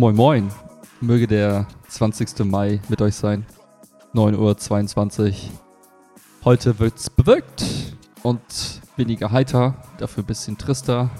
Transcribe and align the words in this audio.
Moin 0.00 0.16
Moin. 0.16 0.50
Möge 1.02 1.26
der 1.26 1.68
20. 1.88 2.46
Mai 2.46 2.80
mit 2.88 3.02
euch 3.02 3.16
sein. 3.16 3.44
9.22 4.14 5.28
Uhr. 5.28 5.34
Heute 6.42 6.78
wird's 6.78 7.10
bewölkt 7.10 7.62
und 8.22 8.40
weniger 8.96 9.30
heiter, 9.30 9.76
dafür 9.98 10.22
ein 10.22 10.26
bisschen 10.26 10.56
trister, 10.56 11.10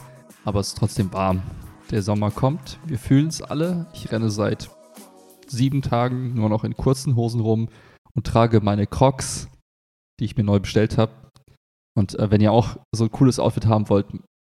aber 0.46 0.60
es 0.60 0.68
ist 0.68 0.78
trotzdem 0.78 1.12
warm. 1.12 1.42
Der 1.90 2.00
Sommer 2.00 2.30
kommt, 2.30 2.78
wir 2.86 2.98
fühlen 2.98 3.26
es 3.26 3.42
alle. 3.42 3.86
Ich 3.92 4.10
renne 4.12 4.30
seit 4.30 4.70
sieben 5.46 5.82
Tagen 5.82 6.32
nur 6.32 6.48
noch 6.48 6.64
in 6.64 6.74
kurzen 6.74 7.16
Hosen 7.16 7.42
rum 7.42 7.68
und 8.14 8.26
trage 8.26 8.62
meine 8.62 8.86
Crocs, 8.86 9.50
die 10.18 10.24
ich 10.24 10.38
mir 10.38 10.44
neu 10.44 10.58
bestellt 10.58 10.96
habe. 10.96 11.12
Und 11.94 12.18
äh, 12.18 12.30
wenn 12.30 12.40
ihr 12.40 12.52
auch 12.52 12.78
so 12.94 13.04
ein 13.04 13.10
cooles 13.10 13.40
Outfit 13.40 13.66
haben 13.66 13.90
wollt, 13.90 14.06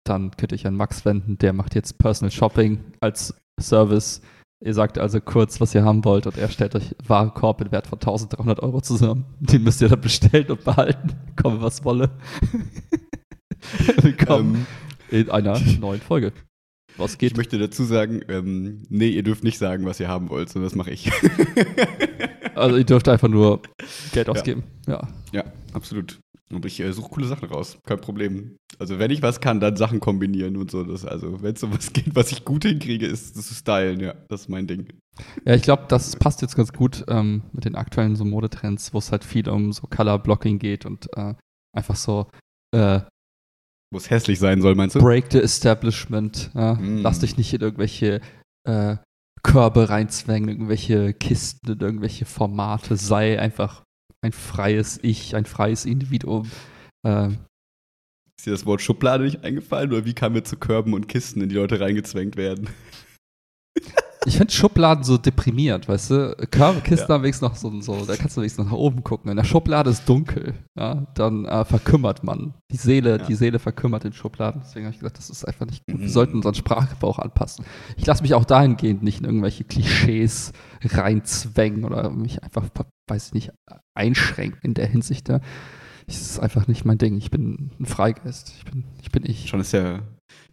dann 0.05 0.31
könnt 0.31 0.53
ihr 0.53 0.55
euch 0.55 0.67
an 0.67 0.77
Max 0.77 1.03
wenden. 1.03 1.37
Der 1.39 1.51
macht 1.51 1.75
jetzt 1.75 1.97
Personal 1.97 2.31
Shopping 2.31 2.85
als 3.01 3.33
Service. 3.61 4.21
Ihr 4.63 4.73
sagt 4.73 4.97
also 4.97 5.19
kurz, 5.19 5.59
was 5.59 5.75
ihr 5.75 5.83
haben 5.83 6.05
wollt 6.05 6.25
und 6.25 6.37
er 6.37 6.49
stellt 6.49 6.73
euch 6.75 6.95
Warenkorb 7.05 7.59
in 7.61 7.71
Wert 7.71 7.87
von 7.87 7.99
1300 7.99 8.61
Euro 8.61 8.79
zusammen. 8.79 9.25
Den 9.39 9.63
müsst 9.63 9.81
ihr 9.81 9.89
dann 9.89 9.99
bestellen 9.99 10.49
und 10.51 10.63
behalten. 10.63 11.09
Komme, 11.41 11.61
was 11.61 11.83
wolle. 11.83 12.11
Willkommen 14.01 14.65
ähm, 15.11 15.21
in 15.21 15.29
einer 15.29 15.59
neuen 15.79 15.99
Folge. 15.99 16.31
Was 16.95 17.17
geht? 17.17 17.31
Ich 17.31 17.37
möchte 17.37 17.57
dazu 17.57 17.83
sagen, 17.83 18.21
ähm, 18.29 18.83
nee, 18.89 19.09
ihr 19.09 19.23
dürft 19.23 19.43
nicht 19.43 19.57
sagen, 19.57 19.85
was 19.85 19.99
ihr 19.99 20.07
haben 20.07 20.29
wollt, 20.29 20.49
sondern 20.49 20.69
das 20.69 20.75
mache 20.75 20.91
ich. 20.91 21.11
also 22.55 22.77
ihr 22.77 22.85
dürft 22.85 23.09
einfach 23.09 23.27
nur 23.27 23.61
Geld 24.13 24.29
ausgeben. 24.29 24.63
Ja, 24.87 25.09
ja, 25.33 25.43
ja 25.43 25.53
absolut. 25.73 26.19
Und 26.55 26.65
ich 26.65 26.79
äh, 26.79 26.91
suche 26.91 27.09
coole 27.09 27.27
Sachen 27.27 27.49
raus. 27.49 27.77
Kein 27.85 27.99
Problem. 27.99 28.57
Also, 28.79 28.99
wenn 28.99 29.11
ich 29.11 29.21
was 29.21 29.39
kann, 29.39 29.59
dann 29.59 29.75
Sachen 29.75 29.99
kombinieren 29.99 30.57
und 30.57 30.71
so. 30.71 30.83
Das, 30.83 31.05
also, 31.05 31.41
wenn 31.41 31.53
es 31.53 31.61
so 31.61 31.71
was 31.71 31.93
geht, 31.93 32.15
was 32.15 32.31
ich 32.31 32.45
gut 32.45 32.63
hinkriege, 32.63 33.05
ist 33.05 33.37
das 33.37 33.47
zu 33.47 33.53
stylen. 33.53 33.99
Ja, 33.99 34.15
das 34.29 34.41
ist 34.41 34.49
mein 34.49 34.67
Ding. 34.67 34.87
Ja, 35.45 35.53
ich 35.53 35.61
glaube, 35.61 35.85
das 35.87 36.15
passt 36.15 36.41
jetzt 36.41 36.55
ganz 36.55 36.73
gut 36.73 37.05
ähm, 37.07 37.43
mit 37.51 37.65
den 37.65 37.75
aktuellen 37.75 38.15
so 38.15 38.25
Modetrends, 38.25 38.93
wo 38.93 38.97
es 38.97 39.11
halt 39.11 39.23
viel 39.23 39.47
um 39.49 39.71
so 39.71 39.87
Color 39.87 40.19
Blocking 40.19 40.59
geht 40.59 40.85
und 40.85 41.07
äh, 41.15 41.35
einfach 41.75 41.95
so. 41.95 42.27
Äh, 42.73 43.01
wo 43.91 43.97
es 43.97 44.09
hässlich 44.09 44.39
sein 44.39 44.61
soll, 44.61 44.73
meinst 44.73 44.95
du? 44.95 44.99
Break 44.99 45.31
the 45.31 45.39
Establishment. 45.39 46.49
Ja? 46.55 46.73
Mm. 46.73 47.01
Lass 47.03 47.19
dich 47.19 47.37
nicht 47.37 47.53
in 47.53 47.61
irgendwelche 47.61 48.21
äh, 48.67 48.97
Körbe 49.43 49.89
reinzwängen, 49.89 50.49
irgendwelche 50.49 51.13
Kisten, 51.13 51.73
in 51.73 51.79
irgendwelche 51.79 52.25
Formate. 52.25 52.95
Sei 52.95 53.39
einfach 53.39 53.82
ein 54.23 54.31
freies 54.31 54.99
Ich, 55.01 55.35
ein 55.35 55.45
freies 55.45 55.85
Individuum. 55.85 56.49
Ähm, 57.05 57.39
ist 58.37 58.47
dir 58.47 58.51
das 58.51 58.65
Wort 58.65 58.81
Schublade 58.81 59.25
nicht 59.25 59.43
eingefallen 59.43 59.91
oder 59.91 60.05
wie 60.05 60.13
kam 60.13 60.33
mir 60.33 60.43
zu 60.43 60.57
Körben 60.57 60.93
und 60.93 61.07
Kisten, 61.07 61.41
in 61.41 61.49
die 61.49 61.55
Leute 61.55 61.79
reingezwängt 61.79 62.35
werden? 62.35 62.69
Ich 64.25 64.37
finde 64.37 64.53
Schubladen 64.53 65.03
so 65.03 65.17
deprimiert, 65.17 65.87
weißt 65.87 66.11
du? 66.11 66.35
Körbe, 66.49 66.81
Kisten 66.81 67.11
ja. 67.11 67.21
wenigstens 67.21 67.41
noch 67.41 67.55
so, 67.55 67.81
so, 67.81 68.05
da 68.05 68.15
kannst 68.15 68.37
du 68.37 68.41
wenigstens 68.41 68.65
noch 68.65 68.71
nach 68.71 68.77
oben 68.77 69.03
gucken. 69.03 69.29
In 69.29 69.37
der 69.37 69.43
Schublade 69.43 69.89
ist 69.89 70.07
dunkel, 70.07 70.53
ja, 70.75 71.07
dann 71.15 71.45
äh, 71.45 71.65
verkümmert 71.65 72.23
man. 72.23 72.53
Die 72.71 72.77
Seele, 72.77 73.17
ja. 73.17 73.25
die 73.25 73.35
Seele 73.35 73.59
verkümmert 73.59 74.05
in 74.05 74.13
Schubladen. 74.13 74.61
Deswegen 74.63 74.85
habe 74.85 74.93
ich 74.93 74.99
gesagt, 74.99 75.17
das 75.17 75.29
ist 75.29 75.45
einfach 75.45 75.65
nicht 75.65 75.85
gut. 75.85 75.97
Mhm. 75.97 76.01
Wir 76.01 76.09
sollten 76.09 76.37
unseren 76.37 76.55
Sprachgebrauch 76.55 77.19
anpassen. 77.19 77.65
Ich 77.97 78.05
lasse 78.05 78.23
mich 78.23 78.33
auch 78.33 78.45
dahingehend 78.45 79.03
nicht 79.03 79.19
in 79.19 79.25
irgendwelche 79.25 79.63
Klischees 79.63 80.53
reinzwängen 80.83 81.83
oder 81.83 82.09
mich 82.09 82.43
einfach, 82.43 82.65
weiß 83.07 83.27
ich 83.27 83.33
nicht, 83.33 83.51
einschränken 83.93 84.59
in 84.63 84.73
der 84.73 84.87
Hinsicht. 84.87 85.29
Ja. 85.29 85.41
Das 86.07 86.21
ist 86.21 86.39
einfach 86.39 86.67
nicht 86.67 86.85
mein 86.85 86.97
Ding. 86.97 87.17
Ich 87.17 87.31
bin 87.31 87.71
ein 87.79 87.85
Freigeist. 87.85 88.53
Ich 88.57 88.65
bin 88.65 88.85
ich. 89.01 89.11
Bin 89.11 89.23
ich. 89.25 89.47
Schon 89.47 89.59
ist 89.59 89.73
der, 89.73 90.01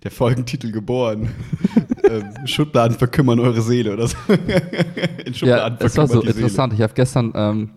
der 0.03 0.11
Folgentitel 0.11 0.73
geboren. 0.73 1.29
ähm, 2.09 2.47
Schubladen 2.47 2.97
verkümmern 2.97 3.41
eure 3.41 3.63
Seele 3.63 3.93
oder 3.93 4.09
so. 4.09 4.17
in 5.25 5.35
Schubladen 5.35 5.79
ja, 5.81 5.87
es 5.87 5.97
war 5.97 6.09
so 6.09 6.23
interessant. 6.23 6.73
Ich 6.73 6.81
habe 6.81 6.95
gestern, 6.95 7.33
ähm, 7.35 7.71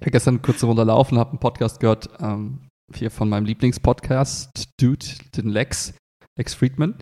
gestern 0.00 0.34
eine 0.34 0.42
kurze 0.42 0.66
Runde 0.66 0.84
laufen, 0.84 1.18
habe 1.18 1.30
einen 1.30 1.40
Podcast 1.40 1.80
gehört, 1.80 2.08
ähm, 2.20 2.68
hier 2.94 3.10
von 3.10 3.28
meinem 3.28 3.46
Lieblingspodcast, 3.46 4.50
Dude, 4.80 5.06
den 5.36 5.48
Lex, 5.48 5.94
Lex 6.38 6.54
Friedman. 6.54 6.96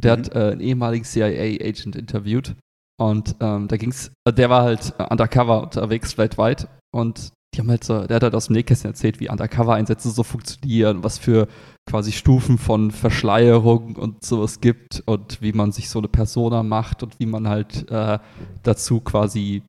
Der 0.00 0.16
mhm. 0.16 0.20
hat 0.20 0.34
äh, 0.34 0.38
einen 0.52 0.60
ehemaligen 0.60 1.04
CIA-Agent 1.04 1.96
interviewt. 1.96 2.54
Und 3.00 3.36
ähm, 3.40 3.68
da 3.68 3.76
ging's, 3.76 4.12
der 4.28 4.50
war 4.50 4.62
halt 4.62 4.94
äh, 4.98 5.04
undercover 5.10 5.62
unterwegs 5.62 6.18
weltweit 6.18 6.68
und 6.94 7.32
die 7.54 7.60
haben 7.60 7.68
halt 7.68 7.84
so, 7.84 8.06
der 8.06 8.16
hat 8.16 8.22
halt 8.22 8.34
aus 8.34 8.46
dem 8.46 8.54
Nähkästchen 8.54 8.90
erzählt, 8.90 9.20
wie 9.20 9.28
Undercover-Einsätze 9.28 10.10
so 10.10 10.22
funktionieren, 10.22 11.04
was 11.04 11.18
für 11.18 11.48
quasi 11.88 12.12
Stufen 12.12 12.58
von 12.58 12.90
Verschleierung 12.90 13.96
und 13.96 14.24
sowas 14.24 14.60
gibt 14.60 15.02
und 15.06 15.42
wie 15.42 15.52
man 15.52 15.72
sich 15.72 15.90
so 15.90 15.98
eine 15.98 16.08
Persona 16.08 16.62
macht 16.62 17.02
und 17.02 17.18
wie 17.18 17.26
man 17.26 17.48
halt 17.48 17.90
äh, 17.90 18.18
dazu 18.62 19.00
quasi 19.00 19.62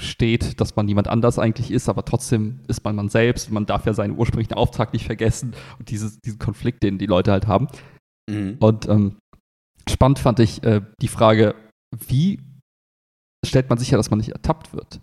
steht, 0.00 0.60
dass 0.60 0.74
man 0.74 0.86
niemand 0.86 1.08
anders 1.08 1.38
eigentlich 1.38 1.70
ist, 1.70 1.88
aber 1.88 2.04
trotzdem 2.04 2.60
ist 2.66 2.84
man 2.84 2.96
man 2.96 3.08
selbst. 3.08 3.50
Man 3.50 3.66
darf 3.66 3.86
ja 3.86 3.94
seinen 3.94 4.18
ursprünglichen 4.18 4.54
Auftrag 4.54 4.92
nicht 4.92 5.06
vergessen 5.06 5.54
und 5.78 5.90
dieses, 5.90 6.18
diesen 6.20 6.38
Konflikt, 6.38 6.82
den 6.82 6.98
die 6.98 7.06
Leute 7.06 7.30
halt 7.30 7.46
haben. 7.46 7.68
Mhm. 8.28 8.56
Und 8.58 8.88
ähm, 8.88 9.18
spannend 9.88 10.18
fand 10.18 10.40
ich 10.40 10.62
äh, 10.64 10.80
die 11.00 11.08
Frage, 11.08 11.54
wie 12.08 12.40
stellt 13.46 13.68
man 13.68 13.78
sicher, 13.78 13.96
dass 13.96 14.10
man 14.10 14.18
nicht 14.18 14.30
ertappt 14.30 14.72
wird? 14.72 15.00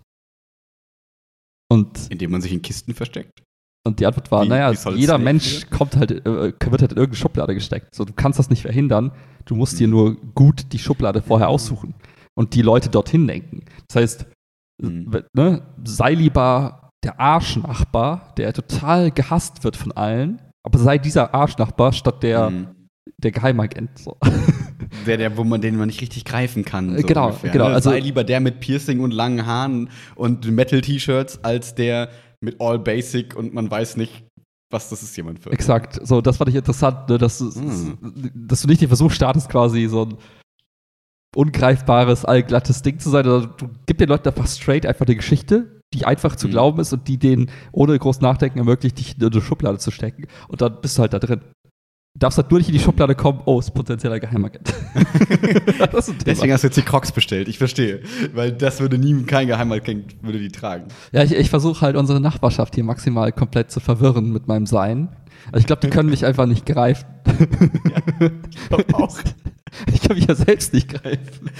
Und 1.70 2.10
Indem 2.10 2.32
man 2.32 2.42
sich 2.42 2.52
in 2.52 2.60
Kisten 2.60 2.92
versteckt? 2.92 3.42
Und 3.84 3.98
die 3.98 4.06
Antwort 4.06 4.30
war, 4.30 4.44
wie, 4.44 4.48
naja, 4.48 4.72
wie 4.72 5.00
jeder 5.00 5.18
Mensch 5.18 5.68
kommt 5.70 5.96
halt, 5.96 6.12
äh, 6.24 6.24
wird 6.26 6.82
halt 6.82 6.92
in 6.92 6.98
irgendeine 6.98 7.16
Schublade 7.16 7.54
gesteckt. 7.54 7.94
So, 7.94 8.04
du 8.04 8.12
kannst 8.12 8.38
das 8.38 8.48
nicht 8.48 8.62
verhindern. 8.62 9.10
Du 9.44 9.56
musst 9.56 9.74
mhm. 9.74 9.78
dir 9.78 9.88
nur 9.88 10.16
gut 10.34 10.72
die 10.72 10.78
Schublade 10.78 11.20
vorher 11.20 11.48
aussuchen 11.48 11.94
und 12.34 12.54
die 12.54 12.62
Leute 12.62 12.88
dorthin 12.90 13.26
lenken. 13.26 13.64
Das 13.88 13.96
heißt, 13.96 14.26
mhm. 14.80 15.24
ne, 15.34 15.62
sei 15.84 16.14
lieber 16.14 16.90
der 17.04 17.18
Arschnachbar, 17.18 18.32
der 18.36 18.52
total 18.52 19.10
gehasst 19.10 19.64
wird 19.64 19.76
von 19.76 19.90
allen, 19.92 20.40
aber 20.62 20.78
sei 20.78 20.98
dieser 20.98 21.34
Arschnachbar 21.34 21.92
statt 21.92 22.22
der, 22.22 22.50
mhm. 22.50 22.68
der 23.18 23.32
Geheimagent. 23.32 23.98
So. 23.98 24.16
Der, 25.06 25.16
der, 25.16 25.38
wo 25.38 25.42
man 25.42 25.62
den 25.62 25.76
man 25.76 25.86
nicht 25.86 26.02
richtig 26.02 26.26
greifen 26.26 26.66
kann. 26.66 26.98
So 26.98 27.06
genau, 27.06 27.28
ungefähr, 27.28 27.50
genau. 27.50 27.68
Ne? 27.68 27.74
Also 27.74 27.90
sei 27.90 28.00
lieber 28.00 28.24
der 28.24 28.40
mit 28.40 28.60
Piercing 28.60 29.00
und 29.00 29.10
langen 29.10 29.46
Haaren 29.46 29.88
und 30.16 30.48
Metal-T-Shirts 30.50 31.42
als 31.42 31.74
der 31.74 32.10
mit 32.42 32.60
All 32.60 32.78
Basic 32.78 33.36
und 33.36 33.54
man 33.54 33.70
weiß 33.70 33.96
nicht, 33.96 34.24
was 34.70 34.88
das 34.88 35.02
ist 35.02 35.16
jemand 35.16 35.38
für. 35.38 35.52
Exakt. 35.52 36.04
So, 36.06 36.20
das 36.20 36.38
fand 36.38 36.50
ich 36.50 36.56
interessant, 36.56 37.08
ne, 37.08 37.18
dass, 37.18 37.40
mm. 37.40 37.92
dass 38.34 38.62
du 38.62 38.68
nicht 38.68 38.80
den 38.80 38.88
Versuch 38.88 39.10
startest, 39.10 39.48
quasi 39.48 39.86
so 39.86 40.06
ein 40.06 40.16
ungreifbares, 41.36 42.24
allglattes 42.24 42.82
Ding 42.82 42.98
zu 42.98 43.10
sein. 43.10 43.26
Also, 43.26 43.46
du 43.46 43.68
gib 43.86 43.98
den 43.98 44.08
Leuten 44.08 44.28
einfach 44.28 44.46
straight 44.46 44.86
einfach 44.86 45.06
eine 45.06 45.16
Geschichte, 45.16 45.80
die 45.94 46.04
einfach 46.04 46.36
zu 46.36 46.48
mm. 46.48 46.50
glauben 46.50 46.80
ist 46.80 46.92
und 46.92 47.06
die 47.06 47.18
denen 47.18 47.50
ohne 47.70 47.98
groß 47.98 48.20
Nachdenken 48.20 48.58
ermöglicht, 48.58 48.98
dich 48.98 49.18
in 49.18 49.24
eine 49.24 49.42
Schublade 49.42 49.78
zu 49.78 49.90
stecken. 49.90 50.26
Und 50.48 50.62
dann 50.62 50.80
bist 50.80 50.96
du 50.96 51.02
halt 51.02 51.12
da 51.12 51.18
drin. 51.18 51.42
Du 52.14 52.18
darfst 52.18 52.36
halt 52.36 52.50
nur 52.50 52.60
nicht 52.60 52.68
in 52.68 52.74
die 52.74 52.80
Schublade 52.80 53.14
kommen, 53.14 53.40
oh, 53.46 53.58
ist 53.58 53.72
potenzieller 53.72 54.20
Geheimagent. 54.20 54.74
Deswegen 56.26 56.52
hast 56.52 56.62
du 56.62 56.66
jetzt 56.66 56.76
die 56.76 56.82
Crocs 56.82 57.10
bestellt, 57.10 57.48
ich 57.48 57.56
verstehe. 57.56 58.02
Weil 58.34 58.52
das 58.52 58.80
würde 58.80 58.98
nie, 58.98 59.22
kein 59.22 59.46
Geheimagent 59.46 60.22
würde 60.22 60.38
die 60.38 60.50
tragen. 60.50 60.88
Ja, 61.12 61.22
ich, 61.22 61.32
ich 61.32 61.48
versuche 61.48 61.80
halt 61.80 61.96
unsere 61.96 62.20
Nachbarschaft 62.20 62.74
hier 62.74 62.84
maximal 62.84 63.32
komplett 63.32 63.70
zu 63.70 63.80
verwirren 63.80 64.30
mit 64.30 64.46
meinem 64.46 64.66
Sein. 64.66 65.08
Also 65.46 65.60
ich 65.60 65.66
glaube, 65.66 65.80
die 65.80 65.88
können 65.88 66.10
mich 66.10 66.26
einfach 66.26 66.44
nicht 66.44 66.66
greifen. 66.66 67.06
ja, 67.30 68.30
ich 68.50 68.68
glaube 68.68 68.94
auch. 68.94 69.18
Ich 69.92 70.00
kann 70.00 70.16
mich 70.16 70.26
ja 70.26 70.34
selbst 70.34 70.72
nicht 70.72 70.88
greifen. 70.88 71.50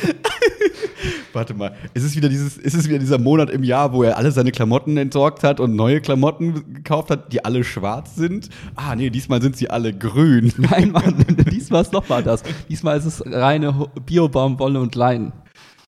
Warte 1.32 1.54
mal, 1.54 1.74
ist 1.94 2.04
es 2.04 2.16
wieder 2.16 2.28
dieses, 2.28 2.58
ist 2.58 2.74
es 2.74 2.88
wieder 2.88 2.98
dieser 2.98 3.18
Monat 3.18 3.50
im 3.50 3.64
Jahr, 3.64 3.92
wo 3.92 4.02
er 4.02 4.16
alle 4.16 4.30
seine 4.32 4.52
Klamotten 4.52 4.96
entsorgt 4.96 5.42
hat 5.42 5.60
und 5.60 5.74
neue 5.74 6.00
Klamotten 6.00 6.74
gekauft 6.74 7.10
hat, 7.10 7.32
die 7.32 7.44
alle 7.44 7.64
schwarz 7.64 8.14
sind? 8.14 8.48
Ah, 8.76 8.94
nee, 8.94 9.10
diesmal 9.10 9.40
sind 9.40 9.56
sie 9.56 9.70
alle 9.70 9.92
grün. 9.92 10.52
Nein, 10.56 10.92
Mann, 10.92 11.24
diesmal 11.50 11.82
ist 11.82 11.92
nochmal 11.92 12.22
das. 12.22 12.42
Diesmal 12.68 12.98
ist 12.98 13.06
es 13.06 13.22
reine 13.26 13.88
Biobaumwolle 14.06 14.80
und 14.80 14.94
Leinen. 14.94 15.32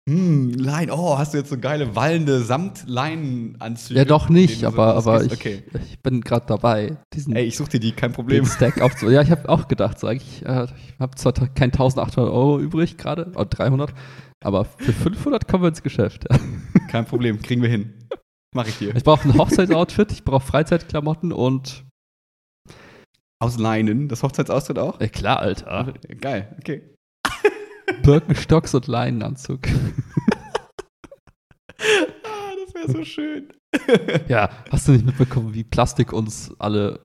Hm, 0.06 0.52
Lein, 0.52 0.90
oh, 0.90 1.16
hast 1.16 1.32
du 1.32 1.38
jetzt 1.38 1.48
so 1.48 1.58
geile 1.58 1.96
wallende 1.96 2.42
Samtleinenanzüge? 2.42 3.98
Ja, 3.98 4.04
doch 4.04 4.28
nicht, 4.28 4.62
aber, 4.64 4.96
aber 4.96 5.24
ich, 5.24 5.32
okay. 5.32 5.62
ich 5.88 5.98
bin 6.00 6.20
gerade 6.20 6.44
dabei. 6.46 6.98
Diesen, 7.14 7.34
Ey, 7.34 7.46
ich 7.46 7.56
such 7.56 7.68
dir 7.68 7.80
die, 7.80 7.92
kein 7.92 8.12
Problem. 8.12 8.44
Stack 8.44 8.82
aufzu 8.82 9.08
ja, 9.08 9.22
ich 9.22 9.30
habe 9.30 9.48
auch 9.48 9.66
gedacht, 9.66 9.98
so 9.98 10.06
eigentlich, 10.06 10.44
äh, 10.44 10.64
ich 10.64 11.00
habe 11.00 11.14
zwar 11.14 11.32
kein 11.32 11.72
1800 11.72 12.18
Euro 12.30 12.60
übrig 12.60 12.98
gerade, 12.98 13.28
oder 13.30 13.46
300, 13.46 13.94
aber 14.44 14.66
für 14.66 14.92
500 14.92 15.48
kommen 15.48 15.64
wir 15.64 15.68
ins 15.68 15.82
Geschäft. 15.82 16.26
kein 16.90 17.06
Problem, 17.06 17.40
kriegen 17.40 17.62
wir 17.62 17.70
hin. 17.70 17.94
Mach 18.54 18.68
ich 18.68 18.76
dir. 18.76 18.94
Ich 18.94 19.04
brauche 19.04 19.26
ein 19.26 19.38
Hochzeitsoutfit, 19.38 20.12
ich 20.12 20.22
brauche 20.22 20.46
Freizeitklamotten 20.46 21.32
und. 21.32 21.86
Aus 23.42 23.58
Leinen, 23.58 24.08
das 24.08 24.22
Hochzeitsoutfit 24.22 24.78
auch? 24.78 25.00
Ja, 25.00 25.08
klar, 25.08 25.38
Alter. 25.40 25.94
Geil, 26.20 26.54
okay. 26.58 26.93
Birkenstocks 28.02 28.74
und 28.74 28.86
Leinenanzug. 28.86 29.66
ah, 31.78 32.52
das 32.64 32.74
wäre 32.74 32.90
so 32.90 33.04
schön. 33.04 33.48
ja, 34.28 34.50
hast 34.70 34.88
du 34.88 34.92
nicht 34.92 35.06
mitbekommen, 35.06 35.54
wie 35.54 35.64
Plastik 35.64 36.12
uns 36.12 36.52
alle 36.58 37.00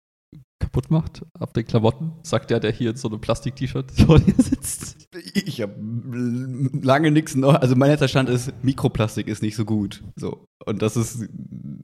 kaputt 0.59 0.91
macht 0.91 1.25
ab 1.39 1.53
den 1.53 1.65
Klamotten, 1.65 2.11
sagt 2.21 2.51
der, 2.51 2.59
der 2.59 2.71
hier 2.71 2.91
in 2.91 2.97
so 2.97 3.07
einem 3.07 3.21
Plastik-T-Shirt 3.21 3.91
vor 4.05 4.19
dir 4.19 4.35
sitzt. 4.37 5.07
Ich 5.33 5.61
habe 5.61 5.73
lange 6.81 7.11
nichts 7.11 7.35
noch. 7.35 7.55
Also 7.55 7.75
mein 7.75 7.89
letzter 7.89 8.07
Stand 8.07 8.29
ist, 8.29 8.53
Mikroplastik 8.61 9.27
ist 9.27 9.41
nicht 9.41 9.55
so 9.55 9.65
gut. 9.65 10.03
So. 10.15 10.45
Und 10.65 10.81
das 10.81 10.97
ist, 10.97 11.27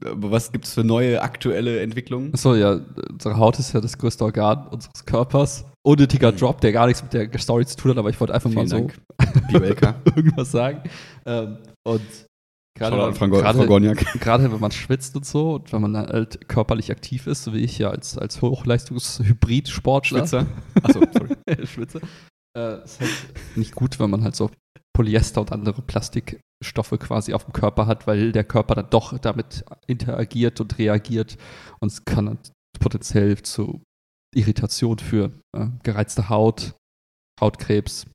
was 0.04 0.52
gibt 0.52 0.66
es 0.66 0.74
für 0.74 0.84
neue 0.84 1.22
aktuelle 1.22 1.80
Entwicklungen? 1.80 2.32
Achso, 2.34 2.54
ja, 2.54 2.80
unsere 3.10 3.36
Haut 3.38 3.58
ist 3.58 3.72
ja 3.72 3.80
das 3.80 3.98
größte 3.98 4.24
Organ 4.24 4.68
unseres 4.68 5.04
Körpers. 5.06 5.64
Unnötiger 5.86 6.32
mhm. 6.32 6.36
Drop, 6.36 6.60
der 6.60 6.72
gar 6.72 6.86
nichts 6.86 7.02
mit 7.02 7.12
der 7.12 7.38
Story 7.38 7.64
zu 7.64 7.76
tun 7.76 7.92
hat, 7.92 7.98
aber 7.98 8.10
ich 8.10 8.18
wollte 8.18 8.34
einfach 8.34 8.50
Vielen 8.50 8.68
mal 8.68 8.68
so 8.68 8.90
irgendwas 10.16 10.50
sagen. 10.50 10.82
Ähm, 11.24 11.58
und 11.86 12.02
Gerade, 12.76 12.96
gerade 14.20 14.52
wenn 14.52 14.60
man 14.60 14.70
schwitzt 14.70 15.16
und 15.16 15.24
so 15.24 15.54
und 15.54 15.72
wenn 15.72 15.80
man 15.80 15.96
halt 15.96 16.46
körperlich 16.46 16.90
aktiv 16.90 17.26
ist, 17.26 17.44
so 17.44 17.54
wie 17.54 17.60
ich 17.60 17.78
ja 17.78 17.88
als, 17.88 18.18
als 18.18 18.42
Hochleistungs-Hybrid-Sportler. 18.42 20.18
Schwitzer. 20.18 20.46
Achso, 20.82 21.00
sorry. 21.10 21.36
Schwitzer. 21.66 22.00
Äh, 22.54 22.84
ist 22.84 23.00
halt 23.00 23.10
nicht 23.56 23.74
gut, 23.74 23.98
wenn 23.98 24.10
man 24.10 24.22
halt 24.24 24.36
so 24.36 24.50
Polyester 24.94 25.40
und 25.40 25.52
andere 25.52 25.80
Plastikstoffe 25.80 26.98
quasi 26.98 27.32
auf 27.32 27.44
dem 27.44 27.54
Körper 27.54 27.86
hat, 27.86 28.06
weil 28.06 28.32
der 28.32 28.44
Körper 28.44 28.74
dann 28.74 28.90
doch 28.90 29.16
damit 29.18 29.64
interagiert 29.86 30.60
und 30.60 30.78
reagiert 30.78 31.38
und 31.80 31.92
es 31.92 32.04
kann 32.04 32.26
dann 32.26 32.38
potenziell 32.78 33.40
zu 33.40 33.80
Irritation 34.36 34.98
führen. 34.98 35.40
Äh, 35.56 35.66
gereizte 35.82 36.28
Haut, 36.28 36.74
Hautkrebs, 37.40 38.06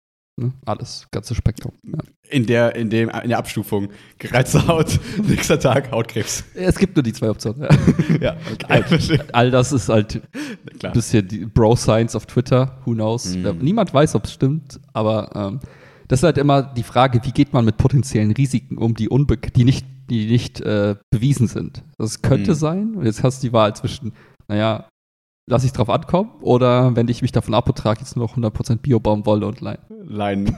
Ne? 0.41 0.53
Alles, 0.65 1.07
ganze 1.11 1.35
Spektrum. 1.35 1.73
Ja. 1.83 1.99
In, 2.29 2.45
der, 2.45 2.75
in, 2.75 2.89
dem, 2.89 3.09
in 3.09 3.29
der 3.29 3.37
Abstufung. 3.37 3.89
Gereizte 4.17 4.65
Haut, 4.67 4.99
nächster 5.27 5.59
Tag, 5.59 5.91
Hautkrebs. 5.91 6.43
Es 6.55 6.77
gibt 6.77 6.95
nur 6.95 7.03
die 7.03 7.13
zwei 7.13 7.29
Optionen. 7.29 7.67
Ja, 8.21 8.37
okay. 8.51 8.65
all, 8.67 8.85
all, 9.33 9.51
das 9.51 9.71
ist 9.71 9.89
halt 9.89 10.21
ein 10.83 10.93
bisschen 10.93 11.27
die 11.27 11.45
Bro-Science 11.45 12.15
auf 12.15 12.25
Twitter. 12.25 12.79
Who 12.85 12.93
knows? 12.93 13.35
Mhm. 13.35 13.59
Niemand 13.59 13.93
weiß, 13.93 14.15
ob 14.15 14.25
es 14.25 14.33
stimmt, 14.33 14.79
aber 14.93 15.29
ähm, 15.35 15.59
das 16.07 16.19
ist 16.19 16.23
halt 16.23 16.37
immer 16.37 16.63
die 16.63 16.83
Frage, 16.83 17.21
wie 17.23 17.31
geht 17.31 17.53
man 17.53 17.65
mit 17.65 17.77
potenziellen 17.77 18.31
Risiken 18.31 18.77
um, 18.77 18.95
die, 18.95 19.09
unbe 19.09 19.37
die 19.37 19.63
nicht, 19.63 19.85
die 20.09 20.25
nicht 20.27 20.59
äh, 20.61 20.95
bewiesen 21.09 21.47
sind. 21.47 21.83
Das 21.97 22.21
könnte 22.21 22.51
mhm. 22.51 22.55
sein. 22.55 22.97
Jetzt 23.03 23.21
hast 23.23 23.43
du 23.43 23.47
die 23.47 23.53
Wahl 23.53 23.75
zwischen, 23.75 24.13
naja, 24.47 24.87
lasse 25.51 25.65
ich 25.65 25.73
drauf 25.73 25.89
ankommen 25.89 26.31
oder 26.41 26.95
wende 26.95 27.11
ich 27.11 27.21
mich 27.21 27.33
davon 27.33 27.53
ab 27.53 27.67
und 27.67 27.77
trage 27.77 27.99
jetzt 27.99 28.15
nur 28.15 28.25
noch 28.25 28.37
100% 28.37 28.77
Bio-Baumwolle 28.77 29.45
und 29.45 29.59
Lein? 29.59 29.77
Lein. 30.03 30.57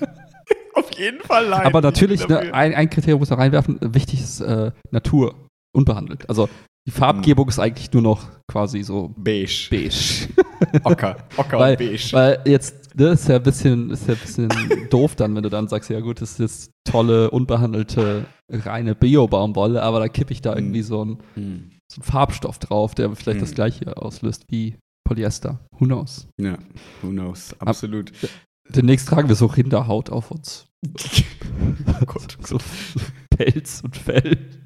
Auf 0.74 0.96
jeden 0.96 1.20
Fall 1.20 1.46
Lein. 1.46 1.66
Aber 1.66 1.80
natürlich, 1.80 2.26
ne, 2.28 2.54
ein, 2.54 2.72
ein 2.74 2.88
Kriterium 2.88 3.18
muss 3.18 3.30
da 3.30 3.34
reinwerfen, 3.34 3.78
wichtig 3.82 4.20
ist 4.20 4.40
äh, 4.40 4.70
Natur, 4.92 5.34
unbehandelt. 5.74 6.28
Also 6.30 6.48
die 6.86 6.92
Farbgebung 6.92 7.46
hm. 7.46 7.48
ist 7.48 7.58
eigentlich 7.58 7.92
nur 7.92 8.02
noch 8.02 8.22
quasi 8.46 8.84
so 8.84 9.12
beige. 9.16 9.68
Beige. 9.70 10.28
Ocker, 10.84 11.16
Ocker 11.36 11.58
weil, 11.58 11.72
und 11.72 11.78
beige. 11.78 12.12
Weil 12.12 12.38
jetzt, 12.44 12.90
das 12.94 13.06
ne, 13.06 13.08
ist 13.08 13.28
ja 13.28 13.36
ein 13.36 13.42
bisschen, 13.42 13.90
ist 13.90 14.06
ja 14.06 14.14
ein 14.14 14.20
bisschen 14.20 14.48
doof 14.90 15.16
dann, 15.16 15.34
wenn 15.34 15.42
du 15.42 15.50
dann 15.50 15.66
sagst, 15.66 15.90
ja 15.90 15.98
gut, 15.98 16.20
das 16.20 16.32
ist 16.32 16.38
jetzt 16.38 16.70
tolle, 16.88 17.30
unbehandelte, 17.32 18.26
reine 18.48 18.94
Bio-Baumwolle, 18.94 19.82
aber 19.82 19.98
da 19.98 20.08
kippe 20.08 20.32
ich 20.32 20.42
da 20.42 20.52
hm. 20.52 20.58
irgendwie 20.58 20.82
so 20.82 21.04
ein 21.04 21.18
hm 21.34 21.70
so 21.92 22.00
ein 22.00 22.04
Farbstoff 22.04 22.58
drauf, 22.58 22.94
der 22.94 23.14
vielleicht 23.14 23.40
hm. 23.40 23.46
das 23.46 23.54
gleiche 23.54 23.96
auslöst 23.96 24.44
wie 24.48 24.76
Polyester. 25.04 25.60
Who 25.78 25.86
knows? 25.86 26.26
Ja, 26.40 26.58
who 27.02 27.10
knows, 27.10 27.54
absolut. 27.60 28.12
Ab, 28.22 28.30
demnächst 28.70 29.08
tragen 29.08 29.28
wir 29.28 29.36
so 29.36 29.46
Rinderhaut 29.46 30.10
auf 30.10 30.30
uns. 30.30 30.66
oh 31.88 32.04
Gott. 32.06 32.36
So 32.42 32.58
Pelz 33.30 33.80
und 33.82 33.96
Fell. 33.96 34.65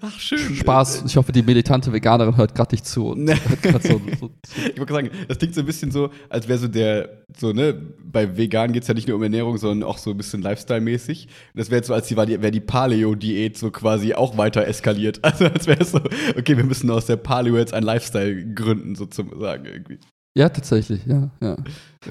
Ach, 0.00 0.18
schön. 0.18 0.54
Spaß. 0.54 1.04
Ich 1.06 1.16
hoffe, 1.16 1.32
die 1.32 1.42
militante 1.42 1.92
Veganerin 1.92 2.36
hört 2.36 2.54
gerade 2.54 2.74
nicht 2.74 2.86
zu. 2.86 3.14
Nee. 3.14 3.34
So, 3.62 3.78
so, 3.78 4.00
so. 4.20 4.30
Ich 4.72 4.78
wollte 4.78 4.92
sagen, 4.92 5.10
das 5.26 5.38
klingt 5.38 5.54
so 5.54 5.60
ein 5.60 5.66
bisschen 5.66 5.90
so, 5.90 6.10
als 6.28 6.48
wäre 6.48 6.58
so 6.58 6.68
der, 6.68 7.24
so, 7.36 7.52
ne, 7.52 7.72
bei 7.72 8.36
Vegan 8.36 8.72
geht 8.72 8.82
es 8.82 8.88
ja 8.88 8.94
nicht 8.94 9.08
nur 9.08 9.16
um 9.16 9.22
Ernährung, 9.22 9.56
sondern 9.58 9.88
auch 9.88 9.98
so 9.98 10.10
ein 10.10 10.16
bisschen 10.16 10.42
Lifestyle-mäßig. 10.42 11.28
Das 11.54 11.70
wäre 11.70 11.78
jetzt 11.78 11.88
so, 11.88 11.94
als 11.94 12.14
wäre 12.14 12.50
die 12.50 12.60
Paleo-Diät 12.60 13.56
so 13.56 13.70
quasi 13.70 14.14
auch 14.14 14.36
weiter 14.36 14.66
eskaliert. 14.66 15.20
Also 15.28 15.44
als 15.44 15.66
wäre 15.66 15.82
es 15.82 15.90
so, 15.90 16.00
okay, 16.38 16.56
wir 16.56 16.64
müssen 16.64 16.90
aus 16.90 17.04
der 17.04 17.16
Paleo 17.16 17.58
jetzt 17.58 17.74
ein 17.74 17.82
Lifestyle 17.82 18.54
gründen, 18.54 18.94
sozusagen 18.94 19.66
irgendwie. 19.66 19.98
Ja, 20.36 20.48
tatsächlich, 20.48 21.04
ja, 21.06 21.30
ja. 21.40 21.56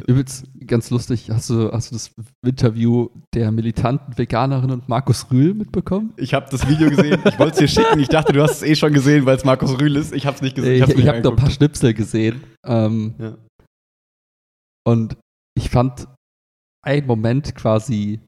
Übelst 0.05 0.45
ganz 0.65 0.89
lustig. 0.89 1.29
Hast 1.29 1.49
du, 1.49 1.71
hast 1.71 1.91
du 1.91 1.95
das 1.95 2.11
Interview 2.45 3.09
der 3.33 3.51
militanten 3.51 4.17
Veganerin 4.17 4.71
und 4.71 4.89
Markus 4.89 5.31
Rühl 5.31 5.53
mitbekommen? 5.53 6.13
Ich 6.17 6.33
habe 6.33 6.47
das 6.49 6.67
Video 6.67 6.89
gesehen. 6.89 7.21
Ich 7.25 7.39
wollte 7.39 7.53
es 7.53 7.59
dir 7.59 7.67
schicken. 7.81 7.99
Ich 7.99 8.09
dachte, 8.09 8.33
du 8.33 8.41
hast 8.41 8.57
es 8.57 8.63
eh 8.63 8.75
schon 8.75 8.91
gesehen, 8.91 9.25
weil 9.25 9.37
es 9.37 9.45
Markus 9.45 9.79
Rühl 9.79 9.95
ist. 9.95 10.13
Ich 10.13 10.25
habe 10.25 10.35
es 10.35 10.41
nicht 10.41 10.55
gesehen. 10.55 10.83
Ich, 10.83 10.89
ich, 10.89 10.99
ich 10.99 11.07
habe 11.07 11.21
nur 11.21 11.33
ein 11.33 11.37
paar 11.37 11.51
Schnipsel 11.51 11.93
gesehen. 11.93 12.43
Ähm, 12.65 13.15
ja. 13.17 13.37
Und 14.85 15.17
ich 15.57 15.69
fand 15.69 16.07
einen 16.85 17.07
Moment 17.07 17.55
quasi 17.55 18.21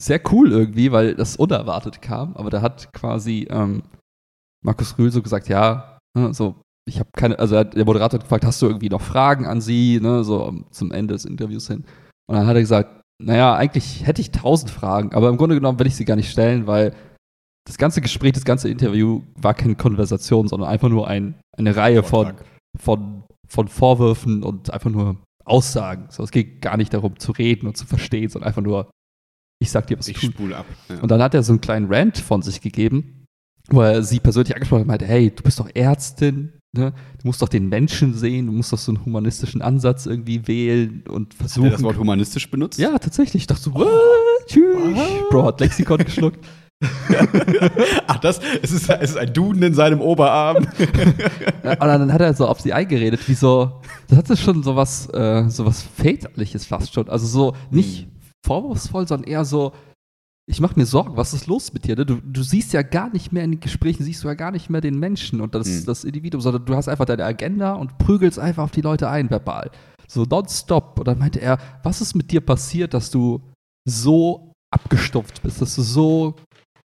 sehr 0.00 0.20
cool 0.32 0.52
irgendwie, 0.52 0.92
weil 0.92 1.14
das 1.14 1.36
unerwartet 1.36 2.02
kam. 2.02 2.36
Aber 2.36 2.50
da 2.50 2.62
hat 2.62 2.92
quasi 2.92 3.46
ähm, 3.50 3.82
Markus 4.64 4.96
Rühl 4.98 5.10
so 5.10 5.22
gesagt, 5.22 5.48
ja, 5.48 5.98
ne, 6.16 6.32
so 6.34 6.60
ich 6.88 7.00
habe 7.00 7.10
keine, 7.16 7.38
also 7.38 7.62
der 7.64 7.84
Moderator 7.84 8.18
hat 8.18 8.24
gefragt, 8.24 8.44
hast 8.44 8.62
du 8.62 8.66
irgendwie 8.66 8.88
noch 8.88 9.00
Fragen 9.00 9.46
an 9.46 9.60
sie, 9.60 9.98
ne, 10.00 10.22
so 10.24 10.64
zum 10.70 10.92
Ende 10.92 11.14
des 11.14 11.24
Interviews 11.24 11.66
hin. 11.66 11.84
Und 12.28 12.36
dann 12.36 12.46
hat 12.46 12.54
er 12.54 12.60
gesagt, 12.60 13.02
naja, 13.22 13.54
eigentlich 13.54 14.06
hätte 14.06 14.20
ich 14.20 14.30
tausend 14.30 14.70
Fragen, 14.70 15.12
aber 15.12 15.28
im 15.28 15.36
Grunde 15.36 15.56
genommen 15.56 15.78
will 15.78 15.86
ich 15.86 15.96
sie 15.96 16.04
gar 16.04 16.16
nicht 16.16 16.30
stellen, 16.30 16.66
weil 16.66 16.94
das 17.66 17.78
ganze 17.78 18.00
Gespräch, 18.00 18.32
das 18.32 18.44
ganze 18.44 18.68
Interview 18.68 19.22
war 19.34 19.54
keine 19.54 19.74
Konversation, 19.74 20.46
sondern 20.46 20.68
einfach 20.68 20.88
nur 20.88 21.08
ein, 21.08 21.34
eine 21.56 21.74
Reihe 21.74 22.02
von, 22.02 22.34
von, 22.78 23.24
von 23.48 23.68
Vorwürfen 23.68 24.44
und 24.44 24.70
einfach 24.70 24.90
nur 24.90 25.16
Aussagen. 25.44 26.06
So, 26.10 26.22
es 26.22 26.30
geht 26.30 26.60
gar 26.60 26.76
nicht 26.76 26.94
darum 26.94 27.18
zu 27.18 27.32
reden 27.32 27.66
und 27.66 27.76
zu 27.76 27.86
verstehen, 27.86 28.28
sondern 28.28 28.48
einfach 28.48 28.62
nur, 28.62 28.90
ich 29.60 29.70
sag 29.70 29.86
dir, 29.88 29.98
was 29.98 30.06
ich 30.06 30.18
tun. 30.18 30.32
spule 30.32 30.56
ab. 30.56 30.66
Ja. 30.88 31.00
Und 31.00 31.10
dann 31.10 31.22
hat 31.22 31.34
er 31.34 31.42
so 31.42 31.52
einen 31.52 31.60
kleinen 31.60 31.92
Rant 31.92 32.18
von 32.18 32.42
sich 32.42 32.60
gegeben, 32.60 33.24
wo 33.68 33.80
er 33.80 34.02
sie 34.02 34.20
persönlich 34.20 34.54
angesprochen 34.54 34.80
hat 34.80 34.84
und 34.84 34.88
meinte, 34.88 35.06
hey, 35.06 35.30
du 35.30 35.42
bist 35.42 35.58
doch 35.58 35.70
Ärztin, 35.74 36.52
Ne? 36.76 36.92
Du 37.20 37.26
musst 37.26 37.42
doch 37.42 37.48
den 37.48 37.68
Menschen 37.68 38.14
sehen, 38.14 38.46
du 38.46 38.52
musst 38.52 38.72
doch 38.72 38.78
so 38.78 38.92
einen 38.92 39.04
humanistischen 39.04 39.62
Ansatz 39.62 40.06
irgendwie 40.06 40.46
wählen 40.46 41.04
und 41.08 41.34
versuchen. 41.34 41.66
Hat 41.66 41.72
er 41.72 41.76
das 41.76 41.82
Wort 41.82 41.98
humanistisch 41.98 42.50
benutzt? 42.50 42.78
Ja, 42.78 42.98
tatsächlich. 42.98 43.42
Ich 43.42 43.46
dachte 43.46 43.62
so, 43.62 43.72
oh, 43.74 43.86
tschüss. 44.46 44.98
Bro 45.30 45.46
hat 45.46 45.60
Lexikon 45.60 45.98
geschluckt. 45.98 46.44
Ach, 48.06 48.18
das, 48.18 48.40
es 48.62 48.70
ist, 48.70 48.90
es 48.90 49.10
ist 49.10 49.16
ein 49.16 49.32
Duden 49.32 49.62
in 49.62 49.74
seinem 49.74 50.00
Oberarm. 50.00 50.56
und 51.62 51.80
dann 51.80 52.12
hat 52.12 52.20
er 52.20 52.34
so 52.34 52.46
auf 52.46 52.60
sie 52.60 52.72
eingeredet, 52.72 53.26
wie 53.28 53.34
so, 53.34 53.80
das 54.08 54.18
hatte 54.18 54.36
schon 54.36 54.62
so 54.62 54.76
was, 54.76 55.08
äh, 55.14 55.48
so 55.48 55.64
was 55.64 55.82
Väterliches 55.82 56.66
fast 56.66 56.92
schon. 56.92 57.08
Also 57.08 57.26
so 57.26 57.56
nicht 57.70 58.02
hm. 58.02 58.10
vorwurfsvoll, 58.44 59.08
sondern 59.08 59.28
eher 59.30 59.44
so, 59.44 59.72
ich 60.48 60.60
mache 60.60 60.78
mir 60.78 60.86
Sorgen, 60.86 61.16
was 61.16 61.34
ist 61.34 61.48
los 61.48 61.72
mit 61.72 61.84
dir? 61.84 61.96
Ne? 61.96 62.06
Du, 62.06 62.20
du, 62.20 62.42
siehst 62.42 62.72
ja 62.72 62.82
gar 62.82 63.10
nicht 63.10 63.32
mehr 63.32 63.42
in 63.42 63.52
den 63.52 63.60
Gesprächen, 63.60 64.04
siehst 64.04 64.22
du 64.22 64.28
ja 64.28 64.34
gar 64.34 64.52
nicht 64.52 64.70
mehr 64.70 64.80
den 64.80 64.98
Menschen 64.98 65.40
und 65.40 65.54
das, 65.56 65.66
mhm. 65.66 65.86
das 65.86 66.04
Individuum, 66.04 66.40
sondern 66.40 66.64
du 66.64 66.76
hast 66.76 66.88
einfach 66.88 67.04
deine 67.04 67.24
Agenda 67.24 67.74
und 67.74 67.98
prügelst 67.98 68.38
einfach 68.38 68.62
auf 68.62 68.70
die 68.70 68.80
Leute 68.80 69.08
ein, 69.08 69.28
verbal. 69.28 69.70
So 70.06 70.24
nonstop. 70.24 71.00
Und 71.00 71.08
dann 71.08 71.18
meinte 71.18 71.40
er, 71.40 71.58
was 71.82 72.00
ist 72.00 72.14
mit 72.14 72.30
dir 72.30 72.40
passiert, 72.40 72.94
dass 72.94 73.10
du 73.10 73.42
so 73.88 74.52
abgestumpft 74.72 75.42
bist, 75.42 75.60
dass 75.60 75.74
du 75.74 75.82
so 75.82 76.36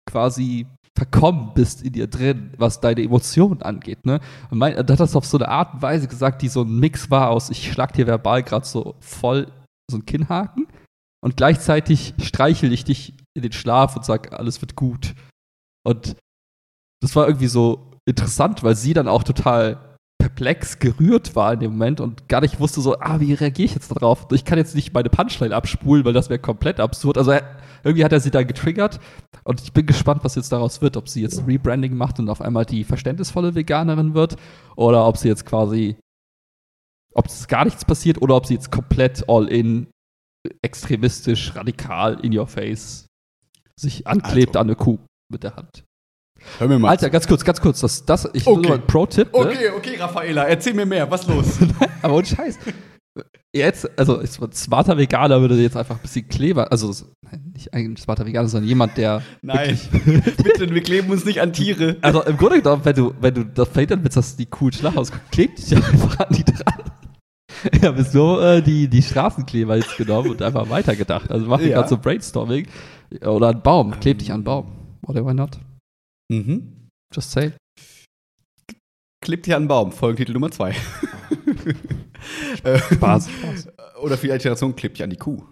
quasi 0.05 0.67
verkommen 0.97 1.51
bist 1.53 1.81
in 1.81 1.93
dir 1.93 2.07
drin, 2.07 2.51
was 2.57 2.81
deine 2.81 3.03
Emotionen 3.03 3.61
angeht. 3.61 4.05
Ne? 4.05 4.19
Und 4.49 4.57
mein, 4.57 4.73
er 4.73 4.79
hat 4.79 4.99
das 4.99 5.15
auf 5.15 5.25
so 5.25 5.37
eine 5.37 5.47
Art 5.47 5.75
und 5.75 5.81
Weise 5.81 6.07
gesagt, 6.07 6.41
die 6.41 6.49
so 6.49 6.61
ein 6.61 6.79
Mix 6.79 7.09
war 7.09 7.29
aus, 7.29 7.49
ich 7.49 7.71
schlag 7.71 7.93
dir 7.93 8.07
verbal 8.07 8.43
gerade 8.43 8.65
so 8.65 8.95
voll 8.99 9.47
so 9.89 9.97
ein 9.97 10.05
Kinnhaken 10.05 10.67
und 11.21 11.37
gleichzeitig 11.37 12.13
streichel 12.19 12.71
ich 12.71 12.85
dich 12.85 13.13
in 13.35 13.41
den 13.41 13.51
Schlaf 13.51 13.95
und 13.95 14.05
sag, 14.05 14.33
alles 14.33 14.61
wird 14.61 14.75
gut. 14.75 15.13
Und 15.85 16.15
das 17.01 17.15
war 17.15 17.27
irgendwie 17.27 17.47
so 17.47 17.91
interessant, 18.07 18.63
weil 18.63 18.75
sie 18.75 18.93
dann 18.93 19.07
auch 19.07 19.23
total 19.23 19.95
perplex 20.19 20.79
gerührt 20.79 21.35
war 21.35 21.53
in 21.53 21.59
dem 21.59 21.71
Moment 21.73 22.01
und 22.01 22.27
gar 22.29 22.41
nicht 22.41 22.59
wusste 22.59 22.81
so, 22.81 22.97
ah, 22.99 23.19
wie 23.19 23.33
reagiere 23.33 23.65
ich 23.65 23.75
jetzt 23.75 23.91
darauf? 23.91 24.27
Ich 24.31 24.45
kann 24.45 24.57
jetzt 24.57 24.73
nicht 24.73 24.93
meine 24.93 25.09
Punchline 25.09 25.55
abspulen, 25.55 26.03
weil 26.03 26.13
das 26.13 26.29
wäre 26.29 26.39
komplett 26.39 26.79
absurd. 26.79 27.17
Also 27.17 27.33
irgendwie 27.83 28.03
hat 28.03 28.11
er 28.11 28.19
sie 28.19 28.31
da 28.31 28.43
getriggert 28.43 28.99
und 29.43 29.61
ich 29.61 29.73
bin 29.73 29.85
gespannt, 29.85 30.23
was 30.23 30.35
jetzt 30.35 30.51
daraus 30.51 30.81
wird, 30.81 30.97
ob 30.97 31.09
sie 31.09 31.21
jetzt 31.21 31.45
Rebranding 31.45 31.95
macht 31.95 32.19
und 32.19 32.29
auf 32.29 32.41
einmal 32.41 32.65
die 32.65 32.83
verständnisvolle 32.83 33.53
Veganerin 33.53 34.13
wird 34.13 34.37
oder 34.75 35.07
ob 35.07 35.17
sie 35.17 35.27
jetzt 35.27 35.45
quasi, 35.45 35.97
ob 37.13 37.27
es 37.27 37.47
gar 37.47 37.65
nichts 37.65 37.85
passiert 37.85 38.21
oder 38.21 38.35
ob 38.35 38.45
sie 38.45 38.55
jetzt 38.55 38.71
komplett 38.71 39.29
all 39.29 39.47
in 39.47 39.87
extremistisch, 40.63 41.55
radikal 41.55 42.19
in 42.21 42.35
your 42.35 42.47
face 42.47 43.04
sich 43.79 44.07
anklebt 44.07 44.55
also. 44.55 44.59
an 44.59 44.67
eine 44.67 44.75
Kuh 44.75 44.99
mit 45.31 45.43
der 45.43 45.55
Hand. 45.55 45.83
Hör 46.59 46.67
mir 46.67 46.79
mal. 46.79 46.89
Alter, 46.89 47.09
ganz 47.09 47.27
kurz, 47.27 47.43
ganz 47.43 47.59
kurz. 47.59 47.79
Das, 47.79 48.05
das, 48.05 48.29
ich 48.33 48.45
okay. 48.45 48.67
nur 48.67 48.75
ein 48.75 48.85
Pro-Tipp. 48.85 49.33
Ne? 49.33 49.39
Okay, 49.39 49.69
okay, 49.75 49.95
Raffaela, 49.97 50.43
erzähl 50.43 50.73
mir 50.73 50.85
mehr. 50.85 51.09
Was 51.09 51.27
los? 51.27 51.57
Aber 52.01 52.15
ohne 52.15 52.25
Scheiß. 52.25 52.59
Jetzt, 53.55 53.89
also 53.97 54.17
ist 54.17 54.39
smarter 54.53 54.97
Veganer 54.97 55.39
würde 55.39 55.55
jetzt 55.55 55.77
einfach 55.77 55.95
ein 55.95 56.01
bisschen 56.01 56.27
Kleber, 56.27 56.73
also 56.73 56.91
nein, 57.21 57.53
nicht 57.53 57.73
ein 57.73 57.95
smarter 57.95 58.25
Veganer, 58.25 58.49
sondern 58.49 58.67
jemand, 58.67 58.97
der. 58.97 59.21
Nein, 59.41 59.79
bitte, 60.43 60.73
wir 60.73 60.83
kleben 60.83 61.09
uns 61.09 61.23
nicht 61.23 61.39
an 61.39 61.53
Tiere. 61.53 61.95
Also 62.01 62.21
im 62.23 62.35
Grunde 62.35 62.61
genommen, 62.61 62.83
wenn 62.83 62.95
du, 62.95 63.13
wenn 63.21 63.33
du 63.33 63.45
das 63.45 63.69
verhindern 63.69 64.03
willst, 64.03 64.17
dass 64.17 64.35
die 64.35 64.45
Kuh 64.45 64.71
schlag 64.71 64.97
auskommt, 64.97 65.31
klebt 65.31 65.59
dich 65.59 65.73
einfach 65.75 66.19
an 66.19 66.35
die 66.35 66.43
dran. 66.43 66.91
Ich 67.71 67.83
habe 67.83 68.03
so 68.03 68.41
äh, 68.41 68.61
die, 68.61 68.89
die 68.89 69.01
Straßenkleber 69.01 69.77
jetzt 69.77 69.95
genommen 69.95 70.31
und 70.31 70.41
einfach 70.41 70.69
weitergedacht. 70.69 71.31
Also 71.31 71.45
mache 71.47 71.63
ich 71.63 71.69
ja. 71.69 71.77
gerade 71.77 71.89
so 71.89 71.97
Brainstorming. 71.97 72.67
Oder 73.25 73.49
ein 73.49 73.61
Baum, 73.61 73.99
kleb 73.99 74.19
dich 74.19 74.31
an 74.31 74.35
einen 74.35 74.43
Baum. 74.43 74.71
Whatever 75.01 75.33
not. 75.33 75.59
Mhm. 76.31 76.89
Just 77.13 77.31
say. 77.31 77.53
Klebt 79.23 79.45
dich 79.45 79.53
an 79.53 79.63
einen 79.63 79.67
Baum, 79.67 79.91
Folgentitel 79.91 80.33
Nummer 80.33 80.51
zwei. 80.51 80.73
Spaß, 82.91 83.29
Spaß. 83.29 83.67
Oder 84.01 84.17
für 84.17 84.27
die 84.27 84.33
Alteration 84.33 84.75
klebt 84.75 84.97
dich 84.97 85.03
an 85.03 85.09
die 85.09 85.17
Kuh. 85.17 85.43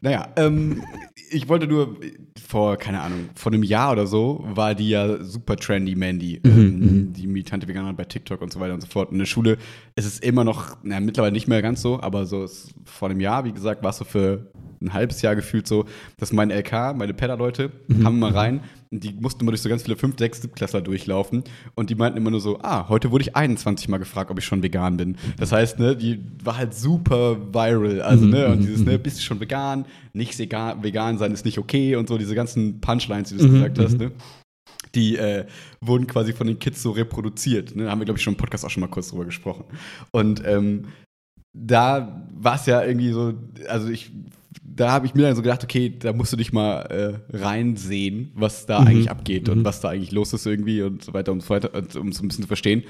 Naja, 0.00 0.28
ähm, 0.36 0.82
ich 1.30 1.48
wollte 1.48 1.66
nur 1.66 1.96
vor, 2.46 2.76
keine 2.76 3.00
Ahnung, 3.00 3.30
vor 3.34 3.52
einem 3.52 3.62
Jahr 3.62 3.92
oder 3.92 4.06
so 4.06 4.44
war 4.46 4.74
die 4.74 4.90
ja 4.90 5.22
super 5.22 5.56
trendy, 5.56 5.94
Mandy. 5.94 6.40
Mhm, 6.42 6.50
ähm, 6.50 6.78
mhm. 6.78 7.12
die 7.12 7.26
militante 7.26 7.66
Veganerin 7.66 7.96
bei 7.96 8.04
TikTok 8.04 8.40
und 8.40 8.52
so 8.52 8.60
weiter 8.60 8.74
und 8.74 8.80
so 8.80 8.86
fort. 8.86 9.12
In 9.12 9.18
der 9.18 9.26
Schule 9.26 9.58
ist 9.94 10.04
es 10.04 10.18
immer 10.20 10.44
noch, 10.44 10.76
na, 10.82 11.00
mittlerweile 11.00 11.32
nicht 11.32 11.48
mehr 11.48 11.62
ganz 11.62 11.82
so, 11.82 12.00
aber 12.00 12.26
so 12.26 12.44
ist, 12.44 12.74
vor 12.84 13.10
einem 13.10 13.20
Jahr, 13.20 13.44
wie 13.44 13.52
gesagt, 13.52 13.82
war 13.82 13.90
es 13.90 13.98
so 13.98 14.04
für 14.04 14.50
ein 14.80 14.92
halbes 14.92 15.22
Jahr 15.22 15.34
gefühlt 15.34 15.66
so, 15.66 15.86
dass 16.18 16.32
mein 16.32 16.50
LK, 16.50 16.94
meine 16.96 17.14
Pedder-Leute, 17.14 17.72
mhm. 17.88 18.02
kamen 18.02 18.18
mal 18.18 18.32
rein 18.32 18.60
die 18.90 19.12
mussten 19.12 19.42
immer 19.42 19.52
durch 19.52 19.62
so 19.62 19.68
ganz 19.68 19.82
viele 19.82 19.96
5, 19.96 20.18
6, 20.18 20.42
7 20.42 20.54
Klassler 20.54 20.80
durchlaufen 20.80 21.44
und 21.74 21.90
die 21.90 21.94
meinten 21.94 22.18
immer 22.18 22.30
nur 22.30 22.40
so, 22.40 22.58
ah, 22.62 22.88
heute 22.88 23.10
wurde 23.10 23.22
ich 23.22 23.36
21 23.36 23.88
Mal 23.88 23.98
gefragt, 23.98 24.30
ob 24.30 24.38
ich 24.38 24.44
schon 24.44 24.62
vegan 24.62 24.96
bin. 24.96 25.16
Das 25.38 25.52
heißt, 25.52 25.78
ne, 25.78 25.96
die 25.96 26.20
war 26.42 26.56
halt 26.56 26.74
super 26.74 27.36
viral, 27.52 28.00
also, 28.00 28.24
mhm. 28.24 28.30
ne, 28.30 28.46
und 28.48 28.60
dieses, 28.60 28.84
ne, 28.84 28.98
bist 28.98 29.18
du 29.18 29.22
schon 29.22 29.40
vegan? 29.40 29.84
Nicht 30.12 30.38
vegan, 30.38 30.82
vegan 30.82 31.18
sein 31.18 31.32
ist 31.32 31.44
nicht 31.44 31.58
okay 31.58 31.96
und 31.96 32.08
so, 32.08 32.18
diese 32.18 32.34
ganzen 32.34 32.80
Punchlines, 32.80 33.30
die 33.30 33.36
du 33.36 33.44
mhm. 33.44 33.52
gesagt 33.52 33.78
hast, 33.78 33.92
mhm. 33.94 33.98
ne 33.98 34.12
die 34.94 35.16
äh, 35.16 35.44
wurden 35.80 36.06
quasi 36.06 36.32
von 36.32 36.46
den 36.46 36.58
Kids 36.58 36.82
so 36.82 36.90
reproduziert. 36.90 37.76
Ne? 37.76 37.90
Haben 37.90 38.00
wir, 38.00 38.06
glaube 38.06 38.18
ich, 38.18 38.24
schon 38.24 38.32
im 38.32 38.38
Podcast 38.38 38.64
auch 38.64 38.70
schon 38.70 38.80
mal 38.80 38.88
kurz 38.88 39.10
drüber 39.10 39.26
gesprochen. 39.26 39.64
Und 40.10 40.42
ähm, 40.46 40.86
da 41.52 42.26
war 42.34 42.56
es 42.56 42.66
ja 42.66 42.82
irgendwie 42.82 43.12
so, 43.12 43.34
also 43.68 43.88
ich 43.88 44.10
da 44.74 44.90
habe 44.90 45.06
ich 45.06 45.14
mir 45.14 45.22
dann 45.22 45.36
so 45.36 45.42
gedacht, 45.42 45.62
okay, 45.62 45.94
da 45.98 46.12
musst 46.12 46.32
du 46.32 46.36
dich 46.36 46.52
mal 46.52 47.20
äh, 47.30 47.36
reinsehen, 47.36 48.32
was 48.34 48.66
da 48.66 48.80
mhm. 48.80 48.86
eigentlich 48.86 49.10
abgeht 49.10 49.46
mhm. 49.46 49.54
und 49.54 49.64
was 49.64 49.80
da 49.80 49.90
eigentlich 49.90 50.12
los 50.12 50.32
ist 50.32 50.46
irgendwie 50.46 50.82
und 50.82 51.04
so 51.04 51.14
weiter 51.14 51.32
und 51.32 51.42
so 51.42 51.50
weiter, 51.50 51.70
um 51.74 52.08
es 52.08 52.20
ein 52.20 52.28
bisschen 52.28 52.42
zu 52.42 52.48
verstehen. 52.48 52.82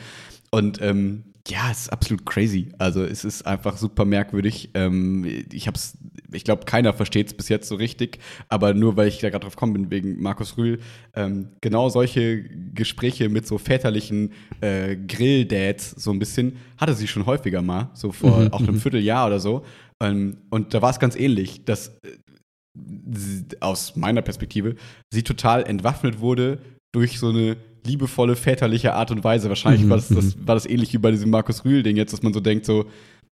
Und 0.51 0.81
ähm, 0.81 1.25
ja, 1.49 1.71
es 1.71 1.83
ist 1.83 1.93
absolut 1.93 2.27
crazy. 2.27 2.71
Also 2.79 3.05
es 3.05 3.25
ist 3.25 3.47
einfach 3.47 3.77
super 3.77 4.05
merkwürdig. 4.05 4.71
Ähm, 4.75 5.45
ich 5.53 5.67
hab's, 5.69 5.97
ich 6.33 6.45
glaube, 6.45 6.65
keiner 6.65 6.93
versteht 6.93 7.29
es 7.29 7.35
bis 7.35 7.49
jetzt 7.49 7.69
so 7.69 7.77
richtig, 7.77 8.19
aber 8.49 8.75
nur 8.75 8.97
weil 8.97 9.09
ich 9.09 9.19
da 9.19 9.31
gerade 9.31 9.45
drauf 9.45 9.55
gekommen 9.55 9.75
bin, 9.75 9.91
wegen 9.91 10.21
Markus 10.21 10.57
Rühl, 10.57 10.81
ähm, 11.15 11.49
genau 11.61 11.89
solche 11.89 12.43
Gespräche 12.75 13.29
mit 13.29 13.47
so 13.47 13.59
väterlichen 13.59 14.33
äh, 14.61 14.97
Grill-Dads 14.97 15.91
so 16.03 16.11
ein 16.11 16.19
bisschen, 16.19 16.57
hatte 16.79 16.95
sie 16.95 17.07
schon 17.07 17.27
häufiger 17.27 17.63
mal, 17.63 17.91
so 17.95 18.13
vor 18.13 18.41
mhm, 18.41 18.53
auch 18.53 18.61
einem 18.61 18.75
mhm. 18.75 18.81
Vierteljahr 18.81 19.27
oder 19.27 19.39
so. 19.39 19.65
Ähm, 20.03 20.39
und 20.51 20.75
da 20.75 20.83
war 20.83 20.91
es 20.91 20.99
ganz 20.99 21.17
ähnlich, 21.17 21.65
dass 21.65 21.89
äh, 21.89 23.57
aus 23.61 23.97
meiner 23.97 24.23
Perspektive 24.23 24.77
sie 25.13 25.23
total 25.23 25.65
entwaffnet 25.65 26.21
wurde 26.21 26.59
durch 26.95 27.19
so 27.19 27.29
eine 27.29 27.57
liebevolle 27.87 28.37
väterliche 28.37 28.95
Art 28.95 29.11
und 29.11 29.25
Weise. 29.25 29.49
Wahrscheinlich 29.49 29.85
mhm, 29.85 29.91
war, 29.91 29.97
das, 29.97 30.09
das, 30.09 30.37
mhm. 30.37 30.49
war 30.49 30.55
das 30.55 30.67
ähnlich 30.67 30.93
wie 30.93 30.99
bei 30.99 31.11
diesem 31.11 31.31
Markus 31.31 31.65
Rühl-Ding 31.65 31.97
jetzt, 31.97 32.13
dass 32.13 32.23
man 32.23 32.33
so 32.33 32.41
denkt, 32.41 32.67
so, 32.67 32.87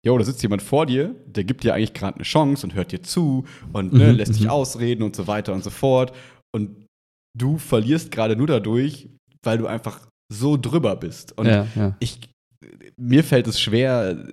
jo, 0.05 0.17
da 0.17 0.23
sitzt 0.23 0.41
jemand 0.41 0.61
vor 0.61 0.85
dir, 0.85 1.15
der 1.25 1.43
gibt 1.43 1.63
dir 1.63 1.73
eigentlich 1.73 1.93
gerade 1.93 2.15
eine 2.15 2.23
Chance 2.23 2.65
und 2.65 2.73
hört 2.73 2.91
dir 2.91 3.01
zu 3.01 3.45
und 3.73 3.93
ne, 3.93 4.11
mhm, 4.11 4.17
lässt 4.17 4.35
dich 4.35 4.43
mhm. 4.43 4.49
ausreden 4.49 5.03
und 5.03 5.15
so 5.15 5.27
weiter 5.27 5.53
und 5.53 5.63
so 5.63 5.69
fort. 5.69 6.13
Und 6.53 6.85
du 7.37 7.57
verlierst 7.57 8.11
gerade 8.11 8.35
nur 8.35 8.47
dadurch, 8.47 9.09
weil 9.43 9.57
du 9.57 9.67
einfach 9.67 10.07
so 10.31 10.57
drüber 10.57 10.95
bist. 10.95 11.37
Und 11.37 11.47
ja, 11.47 11.67
ja. 11.75 11.95
ich, 11.99 12.19
mir 12.97 13.23
fällt 13.23 13.47
es 13.47 13.59
schwer, 13.59 14.27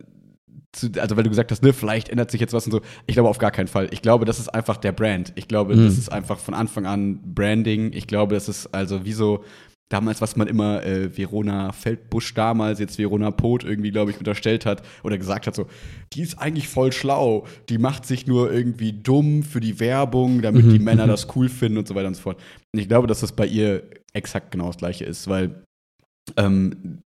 zu, 0.72 0.90
also 0.98 1.16
weil 1.16 1.24
du 1.24 1.30
gesagt 1.30 1.50
hast, 1.50 1.62
ne, 1.62 1.72
vielleicht 1.72 2.08
ändert 2.08 2.30
sich 2.30 2.40
jetzt 2.40 2.52
was 2.52 2.66
und 2.66 2.72
so. 2.72 2.80
Ich 3.06 3.14
glaube 3.14 3.28
auf 3.28 3.38
gar 3.38 3.50
keinen 3.50 3.68
Fall. 3.68 3.88
Ich 3.90 4.02
glaube, 4.02 4.24
das 4.24 4.38
ist 4.38 4.48
einfach 4.48 4.76
der 4.76 4.92
Brand. 4.92 5.32
Ich 5.36 5.48
glaube, 5.48 5.74
mhm. 5.74 5.84
das 5.84 5.98
ist 5.98 6.10
einfach 6.10 6.38
von 6.38 6.54
Anfang 6.54 6.86
an 6.86 7.20
Branding. 7.34 7.92
Ich 7.92 8.06
glaube, 8.06 8.34
das 8.34 8.48
ist 8.48 8.74
also 8.74 9.04
wie 9.04 9.12
so 9.12 9.44
damals, 9.88 10.20
was 10.20 10.36
man 10.36 10.48
immer 10.48 10.84
äh, 10.84 11.16
Verona 11.16 11.72
Feldbusch 11.72 12.34
damals, 12.34 12.80
jetzt 12.80 12.98
Verona 12.98 13.30
Pot 13.30 13.64
irgendwie, 13.64 13.90
glaube 13.90 14.10
ich, 14.10 14.18
unterstellt 14.18 14.66
hat 14.66 14.82
oder 15.04 15.16
gesagt 15.16 15.46
hat, 15.46 15.54
so, 15.54 15.66
die 16.12 16.22
ist 16.22 16.38
eigentlich 16.38 16.68
voll 16.68 16.92
schlau, 16.92 17.46
die 17.68 17.78
macht 17.78 18.04
sich 18.04 18.26
nur 18.26 18.52
irgendwie 18.52 18.92
dumm 18.92 19.42
für 19.42 19.60
die 19.60 19.78
Werbung, 19.78 20.42
damit 20.42 20.66
mhm. 20.66 20.70
die 20.70 20.78
Männer 20.78 21.04
mhm. 21.04 21.10
das 21.10 21.28
cool 21.36 21.48
finden 21.48 21.78
und 21.78 21.86
so 21.86 21.94
weiter 21.94 22.08
und 22.08 22.14
so 22.14 22.22
fort. 22.22 22.40
Und 22.72 22.80
ich 22.80 22.88
glaube, 22.88 23.06
dass 23.06 23.20
das 23.20 23.32
bei 23.32 23.46
ihr 23.46 23.84
exakt 24.12 24.50
genau 24.50 24.66
das 24.66 24.78
gleiche 24.78 25.04
ist, 25.04 25.28
weil 25.28 25.62
ähm, 26.36 27.02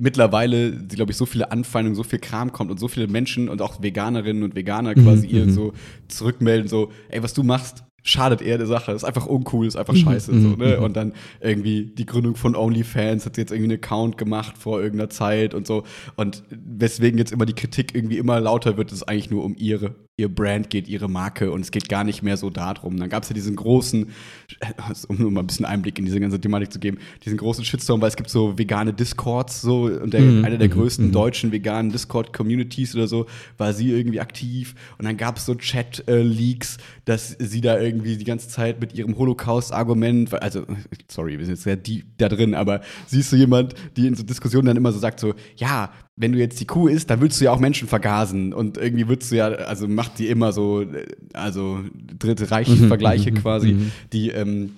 mittlerweile, 0.00 0.72
glaube 0.72 1.12
ich, 1.12 1.16
so 1.16 1.26
viele 1.26 1.52
Anfeindungen, 1.52 1.94
so 1.94 2.02
viel 2.02 2.18
Kram 2.18 2.52
kommt 2.52 2.70
und 2.70 2.80
so 2.80 2.88
viele 2.88 3.06
Menschen 3.06 3.48
und 3.48 3.62
auch 3.62 3.82
Veganerinnen 3.82 4.42
und 4.42 4.54
Veganer 4.54 4.94
quasi 4.94 5.28
mhm, 5.28 5.34
ihr 5.34 5.46
mhm. 5.46 5.50
so 5.50 5.72
zurückmelden, 6.08 6.68
so, 6.68 6.90
ey, 7.08 7.22
was 7.22 7.34
du 7.34 7.42
machst, 7.42 7.84
schadet 8.02 8.42
eher 8.42 8.58
der 8.58 8.66
Sache. 8.66 8.92
Ist 8.92 9.04
einfach 9.04 9.26
uncool, 9.26 9.66
ist 9.66 9.76
einfach 9.76 9.94
mhm, 9.94 9.98
scheiße. 9.98 10.40
so, 10.40 10.48
ne? 10.56 10.80
Und 10.80 10.96
dann 10.96 11.12
irgendwie 11.40 11.84
die 11.84 12.06
Gründung 12.06 12.36
von 12.36 12.56
OnlyFans 12.56 13.26
hat 13.26 13.36
jetzt 13.36 13.52
irgendwie 13.52 13.72
einen 13.72 13.82
Account 13.82 14.18
gemacht 14.18 14.56
vor 14.58 14.80
irgendeiner 14.80 15.10
Zeit 15.10 15.54
und 15.54 15.66
so. 15.66 15.84
Und 16.16 16.42
weswegen 16.50 17.18
jetzt 17.18 17.32
immer 17.32 17.46
die 17.46 17.54
Kritik 17.54 17.94
irgendwie 17.94 18.18
immer 18.18 18.40
lauter 18.40 18.76
wird, 18.76 18.92
ist 18.92 19.02
eigentlich 19.04 19.30
nur 19.30 19.44
um 19.44 19.54
ihre 19.56 19.94
ihr 20.20 20.28
Brand 20.28 20.70
geht, 20.70 20.86
ihre 20.86 21.08
Marke 21.08 21.50
und 21.50 21.62
es 21.62 21.70
geht 21.70 21.88
gar 21.88 22.04
nicht 22.04 22.22
mehr 22.22 22.36
so 22.36 22.50
darum. 22.50 22.98
Dann 22.98 23.08
gab 23.08 23.22
es 23.22 23.30
ja 23.30 23.34
diesen 23.34 23.56
großen, 23.56 24.10
um 25.08 25.16
nur 25.16 25.30
mal 25.30 25.40
ein 25.40 25.46
bisschen 25.46 25.64
Einblick 25.64 25.98
in 25.98 26.04
diese 26.04 26.20
ganze 26.20 26.40
Thematik 26.40 26.72
zu 26.72 26.78
geben, 26.78 26.98
diesen 27.24 27.38
großen 27.38 27.64
Shitstorm, 27.64 28.00
weil 28.00 28.08
es 28.08 28.16
gibt 28.16 28.30
so 28.30 28.58
vegane 28.58 28.92
Discords, 28.92 29.62
so 29.62 29.84
und 29.84 30.12
der, 30.12 30.20
mhm. 30.20 30.44
einer 30.44 30.58
der 30.58 30.68
mhm. 30.68 30.72
größten 30.74 31.06
mhm. 31.08 31.12
deutschen 31.12 31.52
veganen 31.52 31.90
Discord-Communities 31.90 32.94
oder 32.94 33.08
so, 33.08 33.26
war 33.56 33.72
sie 33.72 33.90
irgendwie 33.90 34.20
aktiv 34.20 34.74
und 34.98 35.06
dann 35.06 35.16
gab 35.16 35.38
es 35.38 35.46
so 35.46 35.54
Chat-Leaks, 35.54 36.76
dass 37.06 37.36
sie 37.38 37.60
da 37.60 37.80
irgendwie 37.80 38.16
die 38.16 38.24
ganze 38.24 38.48
Zeit 38.48 38.80
mit 38.80 38.94
ihrem 38.94 39.16
Holocaust-Argument, 39.16 40.34
also, 40.42 40.64
sorry, 41.08 41.38
wir 41.38 41.46
sind 41.46 41.54
jetzt 41.54 41.64
sehr 41.64 41.76
deep 41.76 42.04
da 42.18 42.28
drin, 42.28 42.54
aber 42.54 42.82
siehst 43.06 43.32
du 43.32 43.36
jemand, 43.36 43.74
die 43.96 44.06
in 44.06 44.14
so 44.14 44.22
Diskussionen 44.22 44.66
dann 44.66 44.76
immer 44.76 44.92
so 44.92 44.98
sagt, 44.98 45.20
so, 45.20 45.34
ja, 45.56 45.90
wenn 46.16 46.32
du 46.32 46.38
jetzt 46.38 46.60
die 46.60 46.66
Kuh 46.66 46.88
isst, 46.88 47.10
dann 47.10 47.20
willst 47.20 47.40
du 47.40 47.44
ja 47.46 47.52
auch 47.52 47.60
Menschen 47.60 47.88
vergasen 47.88 48.52
und 48.52 48.76
irgendwie 48.76 49.08
würdest 49.08 49.32
du 49.32 49.36
ja, 49.36 49.48
also 49.48 49.88
macht 49.88 50.18
die 50.18 50.28
immer 50.28 50.52
so, 50.52 50.84
also 51.32 51.80
Dritte 52.18 52.50
Reich-Vergleiche 52.50 53.30
mhm, 53.30 53.36
mhm, 53.36 53.40
quasi, 53.40 53.72
mhm. 53.72 53.92
die 54.12 54.30
ähm, 54.30 54.76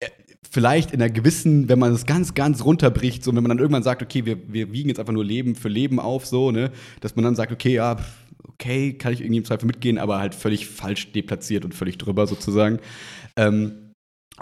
äh, 0.00 0.08
vielleicht 0.50 0.92
in 0.92 1.02
einer 1.02 1.12
gewissen, 1.12 1.68
wenn 1.68 1.78
man 1.78 1.92
es 1.92 2.06
ganz, 2.06 2.34
ganz 2.34 2.64
runterbricht, 2.64 3.22
so 3.22 3.34
wenn 3.34 3.42
man 3.42 3.50
dann 3.50 3.58
irgendwann 3.58 3.82
sagt, 3.82 4.02
okay, 4.02 4.24
wir, 4.24 4.38
wir 4.52 4.72
wiegen 4.72 4.88
jetzt 4.88 4.98
einfach 4.98 5.12
nur 5.12 5.24
Leben 5.24 5.56
für 5.56 5.68
Leben 5.68 6.00
auf, 6.00 6.26
so, 6.26 6.50
ne, 6.50 6.70
dass 7.00 7.16
man 7.16 7.24
dann 7.24 7.36
sagt, 7.36 7.52
okay, 7.52 7.74
ja, 7.74 7.98
okay, 8.48 8.94
kann 8.94 9.12
ich 9.12 9.20
irgendwie 9.20 9.38
im 9.38 9.44
Zweifel 9.44 9.66
mitgehen, 9.66 9.98
aber 9.98 10.20
halt 10.20 10.34
völlig 10.34 10.66
falsch 10.66 11.12
deplatziert 11.12 11.64
und 11.64 11.74
völlig 11.74 11.98
drüber 11.98 12.26
sozusagen. 12.26 12.78
Ähm, 13.36 13.92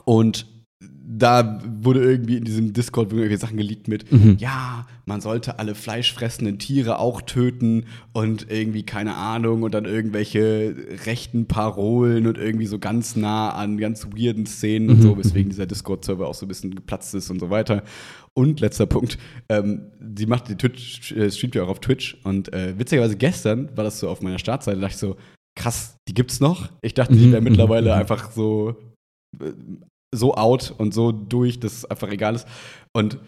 und 0.04 0.46
da 0.82 1.60
wurde 1.82 2.02
irgendwie 2.02 2.36
in 2.36 2.44
diesem 2.44 2.72
Discord 2.72 3.12
irgendwie 3.12 3.36
Sachen 3.36 3.58
geleakt 3.58 3.88
mit, 3.88 4.10
mhm. 4.10 4.36
ja, 4.38 4.86
man 5.04 5.20
sollte 5.20 5.58
alle 5.58 5.74
fleischfressenden 5.74 6.58
Tiere 6.58 6.98
auch 6.98 7.20
töten 7.20 7.84
und 8.12 8.50
irgendwie 8.50 8.84
keine 8.84 9.16
Ahnung 9.16 9.62
und 9.62 9.74
dann 9.74 9.84
irgendwelche 9.84 10.74
rechten 11.04 11.46
Parolen 11.46 12.26
und 12.26 12.38
irgendwie 12.38 12.66
so 12.66 12.78
ganz 12.78 13.16
nah 13.16 13.50
an 13.50 13.76
ganz 13.76 14.06
weirden 14.06 14.46
Szenen 14.46 14.86
mhm. 14.86 14.94
und 14.94 15.02
so, 15.02 15.18
weswegen 15.18 15.50
dieser 15.50 15.66
Discord-Server 15.66 16.26
auch 16.26 16.34
so 16.34 16.46
ein 16.46 16.48
bisschen 16.48 16.74
geplatzt 16.74 17.14
ist 17.14 17.28
und 17.28 17.40
so 17.40 17.50
weiter. 17.50 17.82
Und 18.32 18.60
letzter 18.60 18.86
Punkt, 18.86 19.18
ähm, 19.50 19.90
sie 20.16 20.26
macht 20.26 20.48
die 20.48 20.56
Twitch, 20.56 21.12
äh, 21.12 21.30
streamt 21.30 21.56
ja 21.56 21.64
auch 21.64 21.68
auf 21.68 21.80
Twitch 21.80 22.16
und 22.24 22.52
äh, 22.54 22.78
witzigerweise 22.78 23.16
gestern 23.16 23.68
war 23.76 23.84
das 23.84 24.00
so 24.00 24.08
auf 24.08 24.22
meiner 24.22 24.38
Startseite, 24.38 24.78
da 24.78 24.86
dachte 24.86 24.94
ich 24.94 25.00
so, 25.00 25.16
krass, 25.58 25.96
die 26.08 26.14
gibt's 26.14 26.40
noch? 26.40 26.70
Ich 26.80 26.94
dachte, 26.94 27.14
die 27.14 27.30
wäre 27.30 27.42
mhm. 27.42 27.48
mittlerweile 27.48 27.90
mhm. 27.90 28.00
einfach 28.00 28.30
so 28.30 28.76
äh, 29.40 29.52
so 30.14 30.34
out 30.34 30.74
und 30.76 30.94
so 30.94 31.12
durch, 31.12 31.60
dass 31.60 31.72
es 31.72 31.84
einfach 31.84 32.10
egal 32.10 32.34
ist. 32.34 32.46
Und 32.92 33.18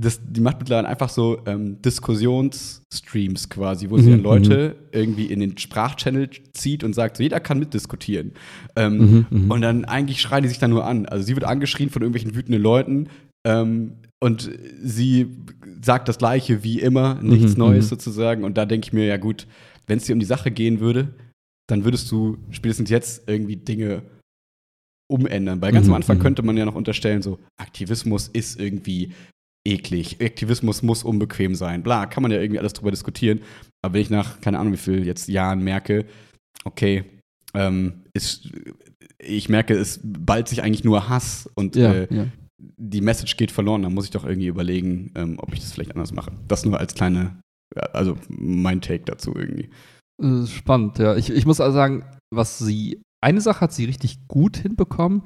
das, 0.00 0.20
die 0.24 0.40
macht 0.40 0.60
mittlerweile 0.60 0.86
einfach 0.86 1.08
so 1.08 1.40
ähm, 1.46 1.82
Diskussionsstreams 1.82 3.48
quasi, 3.48 3.90
wo 3.90 3.96
mhm, 3.96 4.02
sie 4.02 4.10
dann 4.12 4.22
Leute 4.22 4.76
mhm. 4.78 4.88
irgendwie 4.92 5.26
in 5.26 5.40
den 5.40 5.58
Sprachchannel 5.58 6.30
zieht 6.52 6.84
und 6.84 6.94
sagt, 6.94 7.16
so, 7.16 7.24
jeder 7.24 7.40
kann 7.40 7.58
mitdiskutieren. 7.58 8.32
Ähm, 8.76 8.98
mhm, 8.98 9.26
mhm, 9.28 9.50
und 9.50 9.60
dann 9.60 9.84
eigentlich 9.84 10.20
schreien 10.20 10.44
die 10.44 10.48
sich 10.48 10.60
dann 10.60 10.70
nur 10.70 10.86
an. 10.86 11.06
Also 11.06 11.24
sie 11.24 11.34
wird 11.34 11.44
angeschrien 11.44 11.90
von 11.90 12.02
irgendwelchen 12.02 12.36
wütenden 12.36 12.62
Leuten 12.62 13.08
ähm, 13.44 13.94
und 14.20 14.48
sie 14.80 15.36
sagt 15.82 16.08
das 16.08 16.18
Gleiche 16.18 16.62
wie 16.62 16.78
immer, 16.78 17.16
nichts 17.20 17.54
mhm, 17.54 17.58
Neues 17.58 17.86
mhm. 17.86 17.88
sozusagen. 17.88 18.44
Und 18.44 18.56
da 18.56 18.66
denke 18.66 18.86
ich 18.86 18.92
mir, 18.92 19.04
ja 19.04 19.16
gut, 19.16 19.48
wenn 19.88 19.98
es 19.98 20.04
dir 20.04 20.12
um 20.12 20.20
die 20.20 20.26
Sache 20.26 20.52
gehen 20.52 20.78
würde, 20.78 21.08
dann 21.66 21.84
würdest 21.84 22.10
du 22.12 22.38
spätestens 22.50 22.88
jetzt 22.88 23.28
irgendwie 23.28 23.56
Dinge 23.56 24.02
umändern. 25.08 25.60
Weil 25.60 25.72
ganz 25.72 25.86
mhm. 25.86 25.92
am 25.92 25.96
Anfang 25.96 26.18
mhm. 26.18 26.22
könnte 26.22 26.42
man 26.42 26.56
ja 26.56 26.64
noch 26.64 26.74
unterstellen, 26.74 27.22
so 27.22 27.38
Aktivismus 27.56 28.28
ist 28.28 28.60
irgendwie 28.60 29.12
eklig. 29.66 30.18
Aktivismus 30.22 30.82
muss 30.82 31.02
unbequem 31.02 31.54
sein. 31.54 31.82
Bla, 31.82 32.06
kann 32.06 32.22
man 32.22 32.32
ja 32.32 32.40
irgendwie 32.40 32.58
alles 32.58 32.72
drüber 32.72 32.90
diskutieren. 32.90 33.40
Aber 33.82 33.94
wenn 33.94 34.02
ich 34.02 34.10
nach, 34.10 34.40
keine 34.40 34.58
Ahnung, 34.58 34.72
wie 34.72 34.78
viel 34.78 35.06
jetzt 35.06 35.28
Jahren 35.28 35.62
merke, 35.62 36.06
okay, 36.64 37.04
ähm, 37.54 38.04
ist, 38.14 38.50
ich 39.18 39.48
merke, 39.48 39.74
es 39.74 40.00
ballt 40.02 40.48
sich 40.48 40.62
eigentlich 40.62 40.84
nur 40.84 41.08
Hass 41.08 41.48
und 41.54 41.76
ja, 41.76 41.92
äh, 41.92 42.14
ja. 42.14 42.26
die 42.58 43.00
Message 43.00 43.36
geht 43.36 43.50
verloren, 43.50 43.82
dann 43.82 43.94
muss 43.94 44.04
ich 44.04 44.10
doch 44.10 44.24
irgendwie 44.24 44.48
überlegen, 44.48 45.12
ähm, 45.14 45.38
ob 45.38 45.52
ich 45.52 45.60
das 45.60 45.72
vielleicht 45.72 45.92
anders 45.92 46.12
mache. 46.12 46.32
Das 46.46 46.64
nur 46.64 46.78
als 46.78 46.94
kleine, 46.94 47.40
also 47.92 48.16
mein 48.28 48.80
Take 48.80 49.04
dazu 49.04 49.34
irgendwie. 49.34 49.70
Spannend, 50.46 50.98
ja. 50.98 51.16
Ich, 51.16 51.30
ich 51.30 51.46
muss 51.46 51.60
also 51.60 51.74
sagen, 51.74 52.04
was 52.30 52.58
sie, 52.58 53.00
eine 53.20 53.40
Sache 53.40 53.62
hat 53.62 53.72
sie 53.72 53.84
richtig 53.84 54.28
gut 54.28 54.56
hinbekommen 54.56 55.22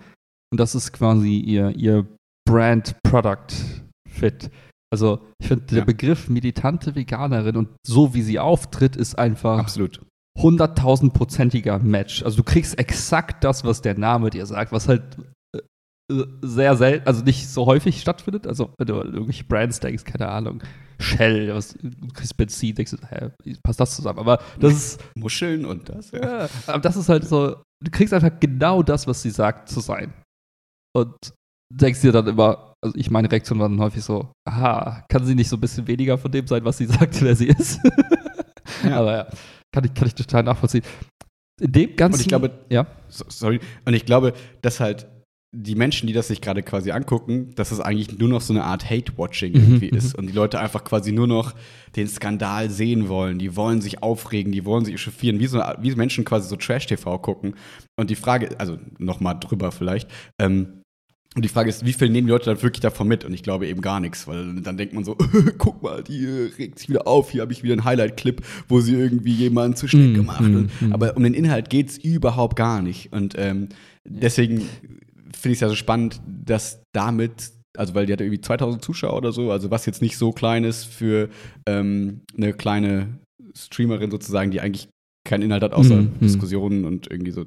und 0.52 0.60
das 0.60 0.74
ist 0.74 0.92
quasi 0.92 1.38
ihr, 1.38 1.76
ihr 1.76 2.06
Brand-Product-Fit. 2.48 4.50
Also 4.92 5.20
ich 5.40 5.48
finde, 5.48 5.64
der 5.66 5.78
ja. 5.78 5.84
Begriff 5.84 6.28
militante 6.28 6.94
Veganerin 6.94 7.56
und 7.56 7.68
so 7.86 8.14
wie 8.14 8.22
sie 8.22 8.38
auftritt, 8.38 8.96
ist 8.96 9.18
einfach 9.18 9.58
absolut 9.58 10.00
100.000-prozentiger 10.38 11.78
Match. 11.78 12.22
Also 12.22 12.38
du 12.38 12.42
kriegst 12.42 12.78
exakt 12.78 13.44
das, 13.44 13.64
was 13.64 13.82
der 13.82 13.98
Name 13.98 14.30
dir 14.30 14.46
sagt, 14.46 14.72
was 14.72 14.88
halt 14.88 15.18
äh, 15.54 15.60
sehr 16.42 16.76
selten, 16.76 17.06
also 17.06 17.22
nicht 17.24 17.48
so 17.48 17.66
häufig 17.66 18.00
stattfindet. 18.00 18.46
Also 18.46 18.72
wenn 18.78 18.86
du 18.86 18.94
irgendwelche 18.94 19.44
Brands 19.44 19.80
denkst, 19.80 20.04
keine 20.04 20.28
Ahnung, 20.28 20.62
Shell, 20.98 21.54
was, 21.54 21.74
du 21.80 22.08
kriegst 22.12 22.36
Benzin, 22.36 22.74
denkst 22.74 22.92
du, 22.92 22.96
hä, 23.08 23.30
passt 23.62 23.80
das 23.80 23.96
zusammen? 23.96 24.18
Aber 24.18 24.40
das 24.60 24.72
ist. 24.72 25.04
Muscheln 25.16 25.64
und 25.64 25.88
das, 25.88 26.10
ja. 26.10 26.44
ja. 26.44 26.48
Aber 26.66 26.80
das 26.80 26.96
ist 26.96 27.08
halt 27.08 27.24
so, 27.26 27.62
du 27.82 27.90
kriegst 27.90 28.14
einfach 28.14 28.38
genau 28.40 28.82
das, 28.82 29.06
was 29.06 29.22
sie 29.22 29.30
sagt, 29.30 29.68
zu 29.68 29.80
sein. 29.80 30.12
Und 30.94 31.14
denkst 31.72 32.00
dir 32.00 32.12
dann 32.12 32.26
immer, 32.26 32.74
also 32.84 32.96
ich 32.96 33.10
meine 33.10 33.30
Reaktion 33.30 33.58
war 33.58 33.68
dann 33.68 33.80
häufig 33.80 34.04
so, 34.04 34.32
aha, 34.48 35.04
kann 35.08 35.24
sie 35.24 35.34
nicht 35.34 35.48
so 35.48 35.56
ein 35.56 35.60
bisschen 35.60 35.86
weniger 35.86 36.18
von 36.18 36.30
dem 36.30 36.46
sein, 36.46 36.64
was 36.64 36.78
sie 36.78 36.86
sagt, 36.98 37.20
wer 37.22 37.34
sie 37.34 37.48
ist? 37.48 37.80
ja. 38.84 38.98
Aber 38.98 39.16
ja. 39.16 39.26
Kann 39.74 39.84
ich, 39.84 39.94
kann 39.94 40.06
ich 40.06 40.14
total 40.14 40.42
nachvollziehen. 40.42 40.84
In 41.60 41.72
dem 41.72 41.96
ganzen. 41.96 42.16
Und 42.16 42.20
ich 42.20 42.28
glaube, 42.28 42.50
ja. 42.68 42.86
Sorry. 43.08 43.60
Und 43.84 43.94
ich 43.94 44.04
glaube, 44.04 44.34
dass 44.60 44.80
halt 44.80 45.06
die 45.54 45.74
Menschen, 45.74 46.06
die 46.06 46.14
das 46.14 46.28
sich 46.28 46.40
gerade 46.40 46.62
quasi 46.62 46.92
angucken, 46.92 47.50
dass 47.56 47.72
es 47.72 47.80
eigentlich 47.80 48.18
nur 48.18 48.30
noch 48.30 48.40
so 48.40 48.54
eine 48.54 48.64
Art 48.64 48.88
Hate-Watching 48.88 49.52
irgendwie 49.52 49.90
mhm, 49.92 49.98
ist. 49.98 50.14
Und 50.14 50.26
die 50.26 50.32
Leute 50.32 50.58
einfach 50.58 50.82
quasi 50.82 51.12
nur 51.12 51.26
noch 51.26 51.54
den 51.94 52.08
Skandal 52.08 52.70
sehen 52.70 53.08
wollen. 53.08 53.38
Die 53.38 53.54
wollen 53.54 53.82
sich 53.82 54.02
aufregen, 54.02 54.50
die 54.50 54.64
wollen 54.64 54.86
sich 54.86 54.94
echauffieren, 54.94 55.40
wie, 55.40 55.46
so, 55.46 55.62
wie 55.80 55.94
Menschen 55.94 56.24
quasi 56.24 56.48
so 56.48 56.56
Trash-TV 56.56 57.18
gucken. 57.18 57.54
Und 57.96 58.08
die 58.08 58.16
Frage, 58.16 58.58
also 58.58 58.78
nochmal 58.98 59.38
drüber 59.38 59.72
vielleicht, 59.72 60.08
ähm, 60.40 60.82
und 61.34 61.42
die 61.42 61.48
Frage 61.48 61.70
ist, 61.70 61.86
wie 61.86 61.94
viel 61.94 62.10
nehmen 62.10 62.26
die 62.26 62.30
Leute 62.32 62.46
dann 62.46 62.62
wirklich 62.62 62.80
davon 62.80 63.08
mit? 63.08 63.24
Und 63.24 63.32
ich 63.32 63.42
glaube 63.42 63.66
eben 63.66 63.80
gar 63.80 64.00
nichts, 64.00 64.28
weil 64.28 64.54
dann 64.60 64.76
denkt 64.76 64.92
man 64.92 65.02
so, 65.02 65.16
guck 65.58 65.82
mal, 65.82 66.02
die 66.02 66.26
regt 66.26 66.78
sich 66.78 66.90
wieder 66.90 67.06
auf, 67.06 67.30
hier 67.30 67.40
habe 67.40 67.52
ich 67.52 67.62
wieder 67.62 67.72
einen 67.72 67.84
Highlight-Clip, 67.84 68.42
wo 68.68 68.80
sie 68.80 68.94
irgendwie 68.94 69.32
jemanden 69.32 69.74
zu 69.74 69.88
schnell 69.88 70.08
mm, 70.08 70.14
gemacht. 70.14 70.42
Mm, 70.42 70.68
mm. 70.80 70.92
Aber 70.92 71.16
um 71.16 71.22
den 71.22 71.32
Inhalt 71.32 71.70
geht 71.70 71.88
es 71.88 71.96
überhaupt 71.96 72.56
gar 72.56 72.82
nicht. 72.82 73.14
Und 73.14 73.34
ähm, 73.38 73.70
deswegen 74.04 74.68
finde 75.42 75.52
ich 75.52 75.56
es 75.58 75.60
ja 75.60 75.68
so 75.68 75.74
spannend, 75.74 76.20
dass 76.26 76.82
damit, 76.94 77.52
also 77.76 77.94
weil 77.94 78.06
die 78.06 78.12
hat 78.12 78.20
irgendwie 78.20 78.40
2000 78.40 78.82
Zuschauer 78.82 79.16
oder 79.16 79.32
so, 79.32 79.50
also 79.50 79.70
was 79.70 79.86
jetzt 79.86 80.02
nicht 80.02 80.16
so 80.16 80.32
klein 80.32 80.64
ist 80.64 80.84
für 80.84 81.28
ähm, 81.66 82.22
eine 82.36 82.52
kleine 82.52 83.18
Streamerin 83.54 84.10
sozusagen, 84.10 84.50
die 84.50 84.60
eigentlich 84.60 84.88
keinen 85.28 85.42
Inhalt 85.42 85.62
hat, 85.62 85.72
außer 85.72 86.02
Diskussionen 86.20 86.84
und 86.84 87.10
irgendwie 87.10 87.32
so 87.32 87.44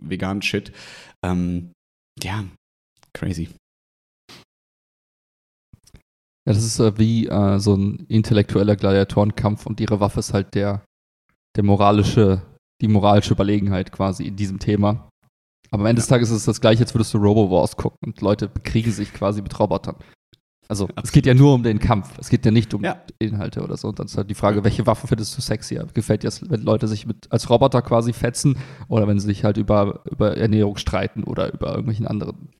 veganen 0.00 0.42
Shit. 0.42 0.72
Ähm, 1.24 1.70
ja, 2.22 2.44
Crazy. 3.12 3.48
Ja, 6.46 6.54
das 6.54 6.64
ist 6.64 6.80
äh, 6.80 6.98
wie 6.98 7.26
äh, 7.26 7.58
so 7.58 7.74
ein 7.74 8.06
intellektueller 8.08 8.76
Gladiatorenkampf 8.76 9.66
und 9.66 9.80
ihre 9.80 10.00
Waffe 10.00 10.20
ist 10.20 10.32
halt 10.32 10.54
der, 10.54 10.84
der 11.56 11.64
moralische, 11.64 12.42
die 12.80 12.88
moralische 12.88 13.34
Überlegenheit 13.34 13.92
quasi 13.92 14.26
in 14.26 14.36
diesem 14.36 14.58
Thema. 14.58 15.09
Aber 15.70 15.82
am 15.82 15.86
Ende 15.86 16.00
ja. 16.00 16.02
des 16.02 16.08
Tages 16.08 16.30
ist 16.30 16.38
es 16.38 16.44
das 16.44 16.60
gleiche, 16.60 16.82
als 16.82 16.94
würdest 16.94 17.14
du 17.14 17.18
Robo 17.18 17.50
Wars 17.50 17.76
gucken 17.76 17.98
und 18.06 18.20
Leute 18.20 18.48
bekriegen 18.48 18.92
sich 18.92 19.12
quasi 19.12 19.42
mit 19.42 19.58
Robotern. 19.58 19.96
Also 20.68 20.84
Absolut. 20.84 21.04
es 21.04 21.12
geht 21.12 21.26
ja 21.26 21.34
nur 21.34 21.54
um 21.54 21.64
den 21.64 21.80
Kampf, 21.80 22.16
es 22.18 22.28
geht 22.28 22.44
ja 22.44 22.52
nicht 22.52 22.72
um 22.74 22.84
ja. 22.84 23.02
Inhalte 23.18 23.62
oder 23.62 23.76
so. 23.76 23.88
Und 23.88 23.98
dann 23.98 24.06
ist 24.06 24.16
halt 24.16 24.30
die 24.30 24.36
Frage, 24.36 24.62
welche 24.62 24.86
Waffe 24.86 25.08
findest 25.08 25.36
du 25.36 25.42
sexier? 25.42 25.86
Gefällt 25.94 26.22
dir 26.22 26.28
das, 26.28 26.48
wenn 26.48 26.62
Leute 26.62 26.86
sich 26.86 27.06
mit, 27.06 27.26
als 27.32 27.50
Roboter 27.50 27.82
quasi 27.82 28.12
fetzen 28.12 28.56
oder 28.86 29.08
wenn 29.08 29.18
sie 29.18 29.26
sich 29.26 29.42
halt 29.42 29.56
über, 29.56 30.04
über 30.08 30.36
Ernährung 30.36 30.76
streiten 30.76 31.24
oder 31.24 31.52
über 31.52 31.70
irgendwelchen 31.70 32.06
anderen 32.06 32.50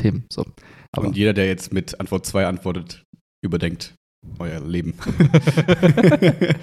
Themen. 0.00 0.24
So. 0.32 0.46
Aber 0.92 1.08
Und 1.08 1.16
jeder, 1.16 1.34
der 1.34 1.46
jetzt 1.46 1.74
mit 1.74 2.00
Antwort 2.00 2.24
2 2.24 2.46
antwortet, 2.46 3.04
überdenkt 3.44 3.94
euer 4.38 4.60
Leben. 4.60 4.94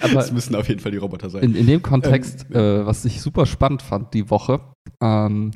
Aber 0.00 0.20
es 0.20 0.32
müssen 0.32 0.54
auf 0.54 0.68
jeden 0.68 0.80
Fall 0.80 0.92
die 0.92 0.98
Roboter 0.98 1.30
sein. 1.30 1.42
In, 1.42 1.54
in 1.54 1.66
dem 1.66 1.82
Kontext, 1.82 2.46
ähm, 2.50 2.56
äh, 2.56 2.86
was 2.86 3.04
ich 3.04 3.20
super 3.20 3.46
spannend 3.46 3.82
fand 3.82 4.14
die 4.14 4.30
Woche, 4.30 4.60
ähm, 5.02 5.52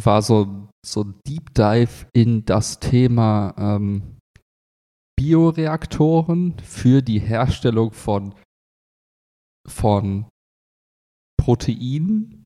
war 0.00 0.22
so, 0.22 0.68
so 0.84 1.04
ein 1.04 1.20
Deep 1.26 1.54
Dive 1.54 2.06
in 2.12 2.44
das 2.44 2.80
Thema 2.80 3.54
ähm, 3.58 4.18
Bioreaktoren 5.18 6.58
für 6.60 7.02
die 7.02 7.18
Herstellung 7.18 7.92
von, 7.92 8.34
von 9.66 10.28
Proteinen, 11.40 12.44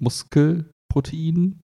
Muskelproteinen, 0.00 1.60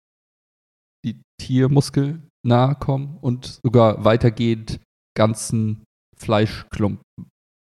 die 1.05 1.21
Tiermuskel 1.40 2.23
nahe 2.47 2.77
kommen 2.77 3.19
und 3.21 3.61
sogar 3.64 4.05
weitergehend 4.05 4.81
ganzen 5.16 5.85
Fleischklumpen 6.16 7.03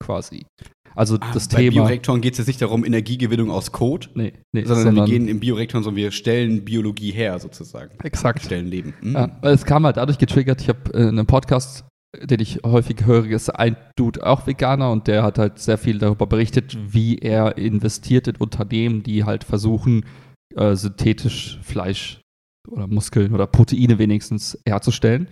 quasi. 0.02 0.46
Also 0.94 1.16
ah, 1.20 1.30
das 1.32 1.48
bei 1.48 1.56
Thema. 1.56 1.70
Bei 1.70 1.74
Bioreaktoren 1.74 2.20
geht 2.20 2.34
es 2.34 2.38
jetzt 2.38 2.46
nicht 2.46 2.62
darum, 2.62 2.84
Energiegewinnung 2.84 3.50
aus 3.50 3.72
Code, 3.72 4.08
nee, 4.14 4.32
nee, 4.52 4.64
sondern, 4.64 4.84
sondern, 4.84 5.06
wir 5.06 5.12
gehen 5.12 5.28
im 5.28 5.40
Bioreaktoren, 5.40 5.82
sondern 5.82 6.02
wir 6.02 6.10
stellen 6.12 6.64
Biologie 6.64 7.10
her 7.10 7.38
sozusagen. 7.38 7.98
Exakt. 8.02 8.40
Wir 8.40 8.46
stellen 8.46 8.66
Leben. 8.66 8.94
Mhm. 9.00 9.14
Ja, 9.14 9.38
es 9.42 9.64
kam 9.64 9.84
halt 9.84 9.96
dadurch 9.96 10.18
getriggert, 10.18 10.60
ich 10.60 10.68
habe 10.68 10.92
äh, 10.94 11.08
einen 11.08 11.26
Podcast, 11.26 11.84
den 12.22 12.40
ich 12.40 12.60
häufig 12.64 13.04
höre, 13.04 13.26
ist 13.26 13.50
ein 13.50 13.76
Dude 13.96 14.24
auch 14.24 14.46
Veganer 14.46 14.92
und 14.92 15.08
der 15.08 15.22
hat 15.22 15.38
halt 15.38 15.58
sehr 15.58 15.78
viel 15.78 15.98
darüber 15.98 16.26
berichtet, 16.26 16.76
wie 16.92 17.18
er 17.18 17.58
investiert 17.58 18.28
in 18.28 18.36
Unternehmen, 18.36 19.02
die 19.02 19.24
halt 19.24 19.44
versuchen, 19.44 20.04
äh, 20.54 20.76
synthetisch 20.76 21.58
Fleisch 21.62 22.20
oder 22.68 22.86
Muskeln 22.86 23.34
oder 23.34 23.46
Proteine 23.46 23.98
wenigstens 23.98 24.58
herzustellen. 24.66 25.28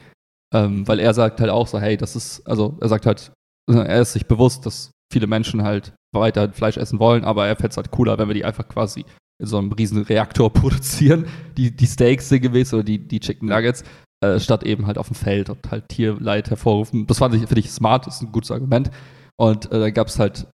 Ähm, 0.54 0.86
weil 0.86 1.00
er 1.00 1.14
sagt 1.14 1.40
halt 1.40 1.50
auch 1.50 1.66
so, 1.66 1.80
hey, 1.80 1.96
das 1.96 2.14
ist, 2.14 2.46
also 2.46 2.76
er 2.80 2.88
sagt 2.88 3.06
halt, 3.06 3.32
er 3.68 4.02
ist 4.02 4.12
sich 4.12 4.26
bewusst, 4.26 4.66
dass 4.66 4.91
viele 5.12 5.26
Menschen 5.26 5.62
halt 5.62 5.94
weiter 6.14 6.52
Fleisch 6.52 6.76
essen 6.76 6.98
wollen, 6.98 7.24
aber 7.24 7.46
er 7.46 7.56
fände 7.56 7.70
es 7.70 7.76
halt 7.76 7.90
cooler, 7.90 8.18
wenn 8.18 8.28
wir 8.28 8.34
die 8.34 8.44
einfach 8.44 8.66
quasi 8.68 9.04
in 9.40 9.46
so 9.46 9.58
einem 9.58 9.72
riesen 9.72 10.02
Reaktor 10.02 10.52
produzieren, 10.52 11.26
die, 11.56 11.74
die 11.74 11.86
Steaks 11.86 12.28
sinngemäß 12.28 12.74
oder 12.74 12.84
die, 12.84 12.98
die 12.98 13.20
Chicken 13.20 13.48
Nuggets, 13.48 13.84
äh, 14.22 14.38
statt 14.40 14.62
eben 14.64 14.86
halt 14.86 14.98
auf 14.98 15.08
dem 15.08 15.16
Feld 15.16 15.50
und 15.50 15.70
halt 15.70 15.88
Tierleid 15.88 16.50
hervorrufen. 16.50 17.06
Das 17.06 17.18
fand 17.18 17.34
ich, 17.34 17.40
finde 17.40 17.60
ich 17.60 17.70
smart, 17.70 18.06
das 18.06 18.16
ist 18.16 18.22
ein 18.22 18.32
gutes 18.32 18.50
Argument. 18.50 18.90
Und 19.36 19.70
äh, 19.72 19.80
dann 19.80 19.94
gab 19.94 20.08
es 20.08 20.18
halt 20.18 20.48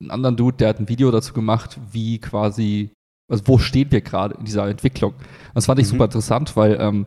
einen 0.00 0.10
anderen 0.10 0.36
Dude, 0.36 0.56
der 0.56 0.70
hat 0.70 0.80
ein 0.80 0.88
Video 0.88 1.10
dazu 1.10 1.32
gemacht, 1.32 1.78
wie 1.92 2.18
quasi 2.18 2.90
also 3.30 3.46
wo 3.46 3.58
stehen 3.58 3.92
wir 3.92 4.00
gerade 4.00 4.34
in 4.34 4.44
dieser 4.44 4.66
Entwicklung? 4.68 5.14
Das 5.54 5.66
fand 5.66 5.78
ich 5.78 5.86
mhm. 5.86 5.90
super 5.90 6.04
interessant, 6.06 6.56
weil 6.56 6.76
ähm, 6.80 7.06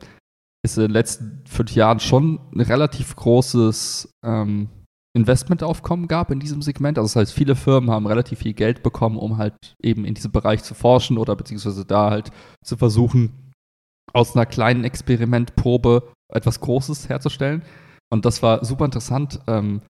es 0.63 0.77
in 0.77 0.83
den 0.83 0.91
letzten 0.91 1.43
fünf 1.45 1.75
Jahren 1.75 1.99
schon 1.99 2.39
ein 2.55 2.61
relativ 2.61 3.15
großes 3.15 4.09
ähm, 4.25 4.69
Investmentaufkommen 5.15 6.07
gab 6.07 6.31
in 6.31 6.39
diesem 6.39 6.61
Segment. 6.61 6.97
Also 6.97 7.07
das 7.07 7.15
heißt, 7.15 7.33
viele 7.33 7.55
Firmen 7.55 7.91
haben 7.91 8.07
relativ 8.07 8.39
viel 8.39 8.53
Geld 8.53 8.81
bekommen, 8.81 9.17
um 9.17 9.37
halt 9.37 9.53
eben 9.81 10.05
in 10.05 10.15
diesem 10.15 10.31
Bereich 10.31 10.63
zu 10.63 10.73
forschen 10.73 11.17
oder 11.17 11.35
beziehungsweise 11.35 11.85
da 11.85 12.09
halt 12.09 12.31
zu 12.63 12.77
versuchen, 12.77 13.51
aus 14.11 14.35
einer 14.35 14.45
kleinen 14.45 14.83
Experimentprobe 14.83 16.11
etwas 16.33 16.59
Großes 16.59 17.09
herzustellen. 17.09 17.63
Und 18.11 18.25
das 18.25 18.41
war 18.41 18.65
super 18.65 18.85
interessant, 18.85 19.39
ähm, 19.47 19.81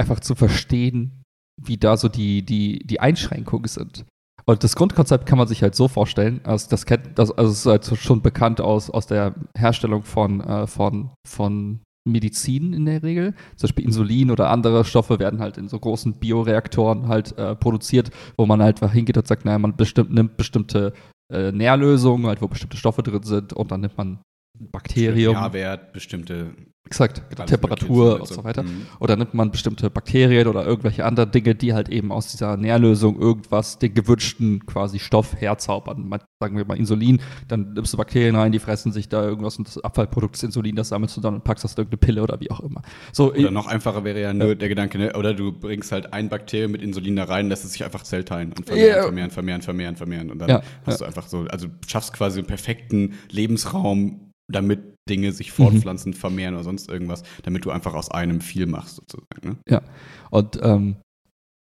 einfach 0.00 0.20
zu 0.20 0.34
verstehen, 0.34 1.22
wie 1.60 1.76
da 1.76 1.96
so 1.96 2.08
die, 2.08 2.42
die, 2.42 2.80
die 2.86 3.00
Einschränkungen 3.00 3.68
sind. 3.68 4.04
Und 4.46 4.62
das 4.62 4.76
Grundkonzept 4.76 5.26
kann 5.26 5.38
man 5.38 5.48
sich 5.48 5.62
halt 5.62 5.74
so 5.74 5.88
vorstellen, 5.88 6.40
also 6.44 6.68
das, 6.68 6.86
kennt, 6.86 7.18
das 7.18 7.30
also 7.30 7.50
ist 7.52 7.66
halt 7.66 7.98
schon 7.98 8.20
bekannt 8.20 8.60
aus, 8.60 8.90
aus 8.90 9.06
der 9.06 9.34
Herstellung 9.56 10.02
von, 10.02 10.40
äh, 10.40 10.66
von, 10.66 11.10
von 11.26 11.80
Medizin 12.04 12.72
in 12.72 12.84
der 12.84 13.02
Regel. 13.02 13.34
Zum 13.56 13.68
Beispiel 13.68 13.84
Insulin 13.84 14.30
oder 14.30 14.50
andere 14.50 14.84
Stoffe 14.84 15.18
werden 15.18 15.40
halt 15.40 15.56
in 15.56 15.68
so 15.68 15.78
großen 15.78 16.14
Bioreaktoren 16.14 17.08
halt 17.08 17.36
äh, 17.38 17.56
produziert, 17.56 18.10
wo 18.36 18.46
man 18.46 18.62
halt 18.62 18.80
hingeht 18.90 19.16
und 19.16 19.26
sagt, 19.26 19.44
naja, 19.44 19.58
man 19.58 19.76
bestimmt, 19.76 20.12
nimmt 20.12 20.36
bestimmte 20.36 20.92
äh, 21.32 21.52
Nährlösungen, 21.52 22.26
halt, 22.26 22.42
wo 22.42 22.48
bestimmte 22.48 22.76
Stoffe 22.76 23.02
drin 23.02 23.22
sind 23.22 23.52
und 23.52 23.70
dann 23.70 23.80
nimmt 23.80 23.96
man 23.96 24.18
Bakterium. 24.58 25.34
pH-Wert, 25.34 25.92
bestimmte 25.92 26.54
Exakt, 26.94 27.22
Alles 27.36 27.50
Temperatur 27.50 28.20
und 28.20 28.28
so 28.28 28.44
weiter. 28.44 28.62
Mhm. 28.62 28.86
Oder 29.00 29.16
nimmt 29.16 29.34
man 29.34 29.50
bestimmte 29.50 29.90
Bakterien 29.90 30.46
oder 30.46 30.64
irgendwelche 30.64 31.04
anderen 31.04 31.32
Dinge, 31.32 31.56
die 31.56 31.74
halt 31.74 31.88
eben 31.88 32.12
aus 32.12 32.28
dieser 32.28 32.56
Nährlösung 32.56 33.20
irgendwas, 33.20 33.80
den 33.80 33.94
gewünschten 33.94 34.64
quasi 34.64 35.00
Stoff 35.00 35.34
herzaubern. 35.40 36.08
Sagen 36.38 36.56
wir 36.56 36.64
mal 36.64 36.78
Insulin, 36.78 37.20
dann 37.48 37.72
nimmst 37.72 37.92
du 37.92 37.96
Bakterien 37.96 38.36
rein, 38.36 38.52
die 38.52 38.60
fressen 38.60 38.92
sich 38.92 39.08
da 39.08 39.24
irgendwas 39.24 39.58
und 39.58 39.66
das 39.66 39.82
Abfallprodukt 39.82 40.36
ist 40.36 40.44
Insulin, 40.44 40.76
das 40.76 40.90
sammelst 40.90 41.16
du 41.16 41.20
dann 41.20 41.34
und 41.34 41.42
packst 41.42 41.64
das 41.64 41.72
in 41.72 41.78
irgendeine 41.78 41.98
Pille 41.98 42.22
oder 42.22 42.38
wie 42.38 42.50
auch 42.52 42.60
immer. 42.60 42.82
So, 43.12 43.32
oder 43.32 43.50
noch 43.50 43.66
einfacher 43.66 44.04
wäre 44.04 44.20
ja 44.20 44.32
nur 44.32 44.50
ja. 44.50 44.54
der 44.54 44.68
Gedanke, 44.68 44.98
ne? 44.98 45.14
oder 45.14 45.34
du 45.34 45.50
bringst 45.50 45.90
halt 45.90 46.12
ein 46.12 46.28
Bakterium 46.28 46.70
mit 46.70 46.82
Insulin 46.82 47.16
da 47.16 47.24
rein, 47.24 47.48
lässt 47.48 47.64
es 47.64 47.72
sich 47.72 47.84
einfach 47.84 48.04
zellteilen 48.04 48.52
und 48.52 48.66
vermehren, 48.66 48.94
yeah. 48.94 49.02
vermehren, 49.02 49.30
vermehren, 49.32 49.62
vermehren, 49.62 49.96
vermehren. 49.96 50.30
Und 50.30 50.38
dann 50.38 50.48
ja. 50.48 50.62
hast 50.86 51.00
du 51.00 51.04
einfach 51.04 51.26
so, 51.26 51.40
also 51.50 51.66
schaffst 51.88 52.12
quasi 52.12 52.38
einen 52.38 52.46
perfekten 52.46 53.14
Lebensraum, 53.32 54.30
damit 54.48 54.93
Dinge 55.08 55.32
sich 55.32 55.52
fortpflanzen, 55.52 56.12
mhm. 56.12 56.16
vermehren 56.16 56.54
oder 56.54 56.64
sonst 56.64 56.88
irgendwas, 56.88 57.22
damit 57.42 57.64
du 57.64 57.70
einfach 57.70 57.94
aus 57.94 58.10
einem 58.10 58.40
viel 58.40 58.66
machst, 58.66 58.96
sozusagen. 58.96 59.48
Ne? 59.48 59.56
Ja. 59.68 59.82
Und 60.30 60.58
ähm, 60.62 60.96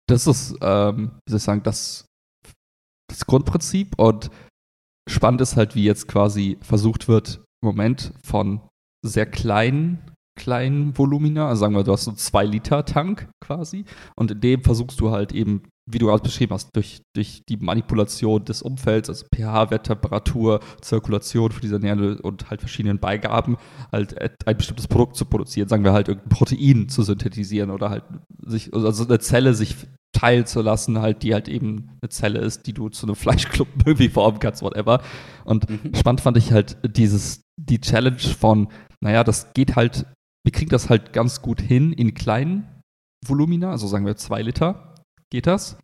das 0.08 0.26
ist, 0.26 0.56
ähm, 0.60 1.12
wie 1.26 1.30
soll 1.30 1.38
ich 1.38 1.42
sagen, 1.42 1.62
das, 1.62 2.06
das 3.08 3.26
Grundprinzip. 3.26 3.98
Und 3.98 4.30
spannend 5.08 5.40
ist 5.40 5.56
halt, 5.56 5.74
wie 5.74 5.84
jetzt 5.84 6.08
quasi 6.08 6.58
versucht 6.62 7.08
wird, 7.08 7.42
im 7.62 7.68
Moment 7.68 8.12
von 8.24 8.60
sehr 9.04 9.26
kleinen 9.26 10.12
kleinen 10.38 10.96
Volumina, 10.96 11.48
also 11.48 11.60
sagen 11.60 11.74
wir, 11.74 11.84
du 11.84 11.92
hast 11.92 12.04
so 12.04 12.10
einen 12.10 12.18
2-Liter-Tank 12.18 13.28
quasi 13.44 13.84
und 14.16 14.30
in 14.30 14.40
dem 14.40 14.62
versuchst 14.62 15.00
du 15.00 15.10
halt 15.10 15.32
eben, 15.32 15.62
wie 15.90 15.98
du 15.98 16.06
gerade 16.06 16.22
beschrieben 16.22 16.54
hast, 16.54 16.70
durch, 16.74 17.02
durch 17.14 17.42
die 17.48 17.56
Manipulation 17.56 18.44
des 18.44 18.62
Umfelds, 18.62 19.08
also 19.08 19.26
pH-Wert, 19.34 19.86
Temperatur, 19.86 20.60
Zirkulation 20.80 21.50
für 21.50 21.60
diese 21.60 21.78
Nährle 21.78 22.20
und 22.22 22.50
halt 22.50 22.60
verschiedenen 22.60 22.98
Beigaben, 22.98 23.56
halt 23.90 24.16
ein 24.46 24.56
bestimmtes 24.56 24.86
Produkt 24.86 25.16
zu 25.16 25.24
produzieren, 25.24 25.68
sagen 25.68 25.84
wir 25.84 25.92
halt 25.92 26.08
irgendein 26.08 26.30
Protein 26.30 26.88
zu 26.88 27.02
synthetisieren 27.02 27.70
oder 27.70 27.90
halt 27.90 28.04
sich, 28.44 28.72
also 28.72 29.04
eine 29.04 29.18
Zelle 29.18 29.54
sich 29.54 29.74
teilen 30.12 30.46
zu 30.46 30.60
lassen, 30.60 31.00
halt, 31.00 31.22
die 31.22 31.34
halt 31.34 31.48
eben 31.48 31.90
eine 32.00 32.10
Zelle 32.10 32.38
ist, 32.40 32.66
die 32.66 32.74
du 32.74 32.88
zu 32.88 33.06
einem 33.06 33.16
Fleischklumpen 33.16 33.82
irgendwie 33.84 34.08
formen 34.08 34.38
kannst, 34.38 34.62
whatever. 34.62 35.02
Und 35.44 35.68
mhm. 35.68 35.94
spannend 35.94 36.20
fand 36.20 36.36
ich 36.36 36.52
halt 36.52 36.76
dieses, 36.96 37.42
die 37.56 37.80
Challenge 37.80 38.18
von, 38.18 38.68
naja, 39.00 39.24
das 39.24 39.52
geht 39.54 39.74
halt 39.74 40.06
wir 40.44 40.52
kriegen 40.52 40.70
das 40.70 40.90
halt 40.90 41.12
ganz 41.12 41.42
gut 41.42 41.60
hin 41.60 41.92
in 41.92 42.14
kleinen 42.14 42.68
Volumina, 43.24 43.70
also 43.70 43.86
sagen 43.86 44.06
wir 44.06 44.16
zwei 44.16 44.42
Liter, 44.42 44.91
geht 45.32 45.46
das. 45.46 45.78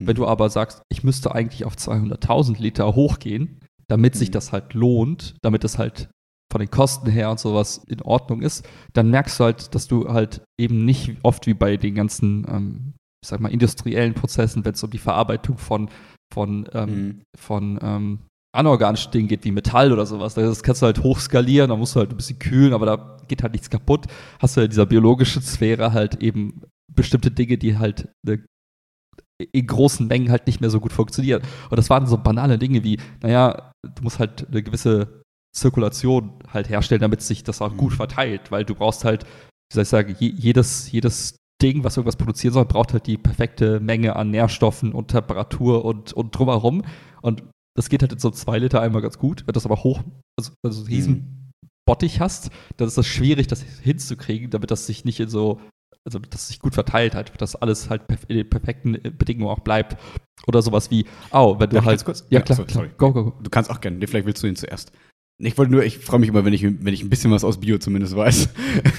Mhm. 0.00 0.06
Wenn 0.06 0.16
du 0.16 0.26
aber 0.26 0.48
sagst, 0.48 0.82
ich 0.90 1.04
müsste 1.04 1.34
eigentlich 1.34 1.64
auf 1.64 1.74
200.000 1.74 2.60
Liter 2.60 2.94
hochgehen, 2.94 3.60
damit 3.88 4.14
mhm. 4.14 4.18
sich 4.18 4.30
das 4.30 4.52
halt 4.52 4.72
lohnt, 4.72 5.34
damit 5.42 5.64
es 5.64 5.76
halt 5.76 6.08
von 6.50 6.60
den 6.60 6.70
Kosten 6.70 7.10
her 7.10 7.30
und 7.30 7.40
sowas 7.40 7.82
in 7.88 8.02
Ordnung 8.02 8.42
ist, 8.42 8.68
dann 8.92 9.10
merkst 9.10 9.40
du 9.40 9.44
halt, 9.44 9.74
dass 9.74 9.88
du 9.88 10.08
halt 10.08 10.42
eben 10.60 10.84
nicht 10.84 11.16
oft 11.22 11.46
wie 11.46 11.54
bei 11.54 11.76
den 11.76 11.94
ganzen, 11.94 12.46
ähm, 12.48 12.94
ich 13.22 13.28
sag 13.28 13.40
mal, 13.40 13.50
industriellen 13.50 14.14
Prozessen, 14.14 14.64
wenn 14.64 14.74
es 14.74 14.82
um 14.82 14.90
die 14.90 14.98
Verarbeitung 14.98 15.56
von, 15.56 15.90
von, 16.32 16.68
ähm, 16.74 16.90
mhm. 16.90 17.22
von 17.38 17.78
ähm, 17.82 18.18
anorganischen 18.54 19.12
Dingen 19.12 19.28
geht, 19.28 19.44
wie 19.44 19.50
Metall 19.50 19.92
oder 19.92 20.04
sowas. 20.04 20.34
Das 20.34 20.62
kannst 20.62 20.82
du 20.82 20.86
halt 20.86 21.02
hochskalieren, 21.02 21.70
da 21.70 21.76
musst 21.76 21.96
du 21.96 22.00
halt 22.00 22.10
ein 22.10 22.16
bisschen 22.18 22.38
kühlen, 22.38 22.74
aber 22.74 22.84
da 22.84 23.18
geht 23.28 23.42
halt 23.42 23.54
nichts 23.54 23.70
kaputt. 23.70 24.06
Hast 24.38 24.56
du 24.56 24.60
in 24.60 24.68
dieser 24.68 24.84
biologischen 24.84 25.40
Sphäre 25.40 25.94
halt 25.94 26.22
eben 26.22 26.60
bestimmte 26.94 27.30
Dinge, 27.30 27.56
die 27.56 27.78
halt 27.78 28.08
eine 28.26 28.44
in 29.38 29.66
großen 29.66 30.06
Mengen 30.06 30.30
halt 30.30 30.46
nicht 30.46 30.60
mehr 30.60 30.70
so 30.70 30.80
gut 30.80 30.92
funktionieren. 30.92 31.42
Und 31.70 31.76
das 31.76 31.90
waren 31.90 32.06
so 32.06 32.18
banale 32.18 32.58
Dinge 32.58 32.84
wie, 32.84 32.98
naja, 33.22 33.72
du 33.82 34.02
musst 34.02 34.18
halt 34.18 34.46
eine 34.48 34.62
gewisse 34.62 35.22
Zirkulation 35.54 36.32
halt 36.48 36.68
herstellen, 36.68 37.00
damit 37.00 37.22
sich 37.22 37.44
das 37.44 37.60
auch 37.60 37.76
gut 37.76 37.92
mhm. 37.92 37.96
verteilt, 37.96 38.50
weil 38.50 38.64
du 38.64 38.74
brauchst 38.74 39.04
halt, 39.04 39.24
wie 39.24 39.74
soll 39.74 39.82
ich 39.82 39.88
sagen, 39.88 40.16
jedes, 40.18 40.90
jedes 40.90 41.36
Ding, 41.62 41.84
was 41.84 41.96
irgendwas 41.96 42.16
produzieren 42.16 42.54
soll, 42.54 42.64
braucht 42.64 42.92
halt 42.92 43.06
die 43.06 43.18
perfekte 43.18 43.80
Menge 43.80 44.16
an 44.16 44.30
Nährstoffen 44.30 44.92
und 44.92 45.08
Temperatur 45.08 45.84
und, 45.84 46.12
und 46.12 46.36
drumherum. 46.36 46.82
Und 47.20 47.44
das 47.76 47.88
geht 47.88 48.02
halt 48.02 48.12
in 48.12 48.18
so 48.18 48.30
zwei 48.30 48.58
Liter 48.58 48.80
einmal 48.80 49.02
ganz 49.02 49.18
gut. 49.18 49.46
Wenn 49.46 49.52
das 49.52 49.66
aber 49.66 49.82
hoch, 49.82 50.02
also, 50.38 50.52
also 50.64 50.82
riesen 50.84 51.14
mhm. 51.14 51.42
Bottich 51.86 52.20
hast, 52.20 52.50
dann 52.76 52.88
ist 52.88 52.98
das 52.98 53.06
schwierig, 53.06 53.46
das 53.46 53.62
hinzukriegen, 53.62 54.50
damit 54.50 54.70
das 54.70 54.86
sich 54.86 55.04
nicht 55.04 55.20
in 55.20 55.28
so, 55.28 55.60
also 56.04 56.18
dass 56.18 56.48
sich 56.48 56.58
gut 56.58 56.74
verteilt 56.74 57.14
hat, 57.14 57.40
dass 57.40 57.56
alles 57.56 57.90
halt 57.90 58.02
in 58.28 58.36
den 58.36 58.50
perfekten 58.50 58.98
Bedingungen 59.16 59.50
auch 59.50 59.60
bleibt. 59.60 59.96
Oder 60.46 60.62
sowas 60.62 60.90
wie, 60.90 61.06
oh, 61.30 61.58
wenn 61.58 61.70
du 61.70 61.76
Darf 61.76 61.84
halt. 61.84 62.04
Kurz? 62.04 62.26
Ja, 62.30 62.38
ja, 62.38 62.40
klar, 62.40 62.56
sorry, 62.56 62.68
klar. 62.68 62.88
Go, 62.96 63.12
go, 63.12 63.24
go. 63.30 63.42
Du 63.42 63.50
kannst 63.50 63.70
auch 63.70 63.80
gerne. 63.80 64.04
Vielleicht 64.06 64.26
willst 64.26 64.42
du 64.42 64.46
ihn 64.46 64.56
zuerst. 64.56 64.92
Ich 65.38 65.56
wollte 65.58 65.72
nur, 65.72 65.84
ich 65.84 65.98
freue 65.98 66.20
mich 66.20 66.28
immer, 66.28 66.44
wenn 66.44 66.52
ich, 66.52 66.62
wenn 66.62 66.94
ich 66.94 67.02
ein 67.02 67.10
bisschen 67.10 67.30
was 67.30 67.44
aus 67.44 67.58
Bio 67.58 67.78
zumindest 67.78 68.14
weiß. 68.14 68.48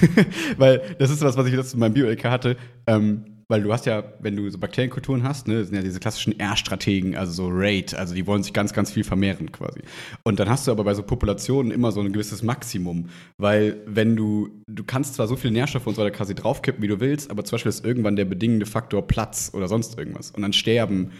Weil 0.58 0.96
das 0.98 1.10
ist 1.10 1.22
was, 1.22 1.36
was 1.36 1.46
ich 1.46 1.52
letztens 1.52 1.74
in 1.74 1.80
meinem 1.80 1.94
Bio-LK 1.94 2.24
hatte. 2.24 2.56
Ähm, 2.86 3.33
weil 3.48 3.62
du 3.62 3.72
hast 3.72 3.86
ja, 3.86 4.02
wenn 4.20 4.36
du 4.36 4.48
so 4.50 4.58
Bakterienkulturen 4.58 5.22
hast, 5.22 5.48
ne, 5.48 5.64
sind 5.64 5.74
ja 5.74 5.82
diese 5.82 6.00
klassischen 6.00 6.38
R-Strategen, 6.38 7.16
also 7.16 7.32
so 7.32 7.48
Rate, 7.50 7.98
also 7.98 8.14
die 8.14 8.26
wollen 8.26 8.42
sich 8.42 8.52
ganz, 8.52 8.72
ganz 8.72 8.90
viel 8.90 9.04
vermehren 9.04 9.52
quasi. 9.52 9.80
Und 10.22 10.40
dann 10.40 10.48
hast 10.48 10.66
du 10.66 10.70
aber 10.70 10.84
bei 10.84 10.94
so 10.94 11.02
Populationen 11.02 11.72
immer 11.72 11.92
so 11.92 12.00
ein 12.00 12.12
gewisses 12.12 12.42
Maximum, 12.42 13.08
weil 13.36 13.76
wenn 13.86 14.16
du, 14.16 14.48
du 14.66 14.84
kannst 14.84 15.14
zwar 15.14 15.26
so 15.26 15.36
viele 15.36 15.52
Nährstoffe 15.52 15.86
und 15.86 15.96
so 15.96 16.02
weiter 16.02 16.14
quasi 16.14 16.34
draufkippen, 16.34 16.82
wie 16.82 16.88
du 16.88 17.00
willst, 17.00 17.30
aber 17.30 17.44
zum 17.44 17.56
Beispiel 17.56 17.70
ist 17.70 17.84
irgendwann 17.84 18.16
der 18.16 18.24
bedingende 18.24 18.66
Faktor 18.66 19.06
Platz 19.06 19.50
oder 19.52 19.68
sonst 19.68 19.98
irgendwas. 19.98 20.30
Und 20.30 20.42
dann 20.42 20.52
sterben 20.52 21.10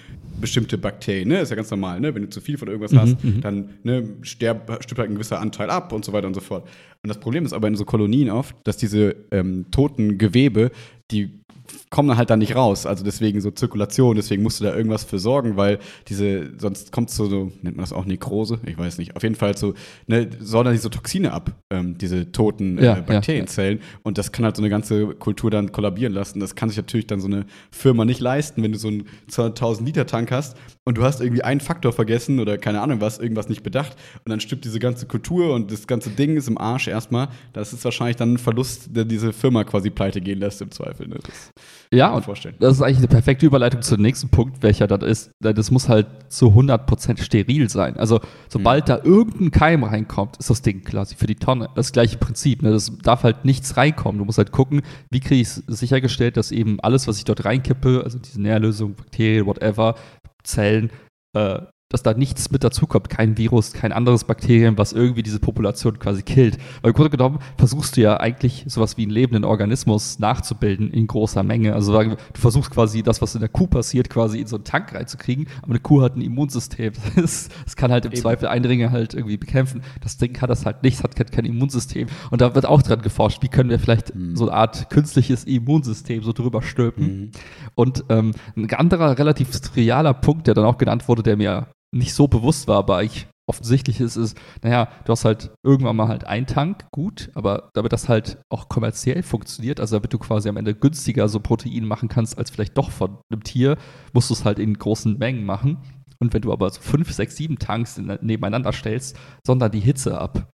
bestimmte 0.40 0.78
Bakterien, 0.78 1.28
ne, 1.28 1.40
ist 1.40 1.50
ja 1.50 1.56
ganz 1.56 1.70
normal, 1.70 2.00
ne, 2.00 2.14
wenn 2.14 2.22
du 2.22 2.30
zu 2.30 2.40
viel 2.40 2.58
von 2.58 2.68
irgendwas 2.68 2.92
mhm, 2.92 2.98
hast, 2.98 3.24
mhm. 3.24 3.40
dann 3.40 3.70
ne, 3.82 4.08
stirbt, 4.22 4.82
stirbt 4.82 4.98
halt 4.98 5.10
ein 5.10 5.14
gewisser 5.14 5.40
Anteil 5.40 5.70
ab 5.70 5.92
und 5.92 6.04
so 6.04 6.12
weiter 6.12 6.26
und 6.26 6.34
so 6.34 6.40
fort. 6.40 6.68
Und 7.02 7.08
das 7.08 7.20
Problem 7.20 7.44
ist 7.44 7.52
aber 7.52 7.68
in 7.68 7.76
so 7.76 7.84
Kolonien 7.84 8.30
oft, 8.30 8.56
dass 8.64 8.78
diese 8.78 9.14
ähm, 9.30 9.66
toten 9.70 10.16
Gewebe, 10.16 10.70
die 11.10 11.44
kommen 11.90 12.16
halt 12.16 12.30
dann 12.30 12.38
nicht 12.38 12.56
raus. 12.56 12.86
Also 12.86 13.04
deswegen 13.04 13.40
so 13.40 13.50
Zirkulation, 13.50 14.16
deswegen 14.16 14.42
musst 14.42 14.60
du 14.60 14.64
da 14.64 14.74
irgendwas 14.74 15.04
für 15.04 15.18
sorgen, 15.18 15.56
weil 15.56 15.78
diese, 16.08 16.52
sonst 16.58 16.92
kommt 16.92 17.10
so, 17.10 17.26
so, 17.26 17.52
nennt 17.62 17.76
man 17.76 17.84
das 17.84 17.92
auch 17.92 18.04
Nekrose? 18.04 18.60
Ich 18.66 18.78
weiß 18.78 18.98
nicht. 18.98 19.16
Auf 19.16 19.22
jeden 19.22 19.34
Fall 19.34 19.56
so, 19.56 19.74
ne, 20.06 20.28
sondern 20.40 20.74
die 20.74 20.78
so 20.78 20.88
Toxine 20.88 21.32
ab, 21.32 21.52
ähm, 21.70 21.96
diese 21.98 22.32
toten 22.32 22.78
äh, 22.78 22.84
ja, 22.84 22.94
Bakterienzellen. 23.00 23.78
Ja, 23.78 23.84
ja. 23.84 24.00
Und 24.02 24.18
das 24.18 24.32
kann 24.32 24.44
halt 24.44 24.56
so 24.56 24.62
eine 24.62 24.70
ganze 24.70 25.08
Kultur 25.14 25.50
dann 25.50 25.72
kollabieren 25.72 26.12
lassen. 26.12 26.40
Das 26.40 26.54
kann 26.54 26.68
sich 26.68 26.76
natürlich 26.76 27.06
dann 27.06 27.20
so 27.20 27.26
eine 27.26 27.46
Firma 27.70 28.04
nicht 28.04 28.20
leisten, 28.20 28.62
wenn 28.62 28.72
du 28.72 28.78
so 28.78 28.88
einen 28.88 29.04
200.000 29.30 29.84
Liter 29.84 30.06
Tank 30.06 30.30
hast 30.30 30.56
und 30.84 30.98
du 30.98 31.04
hast 31.04 31.20
irgendwie 31.20 31.42
einen 31.42 31.60
Faktor 31.60 31.92
vergessen 31.92 32.40
oder 32.40 32.58
keine 32.58 32.80
Ahnung 32.80 33.00
was, 33.00 33.18
irgendwas 33.18 33.48
nicht 33.48 33.62
bedacht 33.62 33.96
und 34.24 34.30
dann 34.30 34.40
stimmt 34.40 34.64
diese 34.64 34.78
ganze 34.78 35.06
Kultur 35.06 35.54
und 35.54 35.70
das 35.70 35.86
ganze 35.86 36.10
Ding 36.10 36.36
ist 36.36 36.48
im 36.48 36.58
Arsch 36.58 36.88
erstmal. 36.88 37.28
Das 37.52 37.72
ist 37.72 37.84
wahrscheinlich 37.84 38.16
dann 38.16 38.34
ein 38.34 38.38
Verlust, 38.38 38.88
der 38.94 39.04
diese 39.04 39.32
Firma 39.32 39.64
quasi 39.64 39.90
pleite 39.90 40.20
gehen 40.20 40.38
lässt 40.38 40.60
im 40.62 40.70
Zweifel. 40.70 41.08
Ne? 41.08 41.16
Das 41.22 41.50
ja, 41.92 42.12
und 42.12 42.24
vorstellen. 42.24 42.56
das 42.58 42.74
ist 42.74 42.82
eigentlich 42.82 42.98
eine 42.98 43.08
perfekte 43.08 43.46
Überleitung 43.46 43.82
zum 43.82 44.00
nächsten 44.00 44.28
Punkt, 44.28 44.62
welcher 44.62 44.86
das 44.86 45.02
ist. 45.02 45.30
Das 45.40 45.70
muss 45.70 45.88
halt 45.88 46.06
zu 46.28 46.48
100% 46.48 47.22
steril 47.22 47.68
sein. 47.68 47.96
Also, 47.96 48.20
sobald 48.48 48.84
mhm. 48.84 48.88
da 48.88 49.00
irgendein 49.04 49.50
Keim 49.50 49.84
reinkommt, 49.84 50.36
ist 50.38 50.50
das 50.50 50.62
Ding 50.62 50.82
quasi 50.82 51.14
für 51.14 51.26
die 51.26 51.36
Tonne. 51.36 51.70
Das 51.74 51.92
gleiche 51.92 52.18
Prinzip. 52.18 52.62
Ne? 52.62 52.70
Das 52.70 52.92
darf 53.02 53.22
halt 53.22 53.44
nichts 53.44 53.76
reinkommen. 53.76 54.18
Du 54.18 54.24
musst 54.24 54.38
halt 54.38 54.52
gucken, 54.52 54.82
wie 55.10 55.20
kriege 55.20 55.40
ich 55.40 55.48
es 55.48 55.62
sichergestellt, 55.66 56.36
dass 56.36 56.52
eben 56.52 56.80
alles, 56.80 57.06
was 57.06 57.18
ich 57.18 57.24
dort 57.24 57.44
reinkippe, 57.44 58.02
also 58.02 58.18
diese 58.18 58.40
Nährlösung, 58.40 58.94
Bakterien, 58.94 59.46
whatever, 59.46 59.94
Zellen, 60.42 60.90
äh, 61.34 61.60
dass 61.90 62.02
da 62.02 62.14
nichts 62.14 62.50
mit 62.50 62.64
dazukommt, 62.64 63.08
kein 63.08 63.36
Virus, 63.38 63.72
kein 63.72 63.92
anderes 63.92 64.24
Bakterium, 64.24 64.78
was 64.78 64.92
irgendwie 64.92 65.22
diese 65.22 65.38
Population 65.38 65.98
quasi 65.98 66.22
killt. 66.22 66.58
Weil 66.82 66.90
im 66.90 66.94
Grunde 66.96 67.10
genommen 67.10 67.38
versuchst 67.56 67.96
du 67.96 68.00
ja 68.00 68.18
eigentlich 68.18 68.64
sowas 68.66 68.96
wie 68.96 69.02
einen 69.02 69.12
lebenden 69.12 69.44
Organismus 69.44 70.18
nachzubilden 70.18 70.90
in 70.90 71.06
großer 71.06 71.42
Menge. 71.42 71.74
Also 71.74 71.96
du 72.02 72.16
versuchst 72.34 72.70
quasi 72.70 73.02
das, 73.02 73.22
was 73.22 73.34
in 73.34 73.40
der 73.40 73.48
Kuh 73.48 73.66
passiert, 73.66 74.10
quasi 74.10 74.40
in 74.40 74.46
so 74.46 74.56
einen 74.56 74.64
Tank 74.64 74.94
reinzukriegen, 74.94 75.46
aber 75.62 75.70
eine 75.70 75.80
Kuh 75.80 76.02
hat 76.02 76.16
ein 76.16 76.22
Immunsystem. 76.22 76.92
Es 77.66 77.76
kann 77.76 77.90
halt 77.92 78.04
im 78.04 78.12
Eben. 78.12 78.20
Zweifel 78.20 78.48
Eindringe 78.48 78.90
halt 78.90 79.14
irgendwie 79.14 79.36
bekämpfen. 79.36 79.82
Das 80.00 80.16
Ding 80.16 80.40
hat 80.40 80.50
das 80.50 80.66
halt 80.66 80.82
nicht, 80.82 81.02
hat 81.02 81.14
kein 81.14 81.44
Immunsystem. 81.44 82.08
Und 82.30 82.40
da 82.40 82.54
wird 82.54 82.66
auch 82.66 82.82
dran 82.82 83.02
geforscht, 83.02 83.42
wie 83.42 83.48
können 83.48 83.70
wir 83.70 83.78
vielleicht 83.78 84.14
mhm. 84.14 84.36
so 84.36 84.48
eine 84.48 84.56
Art 84.56 84.90
künstliches 84.90 85.44
Immunsystem 85.44 86.22
so 86.22 86.32
drüber 86.32 86.62
stülpen. 86.62 87.06
Mhm. 87.06 87.30
Und 87.74 88.04
ähm, 88.08 88.32
ein 88.56 88.72
anderer 88.72 89.18
relativ 89.18 89.50
trivialer 89.50 90.14
Punkt, 90.14 90.46
der 90.46 90.54
dann 90.54 90.64
auch 90.64 90.78
genannt 90.78 91.08
wurde, 91.08 91.22
der 91.22 91.36
mir 91.36 91.68
nicht 91.94 92.14
so 92.14 92.28
bewusst 92.28 92.68
war, 92.68 92.78
aber 92.78 93.02
ich 93.02 93.26
offensichtlich 93.46 94.00
ist 94.00 94.16
es, 94.16 94.34
naja, 94.62 94.88
du 95.04 95.12
hast 95.12 95.24
halt 95.24 95.52
irgendwann 95.62 95.96
mal 95.96 96.08
halt 96.08 96.24
einen 96.24 96.46
Tank, 96.46 96.86
gut, 96.92 97.30
aber 97.34 97.70
damit 97.74 97.92
das 97.92 98.08
halt 98.08 98.38
auch 98.50 98.68
kommerziell 98.68 99.22
funktioniert, 99.22 99.80
also 99.80 99.96
damit 99.96 100.12
du 100.12 100.18
quasi 100.18 100.48
am 100.48 100.56
Ende 100.56 100.74
günstiger 100.74 101.28
so 101.28 101.40
Protein 101.40 101.84
machen 101.84 102.08
kannst, 102.08 102.38
als 102.38 102.50
vielleicht 102.50 102.76
doch 102.78 102.90
von 102.90 103.18
einem 103.30 103.44
Tier, 103.44 103.76
musst 104.12 104.30
du 104.30 104.34
es 104.34 104.44
halt 104.44 104.58
in 104.58 104.74
großen 104.74 105.18
Mengen 105.18 105.44
machen. 105.44 105.78
Und 106.20 106.32
wenn 106.32 106.42
du 106.42 106.52
aber 106.52 106.70
so 106.70 106.80
fünf, 106.80 107.12
sechs, 107.12 107.36
sieben 107.36 107.58
Tanks 107.58 107.98
nebeneinander 107.98 108.72
stellst, 108.72 109.18
sondern 109.46 109.72
die 109.72 109.80
Hitze 109.80 110.18
ab. 110.18 110.48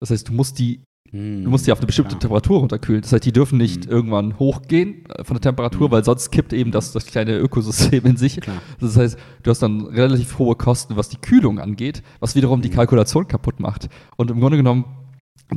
Das 0.00 0.10
heißt, 0.10 0.28
du 0.28 0.32
musst 0.32 0.58
die 0.58 0.84
hm, 1.12 1.44
du 1.44 1.50
musst 1.50 1.66
die 1.66 1.72
auf 1.72 1.78
eine 1.78 1.86
bestimmte 1.86 2.10
klar. 2.10 2.20
Temperatur 2.20 2.60
runterkühlen. 2.60 3.02
Das 3.02 3.12
heißt, 3.12 3.24
die 3.24 3.32
dürfen 3.32 3.58
nicht 3.58 3.84
hm. 3.84 3.90
irgendwann 3.90 4.38
hochgehen 4.38 5.04
äh, 5.10 5.24
von 5.24 5.34
der 5.34 5.40
Temperatur, 5.40 5.88
hm. 5.88 5.92
weil 5.92 6.04
sonst 6.04 6.30
kippt 6.30 6.52
eben 6.52 6.70
das, 6.70 6.92
das 6.92 7.06
kleine 7.06 7.36
Ökosystem 7.36 8.04
in 8.06 8.16
sich. 8.16 8.40
Klar. 8.40 8.62
Das 8.80 8.96
heißt, 8.96 9.18
du 9.42 9.50
hast 9.50 9.60
dann 9.60 9.86
relativ 9.86 10.38
hohe 10.38 10.54
Kosten, 10.54 10.96
was 10.96 11.08
die 11.08 11.18
Kühlung 11.18 11.58
angeht, 11.58 12.02
was 12.20 12.34
wiederum 12.36 12.62
die 12.62 12.68
hm. 12.68 12.76
Kalkulation 12.76 13.26
kaputt 13.26 13.60
macht. 13.60 13.88
Und 14.16 14.30
im 14.30 14.40
Grunde 14.40 14.56
genommen, 14.56 14.84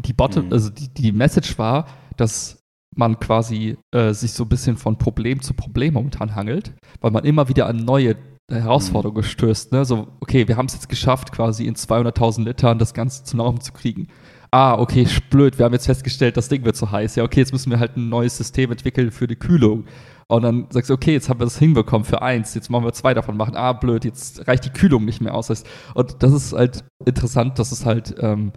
die 0.06 0.14
Bottom, 0.14 0.46
hm. 0.46 0.54
also 0.54 0.70
die, 0.70 0.90
die 0.94 1.12
Message 1.12 1.58
war, 1.58 1.88
dass 2.18 2.60
man 2.96 3.20
quasi 3.20 3.78
äh, 3.92 4.14
sich 4.14 4.34
so 4.34 4.44
ein 4.44 4.50
bisschen 4.50 4.78
von 4.78 4.98
Problem 4.98 5.42
zu 5.42 5.54
Problem 5.54 5.96
momentan 5.96 6.36
hangelt, 6.36 6.74
weil 7.02 7.12
man 7.12 7.26
immer 7.26 7.50
wieder 7.50 7.68
an 7.68 7.78
neue 7.78 8.16
Herausforderungen 8.52 9.24
mhm. 9.24 9.30
stößt. 9.30 9.72
Ne? 9.72 9.86
So, 9.86 10.08
okay, 10.20 10.48
wir 10.48 10.58
haben 10.58 10.66
es 10.66 10.74
jetzt 10.74 10.90
geschafft, 10.90 11.32
quasi 11.32 11.66
in 11.66 11.76
200.000 11.76 12.44
Litern 12.44 12.78
das 12.78 12.94
Ganze 12.94 13.24
zu 13.24 13.38
Norm 13.38 13.62
zu 13.62 13.72
kriegen. 13.72 14.08
Ah, 14.54 14.78
okay, 14.78 15.08
blöd, 15.32 15.58
wir 15.58 15.66
haben 15.66 15.74
jetzt 15.74 15.88
festgestellt, 15.88 16.38
das 16.38 16.48
Ding 16.48 16.64
wird 16.64 16.76
zu 16.76 16.92
heiß. 16.92 17.16
Ja, 17.16 17.24
okay, 17.24 17.40
jetzt 17.40 17.54
müssen 17.54 17.72
wir 17.72 17.80
halt 17.80 17.98
ein 17.98 18.08
neues 18.10 18.38
System 18.38 18.70
entwickeln 18.70 19.10
für 19.10 19.26
die 19.26 19.36
Kühlung. 19.36 19.86
Und 20.28 20.44
dann 20.44 20.68
sagst 20.70 20.92
du, 20.92 20.94
okay, 20.94 21.14
jetzt 21.14 21.28
haben 21.28 21.40
wir 21.40 21.46
das 21.46 21.58
hinbekommen 21.58 22.06
für 22.06 22.22
eins, 22.22 22.54
jetzt 22.54 22.70
machen 22.70 22.86
wir 22.86 22.94
zwei 22.94 23.16
davon 23.16 23.36
machen. 23.36 23.56
Ah, 23.56 23.74
blöd, 23.74 24.06
jetzt 24.06 24.48
reicht 24.48 24.66
die 24.66 24.70
Kühlung 24.70 25.06
nicht 25.06 25.22
mehr 25.22 25.34
aus. 25.34 25.50
Und 25.96 26.22
das 26.22 26.32
ist 26.32 26.54
halt 26.54 26.84
interessant, 27.04 27.58
dass 27.58 27.72
es 27.72 27.84
halt 27.84 28.14
ähm, 28.20 28.52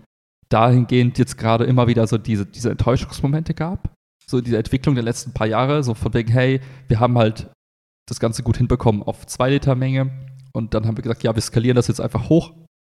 dahingehend 0.50 1.16
jetzt 1.16 1.38
gerade 1.38 1.64
immer 1.64 1.86
wieder 1.86 2.06
so 2.06 2.18
diese, 2.18 2.44
diese 2.44 2.70
Enttäuschungsmomente 2.70 3.54
gab. 3.54 3.94
So 4.26 4.42
diese 4.42 4.58
Entwicklung 4.58 4.96
der 4.96 5.04
letzten 5.04 5.32
paar 5.32 5.46
Jahre, 5.46 5.82
so 5.82 5.94
von 5.94 6.12
wegen, 6.12 6.30
hey, 6.30 6.60
wir 6.88 7.00
haben 7.00 7.16
halt 7.16 7.50
das 8.06 8.20
Ganze 8.20 8.42
gut 8.42 8.58
hinbekommen 8.58 9.02
auf 9.02 9.26
2 9.26 9.48
Liter 9.48 9.74
Menge. 9.74 10.10
Und 10.52 10.74
dann 10.74 10.86
haben 10.86 10.98
wir 10.98 11.02
gesagt, 11.02 11.22
ja, 11.22 11.34
wir 11.34 11.40
skalieren 11.40 11.76
das 11.76 11.88
jetzt 11.88 12.02
einfach 12.02 12.28
hoch. 12.28 12.52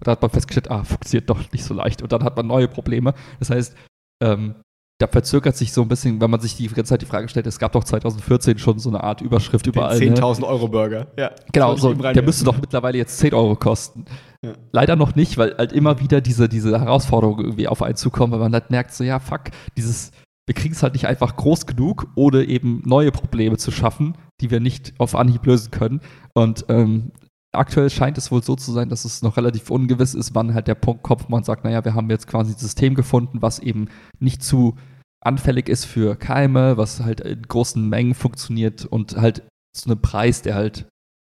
Da 0.05 0.13
hat 0.13 0.23
man 0.23 0.31
festgestellt, 0.31 0.71
ah, 0.71 0.85
funktioniert 0.85 1.29
doch 1.29 1.41
nicht 1.53 1.65
so 1.65 1.75
leicht. 1.75 2.03
Und 2.03 2.13
dann 2.13 2.23
hat 2.23 2.37
man 2.37 2.47
neue 2.47 2.69
Probleme. 2.69 3.15
Das 3.41 3.51
heißt, 3.51 3.75
ähm, 4.23 4.55
da 5.01 5.07
verzögert 5.07 5.57
sich 5.57 5.73
so 5.73 5.83
ein 5.83 5.89
bisschen, 5.89 6.21
wenn 6.21 6.31
man 6.31 6.41
sich 6.41 6.57
die 6.57 6.67
ganze 6.67 6.91
Zeit 6.91 7.03
die 7.03 7.07
Frage 7.07 7.29
stellt, 7.29 7.47
es 7.47 7.61
gab 7.61 7.73
doch 7.73 7.85
2014 7.85 8.59
schon 8.59 8.81
so 8.81 8.89
eine 8.89 9.03
Art 9.03 9.21
Überschrift 9.21 9.65
Den 9.67 9.73
überall. 9.73 9.97
10.000 9.97 10.41
ne? 10.41 10.47
Euro 10.47 10.67
Burger, 10.67 11.07
ja. 11.17 11.31
Genau, 11.53 11.77
so, 11.77 11.95
der 11.95 12.23
müsste 12.23 12.45
doch 12.45 12.59
mittlerweile 12.61 12.99
jetzt 12.99 13.19
10 13.19 13.33
Euro 13.33 13.55
kosten. 13.55 14.07
Ja. 14.45 14.55
Leider 14.73 14.97
noch 14.97 15.15
nicht, 15.15 15.39
weil 15.39 15.57
halt 15.57 15.73
immer 15.73 16.01
wieder 16.01 16.21
diese, 16.21 16.49
diese 16.49 16.81
Herausforderungen 16.81 17.45
irgendwie 17.45 17.69
auf 17.69 17.81
einen 17.81 17.97
zukommen, 17.97 18.33
weil 18.33 18.41
man 18.41 18.53
halt 18.53 18.71
merkt, 18.71 18.93
so 18.93 19.05
ja, 19.05 19.21
fuck, 19.21 19.43
dieses, 19.77 20.11
wir 20.47 20.55
kriegen 20.57 20.75
es 20.75 20.83
halt 20.83 20.95
nicht 20.95 21.07
einfach 21.07 21.37
groß 21.37 21.67
genug, 21.67 22.09
ohne 22.17 22.43
eben 22.45 22.83
neue 22.85 23.13
Probleme 23.13 23.57
zu 23.57 23.71
schaffen, 23.71 24.17
die 24.41 24.51
wir 24.51 24.59
nicht 24.59 24.95
auf 24.99 25.15
Anhieb 25.15 25.47
lösen 25.47 25.71
können. 25.71 26.01
Und 26.35 26.65
ähm, 26.69 27.13
aktuell 27.59 27.91
scheint 27.91 28.19
es 28.19 28.31
wohl 28.31 28.43
so 28.43 28.57
zu 28.57 28.73
sein, 28.73 28.89
dass 28.89 29.05
es 29.05 29.23
noch 29.23 29.37
relativ 29.37 29.71
ungewiss 29.71 30.15
ist, 30.15 30.35
wann 30.35 30.55
halt 30.55 30.69
der 30.69 30.75
Punkt 30.75 31.03
kommt, 31.03 31.25
wo 31.25 31.29
man 31.31 31.45
sagt, 31.45 31.65
naja, 31.65 31.85
wir 31.85 31.95
haben 31.95 32.11
jetzt 32.11 32.27
quasi 32.27 32.53
ein 32.53 32.59
System 32.59 32.95
gefunden, 32.95 33.43
was 33.43 33.59
eben 33.59 33.89
nicht 34.19 34.43
zu 34.43 34.77
anfällig 35.21 35.69
ist 35.69 35.85
für 35.85 36.17
Keime, 36.17 36.77
was 36.77 37.01
halt 37.01 37.21
in 37.21 37.43
großen 37.43 37.89
Mengen 37.89 38.15
funktioniert 38.15 38.87
und 38.87 39.17
halt 39.17 39.43
zu 39.77 39.91
einem 39.91 40.01
Preis, 40.01 40.43
der 40.43 40.55
halt 40.55 40.87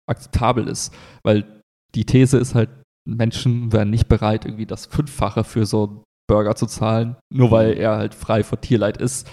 akzeptabel 0.10 0.68
ist. 0.68 0.94
Weil 1.24 1.62
die 1.96 2.06
These 2.06 2.38
ist 2.38 2.54
halt, 2.54 2.70
Menschen 3.08 3.72
wären 3.72 3.90
nicht 3.90 4.10
bereit, 4.10 4.46
irgendwie 4.46 4.66
das 4.66 4.86
Fünffache 4.86 5.46
für 5.46 5.66
so 5.66 5.88
einen 5.88 6.04
Burger 6.30 6.56
zu 6.56 6.66
zahlen, 6.66 7.16
nur 7.34 7.52
weil 7.52 7.74
er 7.74 7.96
halt 7.96 8.14
frei 8.14 8.44
von 8.44 8.60
Tierleid 8.60 8.98
ist 8.98 9.30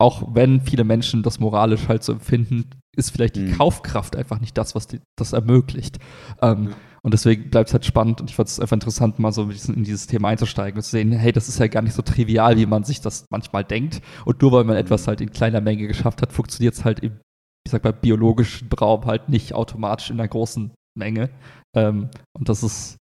auch 0.00 0.34
wenn 0.34 0.62
viele 0.62 0.84
Menschen 0.84 1.22
das 1.22 1.40
moralisch 1.40 1.88
halt 1.88 2.02
so 2.02 2.12
empfinden, 2.12 2.70
ist 2.96 3.10
vielleicht 3.10 3.36
die 3.36 3.40
mhm. 3.40 3.56
Kaufkraft 3.56 4.16
einfach 4.16 4.40
nicht 4.40 4.58
das, 4.58 4.74
was 4.74 4.86
die, 4.86 5.00
das 5.16 5.32
ermöglicht. 5.32 5.98
Ähm, 6.42 6.62
mhm. 6.62 6.74
Und 7.02 7.14
deswegen 7.14 7.50
bleibt 7.50 7.68
es 7.68 7.72
halt 7.72 7.86
spannend 7.86 8.20
und 8.20 8.28
ich 8.28 8.36
fand 8.36 8.48
es 8.48 8.60
einfach 8.60 8.76
interessant, 8.76 9.18
mal 9.18 9.32
so 9.32 9.42
in 9.44 9.84
dieses 9.84 10.06
Thema 10.06 10.28
einzusteigen 10.28 10.76
und 10.76 10.82
zu 10.82 10.90
sehen, 10.90 11.12
hey, 11.12 11.32
das 11.32 11.48
ist 11.48 11.58
ja 11.58 11.66
gar 11.66 11.82
nicht 11.82 11.94
so 11.94 12.02
trivial, 12.02 12.58
wie 12.58 12.66
man 12.66 12.84
sich 12.84 13.00
das 13.00 13.24
manchmal 13.30 13.64
denkt. 13.64 14.02
Und 14.26 14.42
nur 14.42 14.52
weil 14.52 14.64
man 14.64 14.74
mhm. 14.74 14.80
etwas 14.80 15.06
halt 15.08 15.20
in 15.20 15.30
kleiner 15.30 15.60
Menge 15.60 15.86
geschafft 15.86 16.20
hat, 16.20 16.32
funktioniert 16.32 16.74
es 16.74 16.84
halt 16.84 17.00
im, 17.00 17.20
ich 17.64 17.72
sag 17.72 17.84
mal, 17.84 17.92
biologischen 17.92 18.68
Raum 18.78 19.06
halt 19.06 19.28
nicht 19.28 19.54
automatisch 19.54 20.10
in 20.10 20.20
einer 20.20 20.28
großen 20.28 20.72
Menge. 20.98 21.30
Ähm, 21.74 22.10
und 22.36 22.48
das 22.48 22.62
ist 22.62 22.96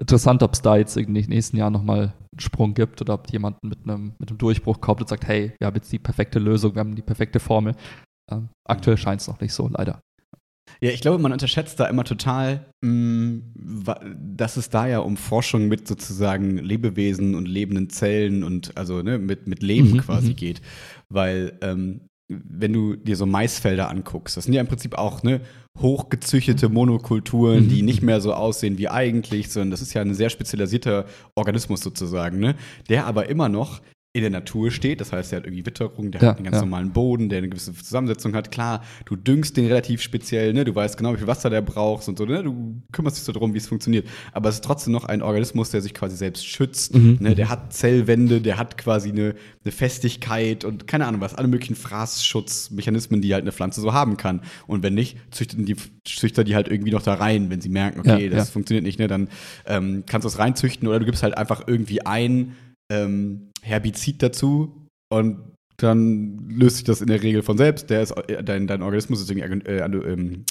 interessant, 0.00 0.42
ob 0.42 0.54
es 0.54 0.62
da 0.62 0.76
jetzt 0.76 0.96
in 0.96 1.14
den 1.14 1.28
nächsten 1.28 1.56
Jahren 1.56 1.72
nochmal 1.72 2.14
einen 2.32 2.40
Sprung 2.40 2.74
gibt 2.74 3.00
oder 3.00 3.14
ob 3.14 3.30
jemand 3.30 3.62
mit 3.62 3.84
einem, 3.84 4.14
mit 4.18 4.30
einem 4.30 4.38
Durchbruch 4.38 4.80
kommt 4.80 5.00
und 5.00 5.08
sagt, 5.08 5.26
hey, 5.26 5.52
wir 5.58 5.66
haben 5.66 5.76
jetzt 5.76 5.92
die 5.92 5.98
perfekte 5.98 6.38
Lösung, 6.38 6.74
wir 6.74 6.80
haben 6.80 6.96
die 6.96 7.02
perfekte 7.02 7.38
Formel. 7.38 7.74
Ähm, 8.30 8.48
aktuell 8.66 8.96
scheint 8.96 9.20
es 9.20 9.28
noch 9.28 9.40
nicht 9.40 9.52
so, 9.52 9.68
leider. 9.68 10.00
Ja, 10.80 10.90
ich 10.90 11.00
glaube, 11.00 11.18
man 11.18 11.32
unterschätzt 11.32 11.78
da 11.78 11.86
immer 11.86 12.04
total, 12.04 12.66
mh, 12.82 12.90
mm, 12.90 13.84
dass 14.36 14.56
es 14.56 14.70
da 14.70 14.86
ja 14.86 14.98
um 14.98 15.16
Forschung 15.16 15.68
mit 15.68 15.86
sozusagen 15.86 16.58
Lebewesen 16.58 17.34
und 17.34 17.46
lebenden 17.46 17.90
Zellen 17.90 18.42
und 18.44 18.76
also 18.76 19.02
ne, 19.02 19.18
mit, 19.18 19.46
mit 19.46 19.62
Leben 19.62 19.92
mhm, 19.92 19.98
quasi 19.98 20.30
mhm. 20.30 20.36
geht. 20.36 20.62
Weil 21.08 21.58
ähm, 21.62 22.02
wenn 22.28 22.72
du 22.72 22.96
dir 22.96 23.16
so 23.16 23.26
Maisfelder 23.26 23.90
anguckst, 23.90 24.36
das 24.36 24.44
sind 24.44 24.54
ja 24.54 24.60
im 24.60 24.66
Prinzip 24.66 24.94
auch 24.94 25.22
ne, 25.22 25.40
hochgezüchtete 25.78 26.68
Monokulturen, 26.68 27.64
mhm. 27.64 27.68
die 27.68 27.82
nicht 27.82 28.02
mehr 28.02 28.20
so 28.20 28.32
aussehen 28.32 28.78
wie 28.78 28.88
eigentlich, 28.88 29.50
sondern 29.50 29.70
das 29.70 29.82
ist 29.82 29.94
ja 29.94 30.02
ein 30.02 30.14
sehr 30.14 30.30
spezialisierter 30.30 31.06
Organismus 31.34 31.80
sozusagen, 31.80 32.38
ne, 32.38 32.54
der 32.88 33.06
aber 33.06 33.28
immer 33.28 33.48
noch 33.48 33.80
in 34.14 34.22
der 34.22 34.30
Natur 34.30 34.70
steht. 34.70 35.00
Das 35.00 35.12
heißt, 35.12 35.32
er 35.32 35.38
hat 35.38 35.46
irgendwie 35.46 35.66
Witterung, 35.66 36.12
der 36.12 36.20
ja, 36.20 36.28
hat 36.28 36.36
einen 36.36 36.44
ganz 36.44 36.56
ja. 36.56 36.62
normalen 36.62 36.92
Boden, 36.92 37.28
der 37.28 37.38
eine 37.38 37.48
gewisse 37.48 37.74
Zusammensetzung 37.74 38.32
hat. 38.34 38.52
Klar, 38.52 38.84
du 39.06 39.16
düngst 39.16 39.56
den 39.56 39.66
relativ 39.66 40.00
speziell, 40.02 40.52
ne? 40.52 40.64
du 40.64 40.72
weißt 40.72 40.96
genau, 40.96 41.12
wie 41.14 41.18
viel 41.18 41.26
Wasser 41.26 41.50
der 41.50 41.62
braucht 41.62 42.06
und 42.06 42.16
so, 42.16 42.24
ne? 42.24 42.44
du 42.44 42.80
kümmerst 42.92 43.16
dich 43.16 43.24
so 43.24 43.32
darum, 43.32 43.54
wie 43.54 43.58
es 43.58 43.66
funktioniert. 43.66 44.06
Aber 44.30 44.48
es 44.48 44.56
ist 44.56 44.64
trotzdem 44.64 44.92
noch 44.92 45.04
ein 45.04 45.20
Organismus, 45.20 45.70
der 45.70 45.82
sich 45.82 45.94
quasi 45.94 46.16
selbst 46.16 46.46
schützt. 46.46 46.94
Mhm. 46.94 47.16
Ne? 47.18 47.34
Der 47.34 47.48
hat 47.48 47.72
Zellwände, 47.72 48.40
der 48.40 48.56
hat 48.56 48.78
quasi 48.78 49.08
eine, 49.08 49.34
eine 49.64 49.72
Festigkeit 49.72 50.64
und 50.64 50.86
keine 50.86 51.06
Ahnung 51.06 51.20
was, 51.20 51.34
alle 51.34 51.48
möglichen 51.48 51.74
Fraßschutzmechanismen, 51.74 53.20
die 53.20 53.34
halt 53.34 53.42
eine 53.42 53.52
Pflanze 53.52 53.80
so 53.80 53.92
haben 53.94 54.16
kann. 54.16 54.42
Und 54.68 54.84
wenn 54.84 54.94
nicht, 54.94 55.18
züchten 55.32 55.66
die 55.66 55.74
Züchter 56.04 56.44
die 56.44 56.54
halt 56.54 56.68
irgendwie 56.68 56.92
noch 56.92 57.02
da 57.02 57.14
rein, 57.14 57.50
wenn 57.50 57.60
sie 57.60 57.68
merken, 57.68 57.98
okay, 57.98 58.26
ja, 58.26 58.30
das 58.30 58.50
funktioniert 58.50 58.84
nicht, 58.84 59.00
ne? 59.00 59.08
dann 59.08 59.28
ähm, 59.66 60.04
kannst 60.06 60.24
du 60.24 60.28
es 60.28 60.38
reinzüchten 60.38 60.86
oder 60.86 61.00
du 61.00 61.04
gibst 61.04 61.24
halt 61.24 61.36
einfach 61.36 61.64
irgendwie 61.66 62.06
ein, 62.06 62.54
ähm, 62.90 63.50
Herbizid 63.64 64.22
dazu 64.22 64.86
und 65.12 65.38
dann 65.78 66.48
löst 66.48 66.76
sich 66.76 66.84
das 66.84 67.00
in 67.00 67.08
der 67.08 67.22
Regel 67.22 67.42
von 67.42 67.58
selbst. 67.58 67.90
Der 67.90 68.02
ist, 68.02 68.12
äh, 68.12 68.44
dein, 68.44 68.66
dein 68.66 68.82
Organismus 68.82 69.20
ist 69.20 69.30
irgendwie 69.30 69.66
äh, 69.66 69.84
ähm, 69.84 70.44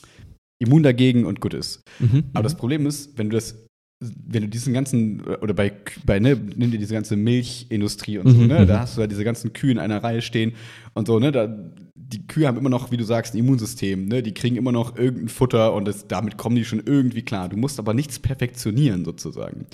immun 0.59 0.83
dagegen 0.83 1.25
und 1.25 1.39
gut 1.39 1.53
ist. 1.53 1.81
Mhm, 1.99 2.25
Aber 2.33 2.43
das 2.43 2.55
Problem 2.55 2.85
ist, 2.85 3.17
wenn 3.17 3.29
du 3.29 3.35
das, 3.35 3.55
wenn 4.01 4.43
du 4.43 4.49
diesen 4.49 4.73
ganzen, 4.73 5.21
oder 5.21 5.53
bei, 5.53 5.71
bei 6.05 6.19
ne, 6.19 6.35
nimm 6.35 6.71
dir 6.71 6.79
diese 6.79 6.93
ganze 6.93 7.15
Milchindustrie 7.15 8.17
und 8.17 8.29
so, 8.29 8.37
mhm, 8.37 8.47
ne, 8.47 8.65
da 8.65 8.75
mhm. 8.75 8.79
hast 8.79 8.97
du 8.97 9.01
ja 9.01 9.07
diese 9.07 9.23
ganzen 9.23 9.53
Kühe 9.53 9.71
in 9.71 9.79
einer 9.79 10.03
Reihe 10.03 10.21
stehen 10.21 10.53
und 10.93 11.07
so, 11.07 11.19
ne, 11.19 11.31
da 11.31 11.57
die 11.95 12.25
Kühe 12.25 12.47
haben 12.47 12.57
immer 12.57 12.69
noch, 12.69 12.89
wie 12.89 12.97
du 12.97 13.03
sagst, 13.03 13.35
ein 13.35 13.37
Immunsystem. 13.37 14.07
Ne? 14.07 14.23
Die 14.23 14.33
kriegen 14.33 14.55
immer 14.55 14.71
noch 14.71 14.97
irgendein 14.97 15.29
Futter 15.29 15.73
und 15.73 15.87
das, 15.87 16.07
damit 16.07 16.37
kommen 16.37 16.55
die 16.55 16.65
schon 16.65 16.81
irgendwie 16.83 17.21
klar. 17.21 17.49
Du 17.49 17.57
musst 17.57 17.77
aber 17.77 17.93
nichts 17.93 18.17
perfektionieren 18.17 19.05
sozusagen. 19.05 19.67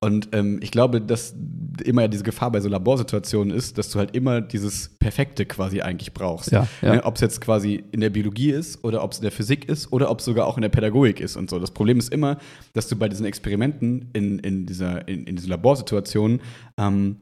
Und 0.00 0.30
ähm, 0.32 0.58
ich 0.62 0.72
glaube, 0.72 1.00
dass 1.00 1.34
immer 1.84 2.02
ja 2.02 2.08
diese 2.08 2.24
Gefahr 2.24 2.50
bei 2.50 2.60
so 2.60 2.68
Laborsituationen 2.68 3.56
ist, 3.56 3.78
dass 3.78 3.90
du 3.90 4.00
halt 4.00 4.16
immer 4.16 4.40
dieses 4.40 4.88
Perfekte 4.98 5.46
quasi 5.46 5.80
eigentlich 5.80 6.12
brauchst. 6.12 6.50
Ja, 6.50 6.66
ja. 6.82 6.96
Ne? 6.96 7.04
Ob 7.04 7.14
es 7.14 7.20
jetzt 7.20 7.40
quasi 7.40 7.84
in 7.92 8.00
der 8.00 8.10
Biologie 8.10 8.50
ist 8.50 8.82
oder 8.82 9.04
ob 9.04 9.12
es 9.12 9.18
in 9.18 9.22
der 9.22 9.32
Physik 9.32 9.68
ist 9.68 9.92
oder 9.92 10.10
ob 10.10 10.18
es 10.18 10.24
sogar 10.24 10.48
auch 10.48 10.56
in 10.56 10.62
der 10.62 10.70
Pädagogik 10.70 11.20
ist 11.20 11.36
und 11.36 11.50
so. 11.50 11.60
Das 11.60 11.70
Problem 11.70 11.98
ist 11.98 12.12
immer, 12.12 12.38
dass 12.72 12.88
du 12.88 12.96
bei 12.96 13.08
diesen 13.08 13.26
Experimenten 13.26 14.10
in, 14.12 14.40
in, 14.40 14.66
dieser, 14.66 15.06
in, 15.06 15.24
in 15.24 15.36
diesen 15.36 15.50
Laborsituationen 15.50 16.40
ähm, 16.78 17.20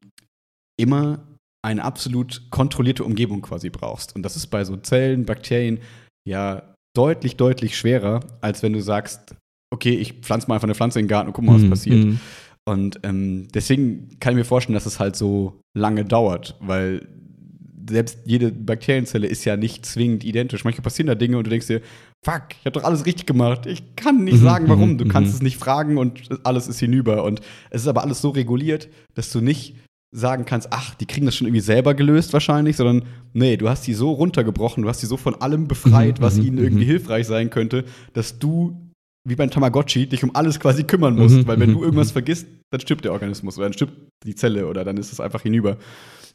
immer 0.79 1.29
eine 1.69 1.85
absolut 1.85 2.51
kontrollierte 2.51 3.05
Umgebung 3.05 3.43
quasi 3.43 3.69
brauchst. 3.69 4.17
Und 4.17 4.23
das 4.23 4.37
ist 4.37 4.47
bei 4.47 4.65
so 4.65 4.77
Zellen, 4.79 5.27
Bakterien 5.27 5.81
ja 6.27 6.75
deutlich, 6.97 7.37
deutlich 7.37 7.77
schwerer, 7.77 8.21
als 8.41 8.63
wenn 8.63 8.73
du 8.73 8.81
sagst, 8.81 9.35
okay, 9.71 9.95
ich 9.95 10.15
pflanze 10.15 10.49
mal 10.49 10.55
einfach 10.55 10.65
eine 10.65 10.75
Pflanze 10.75 10.99
in 10.99 11.05
den 11.05 11.11
Garten 11.11 11.29
und 11.29 11.35
guck 11.35 11.45
mal, 11.45 11.57
was 11.57 11.63
mhm. 11.63 11.71
passiert. 11.71 12.05
Mhm. 12.05 12.21
Und 12.67 13.01
ähm, 13.03 13.49
deswegen 13.53 14.19
kann 14.19 14.33
ich 14.33 14.39
mir 14.39 14.45
vorstellen, 14.45 14.75
dass 14.75 14.87
es 14.87 14.99
halt 14.99 15.15
so 15.15 15.61
lange 15.77 16.07
dauert, 16.07 16.57
weil 16.61 17.07
selbst 17.89 18.19
jede 18.25 18.51
Bakterienzelle 18.51 19.27
ist 19.27 19.45
ja 19.45 19.57
nicht 19.57 19.85
zwingend 19.85 20.25
identisch. 20.25 20.65
Manchmal 20.65 20.85
passieren 20.85 21.07
da 21.07 21.15
Dinge 21.15 21.37
und 21.37 21.45
du 21.45 21.51
denkst 21.51 21.67
dir, 21.67 21.83
fuck, 22.25 22.45
ich 22.51 22.65
habe 22.65 22.73
doch 22.73 22.85
alles 22.85 23.05
richtig 23.05 23.27
gemacht. 23.27 23.67
Ich 23.67 23.95
kann 23.97 24.25
nicht 24.25 24.41
mhm, 24.41 24.43
sagen, 24.43 24.69
warum. 24.69 24.99
Du 24.99 25.05
mhm, 25.05 25.11
kannst 25.11 25.35
es 25.35 25.43
nicht 25.43 25.59
fragen 25.59 25.99
und 25.99 26.29
alles 26.45 26.67
ist 26.67 26.79
hinüber. 26.79 27.25
Und 27.25 27.41
es 27.71 27.83
ist 27.83 27.89
aber 27.89 28.03
alles 28.03 28.21
so 28.21 28.31
reguliert, 28.31 28.89
dass 29.15 29.31
du 29.31 29.41
nicht 29.41 29.77
sagen 30.11 30.45
kannst, 30.45 30.69
ach, 30.71 30.95
die 30.95 31.07
kriegen 31.07 31.27
das 31.27 31.37
schon 31.37 31.47
irgendwie 31.47 31.61
selber 31.61 31.95
gelöst 31.95 32.33
wahrscheinlich, 32.33 32.77
sondern 32.77 33.07
nee, 33.35 33.57
du 33.57 33.69
hast 33.69 33.87
die 33.87 33.95
so 33.95 34.13
runtergebrochen, 34.13 34.83
du 34.83 34.89
hast 34.89 35.03
die 35.03 35.07
so 35.07 35.17
von 35.17 35.35
allem 35.35 35.69
befreit, 35.69 36.19
mhm, 36.19 36.23
was 36.23 36.37
mhm, 36.37 36.45
ihnen 36.45 36.59
irgendwie 36.59 36.85
mhm. 36.85 36.91
hilfreich 36.91 37.27
sein 37.27 37.51
könnte, 37.51 37.85
dass 38.15 38.39
du 38.39 38.89
wie 39.29 39.37
beim 39.37 39.51
Tamagotchi 39.51 40.07
dich 40.07 40.25
um 40.25 40.35
alles 40.35 40.59
quasi 40.59 40.85
kümmern 40.85 41.15
musst, 41.15 41.47
weil 41.47 41.61
wenn 41.61 41.75
du 41.75 41.83
irgendwas 41.83 42.13
vergisst, 42.13 42.47
dann 42.71 42.81
stirbt 42.81 43.05
der 43.05 43.13
Organismus 43.13 43.59
oder 43.59 43.67
dann 43.67 43.75
stirbt 43.75 43.93
die 44.25 44.35
Zelle 44.35 44.67
oder 44.67 44.85
dann 44.85 44.97
ist 44.97 45.13
es 45.13 45.21
einfach 45.21 45.43
hinüber. 45.43 45.77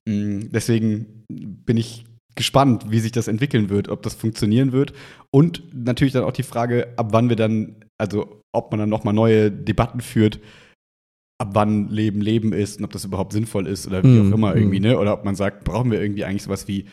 Mm, 0.06 0.42
deswegen 0.52 1.24
bin 1.28 1.78
ich 1.78 2.06
gespannt, 2.36 2.86
wie 2.90 3.00
sich 3.00 3.12
das 3.12 3.28
entwickeln 3.28 3.70
wird, 3.70 3.90
ob 3.90 4.04
das 4.04 4.14
funktionieren 4.14 4.72
wird 4.72 4.94
und 5.32 5.64
natürlich 5.74 6.14
dann 6.14 6.24
auch 6.24 6.34
die 6.34 6.44
Frage, 6.44 6.94
ab 6.98 7.08
wann 7.12 7.30
wir 7.30 7.36
dann, 7.36 7.78
also 7.98 8.42
ob 8.52 8.72
man 8.72 8.80
dann 8.80 8.90
nochmal 8.90 9.14
neue 9.14 9.52
Debatten 9.52 10.02
führt, 10.02 10.40
ab 11.39 11.50
wann 11.54 11.89
Leben 11.89 12.22
Leben 12.22 12.54
ist 12.54 12.78
und 12.78 12.86
ob 12.86 12.91
das 12.91 13.06
überhaupt 13.06 13.34
sinnvoll 13.34 13.67
ist 13.67 13.88
oder 13.88 14.04
wie 14.04 14.08
mm, 14.08 14.32
auch 14.32 14.36
immer 14.36 14.56
irgendwie, 14.56 14.80
mm. 14.80 14.84
ne? 14.84 15.00
Oder 15.00 15.13
ob 15.13 15.26
man 15.26 15.36
sagt, 15.36 15.63
brauchen 15.63 15.91
wir 15.91 16.02
irgendwie 16.02 16.26
eigentlich 16.26 16.43
sowas 16.43 16.67
wie 16.67 16.86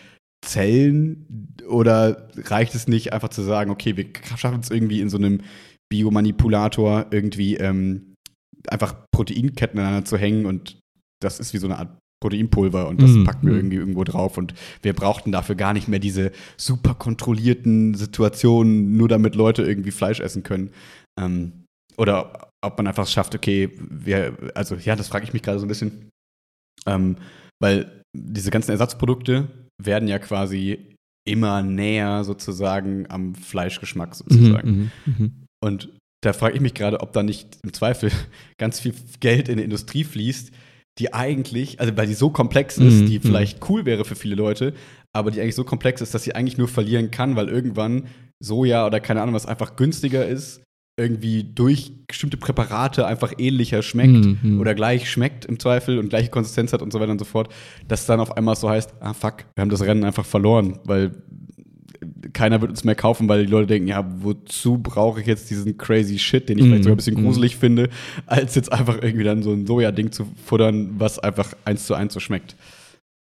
Zellen 0.44 1.54
oder 1.68 2.28
reicht 2.36 2.74
es 2.74 2.88
nicht 2.88 3.12
einfach 3.12 3.28
zu 3.28 3.42
sagen, 3.42 3.70
okay, 3.70 3.96
wir 3.96 4.06
schaffen 4.36 4.60
es 4.60 4.70
irgendwie 4.70 5.00
in 5.00 5.10
so 5.10 5.18
einem 5.18 5.42
Biomanipulator 5.90 7.06
irgendwie 7.10 7.56
ähm, 7.56 8.14
einfach 8.68 8.94
Proteinketten 9.12 9.78
aneinander 9.78 10.06
zu 10.06 10.16
hängen 10.16 10.46
und 10.46 10.78
das 11.20 11.40
ist 11.40 11.52
wie 11.52 11.58
so 11.58 11.66
eine 11.66 11.78
Art 11.78 11.98
Proteinpulver 12.22 12.88
und 12.88 13.00
das 13.00 13.10
mm, 13.10 13.24
packen 13.24 13.46
wir 13.46 13.54
irgendwie 13.54 13.76
irgendwo 13.76 14.04
drauf 14.04 14.36
und 14.36 14.54
wir 14.82 14.92
brauchten 14.92 15.32
dafür 15.32 15.54
gar 15.54 15.72
nicht 15.72 15.88
mehr 15.88 15.98
diese 15.98 16.32
super 16.56 16.94
kontrollierten 16.94 17.94
Situationen, 17.94 18.96
nur 18.96 19.08
damit 19.08 19.34
Leute 19.34 19.62
irgendwie 19.62 19.90
Fleisch 19.90 20.20
essen 20.20 20.42
können. 20.42 20.70
Ähm, 21.18 21.59
oder 22.00 22.50
ob 22.64 22.78
man 22.78 22.86
einfach 22.86 23.06
schafft, 23.06 23.34
okay, 23.34 23.70
wir, 23.78 24.34
also 24.54 24.74
ja, 24.74 24.96
das 24.96 25.08
frage 25.08 25.24
ich 25.24 25.34
mich 25.34 25.42
gerade 25.42 25.58
so 25.58 25.66
ein 25.66 25.68
bisschen, 25.68 26.08
ähm, 26.86 27.16
weil 27.60 28.02
diese 28.16 28.50
ganzen 28.50 28.70
Ersatzprodukte 28.70 29.48
werden 29.80 30.08
ja 30.08 30.18
quasi 30.18 30.96
immer 31.28 31.62
näher 31.62 32.24
sozusagen 32.24 33.08
am 33.10 33.34
Fleischgeschmack 33.34 34.14
sozusagen. 34.14 34.70
Mhm, 34.70 34.90
mh, 35.04 35.14
mh. 35.18 35.30
Und 35.62 35.90
da 36.24 36.32
frage 36.32 36.54
ich 36.54 36.62
mich 36.62 36.72
gerade, 36.72 37.00
ob 37.00 37.12
da 37.12 37.22
nicht 37.22 37.58
im 37.62 37.74
Zweifel 37.74 38.10
ganz 38.58 38.80
viel 38.80 38.94
Geld 39.20 39.50
in 39.50 39.58
die 39.58 39.64
Industrie 39.64 40.04
fließt, 40.04 40.52
die 40.98 41.12
eigentlich, 41.12 41.80
also 41.80 41.94
weil 41.98 42.06
die 42.06 42.14
so 42.14 42.30
komplex 42.30 42.78
ist, 42.78 43.02
mhm, 43.02 43.06
die 43.06 43.18
mhm. 43.18 43.22
vielleicht 43.22 43.68
cool 43.68 43.84
wäre 43.84 44.06
für 44.06 44.16
viele 44.16 44.36
Leute, 44.36 44.72
aber 45.14 45.30
die 45.30 45.40
eigentlich 45.40 45.54
so 45.54 45.64
komplex 45.64 46.00
ist, 46.00 46.14
dass 46.14 46.24
sie 46.24 46.34
eigentlich 46.34 46.56
nur 46.56 46.68
verlieren 46.68 47.10
kann, 47.10 47.36
weil 47.36 47.48
irgendwann 47.48 48.08
Soja 48.42 48.86
oder 48.86 49.00
keine 49.00 49.20
Ahnung 49.20 49.34
was 49.34 49.44
einfach 49.44 49.76
günstiger 49.76 50.26
ist, 50.26 50.62
irgendwie 51.00 51.44
durch 51.44 51.92
bestimmte 52.06 52.36
Präparate 52.36 53.06
einfach 53.06 53.32
ähnlicher 53.38 53.82
schmeckt 53.82 54.42
mhm. 54.42 54.60
oder 54.60 54.74
gleich 54.74 55.10
schmeckt 55.10 55.44
im 55.44 55.58
Zweifel 55.58 55.98
und 55.98 56.10
gleiche 56.10 56.30
Konsistenz 56.30 56.72
hat 56.72 56.82
und 56.82 56.92
so 56.92 57.00
weiter 57.00 57.12
und 57.12 57.18
so 57.18 57.24
fort, 57.24 57.52
dass 57.88 58.06
dann 58.06 58.20
auf 58.20 58.36
einmal 58.36 58.56
so 58.56 58.68
heißt, 58.68 58.94
ah 59.00 59.14
fuck, 59.14 59.44
wir 59.54 59.62
haben 59.62 59.70
das 59.70 59.82
Rennen 59.82 60.04
einfach 60.04 60.26
verloren, 60.26 60.78
weil 60.84 61.12
keiner 62.32 62.60
wird 62.60 62.70
uns 62.70 62.84
mehr 62.84 62.94
kaufen, 62.94 63.28
weil 63.28 63.46
die 63.46 63.50
Leute 63.50 63.68
denken, 63.68 63.88
ja, 63.88 64.04
wozu 64.22 64.78
brauche 64.78 65.20
ich 65.20 65.26
jetzt 65.26 65.50
diesen 65.50 65.76
crazy 65.76 66.18
Shit, 66.18 66.48
den 66.48 66.58
ich 66.58 66.64
mm, 66.64 66.66
vielleicht 66.66 66.84
sogar 66.84 66.94
ein 66.94 66.96
bisschen 66.96 67.20
mm. 67.20 67.24
gruselig 67.24 67.56
mm. 67.56 67.60
finde, 67.60 67.88
als 68.26 68.54
jetzt 68.54 68.72
einfach 68.72 68.98
irgendwie 69.02 69.24
dann 69.24 69.42
so 69.42 69.52
ein 69.52 69.66
Soja-Ding 69.66 70.12
zu 70.12 70.26
futtern, 70.44 70.94
was 70.98 71.18
einfach 71.18 71.52
eins 71.64 71.86
zu 71.86 71.94
eins 71.94 72.14
so 72.14 72.20
schmeckt. 72.20 72.56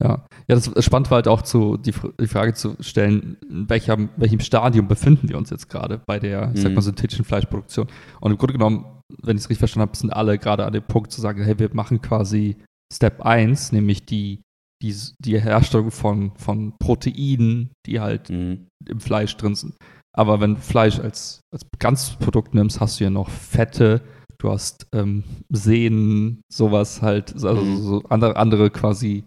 Ja, 0.02 0.26
ja, 0.48 0.56
das 0.56 0.72
spannend 0.84 1.10
war 1.10 1.16
halt 1.16 1.28
auch 1.28 1.42
zu, 1.42 1.76
die, 1.76 1.94
die 2.20 2.26
Frage 2.26 2.54
zu 2.54 2.76
stellen, 2.80 3.36
in 3.48 3.68
welchem, 3.68 4.08
welchem 4.16 4.40
Stadium 4.40 4.88
befinden 4.88 5.28
wir 5.28 5.38
uns 5.38 5.50
jetzt 5.50 5.68
gerade 5.68 6.00
bei 6.06 6.18
der, 6.18 6.50
ich 6.54 6.60
sag 6.60 6.70
mal, 6.70 6.80
mhm. 6.80 6.86
synthetischen 6.86 7.24
Fleischproduktion. 7.24 7.86
Und 8.20 8.32
im 8.32 8.38
Grunde 8.38 8.54
genommen, 8.54 9.00
wenn 9.22 9.36
ich 9.36 9.44
es 9.44 9.50
richtig 9.50 9.60
verstanden 9.60 9.88
habe, 9.88 9.96
sind 9.96 10.12
alle 10.12 10.38
gerade 10.38 10.66
an 10.66 10.72
dem 10.72 10.82
Punkt 10.82 11.12
zu 11.12 11.20
sagen, 11.20 11.44
hey, 11.44 11.58
wir 11.58 11.70
machen 11.72 12.00
quasi 12.02 12.56
Step 12.92 13.22
1, 13.22 13.72
nämlich 13.72 14.04
die 14.04 14.40
die, 14.82 14.94
die 15.20 15.40
Herstellung 15.40 15.90
von, 15.90 16.32
von 16.36 16.76
Proteinen, 16.78 17.70
die 17.86 18.00
halt 18.00 18.30
mhm. 18.30 18.66
im 18.88 19.00
Fleisch 19.00 19.36
drin 19.36 19.54
sind. 19.54 19.76
Aber 20.14 20.40
wenn 20.40 20.56
du 20.56 20.60
Fleisch 20.60 20.98
als, 20.98 21.40
als 21.52 21.62
Ganzprodukt 21.78 22.54
nimmst, 22.54 22.80
hast 22.80 23.00
du 23.00 23.04
ja 23.04 23.10
noch 23.10 23.30
Fette, 23.30 24.02
du 24.38 24.50
hast 24.50 24.86
ähm, 24.92 25.24
Sehnen, 25.50 26.42
sowas 26.52 27.00
halt, 27.00 27.32
also 27.32 27.54
mhm. 27.54 27.76
so 27.82 28.02
andere, 28.08 28.36
andere 28.36 28.70
quasi, 28.70 29.24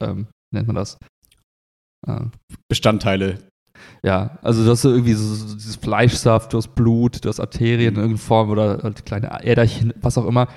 ähm, 0.00 0.28
nennt 0.52 0.66
man 0.66 0.76
das? 0.76 0.98
Äh, 2.06 2.26
Bestandteile. 2.68 3.38
Ja, 4.02 4.38
also 4.42 4.64
du 4.64 4.70
hast 4.70 4.84
irgendwie 4.84 5.12
so, 5.12 5.54
dieses 5.54 5.76
Fleischsaft, 5.76 6.52
du 6.52 6.58
hast 6.58 6.74
Blut, 6.74 7.24
du 7.24 7.28
hast 7.28 7.40
Arterien 7.40 7.94
in 7.94 7.96
irgendeiner 7.96 8.18
Form 8.18 8.50
oder 8.50 8.80
halt 8.82 9.04
kleine 9.04 9.44
Äderchen, 9.44 9.92
was 10.00 10.16
auch 10.16 10.26
immer. 10.26 10.48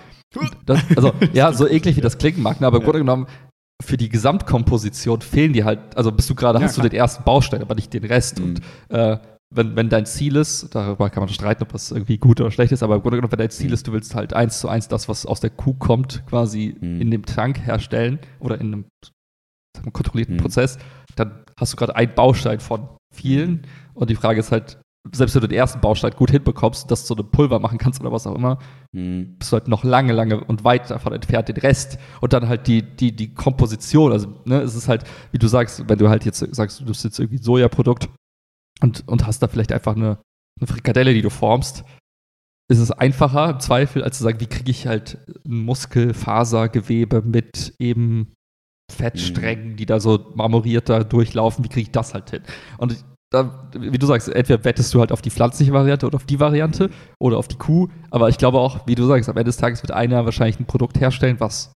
Das, 0.65 0.79
also, 0.95 1.11
ja, 1.33 1.51
so 1.51 1.67
eklig 1.67 1.97
wie 1.97 2.01
das 2.01 2.17
klingen 2.17 2.41
mag, 2.41 2.61
ne, 2.61 2.67
aber 2.67 2.77
im 2.77 2.83
ja. 2.83 2.85
Grunde 2.85 2.99
genommen 2.99 3.27
für 3.81 3.97
die 3.97 4.09
Gesamtkomposition 4.09 5.21
fehlen 5.21 5.53
dir 5.53 5.65
halt, 5.65 5.95
also 5.95 6.11
bist 6.11 6.29
du 6.29 6.35
gerade, 6.35 6.59
ja, 6.59 6.65
hast 6.65 6.75
klar. 6.75 6.83
du 6.83 6.89
den 6.89 6.99
ersten 6.99 7.23
Baustein, 7.23 7.61
aber 7.61 7.75
nicht 7.75 7.93
den 7.93 8.03
Rest. 8.03 8.39
Mhm. 8.39 8.45
Und 8.45 8.61
äh, 8.89 9.17
wenn, 9.51 9.75
wenn 9.75 9.89
dein 9.89 10.05
Ziel 10.05 10.35
ist, 10.35 10.75
darüber 10.75 11.09
kann 11.09 11.23
man 11.23 11.29
streiten, 11.29 11.63
ob 11.63 11.71
das 11.71 11.91
irgendwie 11.91 12.17
gut 12.17 12.39
oder 12.39 12.51
schlecht 12.51 12.71
ist, 12.71 12.83
aber 12.83 12.95
im 12.95 13.01
Grunde 13.01 13.17
genommen, 13.17 13.31
wenn 13.31 13.39
dein 13.39 13.49
Ziel 13.49 13.67
mhm. 13.67 13.73
ist, 13.73 13.87
du 13.87 13.93
willst 13.93 14.15
halt 14.15 14.33
eins 14.33 14.59
zu 14.59 14.67
eins 14.67 14.87
das, 14.87 15.09
was 15.09 15.25
aus 15.25 15.39
der 15.39 15.49
Kuh 15.49 15.73
kommt, 15.73 16.23
quasi 16.27 16.75
mhm. 16.79 17.01
in 17.01 17.11
dem 17.11 17.25
Tank 17.25 17.59
herstellen 17.65 18.19
oder 18.39 18.59
in 18.59 18.73
einem, 18.73 18.85
einem 19.83 19.93
kontrollierten 19.93 20.35
mhm. 20.35 20.41
Prozess, 20.41 20.77
dann 21.15 21.43
hast 21.57 21.73
du 21.73 21.77
gerade 21.77 21.95
einen 21.95 22.13
Baustein 22.13 22.59
von 22.59 22.89
vielen. 23.13 23.67
Und 23.93 24.09
die 24.09 24.15
Frage 24.15 24.39
ist 24.39 24.51
halt, 24.51 24.79
selbst 25.11 25.35
wenn 25.35 25.41
du 25.41 25.47
den 25.47 25.57
ersten 25.57 25.79
Baustein 25.79 26.11
gut 26.11 26.31
hinbekommst, 26.31 26.89
dass 26.91 27.01
du 27.03 27.07
so 27.07 27.15
eine 27.15 27.23
Pulver 27.23 27.59
machen 27.59 27.77
kannst 27.77 28.01
oder 28.01 28.11
was 28.11 28.27
auch 28.27 28.35
immer, 28.35 28.59
mhm. 28.91 29.37
bist 29.37 29.51
du 29.51 29.57
halt 29.57 29.67
noch 29.67 29.83
lange, 29.83 30.13
lange 30.13 30.43
und 30.43 30.63
weit 30.63 30.89
davon 30.89 31.13
entfernt, 31.13 31.47
den 31.47 31.57
Rest. 31.57 31.97
Und 32.21 32.33
dann 32.33 32.47
halt 32.47 32.67
die, 32.67 32.81
die, 32.81 33.15
die 33.15 33.33
Komposition, 33.33 34.11
also 34.11 34.27
ne, 34.45 34.61
es 34.61 34.75
ist 34.75 34.87
halt, 34.87 35.03
wie 35.31 35.39
du 35.39 35.47
sagst, 35.47 35.87
wenn 35.87 35.99
du 35.99 36.09
halt 36.09 36.25
jetzt 36.25 36.39
sagst, 36.55 36.81
du 36.81 36.85
bist 36.85 37.03
jetzt 37.03 37.19
irgendwie 37.19 37.41
Sojaprodukt 37.41 38.09
und, 38.81 39.07
und 39.07 39.25
hast 39.25 39.41
da 39.41 39.47
vielleicht 39.47 39.71
einfach 39.71 39.95
eine, 39.95 40.19
eine 40.59 40.67
Frikadelle, 40.67 41.13
die 41.13 41.21
du 41.21 41.29
formst, 41.29 41.83
ist 42.69 42.79
es 42.79 42.91
einfacher 42.91 43.49
im 43.49 43.59
Zweifel, 43.59 44.03
als 44.03 44.17
zu 44.17 44.23
sagen, 44.23 44.39
wie 44.39 44.45
kriege 44.45 44.69
ich 44.69 44.85
halt 44.85 45.17
ein 45.45 45.63
Muskelfasergewebe 45.63 47.23
mit 47.23 47.73
eben 47.79 48.33
Fettsträngen, 48.91 49.75
die 49.75 49.85
da 49.85 49.99
so 49.99 50.31
marmorierter 50.35 51.03
durchlaufen, 51.03 51.63
wie 51.63 51.69
kriege 51.69 51.81
ich 51.81 51.91
das 51.91 52.13
halt 52.13 52.29
hin? 52.29 52.41
Und 52.77 53.03
da, 53.31 53.69
wie 53.77 53.97
du 53.97 54.07
sagst, 54.07 54.27
entweder 54.29 54.63
wettest 54.63 54.93
du 54.93 54.99
halt 54.99 55.11
auf 55.11 55.21
die 55.21 55.29
pflanzliche 55.29 55.71
Variante 55.71 56.07
oder 56.07 56.15
auf 56.15 56.25
die 56.25 56.39
Variante 56.39 56.89
oder 57.19 57.37
auf 57.37 57.47
die 57.47 57.57
Kuh. 57.57 57.87
Aber 58.09 58.29
ich 58.29 58.37
glaube 58.37 58.59
auch, 58.59 58.87
wie 58.87 58.95
du 58.95 59.05
sagst, 59.05 59.29
am 59.29 59.37
Ende 59.37 59.49
des 59.49 59.57
Tages 59.57 59.83
wird 59.83 59.91
einer 59.91 60.25
wahrscheinlich 60.25 60.59
ein 60.59 60.65
Produkt 60.65 60.99
herstellen, 60.99 61.39
was 61.39 61.71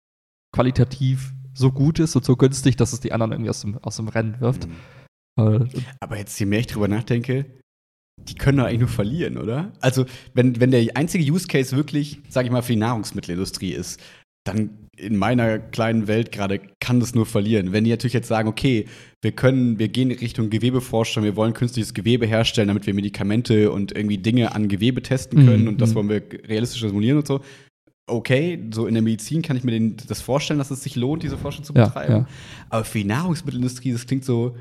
qualitativ 0.55 1.33
so 1.53 1.73
gut 1.73 1.99
ist 1.99 2.15
und 2.15 2.25
so 2.25 2.37
günstig, 2.37 2.77
dass 2.77 2.93
es 2.93 3.01
die 3.01 3.13
anderen 3.13 3.33
irgendwie 3.33 3.51
aus 3.51 3.63
dem, 3.63 3.79
aus 3.79 3.97
dem 3.97 4.09
Rennen 4.09 4.41
wirft. 4.41 4.69
Mhm. 4.69 5.69
Aber 6.01 6.17
jetzt, 6.17 6.39
je 6.39 6.47
mehr 6.47 6.61
ich 6.61 6.67
drüber 6.67 6.89
nachdenke, 6.89 7.47
die 8.29 8.35
können 8.35 8.59
doch 8.59 8.65
eigentlich 8.65 8.81
nur 8.81 8.89
verlieren, 8.89 9.39
oder? 9.39 9.73
Also, 9.81 10.05
wenn, 10.35 10.61
wenn 10.61 10.71
der 10.71 10.97
einzige 10.97 11.31
Use 11.31 11.47
Case 11.47 11.75
wirklich, 11.75 12.21
sag 12.29 12.45
ich 12.45 12.53
mal, 12.53 12.63
für 12.63 12.73
die 12.73 12.79
Nahrungsmittelindustrie 12.79 13.73
ist, 13.73 14.01
dann 14.45 14.89
in 14.97 15.17
meiner 15.17 15.59
kleinen 15.59 16.09
Welt 16.09 16.33
gerade 16.33 16.61
kann 16.81 17.01
das 17.01 17.15
nur 17.15 17.27
verlieren. 17.27 17.73
Wenn 17.73 17.85
die 17.85 17.91
natürlich 17.91 18.15
jetzt 18.15 18.29
sagen, 18.29 18.49
okay, 18.49 18.87
wir 19.23 19.33
können, 19.33 19.79
wir 19.79 19.89
gehen 19.89 20.11
in 20.11 20.19
Richtung 20.19 20.51
Gewebeforschung, 20.51 21.25
wir 21.25 21.37
wollen 21.37 21.55
künstliches 21.55 21.95
Gewebe 21.95 22.27
herstellen, 22.27 22.69
damit 22.69 22.87
wir 22.87 22.95
Medikamente 22.95 23.73
und 23.73 23.93
irgendwie 23.97 24.19
Dinge 24.19 24.55
an 24.55 24.69
Gewebe 24.69 25.03
testen 25.03 25.47
können 25.47 25.63
mhm. 25.63 25.69
und 25.69 25.81
das 25.81 25.91
mhm. 25.91 25.95
wollen 25.95 26.09
wir 26.11 26.23
realistisch 26.49 26.81
simulieren 26.81 27.19
und 27.19 27.27
so. 27.27 27.41
Okay, 28.07 28.69
so 28.73 28.87
in 28.87 28.95
der 28.95 29.03
Medizin 29.03 29.41
kann 29.41 29.57
ich 29.57 29.65
mir 29.65 29.71
den, 29.71 29.97
das 30.09 30.21
vorstellen, 30.21 30.59
dass 30.59 30.71
es 30.71 30.83
sich 30.83 30.97
lohnt, 30.97 31.23
diese 31.23 31.39
Forschung 31.39 31.65
zu 31.65 31.73
betreiben. 31.73 32.13
Ja, 32.13 32.19
ja. 32.21 32.29
Aber 32.69 32.85
für 32.85 32.99
die 32.99 33.05
Nahrungsmittelindustrie, 33.05 33.93
das 33.93 34.07
klingt 34.07 34.25
so, 34.25 34.57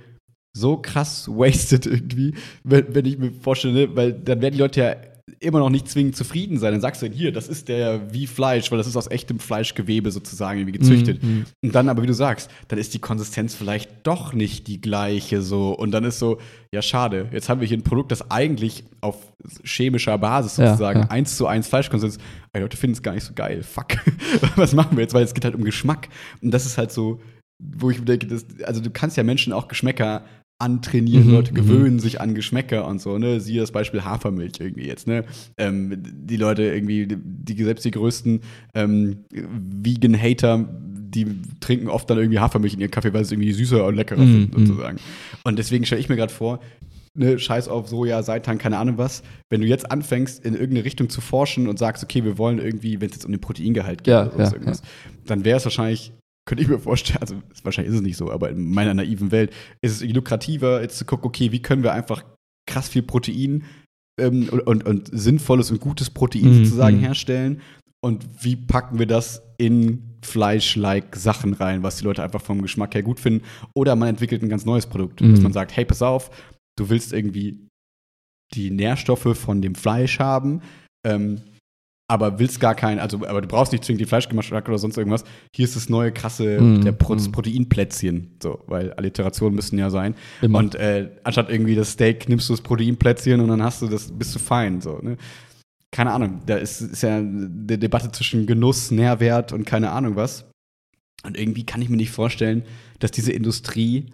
so 0.55 0.77
krass 0.77 1.27
wasted 1.31 1.85
irgendwie, 1.85 2.33
wenn, 2.63 2.93
wenn 2.93 3.05
ich 3.05 3.17
mir 3.17 3.31
vorstelle, 3.31 3.95
weil 3.95 4.13
dann 4.13 4.41
werden 4.41 4.53
die 4.53 4.59
Leute 4.59 4.81
ja 4.81 4.95
immer 5.39 5.59
noch 5.59 5.69
nicht 5.69 5.89
zwingend 5.89 6.15
zufrieden 6.15 6.57
sein. 6.57 6.71
Dann 6.71 6.81
sagst 6.81 7.01
du, 7.01 7.07
hier, 7.07 7.31
das 7.31 7.47
ist 7.47 7.67
der 7.67 8.13
wie 8.13 8.27
Fleisch, 8.27 8.71
weil 8.71 8.77
das 8.77 8.87
ist 8.87 8.95
aus 8.95 9.09
echtem 9.09 9.39
Fleischgewebe 9.39 10.11
sozusagen 10.11 10.59
irgendwie 10.59 10.77
gezüchtet. 10.79 11.23
Mm, 11.23 11.41
Und 11.61 11.75
dann 11.75 11.89
aber, 11.89 12.03
wie 12.03 12.07
du 12.07 12.13
sagst, 12.13 12.49
dann 12.67 12.79
ist 12.79 12.93
die 12.93 12.99
Konsistenz 12.99 13.55
vielleicht 13.55 13.89
doch 14.03 14.33
nicht 14.33 14.67
die 14.67 14.81
gleiche 14.81 15.41
so. 15.41 15.71
Und 15.71 15.91
dann 15.91 16.03
ist 16.03 16.19
so, 16.19 16.39
ja, 16.73 16.81
schade, 16.81 17.29
jetzt 17.31 17.49
haben 17.49 17.61
wir 17.61 17.67
hier 17.67 17.77
ein 17.77 17.83
Produkt, 17.83 18.11
das 18.11 18.29
eigentlich 18.29 18.83
auf 19.01 19.15
chemischer 19.63 20.17
Basis 20.17 20.55
sozusagen 20.55 20.99
ja, 20.99 21.05
ja. 21.05 21.11
eins 21.11 21.37
zu 21.37 21.47
eins 21.47 21.67
Fleischkonsistenz. 21.67 22.23
Die 22.55 22.59
Leute 22.59 22.77
finden 22.77 22.93
es 22.93 23.03
gar 23.03 23.13
nicht 23.13 23.23
so 23.23 23.33
geil. 23.33 23.63
Fuck. 23.63 23.97
Was 24.55 24.73
machen 24.73 24.97
wir 24.97 25.01
jetzt? 25.01 25.13
Weil 25.13 25.23
es 25.23 25.33
geht 25.33 25.45
halt 25.45 25.55
um 25.55 25.63
Geschmack. 25.63 26.09
Und 26.41 26.51
das 26.51 26.65
ist 26.65 26.77
halt 26.77 26.91
so, 26.91 27.19
wo 27.59 27.89
ich 27.89 28.03
denke, 28.03 28.27
das, 28.27 28.45
also 28.63 28.81
du 28.81 28.89
kannst 28.89 29.17
ja 29.17 29.23
Menschen 29.23 29.53
auch 29.53 29.67
Geschmäcker 29.67 30.23
antrainieren, 30.59 31.27
mhm, 31.27 31.33
Leute 31.33 31.51
mhm. 31.51 31.55
gewöhnen 31.55 31.99
sich 31.99 32.19
an 32.19 32.35
Geschmäcker 32.35 32.85
und 32.85 33.01
so, 33.01 33.17
ne? 33.17 33.39
Siehe 33.39 33.61
das 33.61 33.71
Beispiel 33.71 34.03
Hafermilch 34.03 34.59
irgendwie 34.59 34.85
jetzt, 34.85 35.07
ne? 35.07 35.23
Ähm, 35.57 36.03
die 36.03 36.35
Leute 36.35 36.63
irgendwie, 36.63 37.07
die, 37.07 37.63
selbst 37.63 37.85
die 37.85 37.91
größten 37.91 38.41
ähm, 38.75 39.23
Vegan-Hater, 39.31 40.67
die 40.81 41.27
trinken 41.61 41.87
oft 41.87 42.09
dann 42.09 42.17
irgendwie 42.17 42.39
Hafermilch 42.39 42.73
in 42.73 42.81
ihren 42.81 42.91
Kaffee, 42.91 43.13
weil 43.13 43.21
es 43.21 43.31
irgendwie 43.31 43.53
süßer 43.53 43.85
und 43.85 43.95
leckerer 43.95 44.21
mhm, 44.21 44.51
sind, 44.51 44.53
sozusagen. 44.53 44.97
Und 45.45 45.57
deswegen 45.57 45.85
stelle 45.85 46.01
ich 46.01 46.09
mir 46.09 46.17
gerade 46.17 46.33
vor, 46.33 46.59
ne, 47.13 47.39
scheiß 47.39 47.69
auf 47.69 47.87
Soja, 47.87 48.21
Seitan, 48.21 48.57
keine 48.57 48.77
Ahnung 48.77 48.97
was, 48.97 49.23
wenn 49.49 49.61
du 49.61 49.67
jetzt 49.67 49.89
anfängst, 49.89 50.43
in 50.43 50.53
irgendeine 50.53 50.83
Richtung 50.83 51.09
zu 51.09 51.21
forschen 51.21 51.67
und 51.67 51.79
sagst, 51.79 52.03
okay, 52.03 52.25
wir 52.25 52.37
wollen 52.37 52.59
irgendwie, 52.59 52.99
wenn 52.99 53.09
es 53.09 53.15
jetzt 53.15 53.25
um 53.25 53.31
den 53.31 53.41
Proteingehalt 53.41 54.03
geht 54.03 54.11
ja, 54.11 54.27
oder 54.27 54.43
ja, 54.43 54.51
irgendwas, 54.51 54.81
ja. 54.81 55.11
dann 55.25 55.45
wäre 55.45 55.57
es 55.57 55.65
wahrscheinlich 55.65 56.11
könnte 56.49 56.63
ich 56.63 56.69
mir 56.69 56.79
vorstellen, 56.79 57.19
also 57.21 57.35
wahrscheinlich 57.63 57.93
ist 57.93 57.99
es 57.99 58.05
nicht 58.05 58.17
so, 58.17 58.31
aber 58.31 58.49
in 58.49 58.71
meiner 58.71 58.95
naiven 58.95 59.31
Welt 59.31 59.53
ist 59.83 60.01
es 60.01 60.09
lukrativer, 60.09 60.81
jetzt 60.81 60.97
zu 60.97 61.05
gucken, 61.05 61.27
okay, 61.27 61.51
wie 61.51 61.61
können 61.61 61.83
wir 61.83 61.93
einfach 61.93 62.25
krass 62.67 62.89
viel 62.89 63.03
Protein 63.03 63.65
ähm, 64.19 64.49
und, 64.49 64.61
und, 64.61 64.83
und, 64.83 65.09
sinnvolles 65.13 65.69
und 65.69 65.79
gutes 65.79 66.09
Protein 66.09 66.49
mhm. 66.49 66.65
sozusagen 66.65 66.97
mhm. 66.97 67.01
herstellen 67.01 67.61
und 68.03 68.25
wie 68.41 68.55
packen 68.55 68.97
wir 68.97 69.05
das 69.05 69.43
in 69.59 70.17
Fleisch-like 70.25 71.15
Sachen 71.15 71.53
rein, 71.53 71.83
was 71.83 71.97
die 71.97 72.05
Leute 72.05 72.23
einfach 72.23 72.41
vom 72.41 72.63
Geschmack 72.63 72.95
her 72.95 73.03
gut 73.03 73.19
finden. 73.19 73.45
Oder 73.75 73.95
man 73.95 74.09
entwickelt 74.09 74.41
ein 74.41 74.49
ganz 74.49 74.65
neues 74.65 74.87
Produkt, 74.87 75.21
mhm. 75.21 75.31
dass 75.31 75.41
man 75.41 75.53
sagt, 75.53 75.75
hey, 75.75 75.85
pass 75.85 76.01
auf, 76.01 76.31
du 76.77 76.89
willst 76.89 77.13
irgendwie 77.13 77.67
die 78.55 78.71
Nährstoffe 78.71 79.37
von 79.37 79.61
dem 79.61 79.75
Fleisch 79.75 80.17
haben, 80.17 80.61
ähm, 81.05 81.41
aber 82.09 82.39
willst 82.39 82.59
gar 82.59 82.73
keinen, 82.73 82.99
also 82.99 83.17
aber 83.25 83.41
du 83.41 83.47
brauchst 83.47 83.71
nicht 83.71 83.85
zwingend 83.85 84.01
die 84.01 84.05
Fleischgeschmack 84.05 84.67
oder 84.67 84.79
sonst 84.79 84.97
irgendwas. 84.97 85.23
Hier 85.55 85.65
ist 85.65 85.75
das 85.75 85.89
neue 85.89 86.11
krasse 86.11 86.59
mm, 86.59 86.83
der 86.83 86.91
Pro 86.91 87.13
mm. 87.13 87.31
Proteinplätzchen, 87.31 88.35
so, 88.41 88.63
weil 88.65 88.91
Alliterationen 88.93 89.55
müssen 89.55 89.77
ja 89.77 89.91
sein. 89.91 90.15
Immer. 90.41 90.57
Und 90.57 90.73
äh, 90.75 91.11
anstatt 91.23 91.51
irgendwie 91.51 91.75
das 91.75 91.91
Steak 91.91 92.27
nimmst 92.27 92.49
du 92.49 92.53
das 92.53 92.61
Proteinplätzchen 92.61 93.39
und 93.39 93.47
dann 93.47 93.61
hast 93.61 93.83
du 93.83 93.87
das, 93.87 94.11
bist 94.11 94.33
du 94.33 94.39
fein, 94.39 94.81
so, 94.81 94.97
ne? 95.01 95.17
Keine 95.91 96.11
Ahnung, 96.11 96.41
da 96.45 96.55
ist, 96.55 96.81
ist 96.81 97.01
ja 97.01 97.17
eine 97.17 97.49
Debatte 97.49 98.11
zwischen 98.11 98.45
Genuss, 98.45 98.91
Nährwert 98.91 99.53
und 99.53 99.65
keine 99.65 99.91
Ahnung 99.91 100.15
was. 100.15 100.45
Und 101.23 101.37
irgendwie 101.37 101.65
kann 101.65 101.81
ich 101.81 101.89
mir 101.89 101.97
nicht 101.97 102.11
vorstellen, 102.11 102.63
dass 102.99 103.11
diese 103.11 103.31
Industrie 103.31 104.05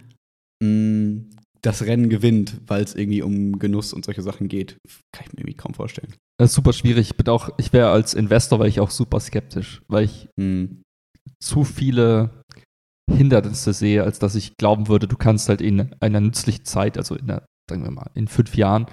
mh, 0.62 0.70
mm, 0.70 1.30
das 1.66 1.84
Rennen 1.84 2.09
gewinnt, 2.09 2.61
weil 2.68 2.84
es 2.84 2.95
irgendwie 2.95 3.22
um 3.22 3.59
Genuss 3.59 3.93
und 3.93 4.05
solche 4.05 4.22
Sachen 4.22 4.47
geht. 4.47 4.78
Kann 5.11 5.26
ich 5.28 5.34
mir 5.34 5.39
irgendwie 5.39 5.57
kaum 5.57 5.74
vorstellen. 5.74 6.13
Das 6.38 6.51
ist 6.51 6.55
super 6.55 6.74
schwierig. 6.74 7.11
Ich 7.11 7.18
bin 7.18 7.28
auch, 7.30 7.49
ich 7.57 7.74
wäre 7.74 7.89
als 7.89 8.13
Investor, 8.13 8.59
weil 8.59 8.68
ich 8.68 8.80
auch 8.80 8.91
super 8.91 9.20
skeptisch, 9.20 9.82
weil 9.88 10.05
ich 10.05 10.30
hm. 10.39 10.84
zu 11.41 11.63
viele 11.63 12.43
Hindernisse 13.11 13.74
sehe, 13.74 14.03
als 14.03 14.20
dass 14.20 14.36
ich 14.36 14.57
glauben 14.57 14.88
würde, 14.88 15.07
du 15.07 15.16
kannst 15.16 15.49
halt 15.49 15.61
in 15.61 15.93
einer 15.99 16.20
nützlichen 16.20 16.66
Zeit, 16.66 16.97
also 16.97 17.16
in 17.16 17.30
einer, 17.30 17.45
sagen 17.70 17.84
wir 17.84 17.91
mal, 17.91 18.09
in 18.16 18.28
fünf 18.28 18.55
Jahren, 18.55 18.88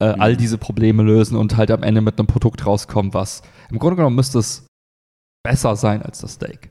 äh, 0.00 0.14
mhm. 0.14 0.20
all 0.20 0.36
diese 0.36 0.58
Probleme 0.58 1.02
lösen 1.02 1.36
und 1.36 1.56
halt 1.56 1.70
am 1.70 1.82
Ende 1.82 2.00
mit 2.00 2.18
einem 2.18 2.28
Produkt 2.28 2.64
rauskommen, 2.64 3.14
was 3.14 3.42
im 3.70 3.78
Grunde 3.78 3.96
genommen 3.96 4.16
müsste 4.16 4.38
es 4.38 4.66
besser 5.44 5.76
sein 5.76 6.02
als 6.02 6.20
das 6.20 6.34
Steak. 6.34 6.70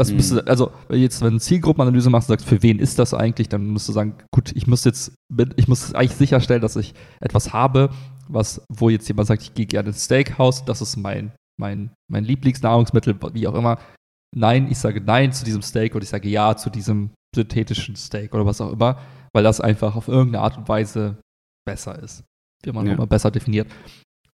Das 0.00 0.08
mhm. 0.08 0.16
müsste, 0.16 0.46
also 0.46 0.72
jetzt, 0.88 1.20
wenn 1.20 1.26
du 1.26 1.32
eine 1.32 1.40
Zielgruppenanalyse 1.40 2.08
machst 2.08 2.30
und 2.30 2.38
sagst, 2.38 2.48
für 2.48 2.62
wen 2.62 2.78
ist 2.78 2.98
das 2.98 3.12
eigentlich, 3.12 3.50
dann 3.50 3.66
musst 3.66 3.86
du 3.86 3.92
sagen, 3.92 4.14
gut, 4.30 4.50
ich 4.54 4.66
muss 4.66 4.84
jetzt, 4.84 5.12
ich 5.56 5.68
muss 5.68 5.92
eigentlich 5.92 6.14
sicherstellen, 6.16 6.62
dass 6.62 6.76
ich 6.76 6.94
etwas 7.20 7.52
habe, 7.52 7.90
was, 8.26 8.64
wo 8.70 8.88
jetzt 8.88 9.06
jemand 9.08 9.28
sagt, 9.28 9.42
ich 9.42 9.52
gehe 9.52 9.66
gerne 9.66 9.90
ins 9.90 10.06
Steakhouse, 10.06 10.64
das 10.64 10.80
ist 10.80 10.96
mein, 10.96 11.32
mein, 11.60 11.90
mein 12.10 12.24
Lieblingsnahrungsmittel, 12.24 13.14
wie 13.34 13.46
auch 13.46 13.54
immer. 13.54 13.78
Nein, 14.34 14.68
ich 14.70 14.78
sage 14.78 15.02
nein 15.02 15.34
zu 15.34 15.44
diesem 15.44 15.60
Steak 15.60 15.94
und 15.94 16.02
ich 16.02 16.08
sage 16.08 16.30
ja 16.30 16.56
zu 16.56 16.70
diesem 16.70 17.10
synthetischen 17.36 17.94
Steak 17.94 18.32
oder 18.32 18.46
was 18.46 18.62
auch 18.62 18.72
immer, 18.72 18.98
weil 19.34 19.44
das 19.44 19.60
einfach 19.60 19.96
auf 19.96 20.08
irgendeine 20.08 20.42
Art 20.42 20.56
und 20.56 20.66
Weise 20.66 21.18
besser 21.66 22.02
ist, 22.02 22.24
wie 22.64 22.72
man 22.72 22.86
ja. 22.86 22.94
immer 22.94 23.06
besser 23.06 23.30
definiert. 23.30 23.70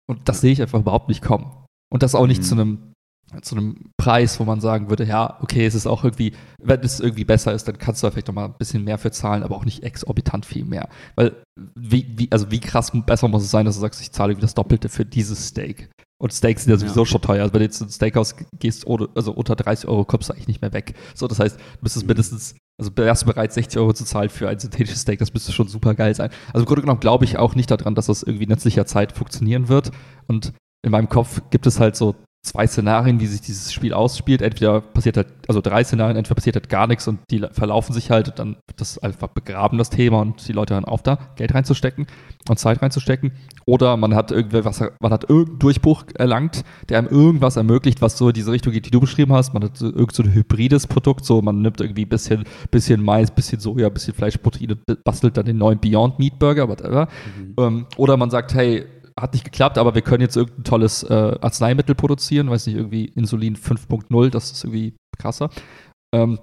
Und 0.10 0.28
das 0.28 0.42
sehe 0.42 0.52
ich 0.52 0.62
einfach 0.62 0.82
überhaupt 0.82 1.08
nicht 1.08 1.24
kommen. 1.24 1.56
Und 1.90 2.04
das 2.04 2.16
auch 2.16 2.28
nicht 2.28 2.42
mhm. 2.42 2.46
zu 2.46 2.56
einem 2.56 2.93
zu 3.42 3.56
einem 3.56 3.92
Preis, 3.98 4.40
wo 4.40 4.44
man 4.44 4.62
sagen 4.62 4.90
würde, 4.90 5.06
ja, 5.06 5.38
okay, 5.42 5.66
es 5.66 5.76
ist 5.76 5.88
auch 5.88 6.04
irgendwie, 6.04 6.34
wenn 6.62 6.82
es 6.82 7.00
irgendwie 7.00 7.26
besser 7.26 7.54
ist, 7.54 7.68
dann 7.68 7.78
kannst 7.78 8.02
du 8.02 8.08
da 8.08 8.12
vielleicht 8.12 8.28
noch 8.28 8.36
mal 8.36 8.46
ein 8.46 8.56
bisschen 8.58 8.84
mehr 8.84 8.98
für 8.98 9.12
zahlen, 9.12 9.44
aber 9.44 9.56
auch 9.56 9.66
nicht 9.66 9.84
exorbitant 9.84 10.46
viel 10.46 10.66
mehr. 10.66 10.90
Weil, 11.16 11.36
wie, 11.76 12.14
wie, 12.18 12.32
also 12.32 12.52
wie 12.52 12.60
krass 12.60 12.92
besser 13.06 13.28
muss 13.28 13.44
es 13.44 13.52
sein, 13.52 13.66
dass 13.66 13.76
du 13.76 13.82
sagst, 13.82 14.02
ich 14.02 14.12
zahle 14.12 14.34
irgendwie 14.34 14.46
das 14.46 14.54
Doppelte 14.54 14.90
für 14.90 15.06
dieses 15.06 15.48
Steak. 15.48 15.90
Und 16.24 16.32
Steaks 16.32 16.64
sind 16.64 16.72
ja 16.72 16.78
sowieso 16.78 17.02
ja. 17.02 17.06
schon 17.06 17.22
teuer. 17.22 17.42
Also 17.42 17.54
wenn 17.54 17.60
du 17.60 17.66
jetzt 17.66 17.82
ins 17.82 17.96
Steakhouse 17.96 18.36
gehst, 18.58 18.88
also 18.88 19.34
unter 19.34 19.58
30 19.58 19.90
Euro 19.90 20.06
kommst 20.06 20.30
du 20.30 20.34
eigentlich 20.34 20.48
nicht 20.48 20.62
mehr 20.62 20.72
weg. 20.72 20.94
So, 21.16 21.28
das 21.28 21.38
heißt, 21.38 21.58
du 21.58 21.64
müsstest 21.82 22.06
mhm. 22.06 22.08
mindestens, 22.08 22.56
also 22.80 22.92
wärst 22.96 23.24
du 23.24 23.26
bereit, 23.26 23.52
60 23.52 23.78
Euro 23.78 23.92
zu 23.92 24.06
zahlen 24.06 24.30
für 24.30 24.48
ein 24.48 24.58
synthetisches 24.58 25.02
Steak, 25.02 25.20
das 25.20 25.34
müsste 25.34 25.52
schon 25.52 25.68
super 25.68 25.96
geil 25.96 26.16
sein. 26.16 26.30
Also 26.54 26.60
im 26.60 26.66
Grunde 26.66 26.84
genommen 26.84 27.02
glaube 27.02 27.26
ich 27.26 27.38
auch 27.38 27.56
nicht 27.56 27.70
daran, 27.70 27.94
dass 27.94 28.06
das 28.06 28.24
irgendwie 28.24 28.46
in 28.46 28.52
nützlicher 28.52 28.86
Zeit 28.86 29.12
funktionieren 29.12 29.68
wird. 29.68 29.92
Und 30.28 30.54
in 30.86 30.92
meinem 30.92 31.10
Kopf 31.10 31.42
gibt 31.50 31.68
es 31.68 31.82
halt 31.82 31.98
so 31.98 32.16
zwei 32.44 32.68
Szenarien, 32.68 33.22
wie 33.22 33.26
sich 33.26 33.40
dieses 33.40 33.72
Spiel 33.72 33.94
ausspielt. 33.94 34.42
Entweder 34.42 34.82
passiert 34.82 35.16
halt, 35.16 35.28
also 35.48 35.62
drei 35.62 35.84
Szenarien, 35.84 36.18
entweder 36.18 36.36
passiert 36.36 36.58
halt 36.58 36.68
gar 36.68 36.88
nichts 36.88 37.08
und 37.08 37.20
die 37.32 37.40
verlaufen 37.52 37.94
sich 37.94 38.12
halt, 38.12 38.38
dann 38.38 38.58
wird 38.68 38.82
das 38.82 39.00
einfach 39.00 39.30
begraben, 39.30 39.78
das 39.78 39.90
Thema, 39.90 40.20
und 40.20 40.46
die 40.48 40.52
Leute 40.52 40.74
hören 40.74 40.84
auf 40.84 41.02
da, 41.02 41.18
Geld 41.38 41.54
reinzustecken 41.54 42.06
und 42.50 42.60
Zeit 42.60 42.82
reinzustecken. 42.82 43.32
Oder 43.66 43.96
man 43.96 44.14
hat 44.14 44.32
irgendwie 44.32 44.66
was, 44.66 44.84
man 45.00 45.14
hat 45.14 45.30
irgendeinen 45.30 45.60
Durchbruch 45.60 46.04
erlangt, 46.16 46.66
der 46.90 47.00
einem 47.00 47.08
irgendwas 47.08 47.56
ermöglicht, 47.56 48.02
was 48.02 48.18
so 48.18 48.28
in 48.28 48.34
diese 48.34 48.52
Richtung 48.52 48.74
geht, 48.74 48.86
die 48.86 48.92
du 48.92 49.00
beschrieben 49.00 49.32
hast. 49.32 49.54
Man 49.54 49.64
hat 49.64 49.78
so, 49.78 49.86
irgend 49.86 50.14
so 50.14 50.24
ein 50.24 50.34
hybrides 50.34 50.86
Produkt, 50.88 51.24
so 51.24 51.42
man 51.42 51.62
nimmt 51.62 51.80
irgendwie 51.80 52.04
ein 52.04 52.10
bisschen, 52.10 52.44
bisschen 52.72 53.02
Mais, 53.02 53.32
bisschen 53.32 53.62
Soja, 53.62 53.88
bisschen 53.88 54.14
Fleischproteine, 54.14 54.78
bastelt 55.06 55.38
dann 55.38 55.46
den 55.46 55.58
neuen 55.58 55.80
Beyond 55.80 56.20
Meat 56.20 56.38
Burger, 56.40 56.68
whatever. 56.68 57.08
Mhm. 57.38 57.54
Ähm, 57.58 57.86
oder 57.96 58.18
man 58.18 58.30
sagt, 58.30 58.54
hey, 58.54 58.86
hat 59.20 59.34
nicht 59.34 59.46
geklappt, 59.46 59.78
aber 59.78 59.96
wir 59.96 60.02
können 60.02 60.22
jetzt 60.22 60.36
irgendein 60.36 60.64
tolles 60.64 61.04
äh, 61.04 61.38
Arzneimittel 61.42 61.96
produzieren, 61.96 62.50
weiß 62.50 62.68
nicht, 62.68 62.76
irgendwie 62.76 63.06
Insulin 63.06 63.56
5.0, 63.56 64.30
das 64.30 64.52
ist 64.52 64.64
irgendwie 64.64 64.96
krasser. 65.18 65.50
Ähm, 66.14 66.40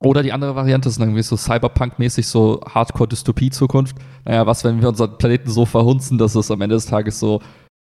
oder 0.00 0.22
die 0.22 0.32
andere 0.32 0.54
Variante 0.54 0.88
ist 0.88 0.98
irgendwie 0.98 1.22
so 1.22 1.36
Cyberpunk-mäßig, 1.36 2.26
so 2.26 2.60
Hardcore-Dystopie-Zukunft. 2.62 3.96
Naja, 4.24 4.46
was, 4.46 4.64
wenn 4.64 4.80
wir 4.82 4.88
unseren 4.88 5.16
Planeten 5.16 5.50
so 5.50 5.64
verhunzen, 5.64 6.18
dass 6.18 6.34
es 6.34 6.50
am 6.50 6.60
Ende 6.60 6.74
des 6.74 6.86
Tages 6.86 7.18
so 7.18 7.40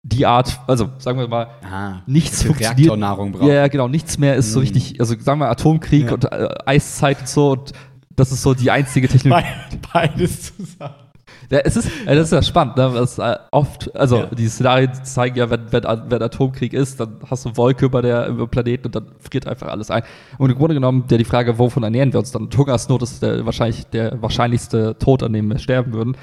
die 0.03 0.25
Art, 0.25 0.59
also 0.67 0.89
sagen 0.97 1.17
wir 1.17 1.27
mal, 1.27 1.47
Aha, 1.63 2.03
nichts 2.05 2.43
funktioniert. 2.43 2.77
Reaktornahrung 2.77 3.31
braucht. 3.31 3.47
Ja, 3.47 3.67
genau, 3.67 3.87
nichts 3.87 4.17
mehr 4.17 4.35
ist 4.35 4.49
mm. 4.49 4.53
so 4.53 4.59
richtig, 4.59 4.99
also 4.99 5.15
sagen 5.17 5.39
wir 5.39 5.49
Atomkrieg 5.49 6.07
ja. 6.07 6.13
und 6.13 6.25
äh, 6.25 6.49
Eiszeit 6.65 7.21
und 7.21 7.29
so 7.29 7.51
und 7.51 7.71
das 8.15 8.31
ist 8.31 8.41
so 8.41 8.53
die 8.53 8.69
einzige 8.69 9.07
Technologie. 9.07 9.47
Beides 9.93 10.55
zusammen. 10.55 11.02
Ja, 11.49 11.59
es 11.59 11.77
ist, 11.77 11.89
das 12.05 12.17
ist 12.17 12.31
ja 12.31 12.41
spannend, 12.41 12.77
ne? 12.77 12.93
Was, 12.93 13.19
äh, 13.19 13.37
oft, 13.51 13.95
also 13.95 14.19
ja. 14.19 14.25
die 14.27 14.47
Szenarien 14.47 14.93
zeigen 15.03 15.37
ja, 15.37 15.49
wenn, 15.49 15.71
wenn, 15.71 15.83
wenn 15.83 16.21
Atomkrieg 16.21 16.73
ist, 16.73 16.99
dann 16.99 17.19
hast 17.29 17.45
du 17.45 17.57
Wolke 17.57 17.85
über 17.85 18.01
der 18.01 18.27
über 18.27 18.47
Planeten 18.47 18.87
und 18.87 18.95
dann 18.95 19.11
friert 19.19 19.47
einfach 19.47 19.67
alles 19.67 19.91
ein. 19.91 20.03
Und 20.37 20.49
im 20.49 20.57
Grunde 20.57 20.75
genommen 20.75 21.05
ja 21.09 21.17
die 21.17 21.25
Frage, 21.25 21.57
wovon 21.59 21.83
ernähren 21.83 22.13
wir 22.13 22.19
uns 22.19 22.31
dann? 22.31 22.49
Hungersnot 22.55 23.01
ist 23.03 23.21
der 23.21 23.45
wahrscheinlich 23.45 23.85
der 23.87 24.21
wahrscheinlichste 24.21 24.97
Tod, 24.97 25.23
an 25.23 25.33
dem 25.33 25.47
wir 25.49 25.59
sterben 25.59 25.93
würden. 25.93 26.17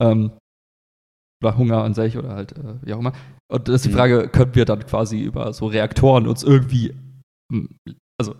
Ähm, 0.00 0.32
oder 1.42 1.56
Hunger 1.56 1.82
an 1.82 1.94
sich 1.94 2.16
oder 2.16 2.30
halt 2.30 2.52
äh, 2.52 2.74
wie 2.82 2.94
auch 2.94 3.00
immer. 3.00 3.12
Und 3.50 3.68
das 3.68 3.76
ist 3.76 3.84
die 3.84 3.88
mhm. 3.90 3.94
Frage, 3.94 4.28
können 4.28 4.54
wir 4.54 4.64
dann 4.64 4.86
quasi 4.86 5.20
über 5.20 5.52
so 5.52 5.66
Reaktoren 5.66 6.26
uns 6.26 6.42
irgendwie 6.42 6.94
also 8.18 8.34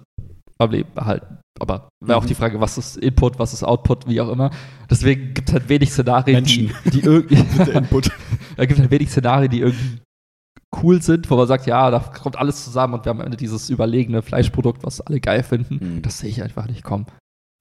am 0.59 0.70
Leben 0.70 0.91
behalten? 0.95 1.41
Aber 1.63 1.89
wäre 2.01 2.19
auch 2.19 2.27
die 2.27 2.35
mhm. 2.35 2.39
Frage, 2.39 2.61
was 2.61 2.77
ist 2.77 2.97
Input, 2.97 3.39
was 3.39 3.53
ist 3.53 3.63
Output, 3.63 4.09
wie 4.09 4.21
auch 4.21 4.29
immer. 4.29 4.51
Deswegen 4.91 5.33
gibt 5.33 5.49
es 5.49 5.55
halt 5.55 5.69
wenig 5.69 5.93
Szenarien, 5.93 6.39
Menschen. 6.39 6.73
die, 6.87 6.91
die 6.91 7.01
irgendwie. 7.03 7.71
Input. 7.71 8.11
da 8.57 8.65
gibt 8.67 8.73
es 8.73 8.81
halt 8.81 8.91
wenig 8.91 9.11
Szenarien, 9.11 9.49
die 9.49 9.61
irgendwie 9.61 10.01
cool 10.83 11.01
sind, 11.01 11.31
wo 11.31 11.37
man 11.37 11.47
sagt, 11.47 11.69
ja, 11.69 11.93
da 11.93 12.01
kommt 12.01 12.37
alles 12.37 12.65
zusammen 12.65 12.95
und 12.95 13.05
wir 13.05 13.11
haben 13.11 13.21
am 13.21 13.27
Ende 13.27 13.37
dieses 13.37 13.71
überlegene 13.71 14.23
Fleischprodukt, 14.23 14.83
was 14.83 15.01
alle 15.01 15.21
geil 15.21 15.45
finden. 15.45 15.79
Mhm. 15.81 16.03
Das 16.03 16.19
sehe 16.19 16.31
ich 16.31 16.43
einfach 16.43 16.67
nicht 16.67 16.83
kommen. 16.83 17.07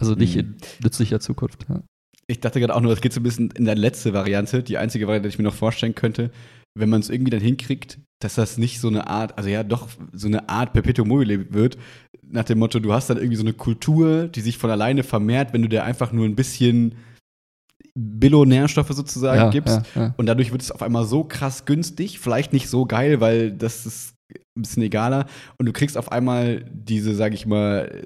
Also 0.01 0.15
nicht 0.15 0.33
mhm. 0.33 0.39
in 0.39 0.57
nützlicher 0.83 1.19
Zukunft. 1.19 1.67
Ja. 1.69 1.83
Ich 2.25 2.39
dachte 2.39 2.59
gerade 2.59 2.73
auch 2.73 2.81
nur, 2.81 2.89
das 2.89 3.01
geht 3.01 3.13
so 3.13 3.19
ein 3.19 3.23
bisschen 3.23 3.51
in 3.51 3.65
der 3.65 3.75
letzte 3.75 4.13
Variante, 4.13 4.63
die 4.63 4.79
einzige 4.79 5.05
Variante, 5.05 5.29
die 5.29 5.33
ich 5.33 5.37
mir 5.37 5.43
noch 5.43 5.53
vorstellen 5.53 5.93
könnte, 5.93 6.31
wenn 6.73 6.89
man 6.89 7.01
es 7.01 7.11
irgendwie 7.11 7.29
dann 7.29 7.41
hinkriegt, 7.41 7.99
dass 8.19 8.35
das 8.35 8.57
nicht 8.57 8.79
so 8.79 8.87
eine 8.87 9.07
Art, 9.07 9.37
also 9.37 9.49
ja, 9.49 9.63
doch 9.63 9.89
so 10.13 10.27
eine 10.27 10.47
Art 10.49 10.73
Perpetuum 10.73 11.07
mobile 11.07 11.53
wird, 11.53 11.77
nach 12.31 12.45
dem 12.45 12.59
Motto, 12.59 12.79
du 12.79 12.93
hast 12.93 13.09
dann 13.09 13.17
irgendwie 13.17 13.35
so 13.35 13.43
eine 13.43 13.53
Kultur, 13.53 14.27
die 14.27 14.41
sich 14.41 14.57
von 14.57 14.69
alleine 14.69 15.03
vermehrt, 15.03 15.53
wenn 15.53 15.61
du 15.61 15.69
dir 15.69 15.83
einfach 15.83 16.11
nur 16.11 16.25
ein 16.25 16.35
bisschen 16.35 16.95
Billo-Nährstoffe 17.95 18.91
sozusagen 18.91 19.41
ja, 19.41 19.49
gibst. 19.49 19.81
Ja, 19.95 20.01
ja. 20.01 20.13
Und 20.17 20.25
dadurch 20.25 20.51
wird 20.51 20.61
es 20.61 20.71
auf 20.71 20.81
einmal 20.81 21.05
so 21.05 21.23
krass 21.23 21.65
günstig, 21.65 22.19
vielleicht 22.19 22.53
nicht 22.53 22.69
so 22.69 22.85
geil, 22.85 23.19
weil 23.19 23.51
das 23.51 23.85
ist 23.85 24.15
ein 24.55 24.61
bisschen 24.61 24.83
egaler. 24.83 25.25
Und 25.57 25.65
du 25.65 25.73
kriegst 25.73 25.97
auf 25.97 26.11
einmal 26.11 26.65
diese, 26.71 27.15
sag 27.15 27.33
ich 27.33 27.45
mal, 27.45 28.03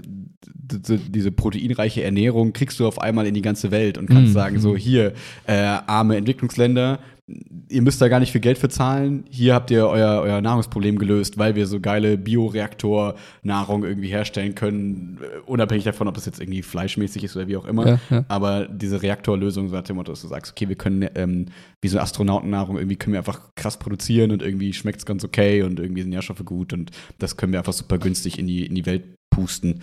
diese 0.47 1.31
proteinreiche 1.31 2.03
Ernährung, 2.03 2.53
kriegst 2.53 2.79
du 2.79 2.87
auf 2.87 2.99
einmal 2.99 3.27
in 3.27 3.33
die 3.33 3.41
ganze 3.41 3.71
Welt 3.71 3.97
und 3.97 4.07
kannst 4.07 4.29
mhm. 4.29 4.33
sagen, 4.33 4.59
so 4.59 4.75
hier, 4.75 5.13
äh, 5.45 5.53
arme 5.55 6.17
Entwicklungsländer, 6.17 6.99
ihr 7.27 7.81
müsst 7.81 8.01
da 8.01 8.07
gar 8.07 8.19
nicht 8.19 8.31
viel 8.31 8.41
Geld 8.41 8.59
für 8.59 8.69
zahlen. 8.69 9.25
Hier 9.31 9.55
habt 9.55 9.71
ihr 9.71 9.87
euer, 9.87 10.21
euer 10.21 10.41
Nahrungsproblem 10.41 10.99
gelöst, 10.99 11.39
weil 11.39 11.55
wir 11.55 11.65
so 11.65 11.79
geile 11.79 12.17
Bioreaktor-Nahrung 12.17 13.83
irgendwie 13.83 14.09
herstellen 14.09 14.53
können, 14.53 15.19
äh, 15.21 15.39
unabhängig 15.47 15.85
davon, 15.85 16.07
ob 16.07 16.13
das 16.13 16.25
jetzt 16.25 16.39
irgendwie 16.39 16.61
fleischmäßig 16.61 17.23
ist 17.23 17.35
oder 17.35 17.47
wie 17.47 17.57
auch 17.57 17.65
immer. 17.65 17.87
Ja, 17.87 17.99
ja. 18.11 18.25
Aber 18.27 18.67
diese 18.67 19.01
Reaktorlösung 19.01 19.69
sagt 19.69 19.89
dem 19.89 19.95
Motto, 19.95 20.11
dass 20.11 20.21
du 20.21 20.27
sagst, 20.27 20.51
okay, 20.51 20.69
wir 20.69 20.75
können 20.75 21.09
ähm, 21.15 21.47
wie 21.81 21.87
so 21.87 21.99
Astronautennahrung 21.99 22.77
irgendwie 22.77 22.95
können 22.95 23.13
wir 23.13 23.19
einfach 23.19 23.41
krass 23.55 23.79
produzieren 23.79 24.31
und 24.31 24.43
irgendwie 24.43 24.73
schmeckt 24.73 24.99
es 24.99 25.05
ganz 25.05 25.23
okay 25.23 25.63
und 25.63 25.79
irgendwie 25.79 26.01
sind 26.01 26.11
Nährstoffe 26.11 26.45
gut 26.45 26.73
und 26.73 26.91
das 27.17 27.37
können 27.37 27.53
wir 27.53 27.59
einfach 27.59 27.73
super 27.73 27.97
günstig 27.97 28.37
in 28.37 28.45
die, 28.45 28.65
in 28.65 28.75
die 28.75 28.85
Welt 28.85 29.03
pusten. 29.31 29.81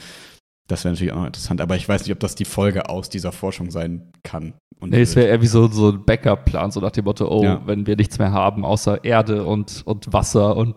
Das 0.68 0.84
wäre 0.84 0.94
natürlich 0.94 1.12
auch 1.12 1.26
interessant, 1.26 1.60
aber 1.60 1.74
ich 1.74 1.88
weiß 1.88 2.02
nicht, 2.02 2.12
ob 2.12 2.20
das 2.20 2.36
die 2.36 2.44
Folge 2.44 2.88
aus 2.88 3.10
dieser 3.10 3.32
Forschung 3.32 3.72
sein 3.72 4.12
kann. 4.22 4.54
Und 4.82 4.90
nee, 4.90 5.02
es 5.02 5.14
wäre 5.14 5.28
eher 5.28 5.40
wie 5.40 5.46
so, 5.46 5.68
so 5.68 5.90
ein 5.90 6.04
Backup-Plan, 6.04 6.72
so 6.72 6.80
nach 6.80 6.90
dem 6.90 7.04
Motto, 7.04 7.28
oh, 7.28 7.44
ja. 7.44 7.62
wenn 7.66 7.86
wir 7.86 7.94
nichts 7.94 8.18
mehr 8.18 8.32
haben 8.32 8.64
außer 8.64 9.04
Erde 9.04 9.44
und, 9.44 9.82
und 9.84 10.12
Wasser 10.12 10.56
und, 10.56 10.74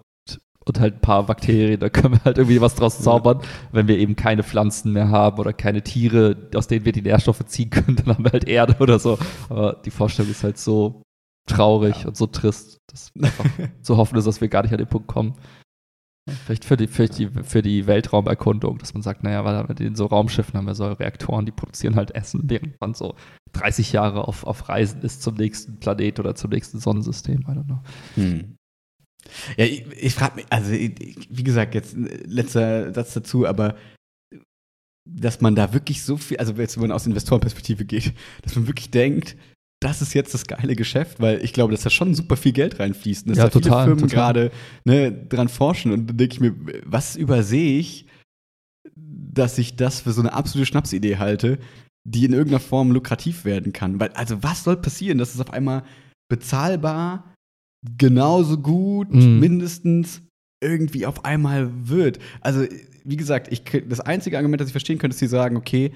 und 0.63 0.79
halt 0.79 0.97
ein 0.97 1.01
paar 1.01 1.23
Bakterien, 1.23 1.79
da 1.79 1.89
können 1.89 2.13
wir 2.13 2.23
halt 2.23 2.37
irgendwie 2.37 2.61
was 2.61 2.75
draus 2.75 2.99
zaubern. 3.01 3.39
Ja. 3.41 3.47
Wenn 3.71 3.87
wir 3.87 3.97
eben 3.97 4.15
keine 4.15 4.43
Pflanzen 4.43 4.93
mehr 4.93 5.09
haben 5.09 5.39
oder 5.39 5.53
keine 5.53 5.81
Tiere, 5.81 6.49
aus 6.53 6.67
denen 6.67 6.85
wir 6.85 6.91
die 6.91 7.01
Nährstoffe 7.01 7.43
ziehen 7.47 7.71
können, 7.71 7.95
dann 8.05 8.15
haben 8.15 8.23
wir 8.23 8.31
halt 8.31 8.47
Erde 8.47 8.75
oder 8.79 8.99
so. 8.99 9.17
Aber 9.49 9.81
die 9.83 9.91
Vorstellung 9.91 10.29
ist 10.29 10.43
halt 10.43 10.59
so 10.59 11.01
traurig 11.47 12.01
ja. 12.01 12.07
und 12.07 12.15
so 12.15 12.27
trist, 12.27 12.77
dass 12.91 13.11
einfach 13.19 13.45
zu 13.81 13.97
hoffen 13.97 14.19
ist, 14.19 14.27
dass 14.27 14.39
wir 14.39 14.49
gar 14.49 14.61
nicht 14.61 14.71
an 14.71 14.77
den 14.77 14.87
Punkt 14.87 15.07
kommen. 15.07 15.33
Vielleicht 16.27 16.65
für 16.65 16.75
die, 16.75 16.87
für, 16.87 17.07
die, 17.07 17.29
für 17.43 17.61
die 17.61 17.85
Weltraumerkundung, 17.85 18.79
dass 18.79 18.95
man 18.95 19.03
sagt, 19.03 19.23
naja, 19.23 19.45
weil 19.45 19.63
mit 19.65 19.77
den 19.77 19.95
so 19.95 20.07
Raumschiffen 20.07 20.55
haben 20.55 20.65
wir 20.65 20.73
so 20.73 20.87
Reaktoren, 20.87 21.45
die 21.45 21.51
produzieren 21.51 21.95
halt 21.95 22.15
Essen, 22.15 22.41
während 22.45 22.81
man 22.81 22.95
so 22.95 23.15
30 23.53 23.91
Jahre 23.91 24.27
auf, 24.27 24.43
auf 24.43 24.67
Reisen 24.67 25.01
ist 25.03 25.21
zum 25.21 25.35
nächsten 25.35 25.79
Planet 25.79 26.19
oder 26.19 26.33
zum 26.33 26.49
nächsten 26.49 26.79
Sonnensystem. 26.79 27.41
I 27.41 27.51
don't 27.51 27.65
know. 27.65 27.79
Hm. 28.15 28.57
Ja, 29.55 29.65
ich, 29.65 29.85
ich 29.91 30.15
frage 30.15 30.37
mich, 30.37 30.45
also 30.49 30.71
wie 30.71 31.43
gesagt, 31.43 31.75
jetzt 31.75 31.95
letzter 31.95 32.91
Satz 32.93 33.13
dazu, 33.13 33.45
aber 33.45 33.75
dass 35.07 35.41
man 35.41 35.55
da 35.55 35.73
wirklich 35.73 36.03
so 36.03 36.17
viel, 36.17 36.37
also 36.37 36.57
wenn 36.57 36.67
man 36.77 36.91
aus 36.91 37.05
Investorenperspektive 37.05 37.85
geht, 37.85 38.13
dass 38.41 38.55
man 38.55 38.65
wirklich 38.67 38.89
denkt, 38.89 39.37
das 39.81 40.01
ist 40.01 40.13
jetzt 40.13 40.33
das 40.33 40.47
geile 40.47 40.75
Geschäft, 40.75 41.19
weil 41.19 41.43
ich 41.43 41.53
glaube, 41.53 41.71
dass 41.71 41.83
da 41.83 41.89
schon 41.89 42.15
super 42.15 42.37
viel 42.37 42.53
Geld 42.53 42.79
reinfließt. 42.79 43.25
Und 43.25 43.31
dass 43.31 43.37
ja, 43.37 43.43
da 43.45 43.49
total, 43.49 43.85
viele 43.85 43.95
Firmen 43.97 44.09
gerade 44.09 44.51
ne, 44.85 45.11
dran 45.11 45.49
forschen. 45.49 45.91
Und 45.91 46.07
da 46.07 46.13
denke 46.13 46.33
ich 46.33 46.39
mir, 46.39 46.55
was 46.85 47.15
übersehe 47.15 47.79
ich, 47.79 48.07
dass 48.95 49.57
ich 49.57 49.75
das 49.75 50.01
für 50.01 50.11
so 50.11 50.21
eine 50.21 50.33
absolute 50.33 50.65
Schnapsidee 50.65 51.17
halte, 51.17 51.59
die 52.07 52.25
in 52.25 52.33
irgendeiner 52.33 52.59
Form 52.59 52.91
lukrativ 52.91 53.45
werden 53.45 53.73
kann. 53.73 53.99
Weil, 53.99 54.09
also, 54.09 54.41
was 54.41 54.63
soll 54.63 54.77
passieren, 54.77 55.17
dass 55.17 55.35
es 55.35 55.41
auf 55.41 55.51
einmal 55.51 55.83
bezahlbar, 56.29 57.33
genauso 57.97 58.57
gut, 58.57 59.11
mhm. 59.11 59.39
mindestens 59.39 60.21
irgendwie 60.63 61.05
auf 61.05 61.25
einmal 61.25 61.69
wird? 61.87 62.19
Also, 62.41 62.65
wie 63.03 63.17
gesagt, 63.17 63.51
ich, 63.51 63.63
das 63.87 63.99
einzige 63.99 64.37
Argument, 64.37 64.61
das 64.61 64.69
ich 64.69 64.73
verstehen 64.73 64.97
könnte, 64.97 65.15
ist, 65.15 65.19
sie 65.19 65.27
sagen, 65.27 65.57
okay, 65.57 65.91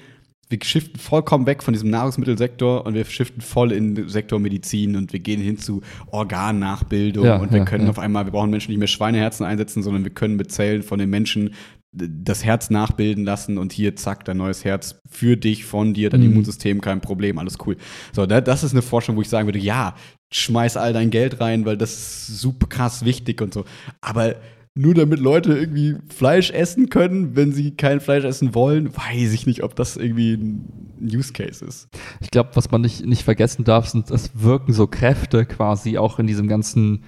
wir 0.50 0.60
shiften 0.64 1.00
vollkommen 1.00 1.46
weg 1.46 1.62
von 1.62 1.74
diesem 1.74 1.92
Nahrungsmittelsektor 1.92 2.86
und 2.86 2.96
wir 2.96 3.06
shiften 3.06 3.42
voll 3.42 3.72
in 3.72 3.94
den 3.94 4.10
Sektor 4.10 4.40
Medizin 4.40 4.96
und 4.96 5.14
wir 5.14 5.20
gehen 5.20 5.40
hin 5.40 5.60
zu 5.60 5.82
Organnachbildung 6.08 7.26
ja, 7.26 7.38
und 7.38 7.52
wir 7.52 7.60
ja, 7.60 7.66
können 7.66 7.84
ja. 7.86 7.90
auf 7.92 8.00
einmal, 8.00 8.26
wir 8.26 8.32
brauchen 8.32 8.50
Menschen 8.50 8.72
nicht 8.72 8.80
mehr 8.80 8.88
Schweineherzen 8.88 9.46
einsetzen, 9.46 9.84
sondern 9.84 10.04
wir 10.04 10.12
können 10.12 10.38
mit 10.38 10.52
Zellen 10.52 10.82
von 10.82 10.98
den 10.98 11.10
Menschen 11.10 11.54
das 11.92 12.44
Herz 12.44 12.70
nachbilden 12.70 13.26
lassen 13.26 13.58
und 13.58 13.72
hier, 13.74 13.96
zack, 13.96 14.26
dein 14.26 14.38
neues 14.38 14.64
Herz 14.64 15.02
für 15.08 15.38
dich, 15.38 15.66
von 15.66 15.94
dir, 15.94 16.10
dein 16.10 16.22
mhm. 16.22 16.32
Immunsystem, 16.32 16.82
kein 16.82 17.02
Problem, 17.02 17.40
alles 17.40 17.58
cool. 17.66 17.78
So, 18.12 18.26
das 18.26 18.64
ist 18.64 18.74
eine 18.74 18.84
Forschung, 18.84 19.16
wo 19.16 19.22
ich 19.22 19.30
sagen 19.30 19.48
würde, 19.48 19.60
ja, 19.60 19.96
schmeiß 20.32 20.78
all 20.78 20.94
dein 20.94 21.10
Geld 21.10 21.42
rein, 21.42 21.66
weil 21.66 21.78
das 21.78 21.94
ist 21.94 22.40
super 22.40 22.68
krass 22.68 23.06
wichtig 23.06 23.42
und 23.42 23.54
so. 23.54 23.66
Aber 24.02 24.36
nur 24.80 24.94
damit 24.94 25.20
Leute 25.20 25.58
irgendwie 25.58 25.98
Fleisch 26.08 26.52
essen 26.52 26.88
können, 26.88 27.36
wenn 27.36 27.52
sie 27.52 27.72
kein 27.72 28.00
Fleisch 28.00 28.24
essen 28.24 28.56
wollen, 28.56 28.96
weiß 28.96 29.34
ich 29.34 29.46
nicht, 29.46 29.62
ob 29.62 29.76
das 29.76 29.98
irgendwie 29.98 30.36
ein 30.36 30.90
Use 31.02 31.34
Case 31.34 31.66
ist. 31.66 31.90
Ich 32.22 32.32
glaube, 32.32 32.52
was 32.54 32.72
man 32.72 32.80
nicht, 32.80 33.06
nicht 33.06 33.24
vergessen 33.24 33.66
darf, 33.66 33.90
sind, 33.90 34.10
es 34.10 34.42
wirken 34.42 34.72
so 34.72 34.88
Kräfte 34.88 35.46
quasi 35.46 35.98
auch 35.98 36.18
in 36.18 36.28
diesem 36.28 36.48
ganzen 36.48 37.04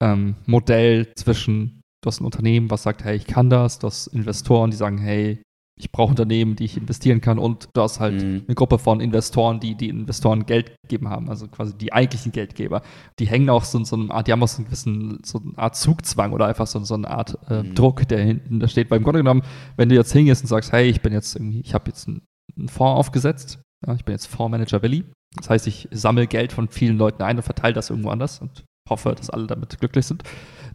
ähm, 0.00 0.36
Modell 0.46 1.12
zwischen, 1.16 1.80
du 2.00 2.06
hast 2.06 2.20
ein 2.20 2.24
Unternehmen, 2.24 2.70
was 2.70 2.84
sagt, 2.84 3.02
hey, 3.02 3.16
ich 3.16 3.26
kann 3.26 3.50
das, 3.50 3.80
du 3.80 3.88
hast 3.88 4.06
Investoren, 4.06 4.70
die 4.70 4.76
sagen, 4.76 4.98
hey, 4.98 5.42
ich 5.78 5.92
brauche 5.92 6.10
Unternehmen, 6.10 6.56
die 6.56 6.64
ich 6.64 6.76
investieren 6.76 7.20
kann 7.20 7.38
und 7.38 7.68
du 7.72 7.80
hast 7.80 8.00
halt 8.00 8.22
mhm. 8.22 8.44
eine 8.46 8.54
Gruppe 8.54 8.78
von 8.78 9.00
Investoren, 9.00 9.60
die 9.60 9.74
die 9.74 9.88
Investoren 9.88 10.44
Geld 10.44 10.74
gegeben 10.82 11.08
haben, 11.08 11.28
also 11.28 11.46
quasi 11.46 11.76
die 11.76 11.92
eigentlichen 11.92 12.32
Geldgeber. 12.32 12.82
Die 13.18 13.26
hängen 13.26 13.48
auch 13.48 13.64
so, 13.64 13.82
so 13.84 13.96
eine 13.96 14.10
Art, 14.10 14.26
die 14.26 14.32
haben 14.32 14.42
auch 14.42 14.48
so, 14.48 14.58
einen 14.58 14.66
gewissen, 14.66 15.20
so 15.24 15.38
eine 15.38 15.56
Art 15.56 15.76
Zugzwang 15.76 16.32
oder 16.32 16.46
einfach 16.46 16.66
so, 16.66 16.82
so 16.84 16.94
eine 16.94 17.08
Art 17.08 17.38
äh, 17.48 17.62
mhm. 17.62 17.74
Druck, 17.74 18.08
der 18.08 18.20
hinten 18.20 18.60
da 18.60 18.68
steht. 18.68 18.90
Weil 18.90 18.98
im 18.98 19.04
Grunde 19.04 19.20
genommen, 19.20 19.42
wenn 19.76 19.88
du 19.88 19.94
jetzt 19.94 20.12
hingehst 20.12 20.42
und 20.42 20.48
sagst, 20.48 20.72
hey, 20.72 20.88
ich 20.88 21.00
bin 21.00 21.12
jetzt 21.12 21.36
irgendwie, 21.36 21.60
ich 21.60 21.74
habe 21.74 21.84
jetzt 21.88 22.08
einen, 22.08 22.22
einen 22.56 22.68
Fonds 22.68 22.98
aufgesetzt, 22.98 23.60
ja, 23.86 23.94
ich 23.94 24.04
bin 24.04 24.12
jetzt 24.12 24.26
Fondsmanager 24.26 24.82
Willi. 24.82 25.04
Das 25.36 25.50
heißt, 25.50 25.66
ich 25.66 25.88
sammle 25.92 26.26
Geld 26.26 26.52
von 26.52 26.68
vielen 26.68 26.98
Leuten 26.98 27.22
ein 27.22 27.36
und 27.36 27.42
verteile 27.42 27.74
das 27.74 27.90
irgendwo 27.90 28.10
anders 28.10 28.40
und 28.40 28.64
hoffe, 28.88 29.14
dass 29.14 29.30
alle 29.30 29.46
damit 29.46 29.78
glücklich 29.78 30.06
sind. 30.06 30.24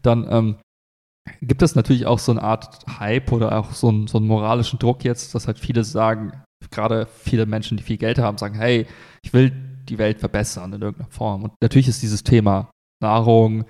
Dann 0.02 0.28
ähm, 0.30 0.56
gibt 1.42 1.62
es 1.62 1.76
natürlich 1.76 2.06
auch 2.06 2.20
so 2.20 2.32
eine 2.32 2.44
Art 2.44 2.86
Hype 3.00 3.32
oder 3.32 3.58
auch 3.58 3.72
so 3.72 3.90
einen, 3.90 4.08
so 4.08 4.18
einen 4.18 4.28
moralischen 4.28 4.80
Druck 4.80 5.04
jetzt, 5.04 5.36
dass 5.36 5.48
halt 5.48 5.60
viele 5.60 5.84
sagen, 5.84 6.34
gerade 6.72 7.08
viele 7.08 7.46
Menschen, 7.46 7.78
die 7.78 7.84
viel 7.84 7.98
Geld 7.98 8.20
haben, 8.20 8.38
sagen, 8.38 8.56
hey, 8.56 8.88
ich 9.24 9.34
will 9.34 9.52
die 9.88 9.98
Welt 9.98 10.20
verbessern 10.20 10.74
in 10.74 10.82
irgendeiner 10.82 11.12
Form. 11.12 11.44
Und 11.44 11.54
natürlich 11.62 11.88
ist 11.88 12.02
dieses 12.02 12.24
Thema 12.24 12.72
Nahrung 13.02 13.66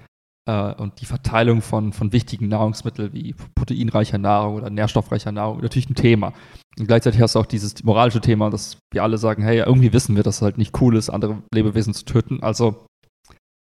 äh, 0.48 0.74
und 0.76 1.02
die 1.02 1.06
Verteilung 1.06 1.62
von, 1.62 1.94
von 1.94 2.12
wichtigen 2.12 2.48
Nahrungsmitteln 2.48 3.14
wie 3.14 3.36
proteinreicher 3.56 4.18
Nahrung 4.18 4.56
oder 4.56 4.70
nährstoffreicher 4.70 5.32
Nahrung 5.32 5.62
natürlich 5.62 5.90
ein 5.90 5.96
Thema. 5.96 6.34
Und 6.78 6.88
gleichzeitig 6.88 7.22
hast 7.22 7.36
du 7.36 7.40
auch 7.40 7.46
dieses 7.46 7.84
moralische 7.84 8.22
Thema, 8.22 8.50
dass 8.50 8.78
wir 8.92 9.04
alle 9.04 9.18
sagen, 9.18 9.44
hey, 9.44 9.60
irgendwie 9.60 9.94
wissen 9.94 10.16
wir, 10.16 10.24
dass 10.24 10.38
es 10.38 10.42
halt 10.42 10.58
nicht 10.58 10.80
cool 10.82 10.96
ist, 10.96 11.10
andere 11.10 11.42
Lebewesen 11.54 11.94
zu 11.94 12.06
töten. 12.06 12.42
Also 12.42 12.86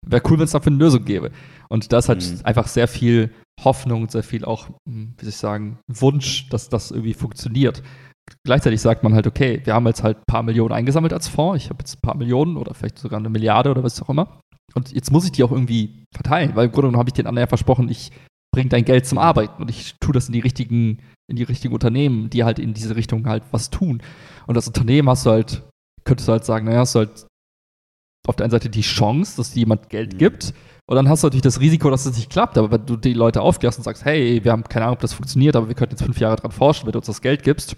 wäre 0.07 0.23
cool, 0.31 0.39
wenn 0.39 0.45
es 0.45 0.53
dafür 0.53 0.73
eine 0.73 0.79
Lösung 0.79 1.05
gäbe. 1.05 1.31
Und 1.69 1.93
da 1.93 1.99
ist 1.99 2.09
halt 2.09 2.25
mhm. 2.25 2.41
einfach 2.45 2.67
sehr 2.67 2.89
viel 2.89 3.31
Hoffnung, 3.63 4.09
sehr 4.09 4.23
viel 4.23 4.45
auch, 4.45 4.69
hm, 4.89 5.15
wie 5.17 5.25
soll 5.25 5.31
ich 5.31 5.37
sagen, 5.37 5.79
Wunsch, 5.89 6.49
dass 6.49 6.69
das 6.69 6.91
irgendwie 6.91 7.15
funktioniert. 7.15 7.83
Gleichzeitig 8.45 8.81
sagt 8.81 9.03
man 9.03 9.15
halt, 9.15 9.27
okay, 9.27 9.61
wir 9.65 9.75
haben 9.75 9.87
jetzt 9.87 10.03
halt 10.03 10.19
ein 10.19 10.27
paar 10.27 10.43
Millionen 10.43 10.73
eingesammelt 10.73 11.13
als 11.13 11.29
Fonds. 11.29 11.63
Ich 11.63 11.71
habe 11.71 11.81
jetzt 11.81 11.97
ein 11.97 12.01
paar 12.01 12.17
Millionen 12.17 12.57
oder 12.57 12.75
vielleicht 12.75 12.99
sogar 12.99 13.19
eine 13.19 13.29
Milliarde 13.29 13.71
oder 13.71 13.83
was 13.83 14.01
auch 14.01 14.09
immer. 14.09 14.41
Und 14.75 14.93
jetzt 14.93 15.13
muss 15.13 15.25
ich 15.25 15.33
die 15.33 15.45
auch 15.45 15.53
irgendwie 15.53 16.05
verteilen, 16.15 16.57
weil 16.57 16.67
im 16.67 16.73
Grunde 16.73 16.89
genommen 16.89 16.99
habe 16.99 17.11
ich 17.11 17.15
den 17.15 17.27
anderen 17.27 17.45
ja 17.45 17.49
versprochen, 17.49 17.89
ich 17.89 18.11
bringe 18.55 18.71
dein 18.71 18.85
Geld 18.85 19.07
zum 19.07 19.19
Arbeiten 19.19 19.63
und 19.63 19.71
ich 19.71 19.97
tue 20.01 20.15
das 20.15 20.29
in 20.29 20.33
die 20.33 20.41
richtigen, 20.41 21.03
in 21.29 21.37
die 21.37 21.43
richtigen 21.43 21.75
Unternehmen, 21.75 22.31
die 22.31 22.45
halt 22.45 22.59
in 22.59 22.73
diese 22.73 22.97
Richtung 22.97 23.27
halt 23.27 23.43
was 23.51 23.71
tun. 23.71 24.03
Und 24.47 24.57
das 24.57 24.69
Unternehmen 24.69 25.09
hast 25.09 25.27
du 25.27 25.31
halt, 25.31 25.63
könntest 26.05 26.29
du 26.29 26.33
halt 26.33 26.45
sagen, 26.45 26.67
naja, 26.67 26.81
hast 26.81 26.95
du 26.95 27.01
halt 27.01 27.27
auf 28.27 28.37
der 28.37 28.45
einen 28.45 28.53
Seite 28.53 28.71
die 28.71 28.81
Chance, 28.81 29.37
dass 29.37 29.53
dir 29.53 29.61
jemand 29.61 29.91
Geld 29.91 30.15
mhm. 30.15 30.19
gibt. 30.19 30.55
Und 30.87 30.97
dann 30.97 31.09
hast 31.09 31.23
du 31.23 31.27
natürlich 31.27 31.43
das 31.43 31.61
Risiko, 31.61 31.91
dass 31.91 32.05
es 32.05 32.17
nicht 32.17 32.31
klappt. 32.31 32.59
Aber 32.59 32.71
wenn 32.71 32.85
du 32.85 32.97
die 32.97 33.15
Leute 33.15 33.41
aufklärst 33.41 33.79
und 33.79 33.85
sagst, 33.85 34.05
hey, 34.05 34.45
wir 34.45 34.53
haben 34.53 34.65
keine 34.65 34.85
Ahnung, 34.85 34.97
ob 34.97 35.01
das 35.01 35.15
funktioniert, 35.15 35.57
aber 35.57 35.69
wir 35.69 35.75
könnten 35.75 35.95
jetzt 35.95 36.05
fünf 36.05 36.21
Jahre 36.21 36.37
dran 36.37 36.51
forschen, 36.51 36.87
wenn 36.87 36.93
du 36.93 36.99
uns 36.99 37.07
das 37.07 37.23
Geld 37.23 37.43
gibst. 37.43 37.77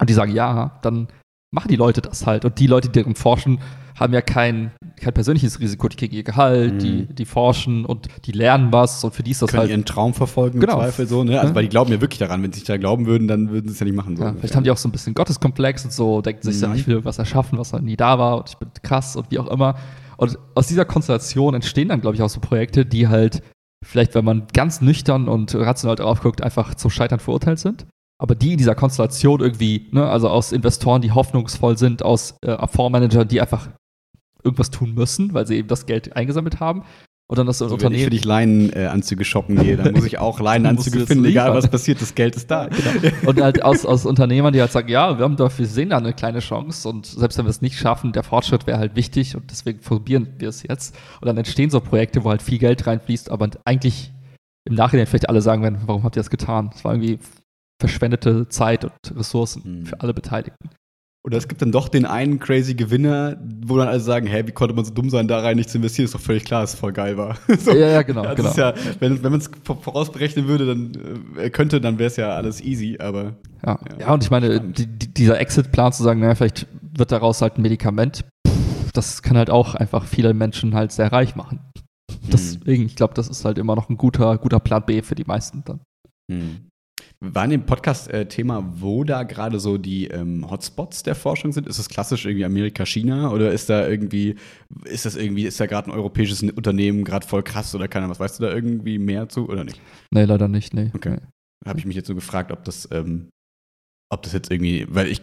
Und 0.00 0.10
die 0.10 0.14
sagen 0.14 0.32
ja, 0.32 0.78
dann 0.82 1.08
machen 1.50 1.68
die 1.68 1.76
Leute 1.76 2.02
das 2.02 2.26
halt. 2.26 2.44
Und 2.44 2.58
die 2.58 2.66
Leute, 2.66 2.88
die 2.88 3.00
daran 3.00 3.14
forschen, 3.14 3.58
haben 3.98 4.12
ja 4.12 4.20
kein, 4.20 4.70
kein 4.96 5.12
persönliches 5.12 5.58
Risiko. 5.58 5.88
Die 5.88 5.96
kriegen 5.96 6.14
ihr 6.14 6.22
Gehalt, 6.22 6.74
mhm. 6.74 6.78
die, 6.78 7.06
die 7.06 7.24
forschen 7.24 7.84
und 7.84 8.08
die 8.26 8.32
lernen 8.32 8.72
was 8.72 9.02
und 9.02 9.14
für 9.14 9.22
die 9.22 9.32
ist 9.32 9.42
das 9.42 9.50
Können 9.50 9.62
halt. 9.62 9.70
ihren 9.70 9.84
Traum 9.84 10.14
verfolgen, 10.14 10.60
genau. 10.60 10.74
im 10.74 10.78
Zweifel 10.80 11.06
so, 11.06 11.24
ne? 11.24 11.40
Also, 11.40 11.50
ja. 11.50 11.54
weil 11.54 11.62
die 11.64 11.68
glauben 11.68 11.90
ja 11.90 12.00
wirklich 12.00 12.18
daran. 12.18 12.42
Wenn 12.42 12.52
sie 12.52 12.60
nicht 12.60 12.68
da 12.68 12.76
glauben 12.76 13.06
würden, 13.06 13.26
dann 13.26 13.50
würden 13.50 13.68
sie 13.68 13.72
es 13.72 13.80
ja 13.80 13.86
nicht 13.86 13.96
machen. 13.96 14.16
So. 14.16 14.24
Ja, 14.24 14.34
vielleicht 14.34 14.54
haben 14.54 14.64
die 14.64 14.70
auch 14.70 14.76
so 14.76 14.88
ein 14.88 14.92
bisschen 14.92 15.14
Gotteskomplex 15.14 15.84
und 15.84 15.92
so, 15.92 16.20
denken 16.20 16.42
sich, 16.42 16.56
mhm. 16.56 16.74
ja, 16.74 16.74
ich 16.74 16.86
will 16.86 17.04
was 17.04 17.18
erschaffen, 17.18 17.58
was 17.58 17.72
noch 17.72 17.80
nie 17.80 17.96
da 17.96 18.18
war 18.18 18.38
und 18.38 18.50
ich 18.50 18.56
bin 18.56 18.68
krass 18.82 19.16
und 19.16 19.30
wie 19.30 19.38
auch 19.38 19.48
immer. 19.48 19.74
Und 20.18 20.38
aus 20.54 20.66
dieser 20.66 20.84
Konstellation 20.84 21.54
entstehen 21.54 21.88
dann, 21.88 22.00
glaube 22.00 22.16
ich, 22.16 22.22
auch 22.22 22.28
so 22.28 22.40
Projekte, 22.40 22.84
die 22.84 23.08
halt 23.08 23.42
vielleicht, 23.84 24.14
wenn 24.14 24.24
man 24.24 24.48
ganz 24.52 24.80
nüchtern 24.80 25.28
und 25.28 25.54
rational 25.54 25.96
drauf 25.96 26.20
guckt, 26.20 26.42
einfach 26.42 26.74
zum 26.74 26.90
Scheitern 26.90 27.20
verurteilt 27.20 27.60
sind 27.60 27.86
aber 28.18 28.34
die 28.34 28.52
in 28.52 28.58
dieser 28.58 28.74
Konstellation 28.74 29.40
irgendwie, 29.40 29.88
ne, 29.92 30.08
also 30.08 30.28
aus 30.28 30.52
Investoren, 30.52 31.02
die 31.02 31.12
hoffnungsvoll 31.12 31.78
sind, 31.78 32.02
aus 32.02 32.36
äh, 32.42 32.66
Fondsmanagern, 32.66 33.28
die 33.28 33.40
einfach 33.40 33.70
irgendwas 34.42 34.70
tun 34.70 34.94
müssen, 34.94 35.34
weil 35.34 35.46
sie 35.46 35.56
eben 35.56 35.68
das 35.68 35.86
Geld 35.86 36.16
eingesammelt 36.16 36.60
haben. 36.60 36.84
Und 37.30 37.36
dann 37.36 37.46
das 37.46 37.60
also 37.60 37.74
Unternehmen. 37.74 37.92
Wenn 37.92 37.98
ich 37.98 38.04
für 38.04 38.10
dich 38.10 38.24
Leinenanzüge 38.24 39.22
shoppen 39.22 39.56
gehe, 39.56 39.76
dann 39.76 39.92
muss 39.92 40.06
ich 40.06 40.18
auch 40.18 40.40
Leinenanzüge 40.40 41.06
finden, 41.06 41.26
egal 41.26 41.52
was 41.52 41.68
passiert, 41.68 42.00
das 42.00 42.14
Geld 42.14 42.36
ist 42.36 42.50
da. 42.50 42.68
Genau. 42.78 43.28
Und 43.28 43.40
halt 43.42 43.62
aus, 43.62 43.84
aus 43.84 44.06
Unternehmern, 44.06 44.52
die 44.52 44.60
halt 44.60 44.72
sagen, 44.72 44.88
ja, 44.88 45.18
wir 45.18 45.24
haben 45.24 45.36
dafür, 45.36 45.66
sehen 45.66 45.90
da 45.90 45.98
eine 45.98 46.14
kleine 46.14 46.38
Chance 46.38 46.88
und 46.88 47.06
selbst 47.06 47.36
wenn 47.36 47.44
wir 47.44 47.50
es 47.50 47.60
nicht 47.60 47.78
schaffen, 47.78 48.12
der 48.12 48.22
Fortschritt 48.22 48.66
wäre 48.66 48.78
halt 48.78 48.96
wichtig 48.96 49.36
und 49.36 49.50
deswegen 49.50 49.80
probieren 49.80 50.28
wir 50.38 50.48
es 50.48 50.62
jetzt. 50.62 50.96
Und 51.20 51.26
dann 51.26 51.36
entstehen 51.36 51.70
so 51.70 51.80
Projekte, 51.80 52.24
wo 52.24 52.30
halt 52.30 52.40
viel 52.40 52.58
Geld 52.58 52.86
reinfließt, 52.86 53.30
aber 53.30 53.50
eigentlich 53.64 54.10
im 54.64 54.74
Nachhinein 54.74 55.06
vielleicht 55.06 55.28
alle 55.28 55.42
sagen 55.42 55.62
werden, 55.62 55.78
warum 55.86 56.04
habt 56.04 56.16
ihr 56.16 56.20
das 56.20 56.30
getan? 56.30 56.70
Das 56.72 56.84
war 56.84 56.94
irgendwie 56.94 57.18
verschwendete 57.80 58.48
Zeit 58.48 58.84
und 58.84 58.92
Ressourcen 59.16 59.80
mhm. 59.80 59.86
für 59.86 60.00
alle 60.00 60.14
Beteiligten. 60.14 60.70
Oder 61.28 61.36
es 61.36 61.46
gibt 61.46 61.60
dann 61.60 61.70
doch 61.70 61.90
den 61.90 62.06
einen 62.06 62.38
crazy 62.38 62.72
Gewinner, 62.72 63.36
wo 63.66 63.76
dann 63.76 63.86
alle 63.86 64.00
sagen, 64.00 64.26
hä, 64.26 64.44
wie 64.46 64.52
konnte 64.52 64.74
man 64.74 64.86
so 64.86 64.94
dumm 64.94 65.10
sein, 65.10 65.28
da 65.28 65.40
rein 65.40 65.56
nicht 65.56 65.68
zu 65.68 65.76
investieren? 65.76 66.06
Ist 66.06 66.14
doch 66.14 66.20
völlig 66.22 66.46
klar, 66.46 66.62
dass 66.62 66.72
es 66.72 66.80
voll 66.80 66.94
geil 66.94 67.18
war. 67.18 67.36
so. 67.58 67.72
Ja, 67.72 67.88
ja, 67.88 68.00
genau. 68.00 68.34
genau. 68.34 68.50
Ja, 68.54 68.72
wenn, 68.98 69.22
wenn 69.22 69.32
man 69.32 69.40
es 69.42 69.50
vorausberechnen 69.62 70.48
würde, 70.48 70.64
dann 70.64 70.92
äh, 71.36 71.50
könnte, 71.50 71.82
dann 71.82 71.98
wäre 71.98 72.06
es 72.06 72.16
ja 72.16 72.30
alles 72.30 72.62
easy, 72.62 72.96
aber. 72.98 73.36
Ja, 73.62 73.78
ja, 73.90 73.98
ja 74.00 74.14
und 74.14 74.24
ich 74.24 74.30
meine, 74.30 74.58
die, 74.58 74.86
dieser 74.86 75.38
Exit-Plan 75.38 75.92
zu 75.92 76.02
sagen, 76.02 76.20
naja, 76.20 76.34
vielleicht 76.34 76.66
wird 76.96 77.12
daraus 77.12 77.42
halt 77.42 77.58
ein 77.58 77.62
Medikament, 77.62 78.24
das 78.94 79.20
kann 79.20 79.36
halt 79.36 79.50
auch 79.50 79.74
einfach 79.74 80.06
viele 80.06 80.32
Menschen 80.32 80.74
halt 80.74 80.92
sehr 80.92 81.12
reich 81.12 81.36
machen. 81.36 81.60
Mhm. 82.10 82.30
Deswegen, 82.32 82.86
ich 82.86 82.96
glaube, 82.96 83.12
das 83.12 83.28
ist 83.28 83.44
halt 83.44 83.58
immer 83.58 83.76
noch 83.76 83.90
ein 83.90 83.98
guter, 83.98 84.38
guter 84.38 84.60
Plan 84.60 84.82
B 84.86 85.02
für 85.02 85.14
die 85.14 85.24
meisten 85.24 85.62
dann. 85.66 85.80
Mhm. 86.28 86.67
War 87.20 87.44
in 87.44 87.50
dem 87.50 87.66
Podcast 87.66 88.08
äh, 88.10 88.26
Thema, 88.28 88.64
wo 88.80 89.02
da 89.02 89.24
gerade 89.24 89.58
so 89.58 89.76
die 89.76 90.06
ähm, 90.06 90.48
Hotspots 90.48 91.02
der 91.02 91.16
Forschung 91.16 91.50
sind? 91.50 91.66
Ist 91.66 91.80
das 91.80 91.88
klassisch 91.88 92.24
irgendwie 92.24 92.44
Amerika, 92.44 92.86
China 92.86 93.32
oder 93.32 93.50
ist 93.50 93.68
da 93.68 93.88
irgendwie, 93.88 94.36
ist 94.84 95.04
das 95.04 95.16
irgendwie, 95.16 95.44
ist 95.44 95.58
da 95.58 95.66
gerade 95.66 95.90
ein 95.90 95.96
europäisches 95.96 96.44
Unternehmen 96.44 97.02
gerade 97.02 97.26
voll 97.26 97.42
krass 97.42 97.74
oder 97.74 97.88
keine 97.88 98.08
was? 98.08 98.20
Weißt 98.20 98.38
du 98.38 98.44
da 98.44 98.54
irgendwie 98.54 98.98
mehr 98.98 99.28
zu 99.28 99.48
oder 99.48 99.64
nicht? 99.64 99.80
Nee, 100.12 100.26
leider 100.26 100.46
nicht, 100.46 100.74
nee. 100.74 100.92
Okay. 100.94 101.16
Nee. 101.20 101.68
Habe 101.68 101.80
ich 101.80 101.86
mich 101.86 101.96
jetzt 101.96 102.06
so 102.06 102.14
gefragt, 102.14 102.52
ob 102.52 102.62
das, 102.62 102.88
ähm, 102.92 103.30
ob 104.12 104.22
das 104.22 104.32
jetzt 104.32 104.52
irgendwie, 104.52 104.86
weil 104.88 105.08
ich 105.08 105.22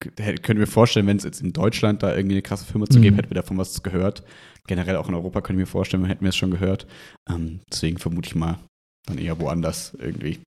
könnte 0.00 0.54
mir 0.54 0.66
vorstellen, 0.66 1.06
wenn 1.06 1.18
es 1.18 1.24
jetzt 1.24 1.40
in 1.40 1.52
Deutschland 1.52 2.02
da 2.02 2.16
irgendwie 2.16 2.34
eine 2.34 2.42
krasse 2.42 2.64
Firma 2.64 2.86
zu 2.86 3.00
geben, 3.00 3.14
mhm. 3.14 3.20
hätten 3.20 3.30
wir 3.30 3.36
davon 3.36 3.56
was 3.56 3.84
gehört. 3.84 4.24
Generell 4.66 4.96
auch 4.96 5.08
in 5.08 5.14
Europa 5.14 5.42
könnte 5.42 5.62
ich 5.62 5.68
mir 5.68 5.70
vorstellen, 5.70 6.04
hätten 6.06 6.24
wir 6.24 6.30
es 6.30 6.36
schon 6.36 6.50
gehört. 6.50 6.88
Ähm, 7.30 7.60
deswegen 7.70 7.98
vermute 7.98 8.28
ich 8.28 8.34
mal 8.34 8.58
dann 9.06 9.18
eher 9.18 9.38
woanders 9.38 9.96
irgendwie. 10.00 10.40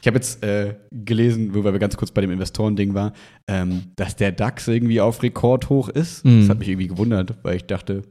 Ich 0.00 0.06
habe 0.06 0.16
jetzt 0.16 0.42
äh, 0.44 0.76
gelesen, 0.92 1.54
wo 1.54 1.64
wir 1.64 1.78
ganz 1.78 1.96
kurz 1.96 2.10
bei 2.10 2.20
dem 2.20 2.30
Investorending 2.30 2.94
war, 2.94 3.12
ähm, 3.46 3.92
dass 3.96 4.16
der 4.16 4.32
DAX 4.32 4.68
irgendwie 4.68 5.00
auf 5.00 5.22
Rekord 5.22 5.68
hoch 5.68 5.88
ist. 5.88 6.24
Mhm. 6.24 6.40
Das 6.40 6.50
hat 6.50 6.58
mich 6.58 6.68
irgendwie 6.68 6.88
gewundert, 6.88 7.34
weil 7.42 7.56
ich 7.56 7.64
dachte, 7.64 8.02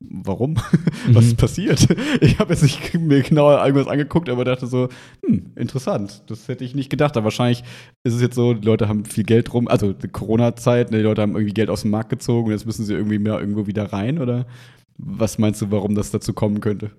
warum? 0.00 0.56
Was 1.08 1.26
ist 1.26 1.32
mhm. 1.32 1.36
passiert? 1.36 1.86
Ich 2.20 2.38
habe 2.38 2.52
jetzt 2.52 2.62
nicht 2.62 2.94
mir 2.94 3.22
genauer 3.22 3.64
irgendwas 3.64 3.88
angeguckt, 3.88 4.28
aber 4.28 4.44
dachte 4.44 4.66
so, 4.66 4.88
hm, 5.24 5.52
interessant. 5.56 6.22
Das 6.26 6.48
hätte 6.48 6.64
ich 6.64 6.74
nicht 6.74 6.90
gedacht. 6.90 7.16
Aber 7.16 7.24
wahrscheinlich 7.24 7.64
ist 8.04 8.14
es 8.14 8.20
jetzt 8.20 8.34
so, 8.34 8.54
die 8.54 8.66
Leute 8.66 8.88
haben 8.88 9.04
viel 9.04 9.24
Geld 9.24 9.52
rum, 9.52 9.68
also 9.68 9.94
Corona-Zeit, 10.12 10.90
ne, 10.90 10.98
die 10.98 11.02
Leute 11.02 11.22
haben 11.22 11.32
irgendwie 11.32 11.54
Geld 11.54 11.70
aus 11.70 11.82
dem 11.82 11.90
Markt 11.90 12.10
gezogen 12.10 12.46
und 12.46 12.52
jetzt 12.52 12.66
müssen 12.66 12.84
sie 12.84 12.94
irgendwie 12.94 13.18
mehr 13.18 13.38
irgendwo 13.38 13.66
wieder 13.66 13.92
rein, 13.92 14.18
oder? 14.18 14.46
Was 14.96 15.38
meinst 15.38 15.60
du, 15.60 15.70
warum 15.70 15.94
das 15.94 16.10
dazu 16.10 16.32
kommen 16.32 16.60
könnte? 16.60 16.92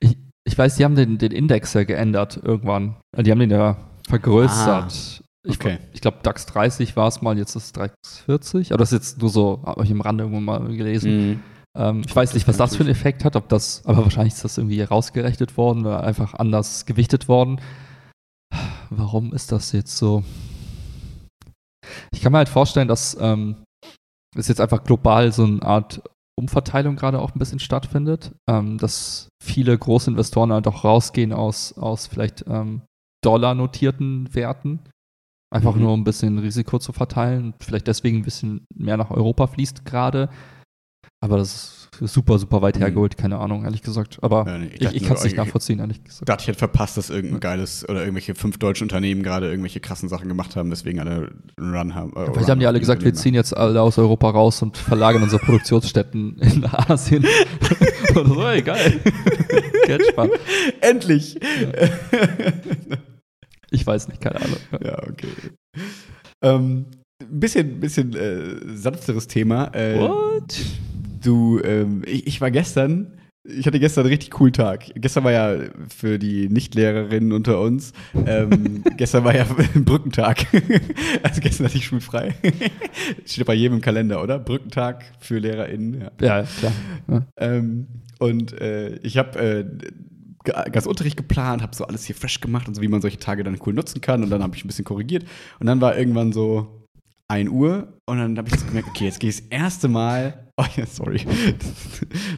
Ich, 0.00 0.16
ich 0.50 0.58
weiß, 0.58 0.76
die 0.76 0.84
haben 0.84 0.96
den, 0.96 1.16
den 1.16 1.30
Index 1.30 1.74
ja 1.74 1.84
geändert 1.84 2.40
irgendwann. 2.42 2.96
Die 3.16 3.30
haben 3.30 3.38
den 3.38 3.50
ja 3.50 3.76
vergrößert. 4.08 5.22
Ah, 5.22 5.48
okay. 5.48 5.78
Ich, 5.90 5.94
ich 5.94 6.00
glaube, 6.00 6.18
DAX 6.24 6.44
30 6.46 6.96
war 6.96 7.06
es 7.06 7.22
mal, 7.22 7.38
jetzt 7.38 7.54
ist 7.54 7.64
es 7.66 7.72
DAX 7.72 7.94
40. 8.26 8.72
Aber 8.72 8.78
das 8.78 8.90
ist 8.90 8.98
jetzt 8.98 9.20
nur 9.20 9.30
so, 9.30 9.62
habe 9.64 9.84
ich 9.84 9.92
im 9.92 10.00
Rande 10.00 10.24
irgendwo 10.24 10.40
mal 10.40 10.58
gelesen. 10.76 11.12
Mhm. 11.12 11.42
Ähm, 11.78 12.02
ich 12.04 12.14
weiß 12.14 12.34
nicht, 12.34 12.48
was 12.48 12.56
das 12.56 12.74
für 12.74 12.82
einen 12.82 12.90
Effekt 12.90 13.24
hat, 13.24 13.36
ob 13.36 13.48
das, 13.48 13.86
aber 13.86 14.02
wahrscheinlich 14.02 14.34
ist 14.34 14.44
das 14.44 14.58
irgendwie 14.58 14.82
rausgerechnet 14.82 15.56
worden 15.56 15.86
oder 15.86 16.02
einfach 16.02 16.34
anders 16.34 16.84
gewichtet 16.84 17.28
worden. 17.28 17.60
Warum 18.90 19.32
ist 19.32 19.52
das 19.52 19.70
jetzt 19.70 19.96
so? 19.96 20.24
Ich 22.12 22.22
kann 22.22 22.32
mir 22.32 22.38
halt 22.38 22.48
vorstellen, 22.48 22.88
dass 22.88 23.16
ähm, 23.20 23.54
es 24.36 24.48
jetzt 24.48 24.60
einfach 24.60 24.82
global 24.82 25.30
so 25.30 25.44
eine 25.44 25.62
Art 25.62 26.02
Umverteilung 26.38 26.96
gerade 26.96 27.20
auch 27.20 27.34
ein 27.34 27.38
bisschen 27.38 27.58
stattfindet, 27.58 28.32
ähm, 28.48 28.78
dass 28.78 29.28
viele 29.42 29.76
Großinvestoren 29.76 30.52
halt 30.52 30.66
auch 30.66 30.84
rausgehen 30.84 31.32
aus, 31.32 31.76
aus 31.76 32.06
vielleicht 32.06 32.44
ähm, 32.46 32.82
Dollar-notierten 33.22 34.34
Werten, 34.34 34.80
einfach 35.52 35.74
mhm. 35.74 35.82
nur 35.82 35.92
um 35.92 36.00
ein 36.00 36.04
bisschen 36.04 36.38
Risiko 36.38 36.78
zu 36.78 36.92
verteilen, 36.92 37.54
vielleicht 37.60 37.86
deswegen 37.86 38.18
ein 38.18 38.24
bisschen 38.24 38.64
mehr 38.74 38.96
nach 38.96 39.10
Europa 39.10 39.46
fließt 39.48 39.84
gerade. 39.84 40.30
Aber 41.22 41.36
das 41.36 41.88
ist 42.00 42.14
super, 42.14 42.38
super 42.38 42.62
weit 42.62 42.76
mhm. 42.76 42.80
hergeholt, 42.80 43.18
keine 43.18 43.38
Ahnung, 43.38 43.64
ehrlich 43.64 43.82
gesagt. 43.82 44.18
Aber 44.22 44.46
ja, 44.46 44.58
nee, 44.58 44.70
ich, 44.72 44.80
ich, 44.80 44.94
ich 44.94 45.02
kann 45.02 45.16
es 45.16 45.24
nicht 45.24 45.36
nachvollziehen, 45.36 45.78
ehrlich 45.78 46.02
gesagt. 46.02 46.26
Dachte 46.28 46.42
ich 46.42 46.48
hätte 46.48 46.58
verpasst, 46.58 46.96
dass 46.96 47.10
irgendein 47.10 47.40
geiles 47.40 47.86
oder 47.86 48.00
irgendwelche 48.00 48.34
fünf 48.34 48.58
deutsche 48.58 48.84
Unternehmen 48.84 49.22
gerade 49.22 49.50
irgendwelche 49.50 49.80
krassen 49.80 50.08
Sachen 50.08 50.28
gemacht 50.28 50.56
haben, 50.56 50.70
deswegen 50.70 50.98
alle 50.98 51.32
einen 51.58 51.74
Run 51.74 51.94
haben. 51.94 52.16
Äh, 52.16 52.32
Vielleicht 52.32 52.48
haben 52.48 52.60
die 52.60 52.66
alle 52.66 52.80
gesagt, 52.80 53.04
wir 53.04 53.12
ziehen 53.12 53.34
jetzt 53.34 53.54
alle 53.54 53.82
aus 53.82 53.98
Europa 53.98 54.30
raus 54.30 54.62
und 54.62 54.78
verlagern 54.78 55.22
unsere 55.22 55.42
Produktionsstätten 55.42 56.38
in 56.40 56.64
Asien. 56.64 57.26
Oder 58.12 58.26
so, 58.26 58.42
ey, 58.46 58.62
geil. 58.62 59.00
Endlich! 60.80 61.38
Ich 63.70 63.86
weiß 63.86 64.08
nicht, 64.08 64.20
keine 64.20 64.36
Ahnung. 64.36 64.56
Ja, 64.82 64.98
okay. 65.02 65.28
Ähm, 66.42 66.86
bisschen, 67.28 67.78
bisschen 67.80 68.14
äh, 68.14 68.76
sanfteres 68.76 69.26
Thema. 69.26 69.66
Äh, 69.74 69.98
What? 69.98 70.56
Du, 71.22 71.60
ähm, 71.62 72.02
ich, 72.06 72.26
ich, 72.26 72.40
war 72.40 72.50
gestern, 72.50 73.18
ich 73.44 73.66
hatte 73.66 73.80
gestern 73.80 74.02
einen 74.02 74.10
richtig 74.10 74.30
coolen 74.30 74.52
Tag. 74.52 74.86
Gestern 74.94 75.24
war 75.24 75.32
ja 75.32 75.56
für 75.88 76.18
die 76.18 76.48
Nichtlehrerinnen 76.48 77.32
unter 77.32 77.60
uns, 77.60 77.92
ähm, 78.26 78.82
gestern 78.96 79.24
war 79.24 79.34
ja 79.34 79.46
Brückentag. 79.74 80.46
also 81.22 81.40
gestern 81.40 81.66
hatte 81.66 81.76
ich 81.76 81.86
schulfrei. 81.86 82.34
Steht 83.26 83.46
bei 83.46 83.54
jedem 83.54 83.76
im 83.76 83.80
Kalender, 83.80 84.22
oder? 84.22 84.38
Brückentag 84.38 85.04
für 85.18 85.38
LehrerInnen. 85.38 86.00
Ja, 86.00 86.10
ja 86.20 86.42
klar. 86.58 86.72
Ja. 87.08 87.26
Ähm, 87.36 87.86
und 88.18 88.58
äh, 88.60 88.96
ich 89.02 89.18
habe 89.18 89.38
äh, 89.38 89.64
ganz 90.44 90.86
Unterricht 90.86 91.16
geplant, 91.16 91.62
habe 91.62 91.74
so 91.74 91.84
alles 91.84 92.04
hier 92.04 92.14
fresh 92.14 92.40
gemacht 92.40 92.68
und 92.68 92.74
so, 92.74 92.82
wie 92.82 92.88
man 92.88 93.00
solche 93.00 93.18
Tage 93.18 93.44
dann 93.44 93.58
cool 93.66 93.74
nutzen 93.74 94.00
kann. 94.00 94.22
Und 94.22 94.30
dann 94.30 94.42
habe 94.42 94.56
ich 94.56 94.64
ein 94.64 94.68
bisschen 94.68 94.84
korrigiert. 94.84 95.24
Und 95.58 95.66
dann 95.66 95.80
war 95.80 95.96
irgendwann 95.98 96.32
so 96.32 96.79
1 97.30 97.48
Uhr 97.48 97.94
und 98.06 98.18
dann 98.18 98.36
habe 98.36 98.48
ich 98.48 98.54
jetzt 98.54 98.66
gemerkt, 98.66 98.88
okay, 98.88 99.04
jetzt 99.04 99.20
gehe 99.20 99.30
ich 99.30 99.36
das 99.36 99.46
erste 99.50 99.86
Mal. 99.86 100.48
Oh 100.56 100.64
ja, 100.76 100.84
sorry. 100.84 101.20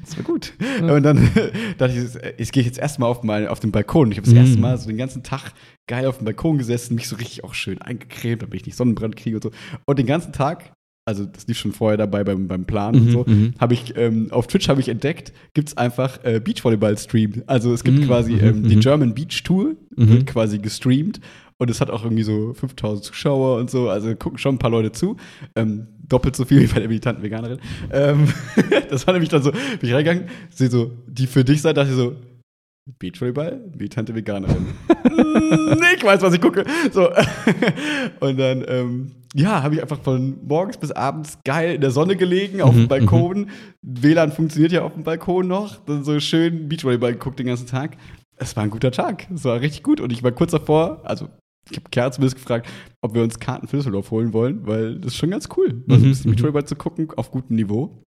Das 0.02 0.16
war 0.16 0.24
gut. 0.24 0.52
Ja. 0.80 0.94
Und 0.94 1.02
dann 1.02 1.30
dachte 1.78 1.94
ich, 1.94 2.38
jetzt 2.38 2.52
gehe 2.52 2.60
ich 2.60 2.66
jetzt 2.66 2.78
erstmal 2.78 3.08
auf, 3.08 3.26
auf 3.26 3.60
den 3.60 3.72
Balkon. 3.72 4.12
Ich 4.12 4.18
habe 4.18 4.26
das 4.26 4.34
mhm. 4.34 4.40
erste 4.40 4.58
Mal 4.58 4.76
so 4.78 4.88
den 4.88 4.98
ganzen 4.98 5.22
Tag 5.22 5.52
geil 5.88 6.06
auf 6.06 6.18
dem 6.18 6.26
Balkon 6.26 6.58
gesessen, 6.58 6.94
mich 6.94 7.08
so 7.08 7.16
richtig 7.16 7.42
auch 7.42 7.54
schön 7.54 7.80
eingecremt, 7.80 8.42
damit 8.42 8.54
ich 8.54 8.66
nicht 8.66 8.76
Sonnenbrand 8.76 9.16
kriege 9.16 9.36
und 9.36 9.42
so. 9.42 9.50
Und 9.86 9.98
den 9.98 10.06
ganzen 10.06 10.32
Tag, 10.32 10.74
also 11.08 11.24
das 11.24 11.46
lief 11.46 11.58
schon 11.58 11.72
vorher 11.72 11.96
dabei 11.96 12.22
beim, 12.22 12.46
beim 12.46 12.66
Plan 12.66 12.94
mhm, 12.94 13.00
und 13.00 13.10
so, 13.10 13.24
mhm. 13.26 13.54
habe 13.58 13.72
ich 13.72 13.96
ähm, 13.96 14.30
auf 14.30 14.46
Twitch 14.46 14.68
habe 14.68 14.80
ich 14.80 14.90
entdeckt, 14.90 15.32
gibt 15.54 15.68
es 15.68 15.76
einfach 15.78 16.22
äh, 16.22 16.38
Beachvolleyball-Stream. 16.38 17.44
Also 17.46 17.72
es 17.72 17.82
gibt 17.82 18.00
mhm. 18.00 18.06
quasi 18.06 18.34
ähm, 18.34 18.60
mhm, 18.60 18.68
die 18.68 18.76
mhm. 18.76 18.80
German 18.80 19.14
Beach 19.14 19.42
Tour, 19.42 19.74
wird 19.96 20.26
quasi 20.26 20.58
gestreamt 20.58 21.20
und 21.58 21.70
es 21.70 21.80
hat 21.80 21.90
auch 21.90 22.04
irgendwie 22.04 22.22
so 22.22 22.54
5000 22.54 23.04
Zuschauer 23.04 23.58
und 23.58 23.70
so. 23.70 23.88
Also 23.88 24.14
gucken 24.16 24.38
schon 24.38 24.56
ein 24.56 24.58
paar 24.58 24.70
Leute 24.70 24.92
zu. 24.92 25.16
Ähm, 25.56 25.88
doppelt 26.06 26.36
so 26.36 26.44
viel 26.44 26.60
wie 26.60 26.66
bei 26.66 26.80
der 26.80 26.88
militanten 26.88 27.22
Veganerin. 27.22 27.58
Ähm, 27.90 28.28
das 28.90 29.06
war 29.06 29.14
nämlich 29.14 29.30
dann 29.30 29.42
so, 29.42 29.50
bin 29.50 29.60
ich 29.82 29.92
reingegangen, 29.92 30.28
sehe 30.50 30.70
so, 30.70 30.92
die 31.06 31.26
für 31.26 31.44
dich 31.44 31.62
seid, 31.62 31.76
dachte 31.76 31.90
ich 31.90 31.96
so, 31.96 32.16
Beachvolleyball, 32.98 33.60
militante 33.76 34.14
Veganerin. 34.14 34.66
nee, 35.04 35.96
ich 35.96 36.02
weiß, 36.02 36.20
was 36.20 36.34
ich 36.34 36.40
gucke. 36.40 36.64
So. 36.90 37.10
und 38.20 38.38
dann, 38.38 38.64
ähm, 38.66 39.12
ja, 39.34 39.62
habe 39.62 39.76
ich 39.76 39.82
einfach 39.82 40.00
von 40.00 40.36
morgens 40.46 40.78
bis 40.78 40.90
abends 40.90 41.38
geil 41.44 41.76
in 41.76 41.80
der 41.80 41.92
Sonne 41.92 42.16
gelegen, 42.16 42.60
auf 42.60 42.74
dem 42.74 42.82
mhm, 42.82 42.88
Balkon. 42.88 43.38
Mhm. 43.38 43.48
WLAN 43.82 44.32
funktioniert 44.32 44.72
ja 44.72 44.82
auf 44.82 44.94
dem 44.94 45.04
Balkon 45.04 45.46
noch. 45.46 45.76
Dann 45.86 46.02
so 46.02 46.18
schön 46.18 46.68
Beachvolleyball 46.68 47.12
geguckt 47.12 47.38
den 47.38 47.46
ganzen 47.46 47.68
Tag. 47.68 47.96
Es 48.36 48.56
war 48.56 48.64
ein 48.64 48.70
guter 48.70 48.90
Tag. 48.90 49.28
Es 49.32 49.44
war 49.44 49.60
richtig 49.60 49.84
gut. 49.84 50.00
Und 50.00 50.10
ich 50.10 50.24
war 50.24 50.32
kurz 50.32 50.50
davor, 50.50 51.02
also 51.04 51.28
ich 51.70 51.76
habe 51.76 51.90
Kerl 51.90 52.12
zumindest 52.12 52.36
gefragt, 52.36 52.68
ob 53.00 53.14
wir 53.14 53.22
uns 53.22 53.38
Karten 53.38 53.68
für 53.68 53.76
Düsseldorf 53.76 54.10
holen 54.10 54.32
wollen, 54.32 54.66
weil 54.66 54.98
das 54.98 55.12
ist 55.12 55.18
schon 55.18 55.30
ganz 55.30 55.48
cool, 55.56 55.82
mal 55.86 55.98
so 55.98 56.04
ein 56.04 56.08
mhm, 56.08 56.10
bisschen 56.10 56.30
mhm. 56.30 56.34
Beachvolleyball 56.34 56.64
zu 56.66 56.76
gucken, 56.76 57.10
auf 57.16 57.30
gutem 57.30 57.56
Niveau. 57.56 58.02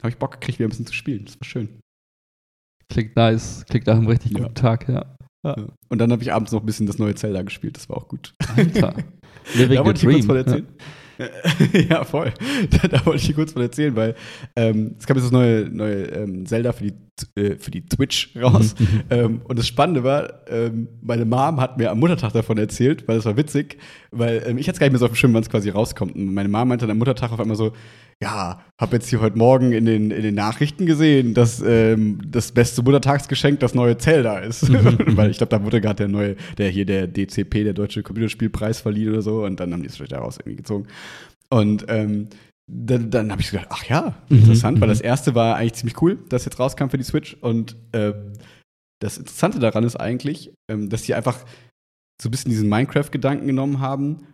Habe 0.00 0.10
ich 0.10 0.18
Bock 0.18 0.32
gekriegt, 0.32 0.58
wieder 0.58 0.68
ein 0.68 0.70
bisschen 0.70 0.86
zu 0.86 0.94
spielen. 0.94 1.24
Das 1.24 1.38
war 1.38 1.44
schön. 1.44 1.80
Klingt 2.88 3.16
nice. 3.16 3.64
Klingt 3.68 3.86
nach 3.86 3.96
einem 3.96 4.06
richtig 4.06 4.32
ja. 4.32 4.40
guten 4.40 4.54
Tag, 4.54 4.88
ja. 4.88 5.16
ja. 5.44 5.56
ja. 5.56 5.66
Und 5.88 5.98
dann 5.98 6.10
habe 6.12 6.22
ich 6.22 6.32
abends 6.32 6.52
noch 6.52 6.60
ein 6.60 6.66
bisschen 6.66 6.86
das 6.86 6.98
neue 6.98 7.14
Zelda 7.14 7.42
gespielt. 7.42 7.76
Das 7.76 7.88
war 7.88 7.96
auch 7.96 8.08
gut. 8.08 8.34
Alter. 8.56 8.94
Living 9.54 9.76
da 9.76 9.84
wollte 9.84 10.06
ich 10.06 10.12
kurz 10.14 10.26
mal 10.26 10.36
erzählen. 10.38 10.66
ja, 10.66 10.84
voll. 12.04 12.32
Da, 12.70 12.88
da, 12.88 13.06
wollte 13.06 13.20
ich 13.20 13.26
dir 13.26 13.34
kurz 13.34 13.52
von 13.52 13.62
erzählen, 13.62 13.94
weil 13.96 14.14
ähm, 14.56 14.96
es 14.98 15.06
kam 15.06 15.16
jetzt 15.16 15.24
das 15.24 15.32
neue, 15.32 15.68
neue 15.70 16.04
ähm, 16.04 16.46
Zelda 16.46 16.72
für 16.72 16.84
die, 16.84 17.40
äh, 17.40 17.56
für 17.56 17.70
die 17.70 17.86
Twitch 17.86 18.34
raus. 18.40 18.74
Mhm. 18.84 19.02
ähm, 19.10 19.40
und 19.44 19.58
das 19.58 19.66
Spannende 19.66 20.04
war, 20.04 20.46
ähm, 20.48 20.88
meine 21.00 21.24
Mom 21.24 21.60
hat 21.60 21.78
mir 21.78 21.90
am 21.90 22.00
Muttertag 22.00 22.32
davon 22.32 22.58
erzählt, 22.58 23.06
weil 23.06 23.16
das 23.16 23.24
war 23.24 23.36
witzig, 23.36 23.78
weil 24.10 24.42
ähm, 24.46 24.58
ich 24.58 24.66
hatte 24.66 24.74
es 24.74 24.80
gar 24.80 24.86
nicht 24.86 24.92
mehr 24.92 24.98
so 24.98 25.06
auf 25.06 25.12
dem 25.12 25.16
Schirm, 25.16 25.32
wann 25.32 25.42
es 25.42 25.48
quasi 25.48 25.70
rauskommt. 25.70 26.14
Und 26.16 26.34
meine 26.34 26.48
Mom 26.48 26.68
meinte 26.68 26.84
dann 26.84 26.92
am 26.92 26.98
Muttertag 26.98 27.32
auf 27.32 27.40
einmal 27.40 27.56
so, 27.56 27.72
ja, 28.24 28.58
habe 28.80 28.96
jetzt 28.96 29.08
hier 29.08 29.20
heute 29.20 29.36
Morgen 29.36 29.72
in 29.72 29.84
den, 29.84 30.10
in 30.10 30.22
den 30.22 30.34
Nachrichten 30.34 30.86
gesehen, 30.86 31.34
dass 31.34 31.60
ähm, 31.60 32.22
das 32.26 32.52
beste 32.52 32.82
Muttertagsgeschenk 32.82 33.60
das 33.60 33.74
neue 33.74 33.98
Zelda 33.98 34.38
ist. 34.38 34.72
Weil 35.16 35.30
ich 35.30 35.36
glaube, 35.36 35.50
da 35.50 35.62
wurde 35.62 35.82
gerade 35.82 35.96
der 35.96 36.08
neue, 36.08 36.36
der 36.56 36.70
hier 36.70 36.86
der 36.86 37.06
DCP, 37.06 37.64
der 37.64 37.74
Deutsche 37.74 38.02
Computerspielpreis 38.02 38.80
verliehen 38.80 39.10
oder 39.10 39.20
so. 39.20 39.44
Und 39.44 39.60
dann 39.60 39.72
haben 39.72 39.82
die 39.82 39.88
es 39.88 39.96
vielleicht 39.96 40.12
daraus 40.12 40.38
irgendwie 40.38 40.56
gezogen. 40.56 40.86
Und 41.50 41.84
ähm, 41.88 42.28
dann, 42.66 43.10
dann 43.10 43.30
habe 43.30 43.42
ich 43.42 43.50
gedacht, 43.50 43.68
ach 43.68 43.84
ja, 43.84 44.16
mhm, 44.30 44.38
interessant, 44.38 44.78
mhm, 44.78 44.80
weil 44.80 44.88
das 44.88 45.02
erste 45.02 45.34
war 45.34 45.56
eigentlich 45.56 45.74
ziemlich 45.74 46.00
cool, 46.00 46.18
das 46.30 46.46
jetzt 46.46 46.58
rauskam 46.58 46.88
für 46.88 46.96
die 46.96 47.04
Switch. 47.04 47.36
Und 47.42 47.76
äh, 47.92 48.14
das 49.02 49.18
Interessante 49.18 49.58
daran 49.58 49.84
ist 49.84 49.96
eigentlich, 49.96 50.50
ähm, 50.70 50.88
dass 50.88 51.02
sie 51.02 51.12
einfach 51.12 51.44
so 52.22 52.28
ein 52.28 52.30
bisschen 52.30 52.50
diesen 52.50 52.70
Minecraft-Gedanken 52.70 53.46
genommen 53.46 53.80
haben, 53.80 54.28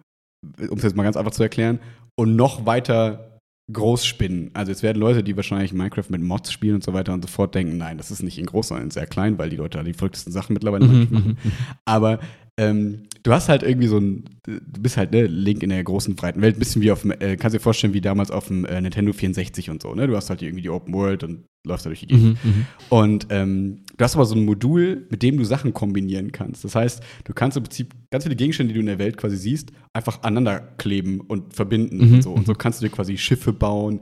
um 0.61 0.79
es 0.79 0.85
jetzt 0.85 0.95
mal 0.95 1.03
ganz 1.03 1.17
einfach 1.17 1.33
zu 1.33 1.43
erklären, 1.43 1.81
und 2.17 2.37
noch 2.37 2.67
weiter 2.67 3.30
groß 3.73 4.05
spinnen. 4.05 4.51
Also 4.55 4.73
es 4.73 4.83
werden 4.83 4.99
Leute, 4.99 5.23
die 5.23 5.37
wahrscheinlich 5.37 5.73
Minecraft 5.73 6.07
mit 6.09 6.23
Mods 6.23 6.53
spielen 6.53 6.77
und 6.77 6.85
so 6.85 6.93
weiter 6.93 7.13
und 7.13 7.23
so 7.23 7.29
fort, 7.29 7.55
denken, 7.55 7.77
nein, 7.77 7.99
das 7.99 8.11
ist 8.11 8.23
nicht 8.23 8.39
in 8.39 8.47
groß, 8.47 8.69
sondern 8.69 8.87
in 8.87 8.91
sehr 8.91 9.07
klein, 9.07 9.39
weil 9.39 9.51
die 9.51 9.57
Leute 9.57 9.79
da 9.79 9.85
die 9.85 9.93
verrücktesten 9.93 10.33
Sachen 10.33 10.55
mittlerweile 10.55 10.87
mhm, 10.87 11.09
machen. 11.11 11.39
Mhm, 11.43 11.53
Aber 11.85 12.21
ähm, 12.57 13.05
du 13.23 13.33
hast 13.33 13.49
halt 13.49 13.63
irgendwie 13.63 13.87
so 13.87 13.99
ein, 13.99 14.25
du 14.45 14.81
bist 14.81 14.97
halt 14.97 15.13
ne, 15.13 15.27
Link 15.27 15.63
in 15.63 15.71
der 15.71 15.83
großen, 15.83 16.15
breiten 16.15 16.43
Welt, 16.43 16.57
ein 16.57 16.59
bisschen 16.59 16.83
wie 16.83 16.93
auf 16.93 17.03
dem, 17.03 17.13
äh, 17.13 17.37
kannst 17.37 17.55
dir 17.55 17.61
vorstellen, 17.61 17.95
wie 17.95 18.01
damals 18.01 18.31
auf 18.31 18.49
dem 18.49 18.65
äh, 18.65 18.81
Nintendo 18.81 19.13
64 19.13 19.71
und 19.71 19.81
so, 19.83 19.95
ne? 19.95 20.07
Du 20.07 20.17
hast 20.17 20.31
halt 20.31 20.43
irgendwie 20.43 20.63
die 20.63 20.71
Open 20.71 20.93
World 20.93 21.25
und 21.25 21.45
läufst 21.65 21.87
da 21.87 21.91
durch 21.91 22.01
die 22.01 22.09
Gegend. 22.09 22.45
Mhm, 22.45 22.51
mhm, 22.51 22.67
und 22.91 23.27
ähm, 23.31 23.85
du 24.01 24.05
hast 24.05 24.15
aber 24.15 24.25
so 24.25 24.35
ein 24.35 24.47
Modul, 24.47 25.07
mit 25.11 25.23
dem 25.23 25.37
du 25.37 25.45
Sachen 25.45 25.75
kombinieren 25.75 26.33
kannst. 26.33 26.65
Das 26.65 26.75
heißt, 26.75 27.03
du 27.25 27.35
kannst 27.35 27.59
im 27.59 27.65
Prinzip 27.65 27.95
ganz 28.11 28.25
viele 28.25 28.35
Gegenstände, 28.35 28.73
die 28.73 28.79
du 28.79 28.81
in 28.81 28.87
der 28.87 28.99
Welt 28.99 29.19
quasi 29.19 29.37
siehst, 29.37 29.73
einfach 29.93 30.23
aneinander 30.23 30.61
kleben 30.79 31.21
und 31.21 31.55
verbinden 31.55 31.99
mhm, 31.99 32.15
und 32.15 32.23
so. 32.23 32.33
Und 32.33 32.47
so 32.47 32.55
kannst 32.55 32.81
du 32.81 32.87
dir 32.87 32.93
quasi 32.93 33.19
Schiffe 33.19 33.53
bauen, 33.53 34.01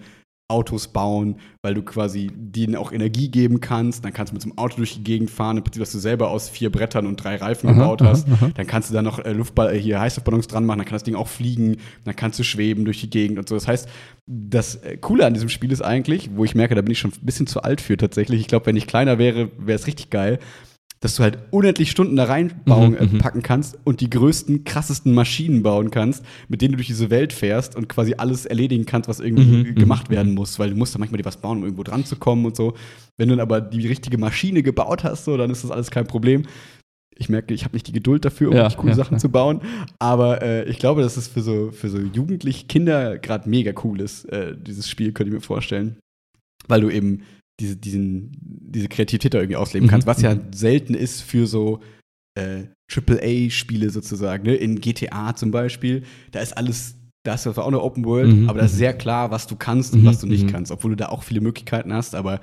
Autos 0.50 0.88
bauen, 0.88 1.36
weil 1.60 1.74
du 1.74 1.82
quasi 1.82 2.30
denen 2.34 2.74
auch 2.74 2.90
Energie 2.90 3.28
geben 3.28 3.60
kannst. 3.60 4.02
Dann 4.04 4.14
kannst 4.14 4.32
du 4.32 4.34
mit 4.34 4.42
so 4.42 4.48
einem 4.48 4.56
Auto 4.56 4.78
durch 4.78 4.94
die 4.94 5.04
Gegend 5.04 5.30
fahren, 5.30 5.58
im 5.58 5.62
Prinzip, 5.62 5.82
was 5.82 5.92
du 5.92 5.98
selber 5.98 6.30
aus 6.30 6.48
vier 6.48 6.72
Brettern 6.72 7.06
und 7.06 7.22
drei 7.22 7.36
Reifen 7.36 7.68
aha, 7.68 7.78
gebaut 7.78 8.00
hast. 8.00 8.26
Aha, 8.26 8.34
aha. 8.46 8.50
Dann 8.54 8.66
kannst 8.66 8.88
du 8.88 8.94
da 8.94 9.02
noch 9.02 9.18
äh, 9.18 9.32
Luftball, 9.32 9.74
äh, 9.74 9.78
hier 9.78 10.00
Heißluftballons 10.00 10.46
dran 10.46 10.64
machen, 10.64 10.78
dann 10.78 10.86
kann 10.86 10.94
das 10.94 11.02
Ding 11.02 11.16
auch 11.16 11.28
fliegen, 11.28 11.76
dann 12.04 12.16
kannst 12.16 12.38
du 12.38 12.44
schweben 12.44 12.86
durch 12.86 13.00
die 13.00 13.10
Gegend 13.10 13.38
und 13.38 13.46
so. 13.46 13.54
Das 13.54 13.68
heißt, 13.68 13.88
das 14.26 14.76
äh, 14.76 14.96
Coole 14.96 15.26
an 15.26 15.34
diesem 15.34 15.50
Spiel 15.50 15.70
ist 15.70 15.82
eigentlich, 15.82 16.30
wo 16.34 16.44
ich 16.44 16.54
merke, 16.54 16.74
da 16.74 16.80
bin 16.80 16.92
ich 16.92 16.98
schon 16.98 17.12
ein 17.12 17.26
bisschen 17.26 17.46
zu 17.46 17.62
alt 17.62 17.82
für 17.82 17.98
tatsächlich. 17.98 18.40
Ich 18.40 18.48
glaube, 18.48 18.66
wenn 18.66 18.76
ich 18.76 18.86
kleiner 18.86 19.18
wäre, 19.18 19.50
wäre 19.58 19.76
es 19.76 19.86
richtig 19.86 20.08
geil 20.08 20.38
dass 21.00 21.14
du 21.14 21.22
halt 21.22 21.38
unendlich 21.50 21.90
Stunden 21.90 22.16
da 22.16 22.24
reinpacken 22.24 22.90
mhm, 22.90 22.96
äh, 22.96 23.06
mhm. 23.06 23.42
kannst 23.42 23.78
und 23.84 24.00
die 24.00 24.10
größten, 24.10 24.64
krassesten 24.64 25.14
Maschinen 25.14 25.62
bauen 25.62 25.90
kannst, 25.90 26.24
mit 26.48 26.60
denen 26.60 26.72
du 26.72 26.76
durch 26.78 26.88
diese 26.88 27.10
Welt 27.10 27.32
fährst 27.32 27.76
und 27.76 27.88
quasi 27.88 28.14
alles 28.18 28.46
erledigen 28.46 28.84
kannst, 28.84 29.08
was 29.08 29.20
irgendwie 29.20 29.44
mhm, 29.44 29.70
mhm 29.70 29.74
gemacht 29.76 30.10
mhm. 30.10 30.14
werden 30.14 30.34
muss, 30.34 30.58
weil 30.58 30.70
du 30.70 30.76
musst 30.76 30.94
da 30.94 30.98
manchmal 30.98 31.18
dir 31.18 31.24
was 31.24 31.36
bauen, 31.36 31.58
um 31.58 31.64
irgendwo 31.64 31.84
dran 31.84 32.04
zu 32.04 32.16
kommen 32.16 32.44
und 32.46 32.56
so. 32.56 32.74
Wenn 33.16 33.28
du 33.28 33.36
dann 33.36 33.42
aber 33.42 33.60
die 33.60 33.86
richtige 33.86 34.18
Maschine 34.18 34.62
gebaut 34.62 35.04
hast, 35.04 35.24
so, 35.24 35.36
dann 35.36 35.50
ist 35.50 35.64
das 35.64 35.70
alles 35.70 35.90
kein 35.90 36.06
Problem. 36.06 36.42
Ich 37.16 37.28
merke, 37.28 37.52
ich 37.52 37.64
habe 37.64 37.74
nicht 37.74 37.86
die 37.88 37.92
Geduld 37.92 38.24
dafür, 38.24 38.50
um 38.50 38.56
ja, 38.56 38.70
coole 38.70 38.92
ja, 38.92 38.96
Sachen 38.96 39.14
ja. 39.14 39.18
zu 39.18 39.28
bauen. 39.28 39.60
Aber 39.98 40.40
äh, 40.40 40.68
ich 40.68 40.78
glaube, 40.78 41.02
dass 41.02 41.16
es 41.16 41.26
für 41.26 41.40
so, 41.40 41.72
für 41.72 41.88
so 41.88 41.98
jugendliche 41.98 42.66
Kinder 42.66 43.18
gerade 43.18 43.48
mega 43.48 43.72
cool 43.82 44.00
ist, 44.00 44.24
äh, 44.26 44.54
dieses 44.56 44.88
Spiel, 44.88 45.12
könnte 45.12 45.30
ich 45.30 45.34
mir 45.34 45.40
vorstellen. 45.40 45.98
Weil 46.68 46.80
du 46.80 46.90
eben 46.90 47.22
diese, 47.60 47.76
diesen, 47.76 48.32
diese 48.40 48.88
Kreativität 48.88 49.34
da 49.34 49.38
irgendwie 49.38 49.56
ausleben 49.56 49.88
kannst, 49.88 50.06
mhm. 50.06 50.10
was 50.10 50.22
ja 50.22 50.34
mhm. 50.34 50.52
selten 50.52 50.94
ist 50.94 51.22
für 51.22 51.46
so 51.46 51.80
äh, 52.38 52.64
AAA-Spiele 52.90 53.90
sozusagen, 53.90 54.44
ne? 54.44 54.54
in 54.54 54.80
GTA 54.80 55.34
zum 55.34 55.50
Beispiel, 55.50 56.04
da 56.30 56.40
ist 56.40 56.56
alles, 56.56 56.96
da 57.24 57.34
ist 57.34 57.42
zwar 57.42 57.58
auch 57.58 57.68
eine 57.68 57.82
Open 57.82 58.04
World, 58.04 58.34
mhm. 58.34 58.48
aber 58.48 58.60
da 58.60 58.66
ist 58.66 58.74
mhm. 58.74 58.78
sehr 58.78 58.94
klar, 58.94 59.30
was 59.30 59.46
du 59.46 59.56
kannst 59.56 59.94
und 59.94 60.02
mhm. 60.02 60.06
was 60.06 60.20
du 60.20 60.26
nicht 60.26 60.48
kannst, 60.48 60.70
obwohl 60.72 60.92
du 60.92 60.96
da 60.96 61.08
auch 61.08 61.22
viele 61.22 61.40
Möglichkeiten 61.40 61.92
hast, 61.92 62.14
aber 62.14 62.40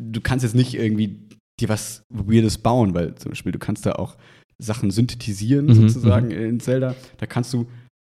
du 0.00 0.20
kannst 0.20 0.44
jetzt 0.44 0.54
nicht 0.54 0.74
irgendwie 0.74 1.28
dir 1.60 1.68
was 1.68 2.04
Weirdes 2.08 2.58
bauen, 2.58 2.94
weil 2.94 3.14
zum 3.16 3.30
Beispiel 3.30 3.52
du 3.52 3.58
kannst 3.58 3.84
da 3.84 3.92
auch 3.92 4.16
Sachen 4.58 4.90
synthetisieren, 4.90 5.66
mhm, 5.66 5.74
sozusagen 5.74 6.30
in 6.30 6.60
Zelda. 6.60 6.94
Da 7.18 7.26
kannst 7.26 7.52
du 7.52 7.66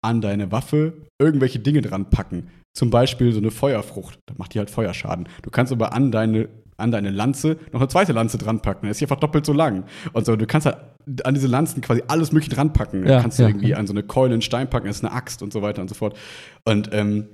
an 0.03 0.21
deine 0.21 0.53
Waffe 0.53 0.95
irgendwelche 1.21 1.59
Dinge 1.59 1.83
dran 1.83 2.11
packen. 2.11 2.49
Zum 2.77 2.91
Beispiel 2.91 3.33
so 3.33 3.39
eine 3.39 3.51
Feuerfrucht. 3.51 4.19
Da 4.27 4.35
macht 4.37 4.53
die 4.53 4.59
halt 4.59 4.69
Feuerschaden. 4.69 5.31
Du 5.41 5.49
kannst 5.49 5.73
aber 5.73 5.95
an 5.95 6.13
deine, 6.13 6.51
an 6.77 6.91
deine 6.91 7.09
Lanze 7.09 7.57
noch 7.73 7.81
eine 7.81 7.89
zweite 7.89 8.13
Lanze 8.13 8.37
dran 8.37 8.61
packen. 8.61 8.83
Dann 8.83 8.91
ist 8.91 9.01
die 9.01 9.05
einfach 9.05 9.19
doppelt 9.19 9.47
so 9.47 9.55
lang. 9.55 9.85
Und 10.13 10.27
so, 10.27 10.37
du 10.37 10.47
kannst 10.47 10.67
halt 10.67 10.77
an 11.25 11.33
diese 11.33 11.47
Lanzen 11.47 11.81
quasi 11.81 12.03
alles 12.07 12.33
Mögliche 12.33 12.55
dran 12.55 12.75
packen. 12.75 13.07
Ja, 13.07 13.23
kannst 13.23 13.39
du 13.39 13.45
ja. 13.45 13.49
irgendwie 13.49 13.75
an 13.75 13.87
so 13.87 13.95
eine 13.95 14.03
Keule 14.03 14.35
einen 14.35 14.43
Stein 14.43 14.69
packen, 14.69 14.89
das 14.89 14.97
ist 14.97 15.05
eine 15.05 15.15
Axt 15.15 15.43
und 15.43 15.55
so 15.55 15.63
weiter 15.63 15.81
und 15.81 15.89
so 15.89 15.95
fort. 15.95 16.19
Und 16.65 16.91
ähm, 16.93 17.29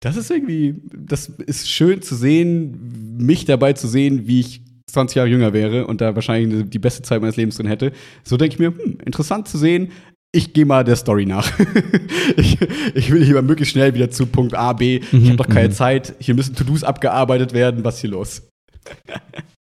das 0.00 0.16
ist 0.16 0.28
irgendwie, 0.28 0.82
das 0.92 1.28
ist 1.28 1.70
schön 1.70 2.02
zu 2.02 2.16
sehen, 2.16 3.16
mich 3.16 3.44
dabei 3.44 3.74
zu 3.74 3.86
sehen, 3.86 4.26
wie 4.26 4.40
ich 4.40 4.60
20 4.90 5.14
Jahre 5.14 5.28
jünger 5.28 5.52
wäre 5.52 5.86
und 5.86 6.00
da 6.00 6.16
wahrscheinlich 6.16 6.68
die 6.68 6.78
beste 6.80 7.02
Zeit 7.02 7.20
meines 7.20 7.36
Lebens 7.36 7.58
drin 7.58 7.68
hätte. 7.68 7.92
So 8.24 8.36
denke 8.36 8.54
ich 8.54 8.58
mir, 8.58 8.76
hm, 8.76 8.98
interessant 9.04 9.46
zu 9.46 9.56
sehen. 9.56 9.92
Ich 10.34 10.52
gehe 10.52 10.66
mal 10.66 10.82
der 10.82 10.96
Story 10.96 11.26
nach. 11.26 11.48
ich, 12.36 12.58
ich, 12.94 13.12
will 13.12 13.24
hier 13.24 13.34
mal 13.34 13.42
möglichst 13.42 13.72
schnell 13.72 13.94
wieder 13.94 14.10
zu 14.10 14.26
Punkt 14.26 14.54
A, 14.54 14.72
B. 14.72 15.00
Ich 15.12 15.26
habe 15.26 15.36
doch 15.36 15.48
keine 15.48 15.68
mhm. 15.68 15.72
Zeit. 15.72 16.16
Hier 16.18 16.34
müssen 16.34 16.56
To-Dos 16.56 16.82
abgearbeitet 16.82 17.52
werden. 17.52 17.84
Was 17.84 17.96
ist 17.96 18.00
hier 18.00 18.10
los? 18.10 18.42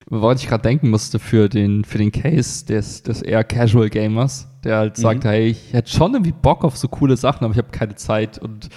Woran 0.09 0.38
ich 0.38 0.47
gerade 0.47 0.63
denken 0.63 0.89
musste 0.89 1.19
für 1.19 1.47
den, 1.47 1.86
für 1.86 1.99
den 1.99 2.11
Case 2.11 2.65
des, 2.65 3.03
des 3.03 3.21
eher 3.21 3.43
Casual 3.43 3.89
Gamers, 3.91 4.47
der 4.63 4.78
halt 4.78 4.97
sagt, 4.97 5.26
mhm. 5.26 5.30
hey, 5.30 5.47
ich 5.49 5.74
hätte 5.74 5.91
schon 5.91 6.13
irgendwie 6.13 6.34
Bock 6.34 6.63
auf 6.63 6.76
so 6.76 6.88
coole 6.88 7.17
Sachen, 7.17 7.45
aber 7.45 7.51
ich 7.51 7.59
habe 7.59 7.71
keine 7.71 7.93
Zeit 7.93 8.39
und 8.39 8.69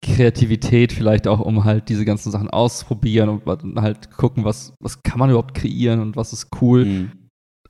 Kreativität 0.00 0.92
vielleicht 0.92 1.26
auch, 1.26 1.40
um 1.40 1.64
halt 1.64 1.88
diese 1.88 2.04
ganzen 2.04 2.30
Sachen 2.30 2.50
auszuprobieren 2.50 3.28
und 3.28 3.80
halt 3.80 4.10
gucken, 4.12 4.44
was, 4.44 4.74
was 4.80 5.02
kann 5.02 5.18
man 5.18 5.30
überhaupt 5.30 5.54
kreieren 5.54 6.00
und 6.00 6.16
was 6.16 6.32
ist 6.32 6.48
cool. 6.60 6.84
Mhm. 6.84 7.12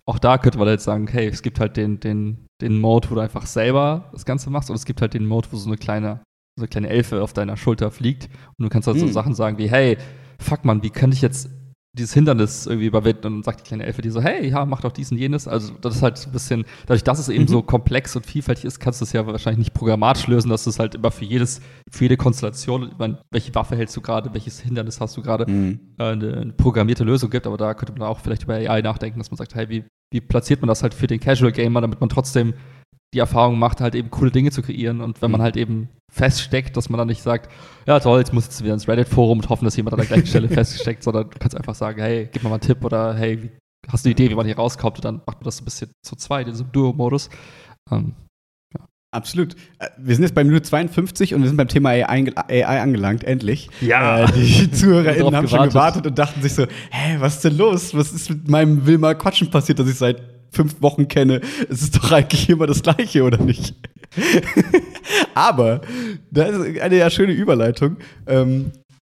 Auch 0.05 0.19
da 0.19 0.37
könnte 0.37 0.59
man 0.59 0.69
jetzt 0.69 0.85
sagen, 0.85 1.07
hey, 1.09 1.29
es 1.29 1.43
gibt 1.43 1.59
halt 1.59 1.77
den, 1.77 2.01
den, 2.01 2.47
den 2.63 2.81
Mode, 2.81 3.11
wo 3.11 3.15
du 3.15 3.21
einfach 3.21 3.47
selber 3.47 4.09
das 4.13 4.25
Ganze 4.25 4.51
machst 4.51 4.71
und 4.71 4.77
es 4.77 4.85
gibt 4.85 5.01
halt 5.01 5.15
den 5.15 5.27
Mode, 5.27 5.49
wo 5.51 5.57
so 5.57 5.69
eine 5.69 5.77
kleine, 5.77 6.21
so 6.57 6.63
eine 6.63 6.69
kleine 6.69 6.89
Elfe 6.89 7.23
auf 7.23 7.33
deiner 7.33 7.57
Schulter 7.57 7.91
fliegt 7.91 8.29
und 8.59 8.65
du 8.65 8.69
kannst 8.69 8.87
halt 8.87 8.97
mhm. 8.97 9.01
so 9.01 9.09
Sachen 9.09 9.35
sagen 9.35 9.59
wie, 9.59 9.71
hey, 9.71 9.99
fuck 10.39 10.65
man, 10.65 10.83
wie 10.83 10.91
könnte 10.91 11.15
ich 11.15 11.23
jetzt 11.23 11.51
dieses 11.95 12.15
Hindernis 12.15 12.67
irgendwie 12.67 12.87
überwinden 12.87 13.27
und 13.27 13.35
dann 13.35 13.43
sagt 13.43 13.61
die 13.61 13.65
kleine 13.65 13.85
Elfe 13.85 14.01
dir 14.01 14.13
so, 14.13 14.23
hey, 14.23 14.49
ja, 14.49 14.65
mach 14.65 14.81
doch 14.81 14.93
dies 14.93 15.13
und 15.13 15.19
jenes. 15.19 15.47
Also 15.47 15.75
das 15.81 15.97
ist 15.97 16.03
halt 16.03 16.17
so 16.17 16.31
ein 16.31 16.33
bisschen, 16.33 16.65
dadurch, 16.87 17.05
dass 17.05 17.19
es 17.19 17.29
eben 17.29 17.45
mhm. 17.45 17.49
so 17.49 17.63
komplex 17.63 18.17
und 18.17 18.25
vielfältig 18.25 18.65
ist, 18.65 18.81
kannst 18.81 19.03
du 19.03 19.05
es 19.05 19.13
ja 19.13 19.27
wahrscheinlich 19.27 19.59
nicht 19.59 19.75
programmatisch 19.75 20.27
lösen, 20.27 20.49
dass 20.49 20.65
du 20.65 20.71
es 20.71 20.79
halt 20.79 20.95
immer 20.95 21.11
für 21.11 21.27
jedes, 21.27 21.61
für 21.91 22.05
jede 22.05 22.17
Konstellation, 22.17 22.89
ich 22.93 22.99
meine, 22.99 23.19
welche 23.31 23.55
Waffe 23.55 23.77
hältst 23.77 23.95
du 23.95 24.01
gerade, 24.01 24.33
welches 24.33 24.61
Hindernis 24.61 25.01
hast 25.01 25.17
du 25.19 25.23
gerade, 25.23 25.51
mhm. 25.51 25.81
äh, 25.99 26.05
eine, 26.05 26.33
eine, 26.35 26.53
programmierte 26.55 27.05
Lösung 27.05 27.29
gibt, 27.29 27.47
aber 27.47 27.59
da 27.59 27.75
könnte 27.75 27.93
man 27.93 28.09
auch 28.09 28.21
vielleicht 28.21 28.45
über 28.45 28.55
AI 28.55 28.81
nachdenken, 28.81 29.19
dass 29.19 29.31
man 29.31 29.37
sagt, 29.37 29.55
hey, 29.55 29.69
wie, 29.69 29.85
wie 30.11 30.23
platziert 30.23 30.63
man 30.63 30.69
das 30.69 30.83
halt 30.83 30.95
für 30.95 31.07
den 31.07 31.21
Casual 31.21 31.53
Gamer, 31.53 31.83
damit 31.83 32.01
man 32.01 32.09
trotzdem 32.09 32.55
die 33.13 33.19
Erfahrung 33.19 33.59
macht, 33.59 33.81
halt 33.81 33.95
eben 33.95 34.11
coole 34.11 34.31
Dinge 34.31 34.51
zu 34.51 34.63
kreieren. 34.63 35.01
Und 35.01 35.21
wenn 35.21 35.31
man 35.31 35.41
mhm. 35.41 35.45
halt 35.45 35.57
eben 35.57 35.89
feststeckt, 36.11 36.77
dass 36.77 36.89
man 36.89 36.99
dann 36.99 37.09
nicht 37.09 37.23
sagt, 37.23 37.51
ja 37.87 38.01
toll, 38.01 38.19
jetzt 38.19 38.33
muss 38.33 38.45
jetzt 38.45 38.63
wieder 38.63 38.75
ins 38.75 38.89
Reddit-Forum 38.89 39.41
und 39.41 39.49
hoffen, 39.49 39.65
dass 39.65 39.77
jemand 39.77 39.95
an 39.95 40.01
der 40.01 40.09
gleichen 40.09 40.27
Stelle 40.27 40.49
feststeckt, 40.51 41.03
sondern 41.03 41.29
du 41.29 41.39
kannst 41.39 41.57
einfach 41.57 41.75
sagen, 41.75 42.01
hey, 42.01 42.29
gib 42.33 42.43
mir 42.43 42.49
mal 42.49 42.57
einen 42.57 42.63
Tipp 42.63 42.85
oder 42.85 43.15
hey, 43.15 43.51
hast 43.89 44.05
du 44.05 44.09
eine 44.09 44.13
Idee, 44.13 44.31
wie 44.31 44.35
man 44.35 44.47
hier 44.47 44.57
rauskommt? 44.57 44.97
Und 44.97 45.05
dann 45.05 45.17
macht 45.27 45.41
man 45.41 45.45
das 45.45 45.61
ein 45.61 45.65
bisschen 45.65 45.91
zu 46.03 46.17
zweit 46.17 46.49
in 46.49 46.55
so 46.55 46.65
einem 46.65 46.73
Duo-Modus. 46.73 47.29
Ähm, 47.91 48.15
ja. 48.75 48.87
Absolut. 49.15 49.55
Äh, 49.79 49.89
wir 49.99 50.15
sind 50.15 50.23
jetzt 50.25 50.35
bei 50.35 50.45
Minute 50.45 50.63
52 50.63 51.35
und 51.35 51.43
wir 51.43 51.49
sind 51.49 51.57
beim 51.57 51.69
Thema 51.69 51.91
AI, 51.91 52.33
AI 52.35 52.81
angelangt, 52.81 53.25
endlich. 53.25 53.69
Ja. 53.83 54.25
Äh, 54.25 54.33
die 54.33 54.71
ZuhörerInnen 54.73 55.37
haben 55.37 55.49
schon 55.49 55.69
gewartet 55.69 56.07
und 56.07 56.19
dachten 56.19 56.41
sich 56.41 56.55
so, 56.55 56.67
hä, 56.91 57.17
was 57.19 57.37
ist 57.37 57.45
denn 57.45 57.59
los? 57.59 57.95
Was 57.95 58.13
ist 58.13 58.31
mit 58.31 58.49
meinem 58.49 58.87
Wilmar 58.87 59.15
Quatschen 59.15 59.51
passiert, 59.51 59.79
dass 59.79 59.89
ich 59.89 59.97
seit 59.97 60.32
fünf 60.53 60.81
Wochen 60.81 61.09
kenne. 61.09 61.41
Es 61.69 61.83
ist 61.83 61.97
doch 61.97 62.13
eigentlich 62.13 62.49
immer 62.49 62.67
das 62.67 62.83
Gleiche, 62.83 63.25
oder 63.25 63.39
nicht? 63.39 63.75
Aber 65.35 65.81
das 66.31 66.57
ist 66.57 66.81
eine 66.81 66.97
ja 66.97 67.11
schöne 67.11 67.33
Überleitung, 67.33 67.97
ähm, 68.27 68.71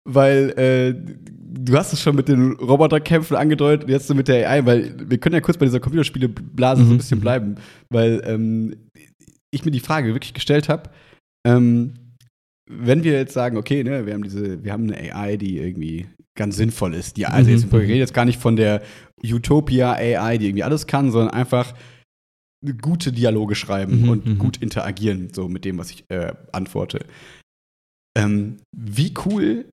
weil 0.05 0.51
äh, 0.59 0.95
du 1.59 1.77
hast 1.77 1.93
es 1.93 2.03
schon 2.03 2.17
mit 2.17 2.29
den 2.29 2.53
Roboterkämpfen 2.53 3.37
angedeutet 3.37 3.85
und 3.85 3.91
jetzt 3.91 4.13
mit 4.15 4.29
der 4.29 4.49
AI, 4.49 4.67
weil 4.67 5.11
wir 5.11 5.19
können 5.19 5.35
ja 5.35 5.41
kurz 5.41 5.59
bei 5.59 5.67
dieser 5.67 5.81
Computerspieleblase 5.81 6.83
mhm. 6.83 6.87
so 6.87 6.95
ein 6.95 6.99
bisschen 6.99 7.21
bleiben, 7.21 7.57
weil 7.91 8.23
ähm, 8.25 8.75
ich 9.51 9.65
mir 9.65 9.71
die 9.71 9.81
Frage 9.81 10.15
wirklich 10.15 10.35
gestellt 10.35 10.69
habe, 10.69 10.91
ähm, 11.47 11.95
wenn 12.69 13.05
wir 13.05 13.13
jetzt 13.13 13.33
sagen, 13.33 13.57
okay, 13.57 13.85
ne, 13.85 14.07
wir 14.07 14.15
haben 14.15 14.25
diese, 14.25 14.65
wir 14.65 14.73
haben 14.73 14.91
eine 14.91 15.15
AI, 15.15 15.37
die 15.37 15.59
irgendwie 15.59 16.07
ganz 16.37 16.57
sinnvoll 16.57 16.95
ist. 16.95 17.17
Die, 17.17 17.27
also 17.27 17.51
jetzt, 17.51 17.71
wir 17.73 17.81
reden 17.81 17.97
jetzt 17.97 18.15
gar 18.15 18.25
nicht 18.25 18.41
von 18.41 18.57
der 18.57 18.83
Utopia 19.23 19.93
AI, 19.93 20.39
die 20.39 20.47
irgendwie 20.47 20.65
alles 20.65 20.87
kann, 20.87 21.11
sondern 21.11 21.35
einfach 21.35 21.75
gute 22.81 23.13
Dialoge 23.13 23.55
schreiben 23.55 24.03
mhm, 24.03 24.09
und 24.09 24.27
mhm. 24.27 24.39
gut 24.39 24.57
interagieren, 24.59 25.31
so 25.33 25.49
mit 25.49 25.65
dem, 25.65 25.79
was 25.79 25.91
ich 25.91 26.05
äh, 26.09 26.33
antworte. 26.53 27.05
Ähm, 28.17 28.57
wie 28.77 29.13
cool 29.27 29.67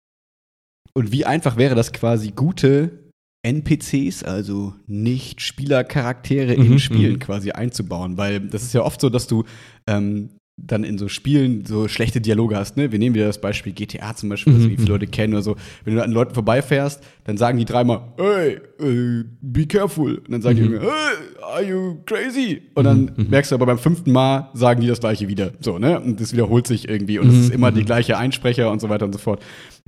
und 0.94 1.12
wie 1.12 1.26
einfach 1.26 1.58
wäre 1.58 1.76
das 1.76 1.94
quasi, 1.94 2.32
gute 2.32 3.04
NPCs, 3.46 4.24
also 4.24 4.74
nicht 4.88 5.42
Spielercharaktere 5.42 6.58
mhm, 6.58 6.74
in 6.74 6.80
Spielen 6.80 7.14
mhm. 7.14 7.20
quasi 7.20 7.52
einzubauen, 7.52 8.18
weil 8.18 8.40
das 8.40 8.64
ist 8.64 8.74
ja 8.74 8.84
oft 8.84 9.02
so, 9.02 9.10
dass 9.10 9.28
du 9.28 9.44
ähm, 9.88 10.30
dann 10.62 10.84
in 10.84 10.98
so 10.98 11.08
Spielen 11.08 11.66
so 11.66 11.88
schlechte 11.88 12.22
Dialoge 12.22 12.56
hast, 12.56 12.78
ne? 12.78 12.92
Wir 12.92 13.00
nehmen 13.00 13.16
wieder 13.16 13.26
das 13.26 13.42
Beispiel 13.42 13.74
GTA 13.74 14.16
zum 14.16 14.30
Beispiel, 14.30 14.54
mhm. 14.54 14.78
viele 14.78 14.90
Leute 14.90 15.08
kennen 15.08 15.34
oder 15.34 15.42
so. 15.42 15.56
Wenn 15.84 15.96
du 15.96 16.04
an 16.04 16.12
Leuten 16.12 16.34
vorbeifährst, 16.34 17.04
dann 17.24 17.38
sagen 17.38 17.58
die 17.58 17.66
dreimal, 17.66 18.14
hey, 18.18 18.60
uh, 18.80 19.24
be 19.42 19.66
careful. 19.66 20.18
Und 20.18 20.32
dann 20.32 20.42
sagen 20.42 20.60
mhm. 20.60 20.72
die, 20.74 20.80
hey, 20.80 21.16
are 21.42 21.64
you 21.64 21.98
crazy? 22.06 22.62
Und 22.76 22.84
dann 22.84 23.12
mhm. 23.16 23.30
merkst 23.30 23.52
du 23.52 23.56
aber 23.56 23.66
beim 23.66 23.80
fünften 23.80 24.12
Mal 24.12 24.50
sagen 24.54 24.82
die 24.82 24.88
das 24.88 25.00
gleiche 25.00 25.28
wieder. 25.28 25.54
So, 25.60 25.80
ne? 25.80 26.00
Und 26.00 26.22
das 26.22 26.34
wiederholt 26.34 26.68
sich 26.68 26.88
irgendwie. 26.88 27.18
Und 27.18 27.30
es 27.30 27.46
ist 27.46 27.54
immer 27.54 27.72
die 27.72 27.82
mhm. 27.82 27.86
gleiche 27.86 28.18
Einsprecher 28.18 28.72
und 28.72 28.80
so 28.80 28.90
weiter 28.90 29.06
und 29.06 29.14
so 29.14 29.20
fort. 29.20 29.44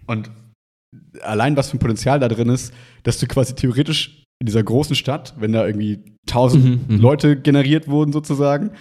Und 0.07 0.31
allein 1.21 1.55
was 1.57 1.69
für 1.69 1.77
ein 1.77 1.79
Potenzial 1.79 2.19
da 2.19 2.27
drin 2.27 2.49
ist, 2.49 2.73
dass 3.03 3.19
du 3.19 3.27
quasi 3.27 3.53
theoretisch 3.53 4.23
in 4.39 4.47
dieser 4.47 4.63
großen 4.63 4.95
Stadt, 4.95 5.35
wenn 5.39 5.53
da 5.53 5.65
irgendwie 5.65 5.99
tausend 6.25 6.89
mhm. 6.89 6.99
Leute 6.99 7.35
generiert 7.39 7.87
wurden 7.87 8.11
sozusagen, 8.11 8.71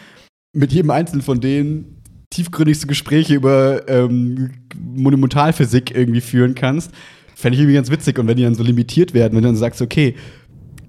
mit 0.55 0.73
jedem 0.73 0.91
einzelnen 0.91 1.23
von 1.23 1.41
denen 1.41 2.01
tiefgründigste 2.31 2.87
Gespräche 2.87 3.35
über 3.35 3.89
ähm, 3.89 4.51
Monumentalphysik 4.77 5.95
irgendwie 5.95 6.21
führen 6.21 6.55
kannst, 6.55 6.91
fände 7.35 7.55
ich 7.55 7.61
irgendwie 7.61 7.77
ganz 7.77 7.91
witzig. 7.91 8.19
Und 8.19 8.27
wenn 8.27 8.37
die 8.37 8.43
dann 8.43 8.55
so 8.55 8.63
limitiert 8.63 9.15
werden, 9.15 9.35
wenn 9.35 9.43
du 9.43 9.49
dann 9.49 9.57
sagst, 9.57 9.83
okay, 9.83 10.15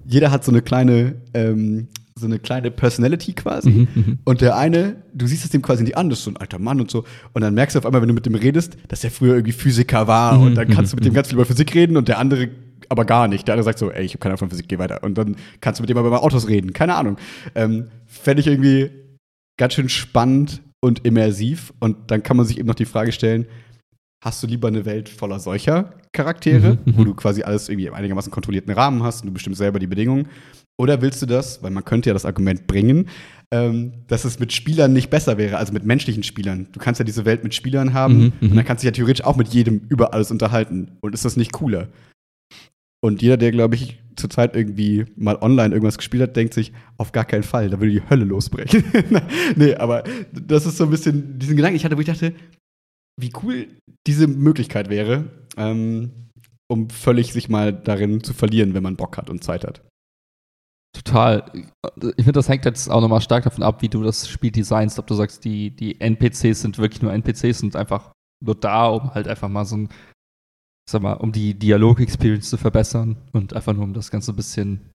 jeder 0.06 0.30
hat 0.30 0.44
so 0.44 0.50
eine 0.50 0.62
kleine, 0.62 1.16
ähm, 1.34 1.88
so 2.16 2.26
eine 2.26 2.38
kleine 2.38 2.70
Personality 2.70 3.32
quasi. 3.32 3.70
Mhm, 3.70 3.88
mhm, 3.94 4.18
und 4.24 4.40
der 4.40 4.56
eine, 4.56 4.96
du 5.12 5.26
siehst 5.26 5.44
es 5.44 5.50
dem 5.50 5.62
quasi 5.62 5.84
nicht 5.84 5.96
an, 5.96 6.08
das 6.08 6.20
ist 6.20 6.24
so 6.24 6.30
ein 6.30 6.36
alter 6.36 6.58
Mann 6.58 6.80
und 6.80 6.90
so. 6.90 7.04
Und 7.32 7.42
dann 7.42 7.54
merkst 7.54 7.74
du 7.74 7.78
auf 7.78 7.86
einmal, 7.86 8.00
wenn 8.00 8.08
du 8.08 8.14
mit 8.14 8.26
dem 8.26 8.34
redest, 8.34 8.76
dass 8.88 9.04
er 9.04 9.10
früher 9.10 9.34
irgendwie 9.34 9.52
Physiker 9.52 10.06
war. 10.06 10.38
Mhm, 10.38 10.46
und 10.46 10.54
dann 10.54 10.68
kannst 10.68 10.92
du 10.92 10.96
mit 10.96 11.04
dem 11.04 11.14
ganz 11.14 11.28
viel 11.28 11.36
über 11.36 11.44
Physik 11.44 11.74
reden 11.74 11.96
und 11.96 12.08
der 12.08 12.18
andere 12.18 12.48
aber 12.88 13.04
gar 13.04 13.26
nicht. 13.26 13.48
Der 13.48 13.54
andere 13.54 13.64
sagt 13.64 13.78
so, 13.78 13.90
ey, 13.90 14.04
ich 14.04 14.12
habe 14.12 14.20
keine 14.20 14.32
Ahnung 14.32 14.38
von 14.38 14.50
Physik, 14.50 14.68
geh 14.68 14.78
weiter. 14.78 15.02
Und 15.02 15.18
dann 15.18 15.36
kannst 15.60 15.80
du 15.80 15.82
mit 15.82 15.90
dem 15.90 15.98
aber 15.98 16.08
über 16.08 16.22
Autos 16.22 16.48
reden. 16.48 16.72
Keine 16.72 16.94
Ahnung. 16.94 17.16
Ähm, 17.54 17.88
Fände 18.06 18.40
ich 18.40 18.46
irgendwie 18.46 18.90
ganz 19.56 19.74
schön 19.74 19.88
spannend 19.88 20.62
und 20.80 21.04
immersiv. 21.04 21.72
Und 21.80 22.10
dann 22.10 22.22
kann 22.22 22.36
man 22.36 22.46
sich 22.46 22.58
eben 22.58 22.68
noch 22.68 22.74
die 22.74 22.84
Frage 22.84 23.12
stellen, 23.12 23.46
hast 24.24 24.42
du 24.42 24.46
lieber 24.46 24.68
eine 24.68 24.84
Welt 24.84 25.08
voller 25.08 25.38
solcher 25.38 25.94
Charaktere, 26.12 26.78
mhm, 26.84 26.96
wo 26.96 27.00
mhm. 27.02 27.04
du 27.06 27.14
quasi 27.14 27.42
alles 27.42 27.68
irgendwie 27.68 27.86
im 27.86 27.94
einigermaßen 27.94 28.32
kontrollierten 28.32 28.72
Rahmen 28.72 29.02
hast 29.02 29.22
und 29.22 29.28
du 29.28 29.32
bestimmst 29.32 29.58
selber 29.58 29.78
die 29.78 29.86
Bedingungen? 29.86 30.28
Oder 30.78 31.00
willst 31.00 31.22
du 31.22 31.26
das, 31.26 31.62
weil 31.62 31.70
man 31.70 31.84
könnte 31.84 32.10
ja 32.10 32.14
das 32.14 32.26
Argument 32.26 32.66
bringen, 32.66 33.08
ähm, 33.52 33.92
dass 34.08 34.24
es 34.24 34.38
mit 34.38 34.52
Spielern 34.52 34.92
nicht 34.92 35.08
besser 35.08 35.38
wäre, 35.38 35.56
also 35.56 35.72
mit 35.72 35.84
menschlichen 35.84 36.22
Spielern. 36.22 36.68
Du 36.72 36.80
kannst 36.80 36.98
ja 36.98 37.04
diese 37.04 37.24
Welt 37.24 37.44
mit 37.44 37.54
Spielern 37.54 37.94
haben 37.94 38.32
mhm, 38.40 38.50
und 38.50 38.56
dann 38.56 38.64
kannst 38.64 38.82
du 38.82 38.86
dich 38.86 38.96
ja 38.96 38.96
theoretisch 38.96 39.24
auch 39.24 39.36
mit 39.36 39.48
jedem 39.48 39.82
über 39.88 40.12
alles 40.12 40.30
unterhalten. 40.30 40.98
Und 41.00 41.14
ist 41.14 41.24
das 41.24 41.36
nicht 41.36 41.52
cooler? 41.52 41.88
Und 43.00 43.22
jeder, 43.22 43.36
der, 43.36 43.52
glaube 43.52 43.74
ich, 43.74 44.02
zurzeit 44.16 44.56
irgendwie 44.56 45.04
mal 45.16 45.36
online 45.36 45.74
irgendwas 45.74 45.98
gespielt 45.98 46.22
hat, 46.22 46.36
denkt 46.36 46.54
sich, 46.54 46.72
auf 46.96 47.12
gar 47.12 47.24
keinen 47.24 47.42
Fall, 47.42 47.68
da 47.68 47.78
würde 47.78 47.92
die 47.92 48.08
Hölle 48.08 48.24
losbrechen. 48.24 48.84
nee, 49.56 49.74
aber 49.74 50.04
das 50.32 50.66
ist 50.66 50.78
so 50.78 50.84
ein 50.84 50.90
bisschen 50.90 51.38
diesen 51.38 51.56
Gedanken, 51.56 51.76
ich 51.76 51.84
hatte, 51.84 51.96
wo 51.96 52.00
ich 52.00 52.06
dachte, 52.06 52.32
wie 53.20 53.32
cool 53.42 53.68
diese 54.06 54.26
Möglichkeit 54.26 54.88
wäre, 54.88 55.30
ähm, 55.56 56.30
um 56.68 56.90
völlig 56.90 57.32
sich 57.32 57.48
mal 57.48 57.72
darin 57.72 58.22
zu 58.22 58.34
verlieren, 58.34 58.74
wenn 58.74 58.82
man 58.82 58.96
Bock 58.96 59.16
hat 59.16 59.30
und 59.30 59.44
Zeit 59.44 59.64
hat. 59.64 59.82
Total. 60.94 61.44
Ich 62.16 62.24
finde, 62.24 62.32
das 62.32 62.48
hängt 62.48 62.64
jetzt 62.64 62.90
auch 62.90 63.02
nochmal 63.02 63.20
stark 63.20 63.44
davon 63.44 63.62
ab, 63.62 63.82
wie 63.82 63.88
du 63.88 64.02
das 64.02 64.28
Spiel 64.28 64.50
designst. 64.50 64.98
Ob 64.98 65.06
du 65.06 65.14
sagst, 65.14 65.44
die, 65.44 65.70
die 65.70 66.00
NPCs 66.00 66.62
sind 66.62 66.78
wirklich 66.78 67.02
nur 67.02 67.12
NPCs, 67.12 67.58
sind 67.58 67.76
einfach 67.76 68.12
nur 68.42 68.54
da, 68.54 68.88
um 68.88 69.14
halt 69.14 69.28
einfach 69.28 69.48
mal 69.48 69.66
so 69.66 69.76
ein 69.76 69.88
sag 70.88 71.02
mal, 71.02 71.14
um 71.14 71.32
die 71.32 71.54
Dialog-Experience 71.54 72.48
zu 72.48 72.56
verbessern 72.56 73.16
und 73.32 73.54
einfach 73.54 73.72
nur 73.72 73.84
um 73.84 73.94
das 73.94 74.10
Ganze 74.10 74.32
ein 74.32 74.36
bisschen 74.36 74.90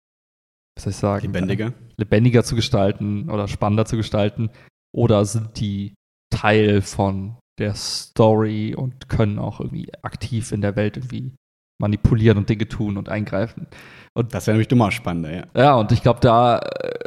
was 0.76 0.84
soll 0.84 0.90
ich 0.92 0.96
sagen? 0.96 1.26
Lebendiger. 1.26 1.74
lebendiger 1.96 2.44
zu 2.44 2.54
gestalten 2.54 3.28
oder 3.28 3.48
spannender 3.48 3.84
zu 3.84 3.96
gestalten? 3.96 4.50
Oder 4.94 5.24
sind 5.24 5.60
die 5.60 5.94
Teil 6.30 6.80
von 6.80 7.36
der 7.58 7.74
Story 7.74 8.74
und 8.74 9.08
können 9.08 9.38
auch 9.38 9.60
irgendwie 9.60 9.92
aktiv 10.02 10.52
in 10.52 10.62
der 10.62 10.76
Welt 10.76 10.96
irgendwie 10.96 11.34
manipulieren 11.80 12.38
und 12.38 12.48
Dinge 12.48 12.68
tun 12.68 12.96
und 12.96 13.08
eingreifen. 13.08 13.66
Und 14.14 14.34
das 14.34 14.46
wäre 14.46 14.54
nämlich 14.54 14.68
dummer 14.68 14.90
spannender, 14.90 15.34
ja. 15.34 15.44
Ja, 15.56 15.74
und 15.74 15.92
ich 15.92 16.02
glaube, 16.02 16.20
da, 16.20 16.60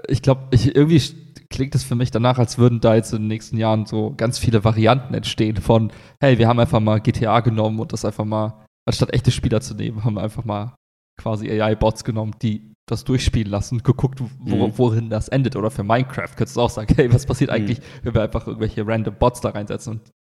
ich 0.08 0.22
glaube, 0.22 0.48
ich, 0.52 0.76
irgendwie 0.76 1.02
klingt 1.50 1.76
es 1.76 1.84
für 1.84 1.96
mich 1.96 2.12
danach, 2.12 2.40
als 2.40 2.58
würden 2.58 2.82
da 2.82 2.96
jetzt 2.96 3.14
in 3.14 3.24
den 3.24 3.28
nächsten 3.28 3.58
Jahren 3.58 3.86
so 3.86 4.14
ganz 4.18 4.40
viele 4.40 4.64
Varianten 4.64 5.14
entstehen 5.14 5.58
von, 5.58 5.92
hey, 6.20 6.38
wir 6.40 6.48
haben 6.48 6.60
einfach 6.60 6.80
mal 6.80 7.00
GTA 7.00 7.40
genommen 7.42 7.80
und 7.80 7.94
das 7.94 8.06
einfach 8.06 8.26
mal, 8.26 8.66
anstatt 8.88 9.14
echte 9.14 9.32
Spieler 9.32 9.62
zu 9.62 9.74
nehmen, 9.74 10.04
haben 10.04 10.16
wir 10.16 10.24
einfach 10.24 10.46
mal 10.46 10.76
quasi 11.20 11.50
AI-Bots 11.50 12.04
genommen, 12.04 12.36
die 12.42 12.74
das 12.88 13.04
durchspielen 13.04 13.50
lassen, 13.50 13.84
geguckt, 13.84 14.20
wo, 14.40 14.68
mhm. 14.68 14.78
worin 14.78 15.10
das 15.10 15.30
endet. 15.30 15.56
Oder 15.56 15.72
für 15.72 15.84
Minecraft 15.84 16.36
könntest 16.36 16.58
du 16.58 16.62
auch 16.62 16.70
sagen, 16.70 16.94
hey, 16.96 17.12
was 17.14 17.26
passiert 17.26 17.50
mhm. 17.50 17.56
eigentlich, 17.56 17.80
wenn 18.02 18.14
wir 18.14 18.24
einfach 18.24 18.48
irgendwelche 18.48 18.86
random 18.86 19.16
Bots 19.16 19.42
da 19.42 19.50
reinsetzen 19.50 19.94
und 19.94 20.12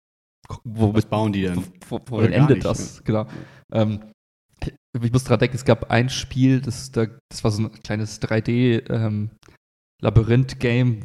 gucken, 0.47 0.71
womit, 0.75 0.95
was 0.95 1.05
bauen 1.05 1.33
die 1.33 1.41
denn? 1.41 1.63
Wo, 1.87 1.99
worin 2.07 2.31
endet 2.31 2.57
nicht, 2.57 2.65
das? 2.65 2.97
Ne? 2.97 3.03
Genau. 3.05 3.27
Ähm, 3.71 3.99
ich 5.01 5.11
muss 5.11 5.23
daran 5.23 5.39
denken, 5.39 5.57
es 5.57 5.65
gab 5.65 5.91
ein 5.91 6.09
Spiel, 6.09 6.61
das, 6.61 6.91
das 6.91 7.43
war 7.43 7.51
so 7.51 7.63
ein 7.63 7.71
kleines 7.71 8.21
3D 8.21 8.89
ähm, 8.89 9.31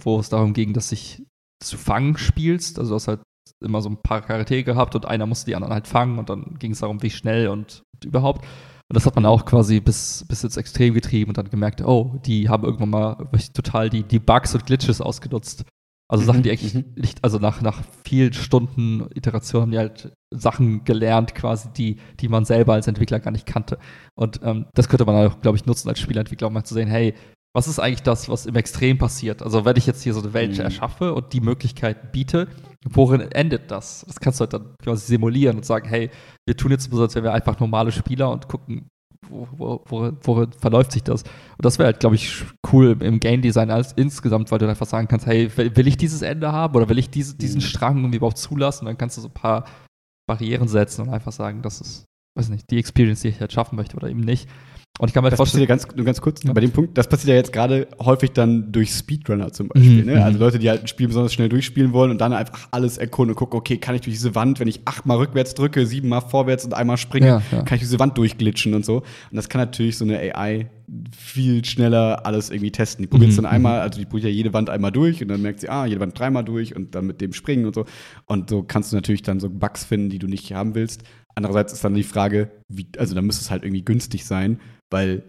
wo 0.04 0.20
es 0.20 0.28
darum 0.28 0.52
ging, 0.52 0.72
dass 0.72 0.90
sich 0.90 1.24
zu 1.62 1.76
fangen 1.76 2.16
spielst. 2.16 2.78
Also 2.78 2.90
du 2.90 2.94
hast 2.96 3.08
halt 3.08 3.22
immer 3.60 3.82
so 3.82 3.88
ein 3.88 4.02
paar 4.02 4.22
Charaktere 4.22 4.64
gehabt 4.64 4.94
und 4.94 5.06
einer 5.06 5.26
musste 5.26 5.46
die 5.46 5.56
anderen 5.56 5.74
halt 5.74 5.86
fangen 5.86 6.18
und 6.18 6.30
dann 6.30 6.56
ging 6.58 6.72
es 6.72 6.80
darum, 6.80 7.02
wie 7.02 7.10
schnell 7.10 7.48
und, 7.48 7.82
und, 7.94 8.04
überhaupt. 8.04 8.44
Und 8.44 8.96
das 8.96 9.04
hat 9.04 9.16
man 9.16 9.26
auch 9.26 9.44
quasi 9.44 9.80
bis, 9.80 10.24
bis 10.28 10.44
ins 10.44 10.56
Extrem 10.56 10.94
getrieben 10.94 11.30
und 11.30 11.38
dann 11.38 11.50
gemerkt, 11.50 11.82
oh, 11.82 12.18
die 12.24 12.48
haben 12.48 12.64
irgendwann 12.64 12.90
mal 12.90 13.28
total 13.52 13.90
die, 13.90 14.02
die 14.02 14.18
Bugs 14.18 14.54
und 14.54 14.64
Glitches 14.64 15.00
ausgenutzt. 15.00 15.64
Also 16.10 16.24
Sachen, 16.24 16.42
die 16.42 16.48
mhm, 16.48 16.52
eigentlich 16.52 16.74
mhm. 16.74 16.84
nicht, 16.96 17.22
also 17.22 17.38
nach, 17.38 17.60
nach 17.60 17.82
vielen 18.02 18.32
Stunden 18.32 19.06
Iteration 19.14 19.62
haben 19.62 19.70
die 19.72 19.78
halt 19.78 20.12
Sachen 20.30 20.84
gelernt, 20.84 21.34
quasi, 21.34 21.68
die, 21.76 21.96
die 22.20 22.28
man 22.28 22.46
selber 22.46 22.72
als 22.72 22.86
Entwickler 22.86 23.20
gar 23.20 23.30
nicht 23.30 23.44
kannte. 23.44 23.78
Und 24.14 24.40
ähm, 24.42 24.66
das 24.72 24.88
könnte 24.88 25.04
man 25.04 25.26
auch, 25.26 25.40
glaube 25.42 25.58
ich, 25.58 25.66
nutzen 25.66 25.88
als 25.90 26.00
Spielentwickler, 26.00 26.46
um 26.48 26.54
mal 26.54 26.64
zu 26.64 26.72
sehen, 26.72 26.88
hey, 26.88 27.14
was 27.54 27.66
ist 27.66 27.78
eigentlich 27.78 28.02
das, 28.02 28.28
was 28.28 28.46
im 28.46 28.56
Extrem 28.56 28.98
passiert? 28.98 29.42
Also, 29.42 29.64
wenn 29.64 29.76
ich 29.76 29.86
jetzt 29.86 30.02
hier 30.02 30.14
so 30.14 30.20
eine 30.20 30.32
Welt 30.32 30.54
mhm. 30.54 30.60
erschaffe 30.60 31.14
und 31.14 31.32
die 31.32 31.40
Möglichkeit 31.40 32.12
biete, 32.12 32.48
worin 32.88 33.20
endet 33.20 33.70
das? 33.70 34.04
Das 34.06 34.20
kannst 34.20 34.40
du 34.40 34.42
halt 34.42 34.52
dann 34.52 34.74
quasi 34.82 35.06
simulieren 35.06 35.56
und 35.56 35.64
sagen, 35.64 35.88
hey, 35.88 36.10
wir 36.46 36.56
tun 36.56 36.70
jetzt 36.70 36.90
so, 36.90 37.00
als 37.00 37.14
wären 37.14 37.24
wir 37.24 37.32
einfach 37.32 37.58
normale 37.58 37.90
Spieler 37.92 38.30
und 38.30 38.48
gucken, 38.48 38.88
wo, 39.28 39.48
wo, 39.56 39.82
wo, 39.86 40.12
worin 40.22 40.52
verläuft 40.52 40.92
sich 40.92 41.02
das? 41.02 41.22
Und 41.22 41.64
das 41.64 41.78
wäre 41.78 41.86
halt, 41.86 42.00
glaube 42.00 42.16
ich, 42.16 42.44
cool 42.72 42.96
im 43.00 43.20
Game 43.20 43.42
Design 43.42 43.70
als 43.70 43.92
insgesamt, 43.92 44.50
weil 44.50 44.58
du 44.58 44.68
einfach 44.68 44.86
sagen 44.86 45.08
kannst, 45.08 45.26
hey, 45.26 45.50
will 45.56 45.88
ich 45.88 45.96
dieses 45.96 46.22
Ende 46.22 46.52
haben 46.52 46.76
oder 46.76 46.88
will 46.88 46.98
ich 46.98 47.10
diese, 47.10 47.36
diesen 47.36 47.60
mhm. 47.60 47.64
Strang 47.64 47.96
irgendwie 47.98 48.18
überhaupt 48.18 48.38
zulassen? 48.38 48.86
Dann 48.86 48.98
kannst 48.98 49.16
du 49.16 49.22
so 49.22 49.28
ein 49.28 49.34
paar 49.34 49.64
Barrieren 50.28 50.68
setzen 50.68 51.02
und 51.02 51.08
einfach 51.08 51.32
sagen, 51.32 51.62
das 51.62 51.80
ist, 51.80 52.04
weiß 52.36 52.50
nicht, 52.50 52.70
die 52.70 52.78
Experience, 52.78 53.22
die 53.22 53.28
ich 53.28 53.40
jetzt 53.40 53.54
schaffen 53.54 53.76
möchte 53.76 53.96
oder 53.96 54.08
eben 54.08 54.20
nicht. 54.20 54.48
Und 54.98 55.08
ich 55.08 55.14
kann 55.14 55.22
mir 55.22 55.30
das 55.30 55.36
vorstellen. 55.36 55.66
Passiert 55.66 55.80
ja 55.80 55.86
ganz, 55.86 55.96
nur 55.96 56.04
ganz 56.04 56.20
kurz, 56.20 56.42
ja. 56.42 56.52
bei 56.52 56.60
dem 56.60 56.72
Punkt, 56.72 56.98
das 56.98 57.08
passiert 57.08 57.28
ja 57.28 57.34
jetzt 57.36 57.52
gerade 57.52 57.86
häufig 58.00 58.32
dann 58.32 58.72
durch 58.72 58.90
Speedrunner 58.90 59.52
zum 59.52 59.68
Beispiel. 59.68 60.02
Mhm. 60.02 60.12
Ne? 60.12 60.24
Also 60.24 60.36
mhm. 60.36 60.44
Leute, 60.44 60.58
die 60.58 60.68
halt 60.68 60.82
ein 60.82 60.88
Spiel 60.88 61.06
besonders 61.06 61.32
schnell 61.32 61.48
durchspielen 61.48 61.92
wollen 61.92 62.10
und 62.10 62.20
dann 62.20 62.32
einfach 62.32 62.68
alles 62.72 62.98
erkunden 62.98 63.32
und 63.32 63.36
gucken, 63.36 63.58
okay, 63.58 63.78
kann 63.78 63.94
ich 63.94 64.00
durch 64.00 64.16
diese 64.16 64.34
Wand, 64.34 64.60
wenn 64.60 64.68
ich 64.68 64.80
achtmal 64.84 65.18
rückwärts 65.18 65.54
drücke, 65.54 65.86
siebenmal 65.86 66.20
vorwärts 66.20 66.64
und 66.64 66.74
einmal 66.74 66.96
springe, 66.96 67.42
ja, 67.50 67.62
kann 67.62 67.76
ich 67.76 67.80
diese 67.80 67.98
Wand 67.98 68.18
durchglitschen 68.18 68.74
und 68.74 68.84
so. 68.84 68.96
Und 68.96 69.36
das 69.36 69.48
kann 69.48 69.60
natürlich 69.60 69.96
so 69.96 70.04
eine 70.04 70.18
AI 70.18 70.68
viel 71.16 71.64
schneller 71.64 72.26
alles 72.26 72.50
irgendwie 72.50 72.70
testen. 72.70 73.02
Die 73.02 73.08
probiert 73.08 73.30
es 73.30 73.36
mhm. 73.36 73.42
dann 73.42 73.52
einmal, 73.52 73.76
mhm. 73.76 73.82
also 73.82 74.00
die 74.00 74.06
probiert 74.06 74.24
ja 74.24 74.30
jede 74.30 74.52
Wand 74.52 74.70
einmal 74.70 74.90
durch 74.90 75.22
und 75.22 75.28
dann 75.28 75.42
merkt 75.42 75.60
sie, 75.60 75.68
ah, 75.68 75.86
jede 75.86 76.00
Wand 76.00 76.18
dreimal 76.18 76.44
durch 76.44 76.74
und 76.74 76.94
dann 76.94 77.06
mit 77.06 77.20
dem 77.20 77.32
springen 77.32 77.66
und 77.66 77.74
so. 77.74 77.84
Und 78.26 78.50
so 78.50 78.62
kannst 78.62 78.92
du 78.92 78.96
natürlich 78.96 79.22
dann 79.22 79.38
so 79.38 79.50
Bugs 79.50 79.84
finden, 79.84 80.08
die 80.10 80.18
du 80.18 80.26
nicht 80.26 80.52
haben 80.52 80.74
willst. 80.74 81.02
Andererseits 81.34 81.72
ist 81.72 81.84
dann 81.84 81.94
die 81.94 82.02
Frage, 82.02 82.50
wie, 82.68 82.88
also 82.98 83.14
da 83.14 83.22
müsste 83.22 83.42
es 83.42 83.50
halt 83.50 83.62
irgendwie 83.62 83.84
günstig 83.84 84.24
sein, 84.24 84.58
weil 84.90 85.22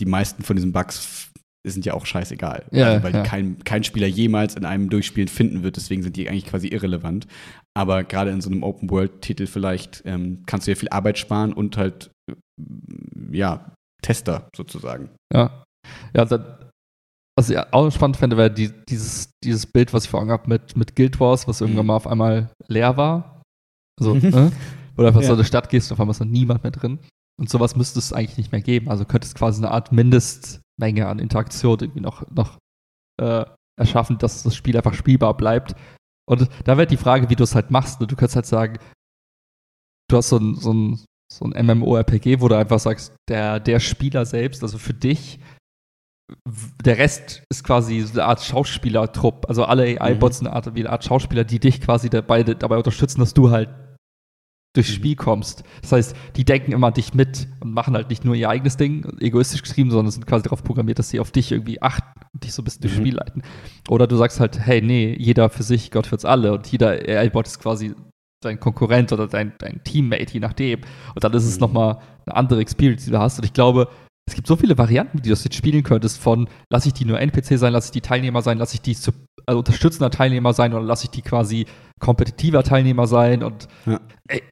die 0.00 0.06
meisten 0.06 0.42
von 0.42 0.56
diesen 0.56 0.72
Bugs 0.72 1.30
sind 1.66 1.86
ja 1.86 1.94
auch 1.94 2.04
scheißegal. 2.04 2.66
Ja, 2.70 2.88
also, 2.88 3.04
weil 3.04 3.14
ja. 3.14 3.22
kein, 3.22 3.58
kein 3.64 3.84
Spieler 3.84 4.06
jemals 4.06 4.54
in 4.54 4.64
einem 4.64 4.90
Durchspielen 4.90 5.28
finden 5.28 5.62
wird, 5.62 5.76
deswegen 5.76 6.02
sind 6.02 6.16
die 6.16 6.28
eigentlich 6.28 6.46
quasi 6.46 6.68
irrelevant. 6.68 7.26
Aber 7.76 8.04
gerade 8.04 8.30
in 8.30 8.40
so 8.40 8.50
einem 8.50 8.62
Open-World-Titel 8.62 9.46
vielleicht 9.46 10.02
ähm, 10.04 10.42
kannst 10.46 10.66
du 10.66 10.72
ja 10.72 10.76
viel 10.76 10.90
Arbeit 10.90 11.18
sparen 11.18 11.52
und 11.52 11.76
halt, 11.76 12.10
äh, 12.30 12.34
ja, 13.32 13.72
Tester 14.02 14.48
sozusagen. 14.54 15.10
Ja. 15.32 15.64
Ja, 16.14 16.24
dann, 16.26 16.44
was 17.36 17.50
ich 17.50 17.58
auch 17.58 17.90
spannend 17.90 18.18
fände, 18.18 18.36
wäre 18.36 18.50
die, 18.50 18.70
dieses, 18.88 19.30
dieses 19.42 19.66
Bild, 19.66 19.92
was 19.92 20.04
ich 20.04 20.10
vor 20.10 20.20
Augen 20.20 20.30
habe 20.30 20.48
mit, 20.48 20.76
mit 20.76 20.94
Guild 20.94 21.18
Wars, 21.18 21.48
was 21.48 21.60
irgendwann 21.62 21.84
mhm. 21.84 21.88
mal 21.88 21.96
auf 21.96 22.06
einmal 22.06 22.50
leer 22.68 22.96
war. 22.96 23.42
Also, 23.98 24.14
mhm. 24.14 24.20
ne? 24.30 24.52
Oder 24.96 25.08
einfach 25.08 25.22
ja. 25.22 25.28
so 25.28 25.32
in 25.32 25.38
eine 25.38 25.46
Stadt 25.46 25.70
gehst 25.70 25.90
und 25.90 25.94
auf 25.94 26.00
einmal 26.00 26.12
ist 26.12 26.20
da 26.20 26.24
niemand 26.24 26.62
mehr 26.62 26.70
drin. 26.70 26.98
Und 27.40 27.50
sowas 27.50 27.76
müsste 27.76 27.98
es 27.98 28.12
eigentlich 28.12 28.38
nicht 28.38 28.52
mehr 28.52 28.60
geben. 28.60 28.88
Also 28.88 29.04
könnte 29.04 29.26
es 29.26 29.34
quasi 29.34 29.60
eine 29.60 29.72
Art 29.72 29.92
Mindestmenge 29.92 31.08
an 31.08 31.18
Interaktion 31.18 31.78
irgendwie 31.80 32.00
noch, 32.00 32.28
noch 32.30 32.58
äh, 33.20 33.44
erschaffen, 33.78 34.18
dass 34.18 34.42
das 34.42 34.54
Spiel 34.54 34.76
einfach 34.76 34.94
spielbar 34.94 35.36
bleibt. 35.36 35.74
Und 36.28 36.48
da 36.64 36.78
wird 36.78 36.90
die 36.90 36.96
Frage, 36.96 37.28
wie 37.28 37.36
du 37.36 37.44
es 37.44 37.54
halt 37.54 37.70
machst. 37.70 38.00
Du 38.00 38.06
könntest 38.06 38.36
halt 38.36 38.46
sagen, 38.46 38.78
du 40.08 40.16
hast 40.16 40.28
so 40.28 40.38
ein, 40.38 40.54
so 40.54 40.72
ein, 40.72 41.04
so 41.32 41.44
ein 41.44 41.66
MMORPG, 41.66 42.40
wo 42.40 42.48
du 42.48 42.56
einfach 42.56 42.78
sagst, 42.78 43.14
der, 43.28 43.60
der 43.60 43.80
Spieler 43.80 44.24
selbst, 44.24 44.62
also 44.62 44.78
für 44.78 44.94
dich, 44.94 45.40
der 46.84 46.98
Rest 46.98 47.42
ist 47.50 47.64
quasi 47.64 48.04
eine 48.12 48.24
Art 48.24 48.42
Schauspielertrupp. 48.42 49.46
Also 49.48 49.64
alle 49.64 50.00
AI-Bots 50.00 50.40
mhm. 50.40 50.46
eine 50.46 50.56
Art, 50.56 50.74
wie 50.74 50.80
eine 50.80 50.90
Art 50.90 51.04
Schauspieler, 51.04 51.44
die 51.44 51.58
dich 51.58 51.80
quasi 51.80 52.08
dabei, 52.08 52.42
dabei 52.44 52.76
unterstützen, 52.76 53.20
dass 53.20 53.34
du 53.34 53.50
halt 53.50 53.68
durchs 54.74 54.90
mhm. 54.90 54.94
Spiel 54.94 55.16
kommst. 55.16 55.64
Das 55.82 55.92
heißt, 55.92 56.16
die 56.36 56.44
denken 56.44 56.72
immer 56.72 56.88
an 56.88 56.94
dich 56.94 57.14
mit 57.14 57.48
und 57.60 57.72
machen 57.72 57.94
halt 57.94 58.10
nicht 58.10 58.24
nur 58.24 58.34
ihr 58.34 58.50
eigenes 58.50 58.76
Ding, 58.76 59.16
egoistisch 59.20 59.62
geschrieben, 59.62 59.90
sondern 59.90 60.10
sind 60.10 60.26
quasi 60.26 60.42
darauf 60.42 60.62
programmiert, 60.62 60.98
dass 60.98 61.08
sie 61.08 61.20
auf 61.20 61.30
dich 61.30 61.52
irgendwie 61.52 61.80
achten 61.80 62.20
und 62.32 62.44
dich 62.44 62.52
so 62.52 62.62
ein 62.62 62.64
bisschen 62.64 62.80
mhm. 62.80 62.82
durchs 62.82 62.96
Spiel 62.96 63.14
leiten. 63.14 63.42
Oder 63.88 64.06
du 64.06 64.16
sagst 64.16 64.40
halt, 64.40 64.58
hey, 64.58 64.82
nee, 64.82 65.16
jeder 65.18 65.48
für 65.48 65.62
sich, 65.62 65.90
Gott 65.90 66.06
für 66.06 66.16
uns 66.16 66.24
alle 66.24 66.52
und 66.52 66.66
jeder 66.66 66.90
AI-Bot 66.90 67.46
ist 67.46 67.60
quasi 67.60 67.94
dein 68.42 68.60
Konkurrent 68.60 69.12
oder 69.12 69.26
dein, 69.26 69.54
dein 69.58 69.82
Teammate, 69.84 70.34
je 70.34 70.40
nachdem. 70.40 70.80
Und 71.14 71.24
dann 71.24 71.32
ist 71.32 71.44
es 71.44 71.54
mhm. 71.56 71.60
nochmal 71.60 71.98
eine 72.26 72.36
andere 72.36 72.60
Experience, 72.60 73.04
die 73.04 73.10
du 73.10 73.18
hast. 73.18 73.38
Und 73.38 73.44
ich 73.44 73.52
glaube, 73.52 73.88
es 74.26 74.34
gibt 74.34 74.46
so 74.46 74.56
viele 74.56 74.78
Varianten, 74.78 75.18
wie 75.18 75.22
du 75.22 75.30
das 75.30 75.44
jetzt 75.44 75.56
spielen 75.56 75.82
könntest, 75.82 76.18
von 76.18 76.48
lasse 76.70 76.88
ich 76.88 76.94
die 76.94 77.04
nur 77.04 77.20
NPC 77.20 77.58
sein, 77.58 77.72
lasse 77.72 77.88
ich 77.88 77.92
die 77.92 78.00
Teilnehmer 78.00 78.40
sein, 78.40 78.58
lasse 78.58 78.74
ich 78.74 78.80
die 78.80 78.94
zu, 78.94 79.12
also 79.46 79.58
unterstützender 79.58 80.10
Teilnehmer 80.10 80.52
sein 80.52 80.72
oder 80.72 80.82
lasse 80.82 81.04
ich 81.04 81.10
die 81.10 81.22
quasi 81.22 81.66
kompetitiver 82.00 82.62
Teilnehmer 82.62 83.06
sein 83.06 83.42
und 83.42 83.68
ja. 83.86 84.00
ey, 84.28 84.42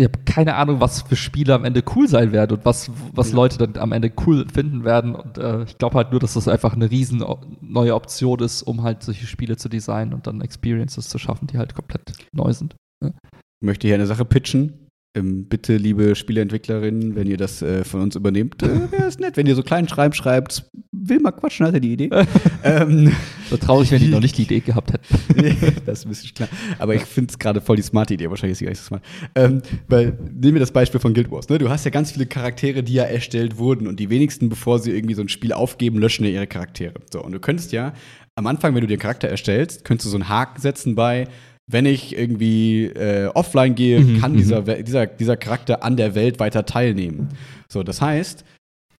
ich 0.00 0.06
habe 0.06 0.18
keine 0.24 0.54
Ahnung, 0.54 0.80
was 0.80 1.02
für 1.02 1.16
Spiele 1.16 1.54
am 1.54 1.64
Ende 1.64 1.82
cool 1.94 2.08
sein 2.08 2.32
werden 2.32 2.56
und 2.56 2.64
was, 2.64 2.90
was 3.14 3.30
ja. 3.30 3.36
Leute 3.36 3.58
dann 3.58 3.80
am 3.80 3.92
Ende 3.92 4.10
cool 4.26 4.46
finden 4.52 4.84
werden. 4.84 5.14
Und 5.14 5.38
äh, 5.38 5.64
ich 5.64 5.78
glaube 5.78 5.96
halt 5.96 6.10
nur, 6.10 6.20
dass 6.20 6.34
das 6.34 6.48
einfach 6.48 6.72
eine 6.72 6.90
riesen 6.90 7.22
neue 7.60 7.94
Option 7.94 8.38
ist, 8.40 8.62
um 8.62 8.82
halt 8.82 9.02
solche 9.02 9.26
Spiele 9.26 9.56
zu 9.56 9.68
designen 9.68 10.14
und 10.14 10.26
dann 10.26 10.40
Experiences 10.40 11.08
zu 11.08 11.18
schaffen, 11.18 11.46
die 11.48 11.58
halt 11.58 11.74
komplett 11.74 12.12
neu 12.32 12.52
sind. 12.52 12.76
Ja. 13.04 13.10
Ich 13.10 13.66
möchte 13.66 13.86
hier 13.86 13.96
eine 13.96 14.06
Sache 14.06 14.24
pitchen. 14.24 14.86
Ähm, 15.16 15.48
bitte, 15.48 15.76
liebe 15.76 16.14
Spieleentwicklerinnen, 16.14 17.16
wenn 17.16 17.26
ihr 17.26 17.36
das 17.36 17.62
äh, 17.62 17.84
von 17.84 18.00
uns 18.00 18.14
übernehmt, 18.14 18.62
äh, 18.62 18.92
wäre 18.92 19.06
es 19.06 19.18
nett, 19.18 19.36
wenn 19.36 19.46
ihr 19.46 19.56
so 19.56 19.64
kleinen 19.64 19.88
Schreiben 19.88 20.14
schreibt, 20.14 20.70
will 21.02 21.20
mal 21.20 21.32
quatschen, 21.32 21.66
hat 21.66 21.74
er 21.74 21.80
die 21.80 21.92
Idee. 21.92 22.10
ähm, 22.64 23.12
so 23.48 23.56
traurig, 23.56 23.90
wenn 23.90 24.00
die 24.00 24.08
noch 24.08 24.20
nicht 24.20 24.36
die 24.38 24.42
Idee 24.42 24.60
gehabt 24.60 24.92
hätten. 24.92 25.82
das 25.86 26.00
ist 26.00 26.06
ein 26.06 26.08
bisschen 26.10 26.34
klar. 26.34 26.48
Aber 26.78 26.94
ich 26.94 27.02
finde 27.02 27.30
es 27.30 27.38
gerade 27.38 27.60
voll 27.60 27.76
die 27.76 27.82
smarte 27.82 28.14
Idee, 28.14 28.30
wahrscheinlich 28.30 28.52
ist 28.52 28.58
sie 28.58 28.64
gar 28.64 28.70
nicht 28.70 28.80
so 28.80 28.86
smart. 28.86 29.02
Ähm, 29.34 29.62
weil, 29.88 30.18
nehmen 30.32 30.54
wir 30.54 30.60
das 30.60 30.72
Beispiel 30.72 31.00
von 31.00 31.14
Guild 31.14 31.30
Wars. 31.30 31.48
Ne? 31.48 31.58
Du 31.58 31.68
hast 31.70 31.84
ja 31.84 31.90
ganz 31.90 32.12
viele 32.12 32.26
Charaktere, 32.26 32.82
die 32.82 32.94
ja 32.94 33.04
erstellt 33.04 33.58
wurden 33.58 33.86
und 33.86 33.98
die 33.98 34.10
wenigsten, 34.10 34.48
bevor 34.48 34.78
sie 34.78 34.92
irgendwie 34.92 35.14
so 35.14 35.22
ein 35.22 35.28
Spiel 35.28 35.52
aufgeben, 35.52 35.98
löschen 35.98 36.24
ja 36.24 36.30
ihre 36.30 36.46
Charaktere. 36.46 36.94
So, 37.12 37.22
und 37.22 37.32
du 37.32 37.40
könntest 37.40 37.72
ja 37.72 37.92
am 38.36 38.46
Anfang, 38.46 38.74
wenn 38.74 38.82
du 38.82 38.86
den 38.86 38.98
Charakter 38.98 39.28
erstellst, 39.28 39.84
könntest 39.84 40.06
du 40.06 40.10
so 40.10 40.16
einen 40.16 40.28
Haken 40.28 40.60
setzen 40.60 40.94
bei 40.94 41.26
wenn 41.72 41.86
ich 41.86 42.16
irgendwie 42.16 42.86
äh, 42.86 43.28
offline 43.28 43.76
gehe, 43.76 44.00
mhm, 44.00 44.20
kann 44.20 44.36
dieser, 44.36 44.62
mhm. 44.62 44.84
dieser, 44.84 45.06
dieser 45.06 45.36
Charakter 45.36 45.84
an 45.84 45.96
der 45.96 46.14
Welt 46.16 46.40
weiter 46.40 46.66
teilnehmen. 46.66 47.28
So, 47.68 47.82
das 47.84 48.02
heißt, 48.02 48.44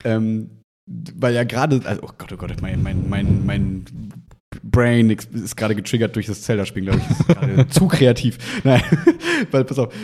ähm, 0.04 0.50
weil 1.16 1.34
ja 1.34 1.44
gerade, 1.44 1.80
also, 1.84 2.02
oh 2.02 2.10
Gott, 2.18 2.32
oh 2.32 2.36
Gott, 2.36 2.60
mein, 2.60 2.82
mein, 2.82 3.08
mein, 3.08 3.46
mein 3.46 3.84
Brain 4.62 5.10
ist 5.10 5.56
gerade 5.56 5.76
getriggert 5.76 6.16
durch 6.16 6.26
das 6.26 6.42
Zelda-Spiel, 6.42 6.82
glaube 6.82 6.98
ich. 6.98 7.10
Ist 7.10 7.28
gerade 7.28 7.68
zu 7.70 7.86
kreativ. 7.86 8.38
Nein, 8.64 8.82
weil, 9.50 9.64
pass 9.64 9.78
auf, 9.78 9.94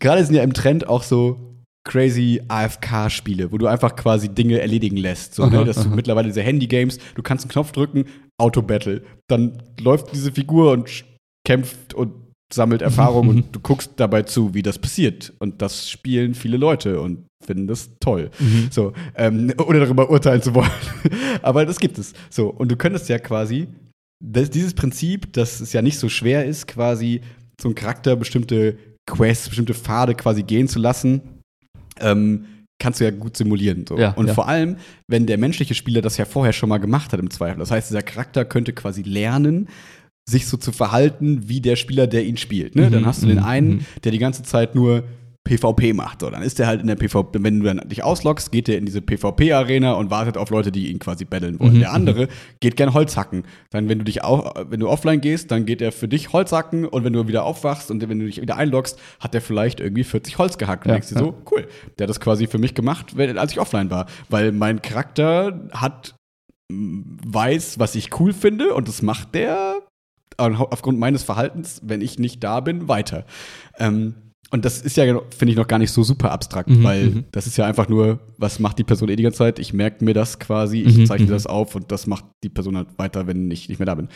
gerade 0.00 0.24
sind 0.24 0.34
ja 0.34 0.42
im 0.42 0.52
Trend 0.52 0.88
auch 0.88 1.04
so 1.04 1.50
crazy 1.84 2.42
AFK-Spiele, 2.48 3.52
wo 3.52 3.58
du 3.58 3.66
einfach 3.66 3.96
quasi 3.96 4.28
Dinge 4.28 4.60
erledigen 4.60 4.96
lässt. 4.96 5.34
So, 5.34 5.44
ne? 5.46 5.50
aha, 5.50 5.58
ne? 5.60 5.64
Dass 5.66 5.78
aha. 5.78 5.88
du 5.88 5.94
mittlerweile 5.94 6.28
diese 6.28 6.42
Handy-Games, 6.42 6.98
du 7.14 7.22
kannst 7.22 7.44
einen 7.44 7.52
Knopf 7.52 7.72
drücken, 7.72 8.04
Auto-Battle. 8.36 9.02
Dann 9.28 9.62
läuft 9.80 10.12
diese 10.12 10.32
Figur 10.32 10.72
und 10.72 11.04
kämpft 11.46 11.94
und 11.94 12.12
sammelt 12.52 12.82
Erfahrung 12.82 13.28
und 13.28 13.44
du 13.56 13.60
guckst 13.60 13.92
dabei 13.96 14.22
zu, 14.22 14.54
wie 14.54 14.62
das 14.62 14.78
passiert. 14.78 15.32
Und 15.38 15.62
das 15.62 15.88
spielen 15.88 16.34
viele 16.34 16.56
Leute 16.56 17.00
und 17.00 17.26
finden 17.44 17.66
das 17.66 17.90
toll. 18.00 18.30
Mhm. 18.38 18.68
So, 18.70 18.92
ähm, 19.14 19.52
ohne 19.66 19.80
darüber 19.80 20.10
urteilen 20.10 20.42
zu 20.42 20.54
wollen. 20.54 20.70
Aber 21.42 21.64
das 21.64 21.78
gibt 21.78 21.98
es. 21.98 22.12
So, 22.28 22.48
und 22.48 22.70
du 22.70 22.76
könntest 22.76 23.08
ja 23.08 23.18
quasi 23.18 23.68
das, 24.22 24.50
dieses 24.50 24.74
Prinzip, 24.74 25.32
dass 25.32 25.60
es 25.60 25.72
ja 25.72 25.82
nicht 25.82 25.98
so 25.98 26.08
schwer 26.08 26.44
ist, 26.44 26.66
quasi 26.66 27.22
so 27.60 27.68
einen 27.68 27.74
Charakter 27.74 28.16
bestimmte 28.16 28.76
Quests, 29.06 29.48
bestimmte 29.48 29.74
Pfade 29.74 30.14
quasi 30.14 30.42
gehen 30.42 30.68
zu 30.68 30.78
lassen, 30.78 31.22
ähm, 32.00 32.44
kannst 32.78 33.00
du 33.00 33.04
ja 33.04 33.10
gut 33.10 33.36
simulieren. 33.36 33.84
So. 33.88 33.98
Ja, 33.98 34.12
und 34.12 34.28
ja. 34.28 34.34
vor 34.34 34.48
allem, 34.48 34.76
wenn 35.06 35.26
der 35.26 35.38
menschliche 35.38 35.74
Spieler 35.74 36.02
das 36.02 36.16
ja 36.16 36.24
vorher 36.24 36.52
schon 36.52 36.68
mal 36.68 36.78
gemacht 36.78 37.12
hat 37.12 37.20
im 37.20 37.30
Zweifel. 37.30 37.58
Das 37.58 37.70
heißt, 37.70 37.90
dieser 37.90 38.02
Charakter 38.02 38.44
könnte 38.44 38.72
quasi 38.72 39.02
lernen, 39.02 39.68
sich 40.30 40.46
so 40.46 40.56
zu 40.56 40.72
verhalten 40.72 41.48
wie 41.48 41.60
der 41.60 41.76
Spieler, 41.76 42.06
der 42.06 42.24
ihn 42.24 42.36
spielt. 42.36 42.76
Ne? 42.76 42.86
Mhm, 42.86 42.92
dann 42.92 43.06
hast 43.06 43.22
du 43.22 43.26
den 43.26 43.38
mhm, 43.38 43.44
einen, 43.44 43.68
mhm. 43.68 43.84
der 44.04 44.12
die 44.12 44.18
ganze 44.18 44.42
Zeit 44.42 44.74
nur 44.74 45.04
PvP 45.44 45.94
macht. 45.94 46.20
So, 46.20 46.30
dann 46.30 46.42
ist 46.42 46.58
der 46.58 46.66
halt 46.66 46.82
in 46.82 46.86
der 46.86 46.96
PvP, 46.96 47.42
wenn 47.42 47.60
du 47.60 47.66
dann 47.66 47.88
dich 47.88 48.04
ausloggst, 48.04 48.52
geht 48.52 48.68
der 48.68 48.76
in 48.76 48.84
diese 48.84 49.00
PvP-Arena 49.00 49.94
und 49.94 50.10
wartet 50.10 50.36
auf 50.36 50.50
Leute, 50.50 50.70
die 50.70 50.90
ihn 50.90 50.98
quasi 50.98 51.24
battlen 51.24 51.58
wollen. 51.58 51.74
Mhm. 51.74 51.80
Der 51.80 51.92
andere 51.92 52.28
geht 52.60 52.76
gern 52.76 52.92
Holz 52.92 53.16
hacken. 53.16 53.44
Dann, 53.70 53.88
wenn 53.88 53.98
du 53.98 54.04
dich 54.04 54.22
auch, 54.22 54.54
wenn 54.68 54.80
du 54.80 54.88
offline 54.88 55.20
gehst, 55.20 55.50
dann 55.50 55.64
geht 55.64 55.80
er 55.80 55.92
für 55.92 56.08
dich 56.08 56.32
Holz 56.32 56.52
hacken 56.52 56.84
und 56.84 57.04
wenn 57.04 57.14
du 57.14 57.26
wieder 57.26 57.44
aufwachst 57.44 57.90
und 57.90 58.06
wenn 58.06 58.18
du 58.18 58.26
dich 58.26 58.40
wieder 58.40 58.56
einloggst, 58.56 58.98
hat 59.18 59.32
der 59.32 59.40
vielleicht 59.40 59.80
irgendwie 59.80 60.04
40 60.04 60.38
Holz 60.38 60.58
gehackt. 60.58 60.84
Und 60.84 60.90
ja, 60.90 60.96
denkst 60.96 61.08
dir 61.08 61.18
so, 61.18 61.34
cool, 61.50 61.66
der 61.98 62.04
hat 62.04 62.10
das 62.10 62.20
quasi 62.20 62.46
für 62.46 62.58
mich 62.58 62.74
gemacht, 62.74 63.18
als 63.18 63.52
ich 63.52 63.60
offline 63.60 63.90
war. 63.90 64.06
Weil 64.28 64.52
mein 64.52 64.82
Charakter 64.82 65.68
hat 65.72 66.14
weiß, 66.70 67.78
was 67.78 67.94
ich 67.94 68.20
cool 68.20 68.32
finde 68.32 68.74
und 68.74 68.86
das 68.88 69.02
macht 69.02 69.34
der 69.34 69.80
aufgrund 70.40 70.98
meines 70.98 71.22
Verhaltens, 71.22 71.80
wenn 71.84 72.00
ich 72.00 72.18
nicht 72.18 72.42
da 72.42 72.60
bin, 72.60 72.88
weiter. 72.88 73.24
Ähm, 73.78 74.14
und 74.52 74.64
das 74.64 74.80
ist 74.80 74.96
ja, 74.96 75.04
finde 75.36 75.52
ich, 75.52 75.56
noch 75.56 75.68
gar 75.68 75.78
nicht 75.78 75.92
so 75.92 76.02
super 76.02 76.32
abstrakt, 76.32 76.68
mhm, 76.68 76.82
weil 76.82 77.06
mhm. 77.06 77.24
das 77.30 77.46
ist 77.46 77.56
ja 77.56 77.66
einfach 77.66 77.88
nur, 77.88 78.18
was 78.36 78.58
macht 78.58 78.78
die 78.78 78.84
Person 78.84 79.08
eh 79.08 79.16
die 79.16 79.22
ganze 79.22 79.38
Zeit? 79.38 79.60
Ich 79.60 79.72
merke 79.72 80.04
mir 80.04 80.12
das 80.12 80.40
quasi, 80.40 80.80
ich 80.80 80.98
mhm, 80.98 81.06
zeichne 81.06 81.26
mhm. 81.26 81.30
das 81.30 81.46
auf 81.46 81.76
und 81.76 81.92
das 81.92 82.08
macht 82.08 82.24
die 82.42 82.48
Person 82.48 82.76
halt 82.76 82.88
weiter, 82.96 83.28
wenn 83.28 83.50
ich 83.50 83.68
nicht 83.68 83.78
mehr 83.78 83.86
da 83.86 83.94
bin. 83.94 84.08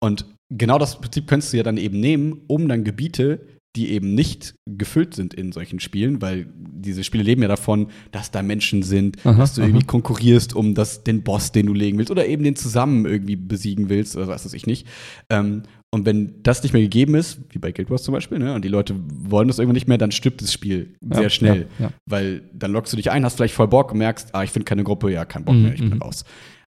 Und 0.00 0.24
genau 0.48 0.78
das 0.78 0.98
Prinzip 1.00 1.26
könntest 1.26 1.52
du 1.52 1.58
ja 1.58 1.62
dann 1.62 1.76
eben 1.76 2.00
nehmen, 2.00 2.40
um 2.46 2.66
dann 2.66 2.82
Gebiete 2.82 3.46
die 3.76 3.90
eben 3.90 4.14
nicht 4.14 4.54
gefüllt 4.66 5.14
sind 5.14 5.34
in 5.34 5.50
solchen 5.50 5.80
Spielen, 5.80 6.22
weil 6.22 6.46
diese 6.56 7.02
Spiele 7.02 7.24
leben 7.24 7.42
ja 7.42 7.48
davon, 7.48 7.88
dass 8.12 8.30
da 8.30 8.42
Menschen 8.42 8.82
sind, 8.82 9.24
aha, 9.26 9.36
dass 9.36 9.54
du 9.54 9.62
irgendwie 9.62 9.80
aha. 9.80 9.86
konkurrierst 9.86 10.54
um 10.54 10.74
das, 10.74 11.02
den 11.02 11.22
Boss, 11.22 11.50
den 11.50 11.66
du 11.66 11.74
legen 11.74 11.98
willst, 11.98 12.10
oder 12.10 12.26
eben 12.26 12.44
den 12.44 12.54
zusammen 12.54 13.04
irgendwie 13.04 13.36
besiegen 13.36 13.88
willst, 13.88 14.16
oder 14.16 14.28
was 14.28 14.44
weiß 14.44 14.54
ich 14.54 14.66
nicht. 14.66 14.86
Ähm, 15.28 15.62
und 15.90 16.06
wenn 16.06 16.42
das 16.42 16.62
nicht 16.62 16.72
mehr 16.72 16.82
gegeben 16.82 17.14
ist, 17.14 17.40
wie 17.50 17.58
bei 17.58 17.70
Guild 17.70 17.88
Wars 17.90 18.02
zum 18.02 18.14
Beispiel, 18.14 18.38
ne, 18.38 18.54
und 18.54 18.64
die 18.64 18.68
Leute 18.68 18.94
wollen 19.08 19.48
das 19.48 19.58
irgendwann 19.58 19.74
nicht 19.74 19.88
mehr, 19.88 19.98
dann 19.98 20.10
stirbt 20.10 20.42
das 20.42 20.52
Spiel 20.52 20.96
ja, 21.00 21.18
sehr 21.18 21.30
schnell. 21.30 21.66
Ja, 21.78 21.86
ja. 21.86 21.92
Weil 22.06 22.42
dann 22.52 22.72
lockst 22.72 22.92
du 22.92 22.96
dich 22.96 23.10
ein, 23.10 23.24
hast 23.24 23.36
vielleicht 23.36 23.54
voll 23.54 23.68
Bock 23.68 23.92
und 23.92 23.98
merkst, 23.98 24.34
ah, 24.34 24.42
ich 24.42 24.50
finde 24.50 24.64
keine 24.64 24.84
Gruppe, 24.84 25.12
ja, 25.12 25.24
kein 25.24 25.44
Bock 25.44 25.54
mhm, 25.54 25.62
mehr, 25.62 25.74
ich 25.74 25.80
bin 25.80 25.94
mhm. 25.94 26.02
raus. 26.02 26.24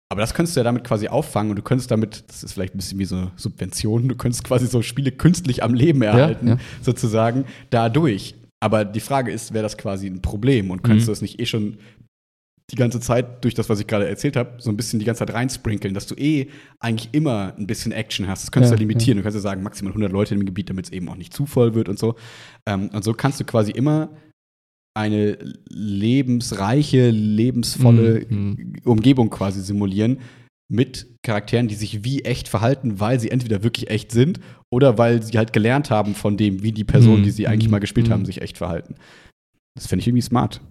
Aber 0.10 0.22
das 0.22 0.34
könntest 0.34 0.56
du 0.56 0.62
ja 0.62 0.64
damit 0.64 0.84
quasi 0.86 1.10
auffangen 1.10 1.50
und 1.50 1.58
du 1.58 1.62
könntest 1.62 1.92
damit, 1.92 2.24
das 2.28 2.44
ist 2.44 2.54
vielleicht 2.54 2.74
ein 2.74 2.78
bisschen 2.78 2.98
wie 2.98 3.06
so 3.06 3.16
eine 3.18 3.32
Subvention, 3.36 4.08
du 4.08 4.16
könntest 4.16 4.44
quasi 4.44 4.68
so 4.68 4.82
Spiele 4.82 5.12
künstlich 5.12 5.64
am 5.64 5.74
Leben 5.74 6.02
erhalten, 6.02 6.48
ja, 6.48 6.54
ja. 6.56 6.60
sozusagen, 6.82 7.46
dadurch. 7.70 8.36
Aber 8.60 8.86
die 8.86 9.02
Frage 9.02 9.32
ist, 9.32 9.54
wäre 9.54 9.64
das 9.64 9.78
quasi 9.78 10.08
ein 10.08 10.22
Problem 10.22 10.72
und 10.72 10.82
könntest 10.82 11.08
mhm. 11.08 11.08
du 11.08 11.12
das 11.12 11.22
nicht 11.22 11.40
eh 11.42 11.46
schon 11.46 11.78
die 12.70 12.76
ganze 12.76 13.00
Zeit 13.00 13.44
durch 13.44 13.54
das, 13.54 13.70
was 13.70 13.80
ich 13.80 13.88
gerade 13.88 14.08
erzählt 14.08 14.36
habe, 14.36 14.56
so 14.58 14.70
ein 14.70 14.78
bisschen 14.78 15.00
die 15.00 15.06
ganze 15.06 15.20
Zeit 15.20 15.34
reinsprinkeln, 15.34 15.94
dass 15.94 16.06
du 16.06 16.16
eh 16.16 16.48
eigentlich 16.80 17.10
immer 17.14 17.54
ein 17.58 17.66
bisschen 17.66 17.94
Action 17.94 18.28
hast. 18.28 18.44
Das 18.44 18.52
könntest 18.52 18.72
ja, 18.72 18.78
du 18.78 18.82
limitieren. 18.82 19.18
Ja. 19.18 19.22
Du 19.22 19.24
kannst 19.24 19.36
ja 19.36 19.42
sagen, 19.42 19.64
maximal 19.64 19.92
100 19.92 20.12
Leute 20.12 20.36
im 20.36 20.46
Gebiet, 20.46 20.70
damit 20.70 20.86
es 20.86 20.92
eben 20.92 21.08
auch 21.08 21.16
nicht 21.16 21.34
zu 21.34 21.46
voll 21.46 21.76
wird 21.76 21.88
und 21.88 21.98
so. 21.98 22.16
Ähm, 22.66 22.90
und 22.92 23.04
so 23.04 23.14
kannst 23.14 23.40
du 23.40 23.46
quasi 23.46 23.72
immer 23.72 24.10
eine 24.98 25.38
lebensreiche, 25.70 27.12
lebensvolle 27.12 28.26
mhm. 28.28 28.74
Umgebung 28.84 29.30
quasi 29.30 29.62
simulieren 29.62 30.20
mit 30.70 31.08
Charakteren, 31.24 31.68
die 31.68 31.76
sich 31.76 32.04
wie 32.04 32.24
echt 32.24 32.50
verhalten, 32.50 33.00
weil 33.00 33.20
sie 33.20 33.32
entweder 33.32 33.64
wirklich 33.64 33.90
echt 33.90 34.12
sind 34.12 34.40
oder 34.74 34.98
weil 34.98 35.24
sie 35.24 35.38
halt 35.38 35.54
gelernt 35.54 35.92
haben 35.92 36.14
von 36.14 36.36
dem, 36.36 36.62
wie 36.64 36.74
die 36.74 36.84
Personen, 36.84 37.22
mhm. 37.22 37.24
die 37.24 37.32
sie 37.32 37.48
eigentlich 37.48 37.70
mal 37.70 37.80
gespielt 37.80 38.08
mhm. 38.08 38.14
haben, 38.14 38.26
sich 38.26 38.42
echt 38.42 38.58
verhalten. 38.58 38.96
Das 39.76 39.88
finde 39.88 40.02
ich 40.02 40.08
irgendwie 40.08 40.24
smart. 40.24 40.62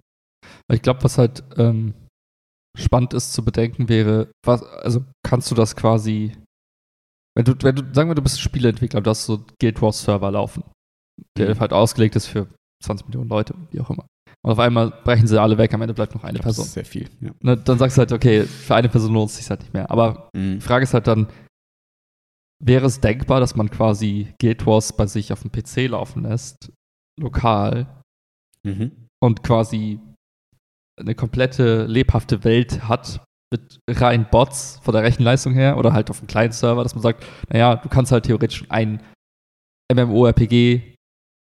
Ich 0.71 0.81
glaube, 0.81 1.03
was 1.03 1.17
halt 1.17 1.43
ähm, 1.57 1.93
spannend 2.77 3.13
ist 3.13 3.33
zu 3.33 3.43
bedenken 3.43 3.89
wäre, 3.89 4.29
was, 4.45 4.61
also 4.61 5.03
kannst 5.23 5.49
du 5.49 5.55
das 5.55 5.75
quasi, 5.75 6.33
wenn 7.35 7.45
du, 7.45 7.53
wenn 7.61 7.75
du, 7.75 7.93
sagen 7.93 8.09
wir, 8.09 8.15
du 8.15 8.21
bist 8.21 8.39
Spieleentwickler, 8.39 9.01
du 9.01 9.09
hast 9.09 9.25
so 9.25 9.45
Guild 9.59 9.81
Wars 9.81 10.03
Server 10.03 10.29
laufen, 10.29 10.63
der 11.37 11.55
mhm. 11.55 11.59
halt 11.59 11.73
ausgelegt 11.73 12.15
ist 12.15 12.27
für 12.27 12.47
20 12.83 13.07
Millionen 13.07 13.29
Leute, 13.29 13.55
wie 13.71 13.79
auch 13.79 13.89
immer. 13.89 14.05
Und 14.43 14.51
auf 14.51 14.59
einmal 14.59 14.91
brechen 15.03 15.27
sie 15.27 15.41
alle 15.41 15.57
weg, 15.57 15.73
am 15.73 15.81
Ende 15.81 15.93
bleibt 15.93 16.15
noch 16.15 16.23
eine 16.23 16.39
Person. 16.39 16.63
Das 16.63 16.67
ist 16.67 16.73
sehr 16.73 16.85
viel. 16.85 17.09
Ja. 17.21 17.31
Ne, 17.41 17.57
dann 17.57 17.77
sagst 17.77 17.97
du 17.97 17.99
halt, 17.99 18.11
okay, 18.11 18.43
für 18.43 18.75
eine 18.75 18.89
Person 18.89 19.13
lohnt 19.13 19.29
es 19.29 19.37
sich 19.37 19.49
halt 19.49 19.61
nicht 19.61 19.73
mehr. 19.73 19.89
Aber 19.91 20.29
mhm. 20.33 20.55
die 20.55 20.61
Frage 20.61 20.83
ist 20.83 20.93
halt 20.93 21.07
dann, 21.07 21.27
wäre 22.63 22.85
es 22.85 23.01
denkbar, 23.01 23.39
dass 23.39 23.55
man 23.55 23.69
quasi 23.69 24.33
Guild 24.39 24.65
Wars 24.65 24.93
bei 24.93 25.05
sich 25.07 25.33
auf 25.33 25.41
dem 25.41 25.51
PC 25.51 25.89
laufen 25.89 26.23
lässt, 26.23 26.71
lokal, 27.19 28.01
mhm. 28.63 29.07
und 29.21 29.43
quasi 29.43 29.99
eine 30.99 31.15
komplette 31.15 31.85
lebhafte 31.85 32.43
Welt 32.43 32.87
hat 32.87 33.23
mit 33.53 33.79
rein 33.89 34.29
Bots 34.29 34.79
von 34.83 34.93
der 34.93 35.03
Rechenleistung 35.03 35.53
her 35.53 35.77
oder 35.77 35.93
halt 35.93 36.09
auf 36.09 36.19
einem 36.19 36.27
kleinen 36.27 36.51
Server, 36.51 36.83
dass 36.83 36.95
man 36.95 37.01
sagt, 37.01 37.25
naja, 37.49 37.75
du 37.75 37.87
kannst 37.87 38.11
halt 38.11 38.25
theoretisch 38.25 38.65
ein 38.69 39.01
MMORPG 39.93 40.95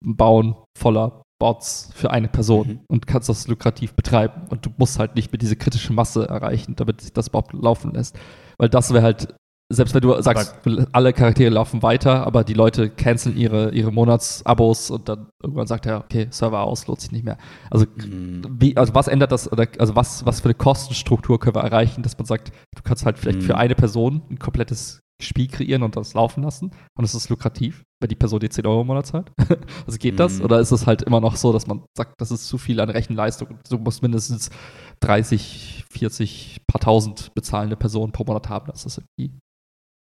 bauen 0.05 0.55
voller 0.77 1.23
Bots 1.39 1.89
für 1.93 2.11
eine 2.11 2.27
Person 2.27 2.67
mhm. 2.67 2.79
und 2.88 3.07
kannst 3.07 3.29
das 3.29 3.47
lukrativ 3.47 3.93
betreiben. 3.93 4.43
Und 4.49 4.65
du 4.65 4.69
musst 4.77 4.99
halt 4.99 5.15
nicht 5.15 5.31
mehr 5.31 5.39
diese 5.39 5.55
kritische 5.55 5.93
Masse 5.93 6.27
erreichen, 6.27 6.75
damit 6.75 7.01
sich 7.01 7.13
das 7.13 7.27
überhaupt 7.27 7.53
laufen 7.53 7.93
lässt. 7.93 8.17
Weil 8.57 8.69
das 8.69 8.91
wäre 8.91 9.03
halt, 9.03 9.35
selbst 9.71 9.93
wenn 9.93 10.01
du 10.01 10.19
sagst, 10.21 10.55
aber 10.65 10.88
alle 10.93 11.13
Charaktere 11.13 11.49
laufen 11.49 11.83
weiter, 11.83 12.25
aber 12.25 12.43
die 12.43 12.53
Leute 12.53 12.89
canceln 12.89 13.38
ihre, 13.38 13.71
ihre 13.71 13.91
Monatsabos 13.91 14.89
und 14.89 15.09
dann 15.09 15.27
irgendwann 15.43 15.67
sagt 15.67 15.85
er, 15.85 15.99
okay, 15.99 16.27
Server 16.31 16.61
aus, 16.63 16.88
lohnt 16.88 17.01
sich 17.01 17.11
nicht 17.11 17.25
mehr. 17.25 17.38
Also, 17.69 17.85
mhm. 17.97 18.43
wie, 18.59 18.75
also 18.77 18.95
was 18.95 19.07
ändert 19.07 19.31
das, 19.31 19.51
oder, 19.51 19.67
also 19.77 19.95
was, 19.95 20.25
was 20.25 20.39
für 20.39 20.45
eine 20.45 20.55
Kostenstruktur 20.55 21.39
können 21.39 21.55
wir 21.55 21.63
erreichen, 21.63 22.01
dass 22.01 22.17
man 22.17 22.25
sagt, 22.25 22.51
du 22.75 22.81
kannst 22.83 23.05
halt 23.05 23.19
vielleicht 23.19 23.39
mhm. 23.39 23.45
für 23.45 23.57
eine 23.57 23.75
Person 23.75 24.23
ein 24.29 24.39
komplettes 24.39 25.01
Spiel 25.20 25.47
kreieren 25.47 25.84
und 25.84 25.95
das 25.95 26.13
laufen 26.13 26.43
lassen 26.43 26.72
und 26.95 27.03
es 27.03 27.15
ist 27.15 27.30
lukrativ, 27.30 27.84
wenn 27.99 28.09
die 28.09 28.15
Person 28.15 28.39
die 28.39 28.49
10 28.49 28.68
Euro 28.68 28.82
im 28.82 28.88
Monat 28.88 29.07
zahlt? 29.07 29.32
also 29.86 29.97
geht 29.97 30.20
das? 30.20 30.38
Mhm. 30.38 30.45
Oder 30.45 30.59
ist 30.59 30.72
es 30.72 30.86
halt 30.86 31.01
immer 31.01 31.20
noch 31.20 31.36
so, 31.36 31.51
dass 31.51 31.65
man 31.65 31.84
sagt, 31.95 32.22
das 32.22 32.32
ist 32.32 32.47
zu 32.47 32.57
viel 32.57 32.80
an 32.80 32.89
Rechenleistung? 32.89 33.57
Du 33.70 33.78
musst 33.80 34.03
mindestens 34.03 34.51
30, 34.99 35.86
40, 35.89 36.61
paar 36.68 36.82
tausend 36.82 37.34
bezahlende 37.34 37.76
Personen 37.76 38.11
pro 38.11 38.26
Monat 38.26 38.49
haben, 38.49 38.68
dass 38.68 38.84
du 38.84 38.89
das 38.89 39.01
irgendwie 39.18 39.39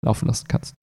laufen 0.05 0.27
lassen 0.27 0.47
kannst. 0.47 0.75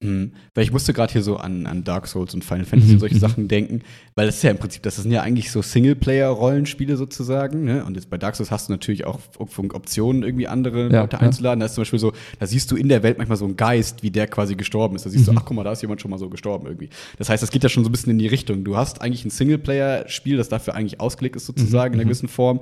Mhm. 0.00 0.32
Weil 0.54 0.64
ich 0.64 0.72
musste 0.72 0.92
gerade 0.92 1.12
hier 1.12 1.22
so 1.22 1.36
an, 1.36 1.66
an 1.66 1.84
Dark 1.84 2.06
Souls 2.06 2.34
und 2.34 2.44
Final 2.44 2.64
Fantasy 2.64 2.90
mhm. 2.90 2.94
und 2.94 3.00
solche 3.00 3.14
mhm. 3.16 3.20
Sachen 3.20 3.48
denken, 3.48 3.82
weil 4.14 4.26
das 4.26 4.36
ist 4.36 4.42
ja 4.42 4.50
im 4.50 4.58
Prinzip, 4.58 4.82
das 4.82 4.96
sind 4.96 5.10
ja 5.10 5.22
eigentlich 5.22 5.50
so 5.50 5.62
Singleplayer-Rollenspiele 5.62 6.96
sozusagen. 6.96 7.64
Ne? 7.64 7.84
Und 7.84 7.96
jetzt 7.96 8.10
bei 8.10 8.18
Dark 8.18 8.36
Souls 8.36 8.50
hast 8.50 8.68
du 8.68 8.72
natürlich 8.72 9.06
auch 9.06 9.20
Optionen, 9.38 10.22
irgendwie 10.22 10.48
andere 10.48 10.90
ja, 10.90 11.00
Leute 11.02 11.20
einzuladen. 11.20 11.60
Ja. 11.60 11.64
Da 11.64 11.66
ist 11.66 11.74
zum 11.74 11.82
Beispiel 11.82 11.98
so, 11.98 12.12
da 12.38 12.46
siehst 12.46 12.70
du 12.70 12.76
in 12.76 12.88
der 12.88 13.02
Welt 13.02 13.18
manchmal 13.18 13.38
so 13.38 13.44
einen 13.44 13.56
Geist, 13.56 14.02
wie 14.02 14.10
der 14.10 14.26
quasi 14.26 14.54
gestorben 14.54 14.96
ist. 14.96 15.06
Da 15.06 15.10
siehst 15.10 15.28
mhm. 15.28 15.34
du, 15.34 15.40
ach 15.40 15.44
guck 15.44 15.56
mal, 15.56 15.64
da 15.64 15.72
ist 15.72 15.82
jemand 15.82 16.00
schon 16.00 16.10
mal 16.10 16.18
so 16.18 16.28
gestorben 16.28 16.66
irgendwie. 16.66 16.90
Das 17.18 17.28
heißt, 17.28 17.42
das 17.42 17.50
geht 17.50 17.62
ja 17.62 17.68
schon 17.68 17.84
so 17.84 17.88
ein 17.88 17.92
bisschen 17.92 18.10
in 18.10 18.18
die 18.18 18.26
Richtung. 18.26 18.64
Du 18.64 18.76
hast 18.76 19.00
eigentlich 19.00 19.24
ein 19.24 19.30
Singleplayer-Spiel, 19.30 20.36
das 20.36 20.48
dafür 20.48 20.74
eigentlich 20.74 21.00
ausgelegt 21.00 21.36
ist 21.36 21.46
sozusagen 21.46 21.94
mhm. 21.94 21.94
in 21.94 22.00
einer 22.00 22.08
gewissen 22.08 22.28
Form, 22.28 22.60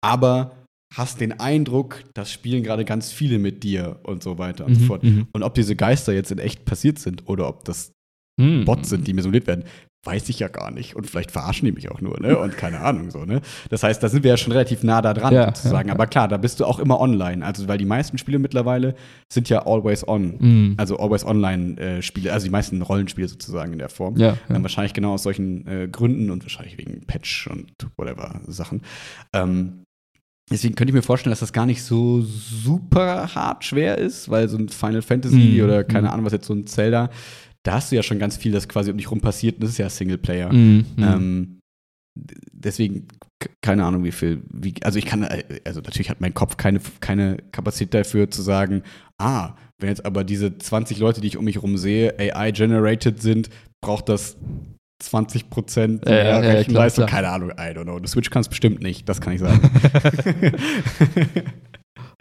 aber 0.00 0.63
hast 0.94 1.20
den 1.20 1.38
Eindruck, 1.38 2.04
das 2.14 2.32
spielen 2.32 2.62
gerade 2.62 2.84
ganz 2.84 3.12
viele 3.12 3.38
mit 3.38 3.62
dir 3.62 4.00
und 4.04 4.22
so 4.22 4.38
weiter 4.38 4.64
und 4.66 4.72
mhm, 4.72 4.80
so 4.80 4.86
fort. 4.86 5.02
Mhm. 5.02 5.28
Und 5.32 5.42
ob 5.42 5.54
diese 5.54 5.76
Geister 5.76 6.12
jetzt 6.12 6.30
in 6.30 6.38
echt 6.38 6.64
passiert 6.64 6.98
sind 6.98 7.28
oder 7.28 7.48
ob 7.48 7.64
das 7.64 7.92
mhm. 8.36 8.64
Bots 8.64 8.88
sind, 8.88 9.06
die 9.06 9.12
missioniert 9.12 9.46
werden, 9.46 9.64
weiß 10.04 10.28
ich 10.28 10.38
ja 10.38 10.48
gar 10.48 10.70
nicht. 10.70 10.96
Und 10.96 11.08
vielleicht 11.08 11.30
verarschen 11.30 11.66
die 11.66 11.72
mich 11.72 11.90
auch 11.90 12.00
nur, 12.00 12.20
ne? 12.20 12.38
Und 12.44 12.56
keine 12.56 12.80
Ahnung 12.80 13.10
so, 13.10 13.24
ne? 13.24 13.40
Das 13.70 13.82
heißt, 13.82 14.02
da 14.02 14.08
sind 14.08 14.22
wir 14.22 14.30
ja 14.30 14.36
schon 14.36 14.52
relativ 14.52 14.82
nah 14.82 15.02
da 15.02 15.14
dran, 15.14 15.34
ja, 15.34 15.46
sozusagen. 15.46 15.88
Ja, 15.88 15.94
ja. 15.94 15.98
Aber 15.98 16.06
klar, 16.06 16.28
da 16.28 16.36
bist 16.36 16.60
du 16.60 16.64
auch 16.64 16.78
immer 16.78 17.00
online. 17.00 17.44
Also, 17.44 17.66
weil 17.68 17.78
die 17.78 17.86
meisten 17.86 18.18
Spiele 18.18 18.38
mittlerweile 18.38 18.94
sind 19.32 19.48
ja 19.48 19.66
always 19.66 20.06
on. 20.06 20.36
Mhm. 20.38 20.74
Also 20.76 20.98
always 20.98 21.24
online 21.24 21.80
äh, 21.80 22.02
Spiele, 22.02 22.32
also 22.32 22.44
die 22.44 22.50
meisten 22.50 22.82
Rollenspiele 22.82 23.28
sozusagen 23.28 23.72
in 23.72 23.78
der 23.78 23.88
Form. 23.88 24.16
Ja, 24.16 24.36
Dann 24.48 24.62
wahrscheinlich 24.62 24.92
genau 24.92 25.14
aus 25.14 25.22
solchen 25.22 25.66
äh, 25.66 25.88
Gründen 25.88 26.30
und 26.30 26.44
wahrscheinlich 26.44 26.78
wegen 26.78 27.06
Patch 27.06 27.48
und 27.48 27.72
whatever 27.96 28.40
Sachen. 28.46 28.82
Ähm, 29.32 29.83
Deswegen 30.50 30.74
könnte 30.74 30.90
ich 30.90 30.94
mir 30.94 31.02
vorstellen, 31.02 31.32
dass 31.32 31.40
das 31.40 31.52
gar 31.52 31.66
nicht 31.66 31.82
so 31.82 32.20
super 32.20 33.34
hart 33.34 33.64
schwer 33.64 33.96
ist, 33.96 34.28
weil 34.28 34.48
so 34.48 34.58
ein 34.58 34.68
Final 34.68 35.02
Fantasy 35.02 35.58
mm, 35.58 35.64
oder 35.64 35.84
keine 35.84 36.08
mm. 36.08 36.10
Ahnung, 36.10 36.26
was 36.26 36.34
jetzt 36.34 36.46
so 36.46 36.54
ein 36.54 36.66
Zelda, 36.66 37.08
da 37.62 37.72
hast 37.72 37.90
du 37.90 37.96
ja 37.96 38.02
schon 38.02 38.18
ganz 38.18 38.36
viel, 38.36 38.52
das 38.52 38.68
quasi 38.68 38.90
um 38.90 38.98
dich 38.98 39.10
rum 39.10 39.20
passiert 39.20 39.56
und 39.56 39.62
das 39.62 39.70
ist 39.70 39.78
ja 39.78 39.88
Singleplayer. 39.88 40.52
Mm, 40.52 40.84
ähm, 40.98 41.60
deswegen, 42.14 43.08
keine 43.62 43.84
Ahnung, 43.84 44.04
wie 44.04 44.12
viel, 44.12 44.42
wie, 44.52 44.74
also 44.82 44.98
ich 44.98 45.06
kann, 45.06 45.26
also 45.64 45.80
natürlich 45.80 46.10
hat 46.10 46.20
mein 46.20 46.34
Kopf 46.34 46.58
keine, 46.58 46.80
keine 47.00 47.38
Kapazität 47.50 47.94
dafür 47.94 48.30
zu 48.30 48.42
sagen, 48.42 48.82
ah, 49.18 49.54
Wenn 49.80 49.88
jetzt 49.88 50.04
aber 50.04 50.24
diese 50.24 50.56
20 50.56 50.98
Leute, 50.98 51.20
die 51.20 51.26
ich 51.26 51.36
um 51.36 51.44
mich 51.44 51.56
herum 51.56 51.76
sehe, 51.76 52.14
AI-generated 52.18 53.20
sind, 53.20 53.50
braucht 53.82 54.08
das 54.08 54.36
20 55.00 55.50
Prozent 55.50 56.04
mehr 56.04 56.24
ja, 56.24 56.38
Rechenleistung. 56.38 57.04
Ja, 57.04 57.10
Keine 57.10 57.28
Ahnung, 57.28 57.50
I 57.50 57.74
don't 57.74 57.84
know. 57.84 57.98
The 57.98 58.06
Switch 58.06 58.30
kann 58.30 58.40
es 58.40 58.48
bestimmt 58.48 58.82
nicht, 58.82 59.08
das 59.08 59.20
kann 59.20 59.32
ich 59.32 59.40
sagen. 59.40 59.70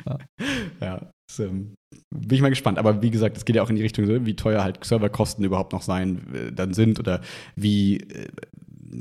ja, 0.06 0.18
ja 0.82 1.12
das, 1.28 1.40
ähm, 1.40 1.76
bin 2.10 2.36
ich 2.36 2.42
mal 2.42 2.50
gespannt. 2.50 2.78
Aber 2.78 3.02
wie 3.02 3.12
gesagt, 3.12 3.38
es 3.38 3.46
geht 3.46 3.56
ja 3.56 3.64
auch 3.64 3.70
in 3.70 3.76
die 3.76 3.82
Richtung, 3.82 4.26
wie 4.26 4.36
teuer 4.36 4.64
halt 4.64 4.84
Serverkosten 4.84 5.46
überhaupt 5.46 5.74
noch 5.74 5.82
sein 5.82 6.22
äh, 6.34 6.52
dann 6.52 6.74
sind 6.74 7.00
oder 7.00 7.22
wie 7.56 7.98
äh, 7.98 8.28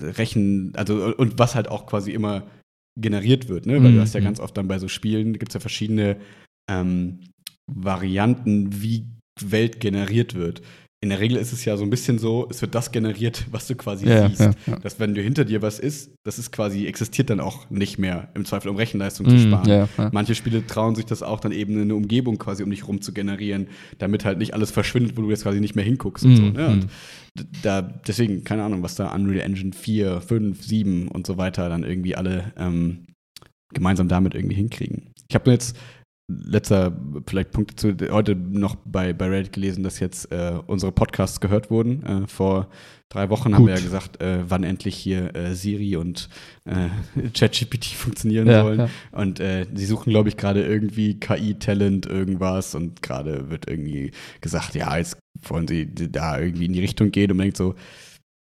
Rechen, 0.00 0.72
also 0.74 1.14
und 1.16 1.38
was 1.38 1.54
halt 1.54 1.68
auch 1.68 1.86
quasi 1.86 2.12
immer 2.12 2.44
generiert 2.98 3.48
wird, 3.48 3.66
ne? 3.66 3.82
Weil 3.82 3.90
mhm. 3.90 3.96
du 3.96 4.00
hast 4.00 4.14
ja 4.14 4.20
mhm. 4.20 4.24
ganz 4.24 4.40
oft 4.40 4.56
dann 4.56 4.68
bei 4.68 4.78
so 4.78 4.88
Spielen, 4.88 5.32
gibt 5.34 5.50
es 5.50 5.54
ja 5.54 5.60
verschiedene 5.60 6.16
ähm, 6.70 7.20
Varianten, 7.70 8.82
wie 8.82 9.06
Welt 9.40 9.80
generiert 9.80 10.34
wird 10.34 10.62
in 11.02 11.08
der 11.08 11.18
Regel 11.18 11.36
ist 11.36 11.52
es 11.52 11.64
ja 11.64 11.76
so 11.76 11.82
ein 11.82 11.90
bisschen 11.90 12.20
so, 12.20 12.46
es 12.48 12.62
wird 12.62 12.76
das 12.76 12.92
generiert, 12.92 13.44
was 13.50 13.66
du 13.66 13.74
quasi 13.74 14.06
ja, 14.08 14.28
siehst. 14.28 14.40
Ja, 14.40 14.52
ja. 14.68 14.76
Dass 14.76 15.00
wenn 15.00 15.16
du 15.16 15.20
hinter 15.20 15.44
dir 15.44 15.60
was 15.60 15.80
ist, 15.80 16.12
das 16.22 16.38
ist 16.38 16.52
quasi, 16.52 16.86
existiert 16.86 17.28
dann 17.28 17.40
auch 17.40 17.68
nicht 17.70 17.98
mehr, 17.98 18.28
im 18.34 18.44
Zweifel 18.44 18.68
um 18.68 18.76
Rechenleistung 18.76 19.28
zu 19.28 19.34
mhm, 19.34 19.40
sparen. 19.40 19.88
Manche 20.12 20.36
Spiele 20.36 20.64
trauen 20.64 20.94
sich 20.94 21.04
das 21.04 21.24
auch 21.24 21.40
dann 21.40 21.50
eben 21.50 21.80
eine 21.80 21.96
Umgebung 21.96 22.38
quasi 22.38 22.62
um 22.62 22.70
dich 22.70 22.86
rum 22.86 23.00
zu 23.00 23.12
generieren, 23.12 23.66
damit 23.98 24.24
halt 24.24 24.38
nicht 24.38 24.54
alles 24.54 24.70
verschwindet, 24.70 25.16
wo 25.16 25.22
du 25.22 25.30
jetzt 25.30 25.42
quasi 25.42 25.60
nicht 25.60 25.74
mehr 25.74 25.84
hinguckst 25.84 26.24
und 26.24 26.36
so. 26.36 26.42
Ne? 26.42 26.68
Und 26.68 26.84
mhm. 26.84 27.46
da, 27.62 27.82
deswegen, 27.82 28.44
keine 28.44 28.62
Ahnung, 28.62 28.84
was 28.84 28.94
da 28.94 29.12
Unreal 29.12 29.40
Engine 29.40 29.72
4, 29.72 30.20
5, 30.20 30.62
7 30.62 31.08
und 31.08 31.26
so 31.26 31.36
weiter 31.36 31.68
dann 31.68 31.82
irgendwie 31.82 32.14
alle 32.14 32.52
ähm, 32.56 33.06
gemeinsam 33.74 34.06
damit 34.06 34.36
irgendwie 34.36 34.54
hinkriegen. 34.54 35.10
Ich 35.28 35.34
habe 35.34 35.50
jetzt 35.50 35.76
letzter 36.44 36.96
vielleicht 37.26 37.52
Punkt 37.52 37.78
zu 37.78 37.96
heute 38.10 38.34
noch 38.34 38.76
bei, 38.84 39.12
bei 39.12 39.28
Reddit 39.28 39.52
gelesen, 39.52 39.84
dass 39.84 40.00
jetzt 40.00 40.30
äh, 40.32 40.54
unsere 40.66 40.92
Podcasts 40.92 41.40
gehört 41.40 41.70
wurden. 41.70 42.04
Äh, 42.04 42.26
vor 42.26 42.68
drei 43.08 43.28
Wochen 43.30 43.50
Gut. 43.50 43.54
haben 43.54 43.66
wir 43.66 43.74
ja 43.74 43.80
gesagt, 43.80 44.22
äh, 44.22 44.38
wann 44.48 44.64
endlich 44.64 44.96
hier 44.96 45.34
äh, 45.34 45.54
Siri 45.54 45.96
und 45.96 46.28
äh, 46.64 46.88
ChatGPT 47.34 47.86
funktionieren 47.86 48.46
ja, 48.46 48.62
sollen. 48.62 48.78
Ja. 48.80 48.88
Und 49.12 49.40
äh, 49.40 49.66
sie 49.74 49.86
suchen, 49.86 50.10
glaube 50.10 50.28
ich, 50.28 50.36
gerade 50.36 50.64
irgendwie 50.64 51.18
KI-Talent, 51.20 52.06
irgendwas. 52.06 52.74
Und 52.74 53.02
gerade 53.02 53.50
wird 53.50 53.68
irgendwie 53.68 54.12
gesagt, 54.40 54.74
ja, 54.74 54.96
jetzt 54.96 55.18
wollen 55.42 55.68
sie 55.68 55.86
da 55.86 56.38
irgendwie 56.38 56.66
in 56.66 56.72
die 56.72 56.80
Richtung 56.80 57.10
gehen. 57.10 57.30
Und 57.30 57.36
man 57.36 57.44
denkt 57.44 57.58
so, 57.58 57.74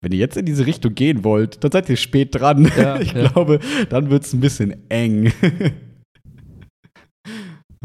wenn 0.01 0.11
ihr 0.11 0.19
jetzt 0.19 0.37
in 0.37 0.45
diese 0.45 0.65
Richtung 0.65 0.95
gehen 0.95 1.23
wollt, 1.23 1.63
dann 1.63 1.71
seid 1.71 1.89
ihr 1.89 1.97
spät 1.97 2.33
dran. 2.33 2.71
Ja, 2.75 2.99
ich 2.99 3.13
glaube, 3.13 3.59
dann 3.89 4.09
wird 4.09 4.25
es 4.25 4.33
ein 4.33 4.41
bisschen 4.41 4.89
eng. 4.89 5.31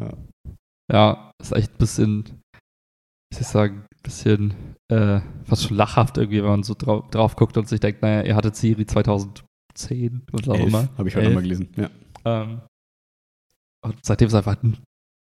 Ja. 0.01 0.13
ja, 0.93 1.33
ist 1.41 1.53
echt 1.53 1.73
ein 1.73 1.79
bisschen, 1.79 2.25
wie 3.31 3.35
soll 3.35 3.43
ich 3.43 3.47
sagen, 3.47 3.77
ein 3.79 4.03
bisschen 4.03 4.55
äh, 4.93 5.21
fast 5.45 5.65
schon 5.65 5.77
lachhaft 5.77 6.19
irgendwie, 6.19 6.43
wenn 6.43 6.51
man 6.51 6.63
so 6.63 6.75
drauf, 6.75 7.09
drauf 7.11 7.37
guckt 7.37 7.57
und 7.57 7.69
sich 7.69 7.81
denkt, 7.81 8.03
naja, 8.03 8.23
ihr 8.23 8.37
hattet 8.37 8.57
Siri 8.57 8.87
2010 8.87 10.27
oder 10.33 10.53
auch 10.53 10.59
immer. 10.59 10.89
Habe 10.97 11.09
ich 11.09 11.17
heute 11.17 11.29
nochmal 11.29 11.43
gelesen, 11.43 11.73
ja. 11.77 11.91
Ähm, 12.25 12.61
und 13.85 14.05
seitdem 14.05 14.29
ist 14.29 14.35
einfach 14.35 14.57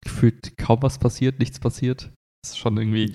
gefühlt 0.04 0.58
kaum 0.58 0.82
was 0.82 1.00
passiert, 1.00 1.40
nichts 1.40 1.60
passiert. 1.60 2.12
Das 2.44 2.52
ist 2.52 2.58
schon 2.58 2.78
irgendwie 2.78 3.14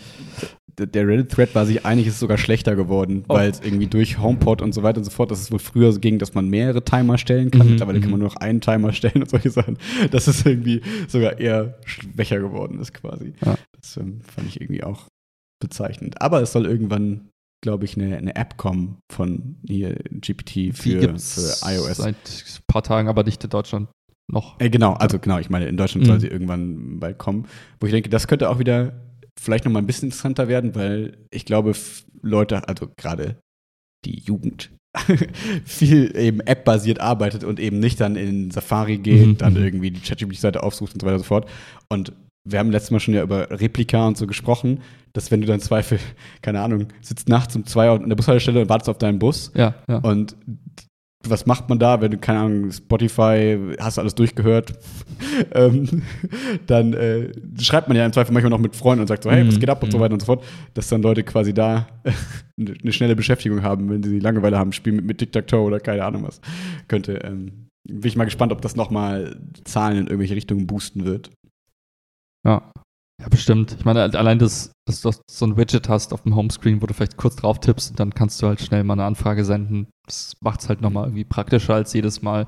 der 0.78 1.06
Reddit-Thread 1.06 1.54
war 1.54 1.64
sich 1.64 1.86
einig, 1.86 2.06
ist 2.06 2.18
sogar 2.18 2.36
schlechter 2.36 2.76
geworden, 2.76 3.24
oh. 3.28 3.34
weil 3.34 3.50
es 3.50 3.60
irgendwie 3.60 3.86
durch 3.86 4.18
HomePod 4.18 4.60
und 4.60 4.72
so 4.72 4.82
weiter 4.82 4.98
und 4.98 5.04
so 5.04 5.10
fort, 5.10 5.30
dass 5.30 5.40
es 5.40 5.50
wohl 5.50 5.58
früher 5.58 5.92
so 5.92 6.00
ging, 6.00 6.18
dass 6.18 6.34
man 6.34 6.48
mehrere 6.48 6.84
Timer 6.84 7.18
stellen 7.18 7.50
kann. 7.50 7.66
Mhm. 7.66 7.72
Mittlerweile 7.72 8.00
kann 8.00 8.10
man 8.10 8.20
mhm. 8.20 8.26
nur 8.26 8.32
noch 8.34 8.40
einen 8.40 8.60
Timer 8.60 8.92
stellen 8.92 9.22
und 9.22 9.30
solche 9.30 9.50
Sachen. 9.50 9.78
Dass 10.10 10.26
es 10.26 10.44
irgendwie 10.44 10.82
sogar 11.08 11.38
eher 11.38 11.78
schwächer 11.86 12.40
geworden 12.40 12.78
ist 12.78 12.92
quasi. 12.92 13.32
Ja. 13.44 13.56
Das 13.80 13.96
ähm, 13.96 14.20
fand 14.20 14.48
ich 14.48 14.60
irgendwie 14.60 14.82
auch 14.82 15.06
bezeichnend. 15.60 16.20
Aber 16.20 16.42
es 16.42 16.52
soll 16.52 16.66
irgendwann, 16.66 17.30
glaube 17.62 17.86
ich, 17.86 17.96
eine, 17.96 18.16
eine 18.16 18.36
App 18.36 18.58
kommen 18.58 18.98
von 19.10 19.56
hier 19.66 19.94
GPT 20.10 20.76
für, 20.76 21.00
für 21.18 21.56
iOS. 21.64 21.96
Seit 21.96 22.16
ein 22.16 22.62
paar 22.66 22.82
Tagen, 22.82 23.08
aber 23.08 23.24
nicht 23.24 23.42
in 23.42 23.50
Deutschland 23.50 23.88
noch. 24.30 24.60
Äh, 24.60 24.68
genau, 24.68 24.92
also 24.94 25.18
genau, 25.18 25.38
ich 25.38 25.48
meine, 25.48 25.66
in 25.66 25.76
Deutschland 25.76 26.04
mhm. 26.04 26.10
soll 26.10 26.20
sie 26.20 26.28
irgendwann 26.28 27.00
bald 27.00 27.16
kommen. 27.16 27.46
Wo 27.80 27.86
ich 27.86 27.92
denke, 27.92 28.10
das 28.10 28.28
könnte 28.28 28.50
auch 28.50 28.58
wieder 28.58 29.05
vielleicht 29.38 29.64
noch 29.64 29.72
mal 29.72 29.80
ein 29.80 29.86
bisschen 29.86 30.08
interessanter 30.08 30.48
werden, 30.48 30.74
weil 30.74 31.18
ich 31.30 31.44
glaube, 31.44 31.72
Leute, 32.22 32.68
also 32.68 32.88
gerade 32.96 33.36
die 34.04 34.20
Jugend, 34.20 34.70
viel 35.64 36.16
eben 36.16 36.40
App-basiert 36.40 37.00
arbeitet 37.00 37.44
und 37.44 37.60
eben 37.60 37.78
nicht 37.78 38.00
dann 38.00 38.16
in 38.16 38.50
Safari 38.50 38.98
geht, 38.98 39.26
mhm. 39.26 39.38
dann 39.38 39.54
mhm. 39.54 39.64
irgendwie 39.64 39.90
die 39.90 40.00
ChatGPT-Seite 40.00 40.62
aufsucht 40.62 40.94
und 40.94 41.00
so 41.00 41.06
weiter 41.06 41.16
und 41.16 41.22
so 41.22 41.26
fort. 41.26 41.48
Und 41.88 42.12
wir 42.48 42.58
haben 42.58 42.70
letztes 42.70 42.92
Mal 42.92 43.00
schon 43.00 43.14
ja 43.14 43.22
über 43.22 43.50
Replika 43.50 44.06
und 44.06 44.16
so 44.16 44.26
gesprochen, 44.26 44.80
dass 45.12 45.30
wenn 45.30 45.40
du 45.40 45.46
dann 45.46 45.60
Zweifel, 45.60 45.98
keine 46.42 46.60
Ahnung, 46.60 46.88
sitzt 47.00 47.28
nachts 47.28 47.56
um 47.56 47.66
zwei 47.66 47.90
Uhr 47.90 48.00
in 48.00 48.08
der 48.08 48.16
Bushaltestelle 48.16 48.62
und 48.62 48.68
wartest 48.68 48.88
auf 48.88 48.98
deinen 48.98 49.18
Bus 49.18 49.52
ja, 49.54 49.74
ja. 49.88 49.98
und 49.98 50.36
was 51.30 51.46
macht 51.46 51.68
man 51.68 51.78
da, 51.78 52.00
wenn 52.00 52.10
du, 52.10 52.18
keine 52.18 52.40
Ahnung, 52.40 52.72
Spotify, 52.72 53.58
hast 53.78 53.96
du 53.96 54.00
alles 54.00 54.14
durchgehört, 54.14 54.74
ähm, 55.52 56.02
dann 56.66 56.92
äh, 56.94 57.32
schreibt 57.60 57.88
man 57.88 57.96
ja 57.96 58.04
im 58.04 58.12
Zweifel 58.12 58.32
manchmal 58.32 58.50
noch 58.50 58.58
mit 58.58 58.76
Freunden 58.76 59.02
und 59.02 59.06
sagt 59.08 59.22
so, 59.22 59.30
hey, 59.30 59.46
was 59.46 59.56
mhm, 59.56 59.60
geht 59.60 59.70
ab 59.70 59.82
und 59.82 59.90
so 59.90 59.98
mhm. 59.98 60.02
weiter 60.02 60.14
und 60.14 60.20
so 60.20 60.26
fort, 60.26 60.44
dass 60.74 60.88
dann 60.88 61.02
Leute 61.02 61.22
quasi 61.22 61.54
da 61.54 61.86
eine 62.58 62.92
schnelle 62.92 63.16
Beschäftigung 63.16 63.62
haben, 63.62 63.88
wenn 63.88 64.02
sie 64.02 64.18
Langeweile 64.18 64.58
haben, 64.58 64.72
spielen 64.72 64.96
mit, 64.96 65.04
mit 65.06 65.18
Tic-Tac-Toe 65.18 65.60
oder 65.60 65.80
keine 65.80 66.04
Ahnung 66.04 66.24
was. 66.24 66.40
Könnte, 66.88 67.14
ähm, 67.24 67.68
bin 67.88 68.08
ich 68.08 68.16
mal 68.16 68.24
gespannt, 68.24 68.52
ob 68.52 68.62
das 68.62 68.76
nochmal 68.76 69.36
Zahlen 69.64 69.98
in 69.98 70.06
irgendwelche 70.06 70.36
Richtungen 70.36 70.66
boosten 70.66 71.04
wird. 71.04 71.30
Ja, 72.44 72.70
ja, 73.20 73.28
bestimmt. 73.28 73.76
Ich 73.78 73.84
meine, 73.84 74.02
allein, 74.02 74.38
dass, 74.38 74.72
dass 74.86 75.00
du 75.00 75.10
so 75.30 75.46
ein 75.46 75.56
Widget 75.56 75.88
hast 75.88 76.12
auf 76.12 76.22
dem 76.22 76.36
Homescreen, 76.36 76.82
wo 76.82 76.86
du 76.86 76.94
vielleicht 76.94 77.16
kurz 77.16 77.36
drauf 77.36 77.60
tippst 77.60 77.90
und 77.90 78.00
dann 78.00 78.14
kannst 78.14 78.40
du 78.42 78.46
halt 78.46 78.60
schnell 78.60 78.84
mal 78.84 78.94
eine 78.94 79.04
Anfrage 79.04 79.44
senden. 79.44 79.88
Das 80.06 80.34
macht 80.40 80.60
es 80.60 80.68
halt 80.68 80.82
nochmal 80.82 81.04
irgendwie 81.04 81.24
praktischer, 81.24 81.74
als 81.74 81.92
jedes 81.94 82.22
Mal 82.22 82.46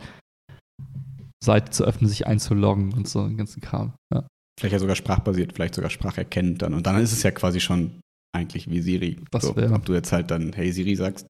Seite 1.43 1.71
zu 1.71 1.85
öffnen, 1.85 2.09
sich 2.09 2.27
einzuloggen 2.27 2.93
und 2.93 3.09
so 3.09 3.27
den 3.27 3.37
ganzen 3.37 3.61
Kram. 3.61 3.95
Ja. 4.13 4.27
Vielleicht 4.59 4.73
ja 4.73 4.79
sogar 4.79 4.97
sprachbasiert, 4.97 5.53
vielleicht 5.53 5.75
sogar 5.75 5.91
spracherkennend 5.91 6.61
dann. 6.63 6.75
Und 6.75 6.87
dann 6.87 7.01
ist 7.01 7.13
es 7.13 7.23
ja 7.23 7.31
quasi 7.31 7.61
schon 7.61 8.01
eigentlich 8.37 8.69
wie 8.69 8.81
Siri. 8.81 9.21
Das 9.31 9.45
so, 9.45 9.57
wär. 9.57 9.73
ob 9.73 9.85
du 9.85 9.95
jetzt 9.95 10.13
halt 10.13 10.31
dann 10.31 10.53
Hey 10.53 10.73
Siri 10.73 10.97
sagst 10.97 11.27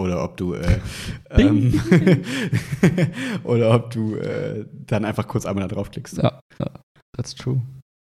oder 0.00 0.24
ob 0.24 0.36
du 0.36 0.54
äh, 0.54 0.80
ähm, 1.30 1.80
oder 3.44 3.74
ob 3.74 3.90
du 3.90 4.16
äh, 4.16 4.66
dann 4.86 5.04
einfach 5.04 5.28
kurz 5.28 5.46
einmal 5.46 5.68
da 5.68 5.74
draufklickst. 5.74 6.16
Ja, 6.18 6.40
ja, 6.58 6.80
that's 7.16 7.34
true. 7.34 7.60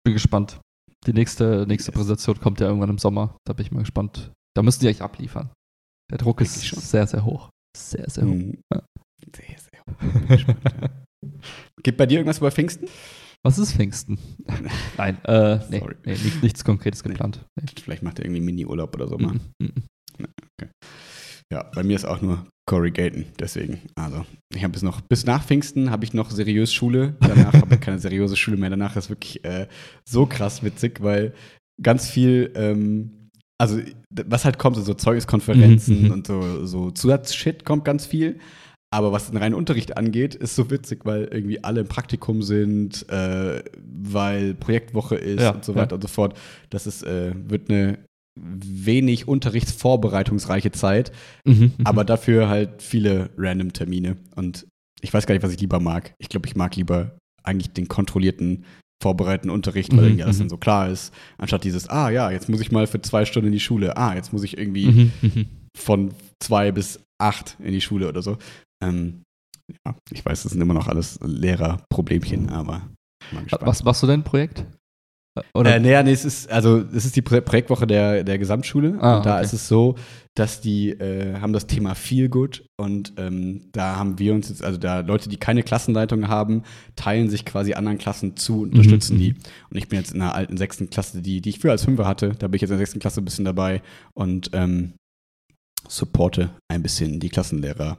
Bin 0.04 0.12
gespannt. 0.12 0.60
Die 1.06 1.12
nächste, 1.12 1.66
nächste 1.66 1.92
Präsentation 1.92 2.38
kommt 2.40 2.60
ja 2.60 2.66
irgendwann 2.66 2.90
im 2.90 2.98
Sommer. 2.98 3.36
Da 3.46 3.52
bin 3.52 3.66
ich 3.66 3.72
mal 3.72 3.80
gespannt. 3.80 4.32
Da 4.54 4.62
müssen 4.62 4.80
die 4.80 4.86
eigentlich 4.86 5.02
abliefern. 5.02 5.50
Der 6.10 6.18
Druck 6.18 6.40
ist 6.40 6.60
sehr, 6.60 7.06
sehr 7.06 7.24
hoch. 7.24 7.50
Sehr, 7.76 8.08
sehr 8.08 8.24
hoch. 8.24 8.34
Mhm. 8.34 8.58
Ja. 8.72 8.82
Sehr, 9.34 9.58
sehr 9.58 9.80
hoch. 9.80 10.90
Gibt 11.82 11.98
bei 11.98 12.06
dir 12.06 12.18
irgendwas 12.18 12.38
über 12.38 12.50
Pfingsten? 12.50 12.88
Was 13.42 13.58
ist 13.58 13.74
Pfingsten? 13.74 14.18
Nein, 14.96 15.22
äh, 15.24 15.58
nee, 15.68 15.82
nee 16.04 16.12
nicht, 16.12 16.42
nichts 16.42 16.64
Konkretes 16.64 17.02
geplant. 17.02 17.44
Nee. 17.60 17.66
Vielleicht 17.82 18.02
macht 18.02 18.18
er 18.18 18.24
irgendwie 18.24 18.40
Mini-Urlaub 18.40 18.94
oder 18.94 19.08
so 19.08 19.18
mal. 19.18 19.34
Mm 19.34 19.66
-mm. 19.66 19.82
Okay. 20.58 20.70
Ja, 21.52 21.70
bei 21.74 21.82
mir 21.82 21.96
ist 21.96 22.04
auch 22.04 22.20
nur 22.20 22.46
Corrigaten, 22.66 23.26
deswegen. 23.38 23.80
Also, 23.94 24.24
ich 24.54 24.62
habe 24.62 24.72
bis 24.72 24.82
noch, 24.82 25.00
bis 25.02 25.26
nach 25.26 25.44
Pfingsten 25.44 25.90
habe 25.90 26.04
ich 26.04 26.14
noch 26.14 26.30
seriös 26.30 26.72
Schule. 26.72 27.16
Danach 27.20 27.52
habe 27.52 27.74
ich 27.74 27.80
keine 27.80 27.98
seriöse 27.98 28.36
Schule 28.36 28.56
mehr. 28.56 28.70
Danach 28.70 28.96
ist 28.96 29.10
wirklich 29.10 29.44
äh, 29.44 29.68
so 30.08 30.26
krass 30.26 30.62
witzig, 30.62 31.02
weil 31.02 31.34
ganz 31.82 32.08
viel, 32.08 32.52
ähm, 32.54 33.28
also 33.58 33.80
was 34.10 34.44
halt 34.44 34.58
kommt, 34.58 34.76
so 34.76 34.94
Zeugniskonferenzen 34.94 35.98
mhm, 35.98 36.06
mhm. 36.06 36.12
und 36.12 36.26
so, 36.26 36.66
so 36.66 36.90
Zusatzshit 36.90 37.64
kommt 37.64 37.84
ganz 37.84 38.06
viel. 38.06 38.38
Aber 38.90 39.10
was 39.10 39.26
den 39.26 39.36
reinen 39.36 39.56
Unterricht 39.56 39.96
angeht, 39.96 40.36
ist 40.36 40.54
so 40.54 40.70
witzig, 40.70 41.00
weil 41.04 41.24
irgendwie 41.24 41.62
alle 41.64 41.80
im 41.80 41.88
Praktikum 41.88 42.42
sind, 42.42 43.08
äh, 43.10 43.62
weil 43.84 44.54
Projektwoche 44.54 45.16
ist 45.16 45.42
ja, 45.42 45.50
und 45.50 45.64
so 45.64 45.74
weiter 45.74 45.90
ja. 45.90 45.94
und 45.96 46.02
so 46.02 46.08
fort. 46.08 46.38
Das 46.70 46.86
ist, 46.86 47.02
äh, 47.02 47.32
wird 47.34 47.70
eine 47.70 47.98
wenig 48.36 49.28
unterrichtsvorbereitungsreiche 49.28 50.72
Zeit, 50.72 51.12
mhm, 51.44 51.54
mhm, 51.54 51.72
aber 51.84 52.04
dafür 52.04 52.48
halt 52.48 52.82
viele 52.82 53.30
random 53.36 53.72
Termine. 53.72 54.16
Und 54.34 54.66
ich 55.00 55.12
weiß 55.12 55.26
gar 55.26 55.34
nicht, 55.34 55.44
was 55.44 55.52
ich 55.52 55.60
lieber 55.60 55.80
mag. 55.80 56.14
Ich 56.18 56.28
glaube, 56.28 56.46
ich 56.46 56.56
mag 56.56 56.74
lieber 56.76 57.16
eigentlich 57.42 57.72
den 57.72 57.88
kontrollierten, 57.88 58.64
vorbereiteten 59.02 59.50
Unterricht, 59.50 59.92
weil 59.92 59.98
mhm, 59.98 60.04
irgendwie 60.06 60.22
alles 60.24 60.38
dann 60.38 60.46
mhm. 60.46 60.50
so 60.50 60.56
klar 60.56 60.88
ist, 60.88 61.12
anstatt 61.38 61.64
dieses, 61.64 61.88
ah 61.88 62.10
ja, 62.10 62.30
jetzt 62.30 62.48
muss 62.48 62.60
ich 62.60 62.72
mal 62.72 62.86
für 62.86 63.02
zwei 63.02 63.24
Stunden 63.24 63.48
in 63.48 63.52
die 63.52 63.60
Schule, 63.60 63.96
ah, 63.96 64.14
jetzt 64.14 64.32
muss 64.32 64.42
ich 64.42 64.56
irgendwie 64.56 64.86
mhm. 64.86 65.46
von 65.76 66.14
zwei 66.42 66.72
bis 66.72 67.00
acht 67.20 67.56
in 67.60 67.72
die 67.72 67.80
Schule 67.80 68.08
oder 68.08 68.22
so. 68.22 68.38
Ähm, 68.82 69.22
ja, 69.86 69.94
ich 70.10 70.24
weiß, 70.24 70.42
das 70.42 70.52
sind 70.52 70.60
immer 70.60 70.74
noch 70.74 70.88
alles 70.88 71.18
Lehrerproblemchen, 71.22 72.50
aber 72.50 72.88
Was 73.60 73.84
machst 73.84 74.02
du 74.02 74.06
denn 74.06 74.24
Projekt? 74.24 74.66
Oder? 75.52 75.76
Äh, 75.76 75.80
nee, 75.80 76.02
nee, 76.04 76.12
es 76.12 76.24
ist, 76.24 76.50
also 76.50 76.84
es 76.94 77.04
ist 77.04 77.16
die 77.16 77.22
Projektwoche 77.22 77.86
der, 77.86 78.22
der 78.22 78.38
Gesamtschule. 78.38 78.98
Ah, 79.00 79.16
und 79.16 79.26
da 79.26 79.36
okay. 79.36 79.44
ist 79.44 79.52
es 79.52 79.66
so, 79.66 79.96
dass 80.34 80.60
die 80.60 80.90
äh, 80.90 81.40
haben 81.40 81.52
das 81.52 81.66
Thema 81.66 81.94
Feel 81.94 82.28
Good 82.28 82.64
und 82.76 83.14
ähm, 83.16 83.68
da 83.72 83.96
haben 83.96 84.18
wir 84.18 84.32
uns 84.32 84.48
jetzt, 84.48 84.62
also 84.62 84.78
da 84.78 85.00
Leute, 85.00 85.28
die 85.28 85.36
keine 85.36 85.62
Klassenleitung 85.62 86.28
haben, 86.28 86.62
teilen 86.94 87.30
sich 87.30 87.44
quasi 87.44 87.74
anderen 87.74 87.98
Klassen 87.98 88.36
zu 88.36 88.62
und 88.62 88.70
unterstützen 88.70 89.16
mhm. 89.16 89.20
die. 89.20 89.34
Und 89.70 89.76
ich 89.76 89.88
bin 89.88 89.98
jetzt 89.98 90.14
in 90.14 90.22
einer 90.22 90.34
alten 90.34 90.56
sechsten 90.56 90.88
Klasse, 90.88 91.20
die, 91.20 91.40
die 91.40 91.50
ich 91.50 91.58
früher 91.58 91.72
als 91.72 91.84
Fünfer 91.84 92.06
hatte, 92.06 92.30
da 92.38 92.46
bin 92.46 92.56
ich 92.56 92.62
jetzt 92.62 92.70
in 92.70 92.76
der 92.76 92.86
sechsten 92.86 93.00
Klasse 93.00 93.20
ein 93.20 93.24
bisschen 93.24 93.44
dabei 93.44 93.82
und 94.14 94.50
ähm, 94.52 94.94
supporte 95.88 96.50
ein 96.68 96.82
bisschen 96.82 97.18
die 97.18 97.28
Klassenlehrer 97.28 97.98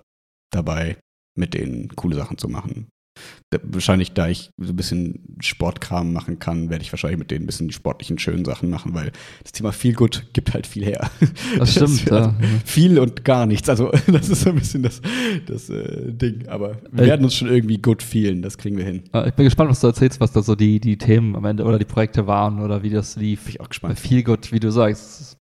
dabei, 0.52 0.98
mit 1.38 1.54
denen 1.54 1.90
coole 1.96 2.16
Sachen 2.16 2.38
zu 2.38 2.48
machen 2.48 2.88
wahrscheinlich, 3.64 4.14
da 4.14 4.28
ich 4.28 4.52
so 4.58 4.74
ein 4.74 4.76
bisschen 4.76 5.38
Sportkram 5.40 6.14
machen 6.14 6.40
kann, 6.40 6.70
werde 6.70 6.84
ich 6.84 6.92
wahrscheinlich 6.92 7.20
mit 7.20 7.32
denen 7.32 7.44
ein 7.44 7.46
bisschen 7.46 7.68
die 7.68 7.74
sportlichen, 7.74 8.20
schönen 8.20 8.46
Sachen 8.46 8.70
machen, 8.70 8.94
weil 8.94 9.12
das 9.44 9.52
Thema 9.52 9.72
viel 9.72 9.94
gut 9.94 10.28
gibt 10.34 10.54
halt 10.54 10.68
viel 10.68 10.86
her. 10.86 11.10
Das 11.58 11.72
stimmt, 11.76 12.10
das 12.12 12.26
ja. 12.26 12.36
Viel 12.66 13.00
und 13.00 13.24
gar 13.24 13.46
nichts. 13.46 13.70
Also, 13.70 13.92
das 14.08 14.30
ist 14.30 14.42
so 14.42 14.50
ein 14.50 14.56
bisschen 14.56 14.84
das, 14.84 15.02
das 15.46 15.70
äh, 15.70 16.12
Ding. 16.12 16.48
Aber 16.48 16.78
wir 16.92 17.04
äh, 17.04 17.08
werden 17.08 17.24
uns 17.24 17.36
schon 17.36 17.50
irgendwie 17.50 17.78
gut 17.78 18.04
fühlen, 18.04 18.42
das 18.42 18.58
kriegen 18.58 18.78
wir 18.78 18.86
hin. 18.86 19.04
Ich 19.26 19.34
bin 19.34 19.46
gespannt, 19.46 19.70
was 19.70 19.80
du 19.80 19.88
erzählst, 19.88 20.20
was 20.20 20.32
da 20.32 20.42
so 20.42 20.56
die, 20.56 20.80
die 20.80 20.98
Themen 20.98 21.36
am 21.36 21.46
Ende 21.46 21.64
oder 21.64 21.80
die 21.80 21.86
Projekte 21.86 22.28
waren 22.28 22.62
oder 22.62 22.84
wie 22.84 22.90
das 22.90 23.16
lief. 23.16 23.44
Bin 23.44 23.52
ich 23.52 23.62
auch 23.62 23.70
gespannt. 23.70 24.00
Viel 24.00 24.24
gut, 24.24 24.52
wie 24.52 24.60
du 24.60 24.72
sagst. 24.72 25.38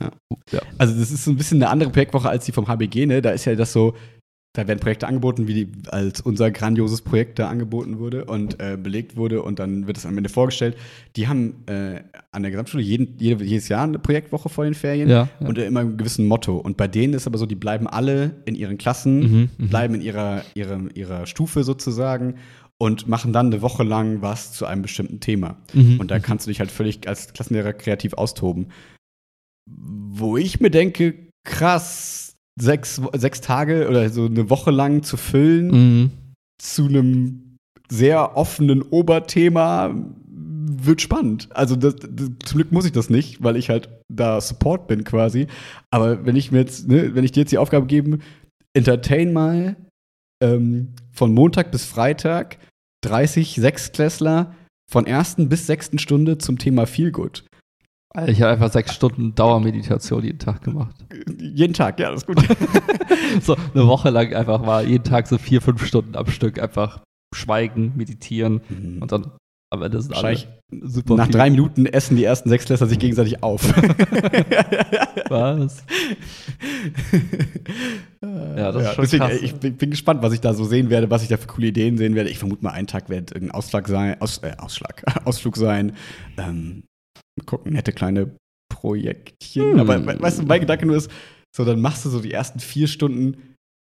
Ja. 0.00 0.12
ja. 0.52 0.60
Also, 0.78 0.98
das 0.98 1.10
ist 1.10 1.24
so 1.24 1.30
ein 1.30 1.36
bisschen 1.36 1.62
eine 1.62 1.70
andere 1.70 1.90
Projektwoche 1.90 2.28
als 2.28 2.44
die 2.44 2.52
vom 2.52 2.68
HBG, 2.68 3.06
ne? 3.06 3.22
Da 3.22 3.30
ist 3.30 3.44
ja 3.44 3.54
das 3.54 3.72
so, 3.72 3.94
da 4.54 4.66
werden 4.66 4.80
Projekte 4.80 5.06
angeboten, 5.06 5.46
wie 5.46 5.54
die, 5.54 5.72
als 5.88 6.20
unser 6.20 6.50
grandioses 6.50 7.02
Projekt 7.02 7.38
da 7.38 7.48
angeboten 7.48 7.98
wurde 7.98 8.24
und 8.24 8.60
äh, 8.60 8.76
belegt 8.76 9.16
wurde 9.16 9.42
und 9.42 9.58
dann 9.58 9.86
wird 9.86 9.98
es 9.98 10.06
am 10.06 10.16
Ende 10.16 10.30
vorgestellt. 10.30 10.76
Die 11.16 11.28
haben 11.28 11.64
äh, 11.66 12.02
an 12.32 12.42
der 12.42 12.50
Gesamtschule 12.50 12.82
jeden, 12.82 13.16
jede, 13.18 13.44
jedes 13.44 13.68
Jahr 13.68 13.84
eine 13.84 13.98
Projektwoche 13.98 14.48
vor 14.48 14.64
den 14.64 14.74
Ferien 14.74 15.08
ja, 15.08 15.28
ja. 15.38 15.46
und 15.46 15.58
immer 15.58 15.80
einem 15.80 15.96
gewissen 15.96 16.26
Motto. 16.26 16.56
Und 16.56 16.76
bei 16.76 16.88
denen 16.88 17.14
ist 17.14 17.26
aber 17.26 17.38
so, 17.38 17.46
die 17.46 17.54
bleiben 17.54 17.86
alle 17.86 18.42
in 18.46 18.54
ihren 18.54 18.78
Klassen, 18.78 19.20
mhm, 19.20 19.50
mhm. 19.58 19.68
bleiben 19.68 19.94
in 19.94 20.00
ihrer, 20.00 20.42
ihrer, 20.54 20.80
ihrer 20.94 21.26
Stufe 21.26 21.62
sozusagen 21.62 22.36
und 22.78 23.06
machen 23.06 23.32
dann 23.32 23.46
eine 23.46 23.60
Woche 23.60 23.82
lang 23.82 24.22
was 24.22 24.52
zu 24.52 24.64
einem 24.64 24.82
bestimmten 24.82 25.20
Thema. 25.20 25.58
Mhm, 25.74 26.00
und 26.00 26.10
da 26.10 26.18
mhm. 26.18 26.22
kannst 26.22 26.46
du 26.46 26.50
dich 26.50 26.60
halt 26.60 26.70
völlig 26.70 27.06
als 27.06 27.32
Klassenlehrer 27.32 27.74
kreativ 27.74 28.14
austoben. 28.14 28.68
Wo 29.66 30.36
ich 30.36 30.60
mir 30.60 30.70
denke, 30.70 31.28
krass, 31.44 32.37
sechs, 32.60 33.00
sechs 33.14 33.40
Tage 33.40 33.88
oder 33.88 34.08
so 34.10 34.26
eine 34.26 34.50
Woche 34.50 34.70
lang 34.70 35.02
zu 35.02 35.16
füllen 35.16 35.70
mhm. 35.70 36.10
zu 36.60 36.86
einem 36.86 37.56
sehr 37.90 38.36
offenen 38.36 38.82
Oberthema 38.82 39.94
wird 40.70 41.00
spannend. 41.00 41.48
Also 41.54 41.76
das, 41.76 41.96
das, 41.96 42.30
zum 42.44 42.56
Glück 42.58 42.72
muss 42.72 42.84
ich 42.84 42.92
das 42.92 43.10
nicht, 43.10 43.42
weil 43.42 43.56
ich 43.56 43.70
halt 43.70 43.88
da 44.08 44.40
Support 44.40 44.86
bin 44.86 45.04
quasi. 45.04 45.46
Aber 45.90 46.26
wenn 46.26 46.36
ich 46.36 46.52
mir 46.52 46.58
jetzt, 46.58 46.88
ne, 46.88 47.14
wenn 47.14 47.24
ich 47.24 47.32
dir 47.32 47.40
jetzt 47.40 47.52
die 47.52 47.58
Aufgabe 47.58 47.86
gebe, 47.86 48.18
entertain 48.74 49.32
mal 49.32 49.76
ähm, 50.42 50.94
von 51.12 51.32
Montag 51.32 51.70
bis 51.70 51.84
Freitag 51.84 52.58
30 53.04 53.56
Sechsklässler 53.56 54.54
von 54.90 55.06
ersten 55.06 55.48
bis 55.48 55.66
sechsten 55.66 55.98
Stunde 55.98 56.38
zum 56.38 56.58
Thema 56.58 56.86
Feelgood. 56.86 57.44
Ich 58.26 58.42
habe 58.42 58.52
einfach 58.52 58.72
sechs 58.72 58.94
Stunden 58.94 59.34
Dauermeditation 59.34 60.24
jeden 60.24 60.38
Tag 60.38 60.62
gemacht. 60.62 60.94
Jeden 61.38 61.74
Tag, 61.74 62.00
ja, 62.00 62.10
das 62.10 62.22
ist 62.22 62.26
gut. 62.26 62.38
so 63.42 63.56
eine 63.74 63.86
Woche 63.86 64.10
lang 64.10 64.34
einfach 64.34 64.60
mal 64.60 64.86
jeden 64.86 65.04
Tag 65.04 65.26
so 65.26 65.38
vier, 65.38 65.60
fünf 65.60 65.84
Stunden 65.84 66.16
am 66.16 66.26
Stück 66.26 66.60
einfach 66.60 67.02
schweigen, 67.34 67.92
meditieren 67.96 68.60
mhm. 68.68 69.02
und 69.02 69.12
dann 69.12 69.32
am 69.70 69.82
Ende 69.82 70.00
sind 70.00 70.16
alle 70.16 70.36
super. 70.70 71.16
Nach 71.16 71.26
viel. 71.26 71.34
drei 71.34 71.50
Minuten 71.50 71.86
essen 71.86 72.16
die 72.16 72.24
ersten 72.24 72.48
sechs 72.48 72.64
Klässler 72.64 72.86
sich 72.86 72.98
gegenseitig 72.98 73.42
auf. 73.42 73.62
was? 75.28 75.84
ja, 78.22 78.72
das 78.72 78.82
ja, 78.82 78.88
ist 78.88 78.94
schon 78.94 79.04
deswegen, 79.04 79.24
krass. 79.24 79.38
Ich 79.42 79.54
bin, 79.54 79.76
bin, 79.76 79.90
gespannt, 79.90 80.22
was 80.22 80.32
ich 80.32 80.40
da 80.40 80.54
so 80.54 80.64
sehen 80.64 80.90
werde, 80.90 81.10
was 81.10 81.22
ich 81.22 81.28
da 81.28 81.36
für 81.36 81.46
coole 81.46 81.68
Ideen 81.68 81.98
sehen 81.98 82.14
werde. 82.14 82.30
Ich 82.30 82.38
vermute 82.38 82.64
mal, 82.64 82.70
einen 82.70 82.86
Tag 82.86 83.08
wird 83.08 83.32
irgendein 83.32 83.54
Ausschlag 83.54 83.88
sein, 83.88 84.20
Aus, 84.20 84.38
äh, 84.38 84.52
Ausschlag, 84.58 85.02
Ausflug 85.24 85.56
sein. 85.56 85.92
Ähm, 86.36 86.84
gucken, 87.46 87.72
nette 87.72 87.92
kleine 87.92 88.30
Projektchen. 88.68 89.72
Hm. 89.72 89.80
Aber 89.80 90.20
weißt 90.20 90.40
du, 90.40 90.42
mein 90.44 90.60
Gedanke 90.60 90.86
nur 90.86 90.96
ist, 90.96 91.10
so, 91.56 91.64
dann 91.64 91.80
machst 91.80 92.04
du 92.04 92.10
so 92.10 92.20
die 92.20 92.32
ersten 92.32 92.60
vier 92.60 92.86
Stunden, 92.86 93.36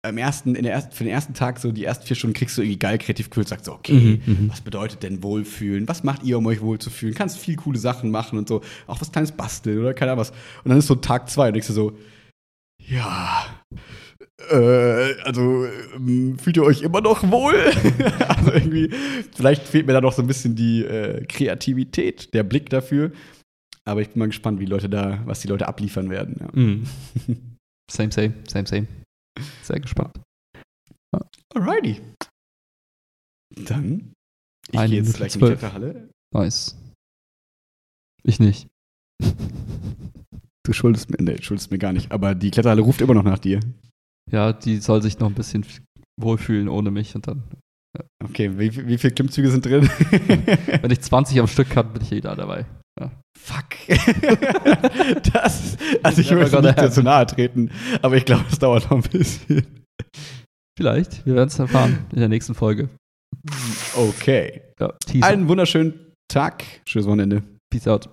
am 0.02 0.18
ersten, 0.18 0.56
in 0.56 0.64
der 0.64 0.74
ersten, 0.74 0.94
für 0.94 1.04
den 1.04 1.12
ersten 1.12 1.34
Tag, 1.34 1.60
so 1.60 1.72
die 1.72 1.84
ersten 1.84 2.06
vier 2.06 2.16
Stunden 2.16 2.34
kriegst 2.34 2.58
du 2.58 2.62
irgendwie 2.62 2.80
geil 2.80 2.98
kreativ 2.98 3.30
cool, 3.36 3.46
sagst 3.46 3.66
so, 3.66 3.74
okay, 3.74 4.22
mhm, 4.26 4.34
mhm, 4.34 4.50
was 4.50 4.62
bedeutet 4.62 5.04
denn 5.04 5.22
Wohlfühlen? 5.24 5.88
Was 5.90 6.04
macht 6.04 6.24
ihr, 6.24 6.38
um 6.38 6.46
euch 6.46 6.62
wohlzufühlen? 6.62 7.14
Kannst 7.14 7.38
viel 7.38 7.58
coole 7.58 7.78
Sachen 7.78 8.10
machen 8.10 8.40
und 8.40 8.48
so, 8.48 8.62
auch 8.88 9.02
was 9.02 9.12
kleines 9.12 9.34
basteln 9.34 9.80
oder 9.80 9.94
keine 9.94 10.12
Ahnung 10.12 10.22
was. 10.22 10.32
Und 10.64 10.70
dann 10.70 10.78
ist 10.78 10.88
so 10.88 10.96
Tag 10.96 11.30
zwei 11.30 11.48
und 11.48 11.54
denkst 11.54 11.68
du 11.68 11.74
so, 11.74 11.98
ja, 12.88 13.46
äh, 14.50 15.16
also 15.24 15.66
ähm, 15.96 16.38
fühlt 16.40 16.58
ihr 16.58 16.64
euch 16.64 16.82
immer 16.82 17.02
noch 17.02 17.30
wohl? 17.30 17.56
also 18.28 18.54
irgendwie, 18.54 18.90
vielleicht 19.36 19.64
fehlt 19.68 19.86
mir 19.86 19.94
da 19.94 20.02
noch 20.02 20.14
so 20.14 20.22
ein 20.22 20.28
bisschen 20.28 20.56
die 20.56 20.84
äh, 20.84 21.26
Kreativität, 21.26 22.34
der 22.34 22.44
Blick 22.44 22.70
dafür. 22.70 23.12
Aber 23.90 24.02
ich 24.02 24.10
bin 24.10 24.20
mal 24.20 24.28
gespannt, 24.28 24.60
wie 24.60 24.66
Leute 24.66 24.88
da, 24.88 25.26
was 25.26 25.40
die 25.40 25.48
Leute 25.48 25.68
abliefern 25.68 26.12
werden. 26.12 26.36
Ja. 26.40 26.62
Mm. 26.62 26.88
Same, 27.92 28.12
same, 28.12 28.36
same, 28.48 28.68
same. 28.68 28.88
Sehr 29.64 29.80
gespannt. 29.80 30.22
Alrighty. 31.56 32.00
Dann, 33.66 34.14
ich 34.72 34.80
gehe 34.80 34.90
jetzt 34.90 35.16
gleich 35.16 35.34
in 35.34 35.42
die 35.42 35.48
Kletterhalle. 35.48 36.10
Nice. 36.32 36.78
Ich 38.22 38.40
nicht. 38.40 38.68
Du 40.64 40.74
schuldest 40.74 41.10
mir, 41.10 41.18
nee, 41.20 41.42
schuldest 41.42 41.72
mir 41.72 41.80
gar 41.80 41.94
nicht, 41.94 42.12
aber 42.12 42.36
die 42.36 42.52
Kletterhalle 42.52 42.84
ruft 42.84 43.02
immer 43.02 43.16
noch 43.16 43.24
nach 43.24 43.40
dir. 43.40 43.60
Ja, 44.32 44.54
die 44.54 44.78
soll 44.78 45.02
sich 45.02 45.18
noch 45.18 45.30
ein 45.30 45.34
bisschen 45.34 45.66
wohlfühlen 46.22 46.70
ohne 46.70 46.92
mich 46.92 47.16
und 47.16 47.26
dann. 47.26 47.42
Ja. 47.98 48.06
Okay, 48.24 48.60
wie, 48.60 48.88
wie 48.88 49.00
viele 49.00 49.16
Klimmzüge 49.16 49.50
sind 49.50 49.66
drin? 49.66 49.90
Wenn 50.82 50.92
ich 50.92 51.02
20 51.02 51.40
am 51.40 51.48
Stück 51.48 51.72
kann, 51.72 51.92
bin 51.92 52.04
ich 52.04 52.12
eh 52.12 52.22
da 52.22 52.36
dabei. 52.36 52.68
Ja. 53.00 53.12
Fuck. 53.38 53.66
das, 55.34 55.78
also 56.04 56.22
ich 56.22 56.32
möchte 56.32 56.62
nicht 56.62 56.80
dir 56.80 56.92
zu 56.92 57.04
nahe 57.04 57.26
treten, 57.26 57.72
aber 58.02 58.18
ich 58.18 58.26
glaube, 58.26 58.46
es 58.52 58.60
dauert 58.60 58.90
noch 58.92 59.04
ein 59.04 59.10
bisschen. 59.10 59.66
Vielleicht, 60.78 61.26
wir 61.26 61.36
werden 61.36 61.50
es 61.50 61.60
erfahren 61.60 62.06
in 62.12 62.20
der 62.20 62.30
nächsten 62.30 62.56
Folge. 62.56 62.90
Okay. 63.96 64.62
Ja, 64.80 64.94
Einen 65.22 65.48
wunderschönen 65.48 66.14
Tag. 66.28 66.64
Schönes 66.88 67.08
Wochenende. 67.08 67.44
Peace 67.72 67.88
out. 67.88 68.10